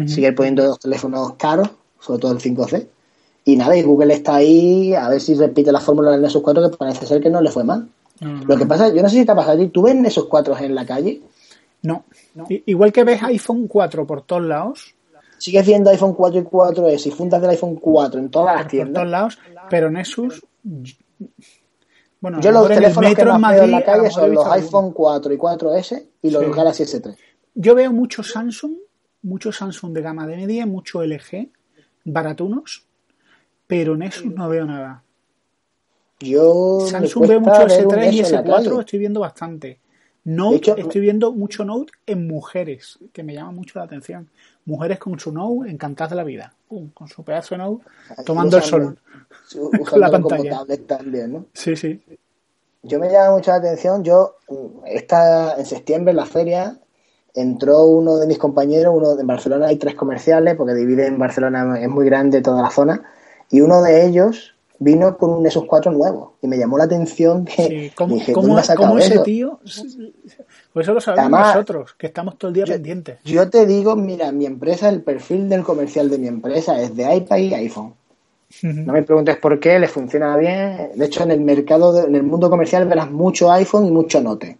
sigue 0.06 0.34
poniendo 0.34 0.64
los 0.64 0.80
teléfonos 0.80 1.34
caros, 1.34 1.70
sobre 2.00 2.20
todo 2.20 2.32
el 2.32 2.40
5C. 2.40 2.88
Y 3.46 3.56
nada, 3.56 3.76
y 3.76 3.82
Google 3.82 4.14
está 4.14 4.36
ahí 4.36 4.94
a 4.94 5.10
ver 5.10 5.22
si 5.22 5.34
repite 5.34 5.72
la 5.72 5.80
fórmula 5.80 6.12
del 6.12 6.22
Nexus 6.22 6.42
4 6.42 6.70
que 6.70 6.78
parece 6.78 7.06
ser 7.06 7.22
que 7.22 7.30
no 7.30 7.42
le 7.42 7.50
fue 7.50 7.64
mal. 7.64 7.88
Lo 8.20 8.58
que 8.58 8.66
pasa, 8.66 8.90
yo 8.90 9.02
no 9.02 9.10
sé 9.10 9.18
si 9.18 9.26
te 9.26 9.32
ha 9.32 9.36
pasado 9.36 9.66
¿tú 9.70 9.84
ves 9.84 9.96
Nexus 9.96 10.26
4 10.26 10.58
en 10.60 10.76
la 10.76 10.86
calle? 10.86 11.22
No. 11.82 12.04
Igual 12.66 12.92
que 12.92 13.04
ves 13.04 13.24
iPhone 13.24 13.68
4 13.68 14.06
por 14.06 14.22
todos 14.24 14.44
lados, 14.44 14.96
sigues 15.40 15.66
viendo 15.66 15.90
iPhone 15.90 16.14
4 16.14 16.42
y 16.42 16.44
4S 16.44 17.08
y 17.08 17.12
fundas 17.12 17.42
del 17.42 17.52
iPhone 17.52 17.76
4 17.76 18.20
en 18.20 18.30
todas 18.30 18.56
las 18.56 18.68
tiendas. 18.68 18.94
todos 18.94 19.10
lados, 19.10 19.40
pero 19.70 19.90
Nexus. 19.90 20.46
Bueno, 22.22 22.42
yo 22.42 22.52
los 22.52 22.68
teléfonos 22.68 23.16
que 23.16 23.26
más 23.26 23.54
veo 23.54 23.64
en 23.64 23.72
la 23.72 23.84
calle 23.84 24.12
son 24.12 24.34
los 24.34 24.46
iPhone 24.48 24.92
4 24.92 25.34
y 25.34 25.38
4S 25.38 26.06
y 26.22 26.32
los 26.32 26.56
Galaxy 26.56 26.84
S3. 26.84 27.16
Yo 27.56 27.76
veo 27.76 27.92
mucho 27.92 28.24
Samsung, 28.24 28.74
mucho 29.24 29.52
Samsung 29.52 29.94
de 29.94 30.02
gama 30.02 30.28
de 30.28 30.38
media, 30.38 30.66
mucho 30.66 31.04
LG, 31.04 31.50
baratunos, 32.04 32.86
pero 33.68 33.96
Nexus 33.96 34.34
no 34.34 34.50
veo 34.50 34.66
nada. 34.66 35.04
Yo 36.20 36.82
Samsung 36.82 37.28
veo 37.28 37.40
mucho 37.40 37.68
S3 37.68 38.14
y 38.14 38.22
S4, 38.22 38.80
estoy 38.82 39.00
viendo 39.00 39.22
bastante. 39.22 39.80
Note, 40.26 40.76
estoy 40.78 41.02
viendo 41.02 41.32
mucho 41.32 41.64
Note 41.64 41.94
en 42.06 42.28
mujeres, 42.28 43.00
que 43.14 43.24
me 43.24 43.34
llama 43.34 43.54
mucho 43.54 43.80
la 43.80 43.86
atención 43.86 44.30
mujeres 44.70 45.00
con 45.00 45.20
su 45.20 45.32
no 45.32 45.66
encantadas 45.66 46.12
de 46.12 46.16
la 46.16 46.24
vida, 46.24 46.54
con 46.94 47.08
su 47.08 47.24
pedazo 47.24 47.56
de 47.56 47.60
no 47.60 47.82
tomando 48.26 48.58
el 48.58 48.64
sol 48.64 48.98
con 49.90 50.00
la 50.00 50.12
pantalla. 50.12 50.66
también, 50.86 51.34
¿no? 51.34 51.46
Sí, 51.54 51.76
sí. 51.76 52.02
Yo 52.84 53.00
me 53.00 53.12
llama 53.12 53.36
mucho 53.36 53.52
la 53.52 53.58
atención, 53.58 54.04
yo 54.04 54.38
esta, 54.86 55.56
en 55.58 55.66
septiembre 55.66 56.12
en 56.12 56.18
la 56.18 56.26
feria 56.26 56.80
entró 57.36 57.84
uno 57.86 58.18
de 58.18 58.28
mis 58.28 58.38
compañeros, 58.38 58.94
uno 58.96 59.20
en 59.20 59.28
Barcelona 59.28 59.68
hay 59.68 59.78
tres 59.78 59.96
comerciales, 59.96 60.56
porque 60.56 60.74
divide 60.74 61.08
en 61.08 61.20
Barcelona, 61.20 61.80
es 61.80 61.90
muy 61.90 62.06
grande 62.06 62.42
toda 62.42 62.62
la 62.62 62.70
zona, 62.70 63.04
y 63.50 63.62
uno 63.62 63.82
de 63.82 64.06
ellos 64.06 64.56
vino 64.80 65.18
con 65.18 65.32
un 65.32 65.44
Nexus 65.44 65.66
4 65.66 65.92
nuevo 65.92 66.38
y 66.42 66.48
me 66.48 66.58
llamó 66.58 66.78
la 66.78 66.86
atención 66.86 67.46
que 67.46 67.92
¿cómo, 67.96 68.18
ese 68.98 69.20
tío 69.20 69.60
pues 70.74 70.86
eso 70.86 70.94
lo 70.94 71.02
sabemos 71.02 71.32
nosotros, 71.32 71.94
que 71.98 72.08
estamos 72.08 72.38
todo 72.38 72.50
el 72.50 72.56
día 72.56 72.66
pendientes. 72.66 73.20
Yo 73.24 73.50
te 73.50 73.66
digo, 73.66 73.96
mira, 73.96 74.32
mi 74.32 74.46
empresa, 74.46 74.90
el 74.90 75.02
perfil 75.02 75.50
del 75.50 75.64
comercial 75.64 76.10
de 76.10 76.18
mi 76.18 76.28
empresa 76.28 76.82
es 76.82 76.96
de 76.96 77.16
iPad 77.16 77.38
y 77.38 77.54
iPhone. 77.54 77.94
No 78.64 78.94
me 78.94 79.04
preguntes 79.04 79.38
por 79.38 79.60
qué, 79.60 79.78
le 79.78 79.88
funciona 79.88 80.36
bien. 80.38 80.92
De 80.96 81.06
hecho, 81.06 81.24
en 81.24 81.32
el 81.32 81.42
mercado, 81.42 82.06
en 82.06 82.16
el 82.16 82.24
mundo 82.24 82.50
comercial 82.50 82.88
verás 82.88 83.12
mucho 83.12 83.52
iPhone 83.52 83.86
y 83.86 83.92
mucho 83.92 84.22
Note. 84.22 84.58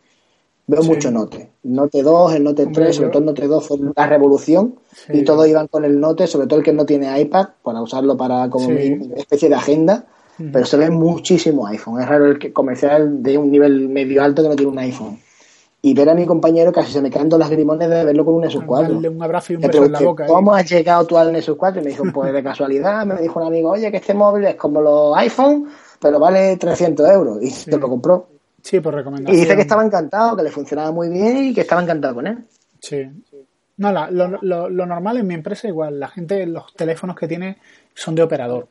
Veo 0.70 0.84
mucho 0.84 1.12
Note. 1.12 1.50
Note 1.64 2.04
2, 2.04 2.34
el 2.36 2.44
Note 2.44 2.68
3, 2.68 2.96
sobre 2.96 3.10
todo 3.10 3.20
el 3.20 3.26
Note 3.26 3.48
2 3.48 3.68
fue 3.68 3.78
la 3.96 4.08
revolución 4.08 4.76
y 5.12 5.24
todos 5.24 5.48
iban 5.48 5.68
con 5.68 5.84
el 5.84 6.00
Note, 6.00 6.28
sobre 6.28 6.48
todo 6.48 6.60
el 6.60 6.66
que 6.66 6.74
no 6.74 6.86
tiene 6.86 7.20
iPad, 7.20 7.50
para 7.64 7.82
usarlo 7.82 8.16
para 8.16 8.50
como 8.50 8.70
especie 8.70 9.50
de 9.50 9.56
agenda. 9.56 10.06
Pero 10.38 10.66
se 10.66 10.78
ve 10.78 10.90
muchísimo 10.90 11.68
iPhone. 11.68 12.00
Es 12.00 12.08
raro 12.08 12.28
el 12.28 12.40
que 12.40 12.54
comercial 12.54 13.22
de 13.22 13.38
un 13.38 13.52
nivel 13.52 13.90
medio 13.90 14.24
alto 14.24 14.42
que 14.42 14.50
no 14.50 14.56
tiene 14.56 14.72
un 14.72 14.80
iPhone 14.80 15.20
y 15.82 15.94
ver 15.94 16.10
a 16.10 16.14
mi 16.14 16.26
compañero 16.26 16.72
casi 16.72 16.92
se 16.92 17.02
me 17.02 17.10
caen 17.10 17.30
dos 17.30 17.40
las 17.40 17.50
grimones 17.50 17.90
de 17.90 18.04
verlo 18.04 18.26
con 18.26 18.36
un 18.36 18.42
Nexus 18.42 18.64
4. 18.66 18.98
un 18.98 19.24
abrazo 19.24 19.54
y 19.54 19.56
un 19.56 19.62
beso 19.62 19.86
en 19.86 19.92
la 19.94 20.00
boca. 20.02 20.26
¿Cómo 20.28 20.54
has 20.54 20.70
llegado 20.70 21.06
tú 21.06 21.18
al 21.18 21.32
Nexus 21.32 21.56
4? 21.56 21.82
Y 21.82 21.84
me 21.86 21.92
dijo, 21.92 22.04
pues 22.14 22.34
de 22.34 22.44
casualidad, 22.44 23.06
me 23.06 23.16
dijo 23.22 23.40
un 23.40 23.48
amigo, 23.48 23.72
oye, 23.72 23.90
que 23.90 23.98
este 23.98 24.14
móvil 24.14 24.46
es 24.46 24.56
como 24.56 24.82
los 24.82 25.18
iPhone, 25.18 25.68
pero 26.02 26.20
vale 26.20 26.58
300 26.58 27.10
euros. 27.10 27.38
Y 27.42 27.50
se 27.50 27.78
lo 27.78 27.90
compró. 27.90 28.28
Sí, 28.62 28.80
por 28.80 28.94
recomendación. 28.94 29.38
Y 29.38 29.42
dice 29.42 29.56
que 29.56 29.62
estaba 29.62 29.84
encantado, 29.84 30.36
que 30.36 30.44
le 30.44 30.52
funcionaba 30.52 30.92
muy 30.92 31.10
bien 31.10 31.46
y 31.46 31.54
que 31.54 31.62
estaba 31.62 31.82
encantado 31.82 32.16
con 32.16 32.28
él. 32.28 32.46
Sí. 32.80 33.10
No, 33.78 33.92
lo, 33.92 34.40
lo, 34.42 34.70
lo, 34.70 34.86
normal 34.86 35.18
en 35.18 35.28
mi 35.28 35.34
empresa 35.34 35.68
igual. 35.68 36.00
La 36.00 36.10
gente, 36.10 36.46
los 36.46 36.74
teléfonos 36.74 37.16
que 37.16 37.28
tiene 37.28 37.58
son 37.94 38.16
de 38.16 38.24
operador. 38.24 38.68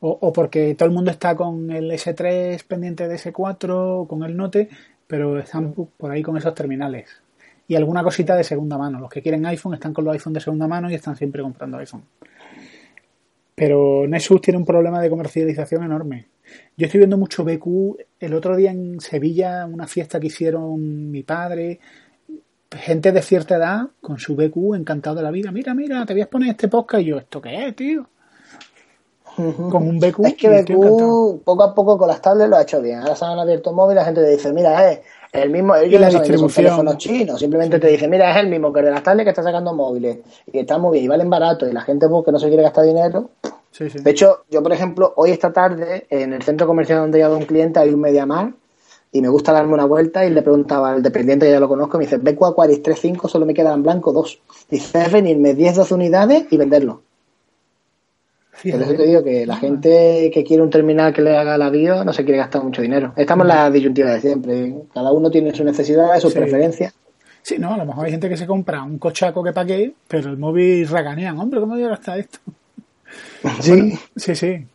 O, 0.00 0.18
o 0.20 0.32
porque 0.32 0.74
todo 0.74 0.88
el 0.88 0.94
mundo 0.94 1.10
está 1.10 1.34
con 1.34 1.70
el 1.70 1.90
S3 1.90 2.62
pendiente 2.66 3.08
de 3.08 3.16
S4, 3.16 4.06
con 4.06 4.22
el 4.24 4.36
Note, 4.36 4.68
pero 5.06 5.38
están 5.38 5.72
por 5.72 6.10
ahí 6.10 6.22
con 6.22 6.36
esos 6.36 6.54
terminales. 6.54 7.08
Y 7.66 7.76
alguna 7.76 8.02
cosita 8.02 8.36
de 8.36 8.44
segunda 8.44 8.76
mano. 8.76 9.00
Los 9.00 9.08
que 9.08 9.22
quieren 9.22 9.46
iPhone 9.46 9.74
están 9.74 9.94
con 9.94 10.04
los 10.04 10.12
iPhone 10.12 10.34
de 10.34 10.40
segunda 10.40 10.68
mano 10.68 10.90
y 10.90 10.94
están 10.94 11.16
siempre 11.16 11.42
comprando 11.42 11.78
iPhone. 11.78 12.04
Pero 13.54 14.06
Nexus 14.06 14.40
tiene 14.40 14.58
un 14.58 14.66
problema 14.66 15.00
de 15.00 15.08
comercialización 15.08 15.84
enorme. 15.84 16.26
Yo 16.76 16.86
estoy 16.86 16.98
viendo 16.98 17.18
mucho 17.18 17.44
BQ. 17.44 17.96
El 18.20 18.34
otro 18.34 18.56
día 18.56 18.70
en 18.70 19.00
Sevilla, 19.00 19.66
una 19.66 19.86
fiesta 19.86 20.20
que 20.20 20.26
hicieron 20.28 21.10
mi 21.10 21.22
padre, 21.22 21.80
gente 22.70 23.12
de 23.12 23.22
cierta 23.22 23.56
edad 23.56 23.88
con 24.00 24.18
su 24.18 24.34
BQ 24.34 24.74
encantado 24.74 25.16
de 25.16 25.22
la 25.22 25.30
vida. 25.30 25.52
Mira, 25.52 25.74
mira, 25.74 26.04
te 26.04 26.14
voy 26.14 26.22
a 26.22 26.30
poner 26.30 26.50
este 26.50 26.68
podcast 26.68 27.02
y 27.02 27.06
yo, 27.06 27.18
¿esto 27.18 27.40
qué 27.40 27.68
es, 27.68 27.76
tío? 27.76 28.08
con 29.36 29.88
un 29.88 29.98
BQ. 29.98 30.26
Es 30.26 30.34
que 30.34 30.62
BQ 30.62 31.42
poco 31.44 31.62
a 31.62 31.74
poco 31.74 31.98
con 31.98 32.08
las 32.08 32.20
tablets 32.20 32.50
lo 32.50 32.56
ha 32.56 32.62
hecho 32.62 32.80
bien. 32.80 33.00
Ahora 33.00 33.16
se 33.16 33.24
han 33.24 33.38
abierto 33.38 33.72
móvil 33.72 33.94
y 33.94 33.96
la 33.96 34.04
gente 34.04 34.22
te 34.22 34.30
dice, 34.30 34.52
mira, 34.52 34.92
es 34.92 35.00
el 35.32 35.50
mismo, 35.50 35.74
ellos 35.74 36.00
la 36.00 36.08
distribución. 36.08 36.64
teléfonos 36.64 36.98
chinos, 36.98 37.40
simplemente 37.40 37.78
te 37.78 37.88
dice, 37.88 38.06
mira, 38.06 38.30
es 38.30 38.36
el 38.36 38.48
mismo 38.48 38.72
que 38.72 38.80
el 38.80 38.86
de 38.86 38.92
las 38.92 39.02
tablets 39.02 39.24
que 39.24 39.30
está 39.30 39.42
sacando 39.42 39.74
móviles 39.74 40.18
y 40.52 40.58
está 40.58 40.78
muy 40.78 40.92
bien 40.92 41.04
y 41.04 41.08
valen 41.08 41.28
barato 41.28 41.68
y 41.68 41.72
la 41.72 41.80
gente 41.80 42.08
pues, 42.08 42.24
que 42.24 42.32
no 42.32 42.38
se 42.38 42.48
quiere 42.48 42.62
gastar 42.62 42.84
dinero. 42.84 43.30
De 43.78 44.10
hecho, 44.10 44.44
yo 44.50 44.62
por 44.62 44.72
ejemplo, 44.72 45.12
hoy 45.16 45.30
esta 45.30 45.52
tarde 45.52 46.06
en 46.10 46.32
el 46.32 46.42
centro 46.42 46.66
comercial 46.66 47.00
donde 47.00 47.18
he 47.18 47.22
a 47.22 47.30
un 47.30 47.44
cliente 47.44 47.80
hay 47.80 47.90
un 47.90 48.00
Mediamar 48.00 48.52
y 49.10 49.20
me 49.20 49.28
gusta 49.28 49.52
darme 49.52 49.74
una 49.74 49.84
vuelta 49.84 50.24
y 50.24 50.30
le 50.30 50.42
preguntaba 50.42 50.92
al 50.92 51.02
dependiente 51.02 51.50
ya 51.50 51.60
lo 51.60 51.68
conozco, 51.68 51.98
me 51.98 52.04
dice, 52.04 52.18
BQ 52.18 52.44
Aquaris 52.44 52.82
3.5 52.82 53.28
solo 53.28 53.46
me 53.46 53.54
quedan 53.54 53.82
blanco 53.82 54.12
dos. 54.12 54.40
Dice, 54.70 55.02
es 55.02 55.12
venirme 55.12 55.56
10-12 55.56 55.92
unidades 55.92 56.46
y 56.50 56.56
venderlo. 56.56 57.02
Por 58.62 58.82
eso 58.82 58.94
te 58.94 59.06
digo 59.06 59.22
que 59.22 59.44
la 59.44 59.56
gente 59.56 60.30
que 60.32 60.44
quiere 60.44 60.62
un 60.62 60.70
terminal 60.70 61.12
que 61.12 61.22
le 61.22 61.36
haga 61.36 61.58
la 61.58 61.68
bio 61.70 62.04
no 62.04 62.12
se 62.12 62.24
quiere 62.24 62.38
gastar 62.38 62.62
mucho 62.62 62.80
dinero. 62.80 63.12
Estamos 63.16 63.44
en 63.44 63.48
la 63.48 63.70
disyuntiva 63.70 64.10
de 64.10 64.20
siempre. 64.20 64.74
Cada 64.94 65.12
uno 65.12 65.30
tiene 65.30 65.54
sus 65.54 65.66
necesidades, 65.66 66.22
sus 66.22 66.32
preferencias. 66.32 66.94
Sí, 67.42 67.58
no, 67.58 67.74
a 67.74 67.76
lo 67.76 67.84
mejor 67.84 68.06
hay 68.06 68.12
gente 68.12 68.28
que 68.28 68.36
se 68.36 68.46
compra 68.46 68.82
un 68.82 68.98
cochaco 68.98 69.44
que 69.44 69.52
pague, 69.52 69.94
pero 70.08 70.30
el 70.30 70.38
móvil 70.38 70.88
raganean. 70.88 71.38
Hombre, 71.38 71.60
¿cómo 71.60 71.74
voy 71.74 71.84
a 71.84 71.88
gastar 71.88 72.18
esto? 72.20 72.38
Sí. 73.60 73.98
sí, 74.16 74.34
sí. 74.34 74.66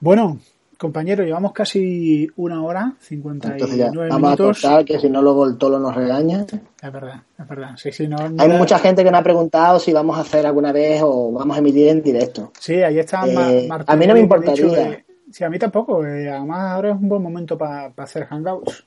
Bueno, 0.00 0.38
Compañero, 0.78 1.24
llevamos 1.24 1.52
casi 1.52 2.30
una 2.36 2.62
hora, 2.62 2.94
59 3.00 3.58
Entonces 3.58 3.76
ya, 3.76 3.90
vamos 3.90 4.38
minutos. 4.38 4.64
a 4.64 4.84
que 4.84 5.00
si 5.00 5.10
no 5.10 5.20
luego 5.20 5.44
el 5.44 5.58
tolo 5.58 5.80
nos 5.80 5.92
regaña. 5.92 6.46
Es 6.80 6.92
verdad, 6.92 7.20
es 7.36 7.48
verdad. 7.48 7.70
Sí, 7.76 7.90
sí, 7.90 8.06
no, 8.06 8.16
Hay 8.16 8.48
mucha 8.48 8.78
gente 8.78 9.02
que 9.02 9.10
me 9.10 9.18
ha 9.18 9.22
preguntado 9.24 9.80
si 9.80 9.92
vamos 9.92 10.16
a 10.16 10.20
hacer 10.20 10.46
alguna 10.46 10.70
vez 10.70 11.02
o 11.02 11.32
vamos 11.32 11.56
a 11.56 11.58
emitir 11.58 11.88
en 11.88 12.00
directo. 12.00 12.52
Sí, 12.60 12.74
ahí 12.74 13.00
está 13.00 13.26
eh, 13.26 13.66
Martín. 13.68 13.92
A 13.92 13.96
mí 13.96 14.06
no 14.06 14.14
me 14.14 14.20
importaría. 14.20 15.04
sí, 15.32 15.42
a 15.42 15.50
mí 15.50 15.58
tampoco. 15.58 16.06
Eh, 16.06 16.30
además 16.30 16.70
ahora 16.70 16.90
es 16.90 16.94
un 16.94 17.08
buen 17.08 17.22
momento 17.22 17.58
para 17.58 17.92
hacer 17.96 18.26
hangouts. 18.26 18.84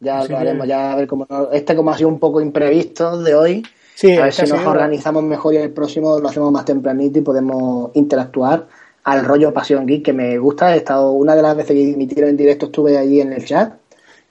Ya 0.00 0.24
lo 0.24 0.38
haremos, 0.38 0.66
ya 0.66 0.92
a 0.92 0.96
ver 0.96 1.06
cómo... 1.06 1.26
Este 1.52 1.76
como 1.76 1.90
ha 1.90 1.98
sido 1.98 2.08
un 2.08 2.18
poco 2.18 2.40
imprevisto 2.40 3.22
de 3.22 3.34
hoy, 3.34 3.62
a 4.02 4.24
ver 4.24 4.32
si 4.32 4.42
nos 4.42 4.66
organizamos 4.66 5.22
mejor 5.22 5.54
y 5.54 5.58
el 5.58 5.70
próximo 5.70 6.18
lo 6.18 6.28
hacemos 6.28 6.50
más 6.52 6.64
tempranito 6.64 7.18
y 7.18 7.22
podemos 7.22 7.90
interactuar 7.94 8.66
al 9.04 9.24
rollo 9.24 9.52
Pasión 9.52 9.86
Geek 9.86 10.04
que 10.04 10.12
me 10.12 10.38
gusta. 10.38 10.74
He 10.74 10.78
estado 10.78 11.12
una 11.12 11.36
de 11.36 11.42
las 11.42 11.56
veces 11.56 11.72
que 11.72 11.92
emitieron 11.92 12.30
en 12.30 12.36
directo 12.36 12.66
estuve 12.66 12.96
allí 12.98 13.20
en 13.20 13.32
el 13.32 13.44
chat 13.44 13.74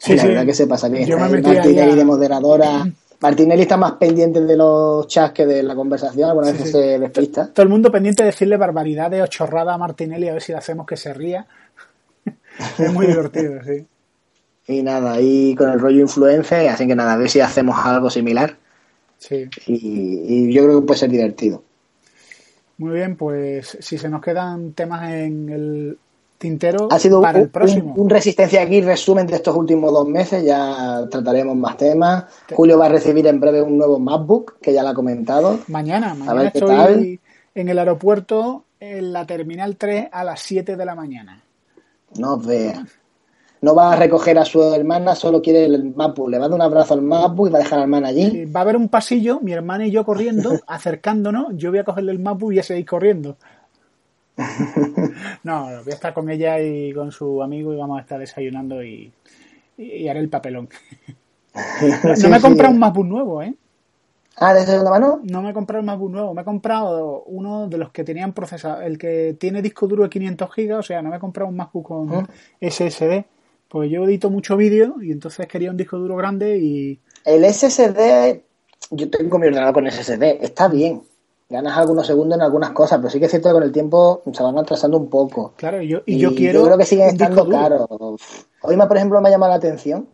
Sí, 0.03 0.17
la 0.17 0.25
verdad 0.25 0.45
que 0.45 0.53
se 0.53 0.67
pasa 0.67 0.89
bien. 0.89 1.05
Yo 1.05 1.17
me 1.17 1.29
Martinelli 1.29 1.95
de 1.95 2.03
moderadora. 2.03 2.85
Martinelli 3.21 3.61
está 3.61 3.77
más 3.77 3.93
pendiente 3.93 4.41
de 4.41 4.57
los 4.57 5.07
chats 5.07 5.31
que 5.31 5.45
de 5.45 5.63
la 5.63 5.75
conversación, 5.75 6.29
algunas 6.29 6.51
veces 6.51 6.71
se 6.71 6.99
despista. 6.99 7.47
Todo 7.53 7.63
el 7.63 7.69
mundo 7.69 7.89
pendiente 7.89 8.21
de 8.21 8.31
decirle 8.31 8.57
barbaridades 8.57 9.21
o 9.23 9.27
chorrada 9.27 9.73
a 9.73 9.77
Martinelli 9.77 10.27
a 10.27 10.33
ver 10.33 10.41
si 10.41 10.51
le 10.51 10.57
hacemos 10.57 10.85
que 10.85 10.97
se 10.97 11.13
ría. 11.13 11.47
es 12.79 12.91
muy 12.91 13.07
divertido, 13.07 13.63
sí. 13.63 13.85
Y 14.67 14.83
nada, 14.83 15.13
ahí 15.13 15.55
con 15.55 15.69
el 15.69 15.79
rollo 15.79 16.01
influencer, 16.01 16.67
así 16.67 16.85
que 16.85 16.95
nada, 16.95 17.13
a 17.13 17.17
ver 17.17 17.29
si 17.29 17.39
hacemos 17.39 17.77
algo 17.85 18.09
similar. 18.09 18.57
Sí. 19.23 19.47
Y, 19.67 20.47
y 20.47 20.53
yo 20.53 20.65
creo 20.65 20.81
que 20.81 20.87
puede 20.87 20.99
ser 20.99 21.09
divertido. 21.09 21.63
Muy 22.77 22.95
bien, 22.95 23.15
pues 23.15 23.77
si 23.79 23.97
se 23.97 24.09
nos 24.09 24.21
quedan 24.21 24.73
temas 24.73 25.09
en 25.09 25.49
el 25.49 25.97
tintero 26.37 26.89
ha 26.91 26.99
sido 26.99 27.21
para 27.21 27.37
un, 27.37 27.45
el 27.45 27.49
próximo. 27.49 27.93
Un, 27.95 28.09
Resistencia 28.09 28.61
aquí 28.61 28.81
resumen 28.81 29.25
de 29.27 29.35
estos 29.35 29.55
últimos 29.55 29.93
dos 29.93 30.07
meses, 30.09 30.43
ya 30.43 31.07
trataremos 31.09 31.55
más 31.55 31.77
temas. 31.77 32.25
Julio 32.51 32.77
va 32.77 32.87
a 32.87 32.89
recibir 32.89 33.25
en 33.27 33.39
breve 33.39 33.61
un 33.61 33.77
nuevo 33.77 33.97
MacBook, 33.97 34.59
que 34.59 34.73
ya 34.73 34.83
lo 34.83 34.89
ha 34.89 34.93
comentado. 34.93 35.59
Mañana, 35.67 36.13
mañana 36.15 36.51
estoy 36.53 37.21
en 37.55 37.69
el 37.69 37.79
aeropuerto 37.79 38.65
en 38.81 39.13
la 39.13 39.25
Terminal 39.25 39.77
3 39.77 40.09
a 40.11 40.25
las 40.25 40.41
7 40.41 40.75
de 40.75 40.85
la 40.85 40.95
mañana. 40.95 41.41
No 42.17 42.37
veas 42.37 42.83
no 43.63 43.73
va 43.73 43.93
a 43.93 43.95
recoger 43.95 44.37
a 44.37 44.43
su 44.43 44.61
hermana, 44.73 45.15
solo 45.15 45.41
quiere 45.41 45.63
el 45.63 45.95
MacBook. 45.95 46.29
Le 46.29 46.37
va 46.37 46.47
a 46.47 46.49
dar 46.49 46.55
un 46.55 46.61
abrazo 46.61 46.95
al 46.95 47.01
MacBook 47.01 47.47
y 47.47 47.51
va 47.51 47.59
a 47.59 47.61
dejar 47.61 47.75
a 47.75 47.77
la 47.77 47.83
hermana 47.83 48.07
allí. 48.09 48.43
va 48.43 48.59
a 48.59 48.63
haber 48.63 48.75
un 48.75 48.89
pasillo, 48.89 49.39
mi 49.39 49.53
hermana 49.53 49.87
y 49.87 49.91
yo 49.91 50.03
corriendo, 50.03 50.51
acercándonos. 50.67 51.55
Yo 51.55 51.69
voy 51.69 51.79
a 51.79 51.85
cogerle 51.85 52.11
el 52.11 52.19
MacBook 52.19 52.51
y 52.51 52.59
a 52.59 52.63
seguir 52.63 52.85
corriendo. 52.85 53.37
no, 55.43 55.63
voy 55.81 55.91
a 55.91 55.95
estar 55.95 56.13
con 56.13 56.29
ella 56.29 56.59
y 56.59 56.91
con 56.91 57.13
su 57.13 57.41
amigo 57.41 57.73
y 57.73 57.77
vamos 57.77 57.99
a 57.99 58.01
estar 58.01 58.19
desayunando 58.19 58.83
y, 58.83 59.13
haré 60.09 60.19
el 60.19 60.27
papelón. 60.27 60.67
no, 61.55 62.29
me 62.29 62.37
he 62.37 62.41
comprado 62.41 62.73
un 62.73 62.79
MacBook 62.79 63.05
nuevo, 63.05 63.41
¿eh? 63.41 63.55
Ah, 64.35 64.53
¿de 64.53 64.65
segunda 64.65 64.89
mano? 64.89 65.21
No 65.23 65.41
me 65.41 65.51
he 65.51 65.53
comprado 65.53 65.79
un 65.79 65.85
MacBook 65.85 66.11
nuevo, 66.11 66.33
me 66.33 66.41
he 66.41 66.45
comprado 66.45 67.23
uno 67.27 67.69
de 67.69 67.77
los 67.77 67.91
que 67.91 68.03
tenían 68.03 68.33
procesador, 68.33 68.83
el 68.83 68.97
que 68.97 69.37
tiene 69.39 69.61
disco 69.61 69.87
duro 69.87 70.03
de 70.03 70.09
500 70.09 70.49
GB, 70.53 70.79
o 70.79 70.83
sea, 70.83 71.01
no 71.01 71.11
me 71.11 71.15
he 71.15 71.19
comprado 71.19 71.49
un 71.49 71.55
MacBook 71.55 71.87
con 71.87 72.27
SSD, 72.59 73.23
pues 73.73 73.89
yo 73.89 74.03
edito 74.03 74.29
mucho 74.29 74.55
vídeo 74.55 75.01
y 75.01 75.11
entonces 75.11 75.47
quería 75.47 75.71
un 75.71 75.77
disco 75.77 75.97
duro 75.97 76.15
grande 76.15 76.59
y... 76.59 76.99
El 77.25 77.43
SSD, 77.43 78.39
yo 78.91 79.09
tengo 79.09 79.39
mi 79.39 79.47
ordenador 79.47 79.73
con 79.73 79.91
SSD, 79.91 80.43
está 80.43 80.67
bien. 80.67 81.01
Ganas 81.49 81.75
algunos 81.75 82.05
segundos 82.05 82.37
en 82.37 82.43
algunas 82.43 82.69
cosas, 82.69 82.99
pero 82.99 83.09
sí 83.09 83.17
que 83.17 83.25
es 83.25 83.31
cierto 83.31 83.49
que 83.49 83.53
con 83.53 83.63
el 83.63 83.71
tiempo 83.71 84.21
se 84.31 84.43
van 84.43 84.59
atrasando 84.59 84.99
un 84.99 85.09
poco. 85.09 85.55
Claro, 85.57 85.81
y 85.81 85.87
yo, 85.87 86.03
y 86.05 86.19
yo 86.19 86.35
quiero... 86.35 86.59
Yo 86.59 86.65
creo 86.67 86.77
que 86.77 86.85
siguen 86.85 87.07
estando 87.07 87.49
caros. 87.49 87.87
Hoy, 88.61 88.77
por 88.77 88.95
ejemplo, 88.95 89.19
me 89.21 89.29
ha 89.29 89.31
llamado 89.31 89.49
la 89.49 89.57
atención 89.57 90.07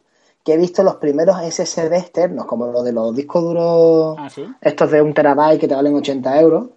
que 0.46 0.54
he 0.54 0.58
visto 0.58 0.82
los 0.82 0.96
primeros 0.96 1.36
SSD 1.42 1.94
externos, 1.98 2.46
como 2.46 2.68
los 2.68 2.86
de 2.86 2.94
los 2.94 3.14
discos 3.14 3.44
duros, 3.44 4.16
¿Ah, 4.18 4.30
estos 4.62 4.90
de 4.90 5.02
un 5.02 5.14
terabyte 5.14 5.60
que 5.60 5.68
te 5.68 5.76
valen 5.76 5.96
80 5.96 6.40
euros 6.40 6.68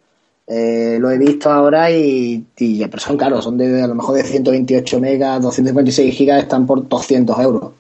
eh, 0.47 0.99
lo 1.01 1.11
he 1.11 1.19
visto 1.19 1.51
ahora 1.51 1.91
y, 1.91 2.45
y, 2.59 2.85
pero 2.87 2.99
son 2.99 3.17
caros, 3.17 3.45
son 3.45 3.57
de 3.57 3.83
a 3.83 3.87
lo 3.87 3.95
mejor 3.95 4.17
de 4.17 4.25
128 4.25 5.01
megas, 5.01 5.41
256 5.41 6.15
gigas, 6.15 6.43
están 6.43 6.67
por 6.67 6.89
200 6.89 7.39
euros. 7.39 7.73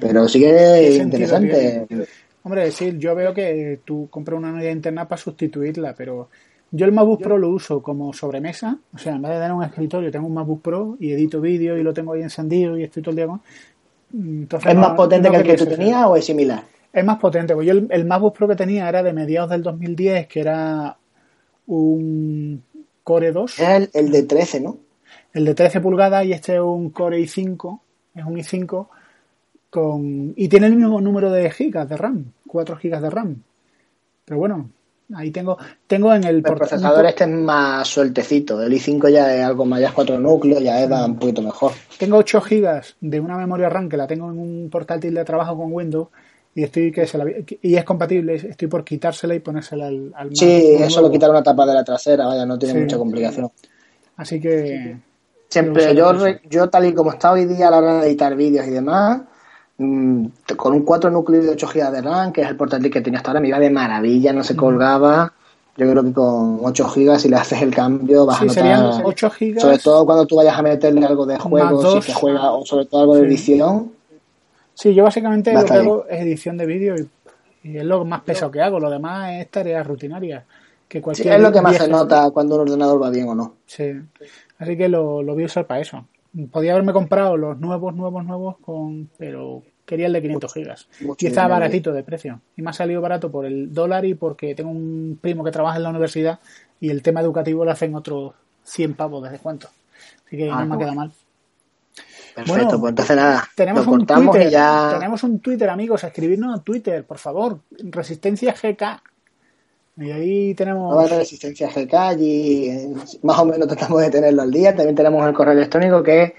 Pero 0.00 0.28
sí 0.28 0.38
que 0.40 0.88
es 0.88 0.96
interesante. 0.98 1.86
Hombre, 2.44 2.64
decir, 2.64 2.98
yo 2.98 3.14
veo 3.14 3.32
que 3.32 3.80
tú 3.84 4.08
compras 4.10 4.38
una 4.38 4.52
unidad 4.52 4.70
interna 4.70 5.08
para 5.08 5.20
sustituirla, 5.20 5.94
pero 5.94 6.28
yo 6.70 6.86
el 6.86 6.92
MacBook 6.92 7.22
Pro 7.22 7.38
lo 7.38 7.48
uso 7.48 7.82
como 7.82 8.12
sobremesa, 8.12 8.78
o 8.94 8.98
sea, 8.98 9.14
en 9.14 9.22
vez 9.22 9.32
de 9.32 9.38
tener 9.38 9.52
un 9.52 9.64
escritorio, 9.64 10.10
tengo 10.10 10.26
un 10.26 10.34
MacBook 10.34 10.60
Pro 10.60 10.96
y 11.00 11.12
edito 11.12 11.40
vídeo 11.40 11.76
y 11.78 11.82
lo 11.82 11.94
tengo 11.94 12.12
ahí 12.12 12.22
encendido 12.22 12.76
y 12.76 12.84
estoy 12.84 13.02
todo 13.02 13.10
el 13.10 13.16
día 13.16 13.26
con... 13.26 13.40
¿Es 14.64 14.76
más 14.76 14.92
potente 14.92 15.30
que 15.30 15.36
el 15.36 15.42
que 15.42 15.56
tú 15.56 15.66
tenías 15.66 16.06
o 16.06 16.16
es 16.16 16.24
similar? 16.24 16.62
Es 16.92 17.04
más 17.04 17.18
potente, 17.18 17.54
pues 17.54 17.66
yo 17.66 17.72
el, 17.72 17.88
el, 17.90 18.04
MacBook 18.04 18.36
Pro 18.36 18.46
que 18.46 18.54
tenía 18.56 18.88
era 18.88 19.02
de 19.02 19.12
mediados 19.12 19.50
del 19.50 19.62
2010, 19.62 20.28
que 20.28 20.40
era 20.40 20.96
un 21.66 22.62
Core 23.02 23.32
2. 23.32 23.60
Es 23.60 23.90
el, 23.92 24.10
de 24.10 24.22
13, 24.22 24.60
¿no? 24.60 24.78
El 25.32 25.44
de 25.44 25.54
13 25.54 25.80
pulgadas 25.80 26.24
y 26.24 26.32
este 26.32 26.54
es 26.54 26.60
un 26.60 26.90
Core 26.90 27.18
i5, 27.20 27.80
es 28.14 28.24
un 28.24 28.36
i5 28.36 28.88
con 29.70 30.32
y 30.36 30.48
tiene 30.48 30.68
el 30.68 30.76
mismo 30.76 31.00
número 31.00 31.30
de 31.30 31.50
gigas 31.50 31.88
de 31.88 31.96
RAM, 31.96 32.32
4 32.46 32.76
gigas 32.76 33.02
de 33.02 33.10
RAM. 33.10 33.42
Pero 34.24 34.38
bueno, 34.38 34.70
ahí 35.14 35.30
tengo 35.30 35.58
tengo 35.86 36.14
en 36.14 36.24
el, 36.24 36.36
el 36.36 36.42
procesador 36.42 37.04
este 37.06 37.24
es 37.24 37.30
más 37.30 37.88
sueltecito, 37.88 38.62
el 38.62 38.72
i5 38.72 39.10
ya 39.10 39.34
es 39.34 39.44
algo 39.44 39.64
más, 39.64 39.80
ya 39.80 39.88
es 39.88 39.92
4 39.92 40.18
núcleos, 40.18 40.62
ya 40.62 40.82
es 40.82 40.90
un 40.90 41.18
poquito 41.18 41.42
mejor. 41.42 41.72
Tengo 41.98 42.16
8 42.18 42.40
gigas 42.40 42.96
de 43.00 43.20
una 43.20 43.36
memoria 43.36 43.68
RAM 43.68 43.88
que 43.88 43.96
la 43.96 44.06
tengo 44.06 44.30
en 44.30 44.38
un 44.38 44.70
portátil 44.70 45.14
de 45.14 45.24
trabajo 45.24 45.56
con 45.58 45.72
Windows 45.72 46.08
y 46.54 46.62
estoy 46.62 46.92
que 46.92 47.06
se 47.06 47.18
la, 47.18 47.24
y 47.62 47.74
es 47.74 47.84
compatible, 47.84 48.36
estoy 48.36 48.68
por 48.68 48.84
quitársela 48.84 49.34
y 49.34 49.40
ponérsela 49.40 49.88
al, 49.88 50.12
al 50.14 50.36
Sí, 50.36 50.76
es 50.78 50.92
solo 50.92 51.10
quitar 51.10 51.30
una 51.30 51.42
tapa 51.42 51.66
de 51.66 51.74
la 51.74 51.82
trasera, 51.82 52.26
vaya, 52.26 52.46
no 52.46 52.58
tiene 52.58 52.80
mucha 52.80 52.96
complicación. 52.96 53.50
Así 54.16 54.40
que 54.40 54.96
siempre 55.48 55.94
yo 55.96 56.12
yo 56.48 56.70
tal 56.70 56.86
y 56.86 56.94
como 56.94 57.10
está 57.10 57.32
hoy 57.32 57.46
día 57.46 57.68
a 57.68 57.70
la 57.72 57.78
hora 57.78 58.00
de 58.00 58.06
editar 58.06 58.36
vídeos 58.36 58.66
y 58.68 58.70
demás, 58.70 59.22
mm, 59.78 60.26
con 60.56 60.74
un 60.74 60.82
4 60.82 61.10
núcleos 61.10 61.44
de 61.44 61.50
8 61.50 61.68
GB 61.74 61.90
de 61.90 62.02
RAM, 62.02 62.32
que 62.32 62.42
es 62.42 62.48
el 62.48 62.56
portátil 62.56 62.92
que 62.92 63.00
tenía 63.00 63.18
hasta 63.18 63.32
ahora, 63.32 63.40
me 63.40 63.48
iba 63.48 63.58
de 63.58 63.70
maravilla, 63.70 64.32
no 64.32 64.44
se 64.44 64.54
colgaba. 64.54 65.32
Yo 65.76 65.90
creo 65.90 66.04
que 66.04 66.12
con 66.12 66.60
8 66.62 66.88
GB 66.88 67.18
si 67.18 67.28
le 67.28 67.34
haces 67.34 67.60
el 67.62 67.74
cambio 67.74 68.26
vas 68.26 68.42
a 68.42 68.44
notar 68.44 69.02
8 69.02 69.32
GB 69.40 69.60
sobre 69.60 69.78
todo 69.78 70.06
cuando 70.06 70.24
tú 70.24 70.36
vayas 70.36 70.56
a 70.56 70.62
meterle 70.62 71.04
algo 71.04 71.26
de 71.26 71.36
juego, 71.36 72.00
si 72.00 72.06
que 72.06 72.14
juega 72.14 72.52
o 72.52 72.64
sobre 72.64 72.86
todo 72.86 73.00
algo 73.00 73.16
de 73.16 73.26
edición 73.26 73.90
Sí, 73.90 74.03
yo 74.82 75.04
básicamente 75.04 75.52
lo 75.52 75.64
que 75.64 75.72
hago 75.72 76.06
es 76.08 76.20
edición 76.20 76.56
de 76.56 76.66
vídeo 76.66 76.96
y, 76.96 77.08
es 77.76 77.84
lo 77.84 78.04
más 78.04 78.20
pesado 78.22 78.50
que 78.50 78.60
hago. 78.60 78.78
Lo 78.78 78.90
demás 78.90 79.32
es 79.40 79.50
tareas 79.50 79.86
rutinarias. 79.86 80.44
Que 80.86 81.00
cualquier 81.00 81.28
sí, 81.28 81.34
es 81.34 81.40
lo 81.40 81.50
que 81.50 81.62
más 81.62 81.76
se 81.76 81.88
nota 81.88 82.30
cuando 82.30 82.56
un 82.56 82.60
ordenador 82.62 83.02
va 83.02 83.10
bien 83.10 83.28
o 83.28 83.34
no. 83.34 83.54
Sí, 83.66 83.92
así 84.58 84.76
que 84.76 84.88
lo, 84.88 85.22
lo 85.22 85.32
voy 85.32 85.44
a 85.44 85.46
usar 85.46 85.66
para 85.66 85.80
eso. 85.80 86.06
Podía 86.50 86.72
haberme 86.72 86.92
comprado 86.92 87.36
los 87.36 87.58
nuevos, 87.58 87.94
nuevos, 87.94 88.24
nuevos, 88.24 88.56
con 88.58 89.08
pero 89.16 89.62
quería 89.86 90.06
el 90.06 90.12
de 90.12 90.22
500 90.22 90.52
gigas. 90.52 90.88
y 91.18 91.26
estaba 91.26 91.48
baratito 91.48 91.92
de 91.92 92.02
precio. 92.02 92.40
Y 92.56 92.62
me 92.62 92.70
ha 92.70 92.72
salido 92.72 93.00
barato 93.00 93.30
por 93.30 93.46
el 93.46 93.72
dólar 93.72 94.04
y 94.04 94.14
porque 94.14 94.54
tengo 94.54 94.70
un 94.70 95.18
primo 95.20 95.44
que 95.44 95.50
trabaja 95.50 95.76
en 95.76 95.84
la 95.84 95.90
universidad 95.90 96.40
y 96.80 96.90
el 96.90 97.02
tema 97.02 97.20
educativo 97.20 97.64
le 97.64 97.70
hacen 97.70 97.94
otros 97.94 98.32
100 98.64 98.94
pavos 98.94 99.22
de 99.22 99.30
descuento. 99.30 99.68
Así 100.26 100.36
que 100.36 100.46
no 100.48 100.66
me 100.66 100.74
ha 100.74 100.78
quedado 100.78 100.94
mal. 100.94 101.12
Perfecto, 102.34 102.80
pues 102.80 102.90
entonces 102.90 103.16
nada, 103.16 103.48
tenemos 103.54 103.86
un 103.86 104.04
Twitter, 104.04 104.50
ya... 104.50 104.96
Tenemos 104.98 105.22
un 105.22 105.38
Twitter, 105.38 105.70
amigos, 105.70 106.02
escribirnos 106.02 106.58
a 106.58 106.62
Twitter, 106.62 107.04
por 107.04 107.18
favor. 107.18 107.60
Resistencia 107.70 108.52
GK. 108.52 109.02
Y 109.96 110.10
ahí 110.10 110.54
tenemos. 110.54 111.08
Resistencia 111.10 111.68
GK, 111.68 112.20
y 112.20 112.92
más 113.22 113.38
o 113.38 113.44
menos 113.46 113.68
tratamos 113.68 114.00
de 114.02 114.10
tenerlo 114.10 114.42
al 114.42 114.50
día. 114.50 114.74
También 114.74 114.96
tenemos 114.96 115.24
el 115.26 115.32
correo 115.32 115.52
electrónico 115.52 116.02
que 116.02 116.22
es 116.22 116.32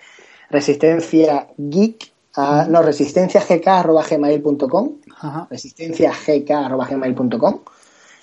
resistencia 0.50 1.48
geek, 1.58 2.12
a, 2.36 2.66
no, 2.70 2.82
resistencia 2.82 3.42
gmail.com. 3.48 4.90
Resistencia 5.50 6.12
gmail.com. 6.26 7.60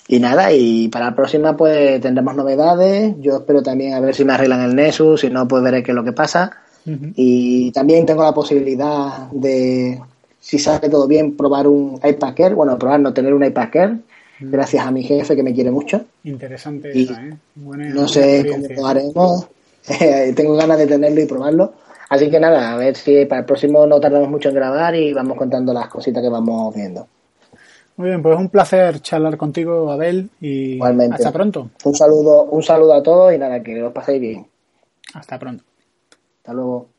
Y 0.09 0.18
nada, 0.18 0.53
y 0.53 0.89
para 0.89 1.07
la 1.07 1.14
próxima 1.14 1.57
pues 1.57 1.99
tendremos 2.03 2.35
novedades. 2.35 3.14
Yo 3.20 3.37
espero 3.37 3.62
también 3.62 3.95
a 3.95 4.01
ver 4.01 4.14
si 4.14 4.27
me 4.27 4.35
arreglan 4.35 4.61
el 4.61 4.75
Nexus, 4.75 5.23
si 5.23 5.31
no 5.31 5.49
pues 5.49 5.62
veré 5.62 5.83
qué 5.83 5.93
es 5.93 5.95
lo 5.95 6.05
que 6.05 6.12
pasa. 6.12 6.59
Y 6.85 7.70
también 7.72 8.05
tengo 8.07 8.22
la 8.22 8.33
posibilidad 8.33 9.30
de, 9.30 10.01
si 10.41 10.59
sale 10.59 10.89
todo 10.89 11.07
bien, 11.07 11.37
probar 11.37 11.66
un 11.66 12.01
iPad 12.03 12.41
Air. 12.41 12.55
Bueno, 12.55 12.78
probar 12.78 13.01
no 13.01 13.12
tener 13.12 13.33
un 13.33 13.45
iPad 13.45 13.68
Air, 13.76 13.99
gracias 14.41 14.85
a 14.85 14.91
mi 14.91 15.03
jefe 15.03 15.37
que 15.37 15.43
me 15.43 15.55
quiere 15.55 15.70
mucho. 15.70 16.05
Interesante 16.24 16.93
¿eh? 16.93 17.35
no 17.55 18.09
sé 18.09 18.47
cómo 18.51 18.66
lo 18.68 18.87
haremos. 18.87 19.47
tengo 20.35 20.57
ganas 20.57 20.78
de 20.78 20.87
tenerlo 20.87 21.20
y 21.20 21.26
probarlo. 21.26 21.72
Así 22.09 22.28
que 22.30 22.39
nada, 22.39 22.72
a 22.72 22.76
ver 22.76 22.95
si 22.97 23.24
para 23.24 23.41
el 23.41 23.47
próximo 23.47 23.87
no 23.87 23.99
tardamos 23.99 24.28
mucho 24.28 24.51
en 24.51 24.57
grabar 24.57 24.95
y 24.95 25.12
vamos 25.12 25.37
contando 25.39 25.72
las 25.72 25.89
cositas 25.89 26.22
que 26.22 26.28
vamos 26.28 26.74
viendo. 26.74 27.07
Muy 27.97 28.09
bien, 28.09 28.22
pues 28.22 28.39
un 28.39 28.49
placer 28.49 29.01
charlar 29.01 29.37
contigo, 29.37 29.91
Abel, 29.91 30.28
y 30.41 30.80
hasta 30.83 31.33
pronto. 31.33 31.70
Un 31.85 31.95
saludo, 31.95 32.45
un 32.45 32.62
saludo 32.62 32.95
a 32.95 33.03
todos 33.03 33.35
y 33.35 33.39
nada, 33.39 33.62
que 33.62 33.83
os 33.83 33.93
paséis 33.93 34.20
bien. 34.20 34.47
Hasta 35.14 35.39
pronto. 35.39 35.64
Hasta 36.45 36.53
luego. 36.55 36.91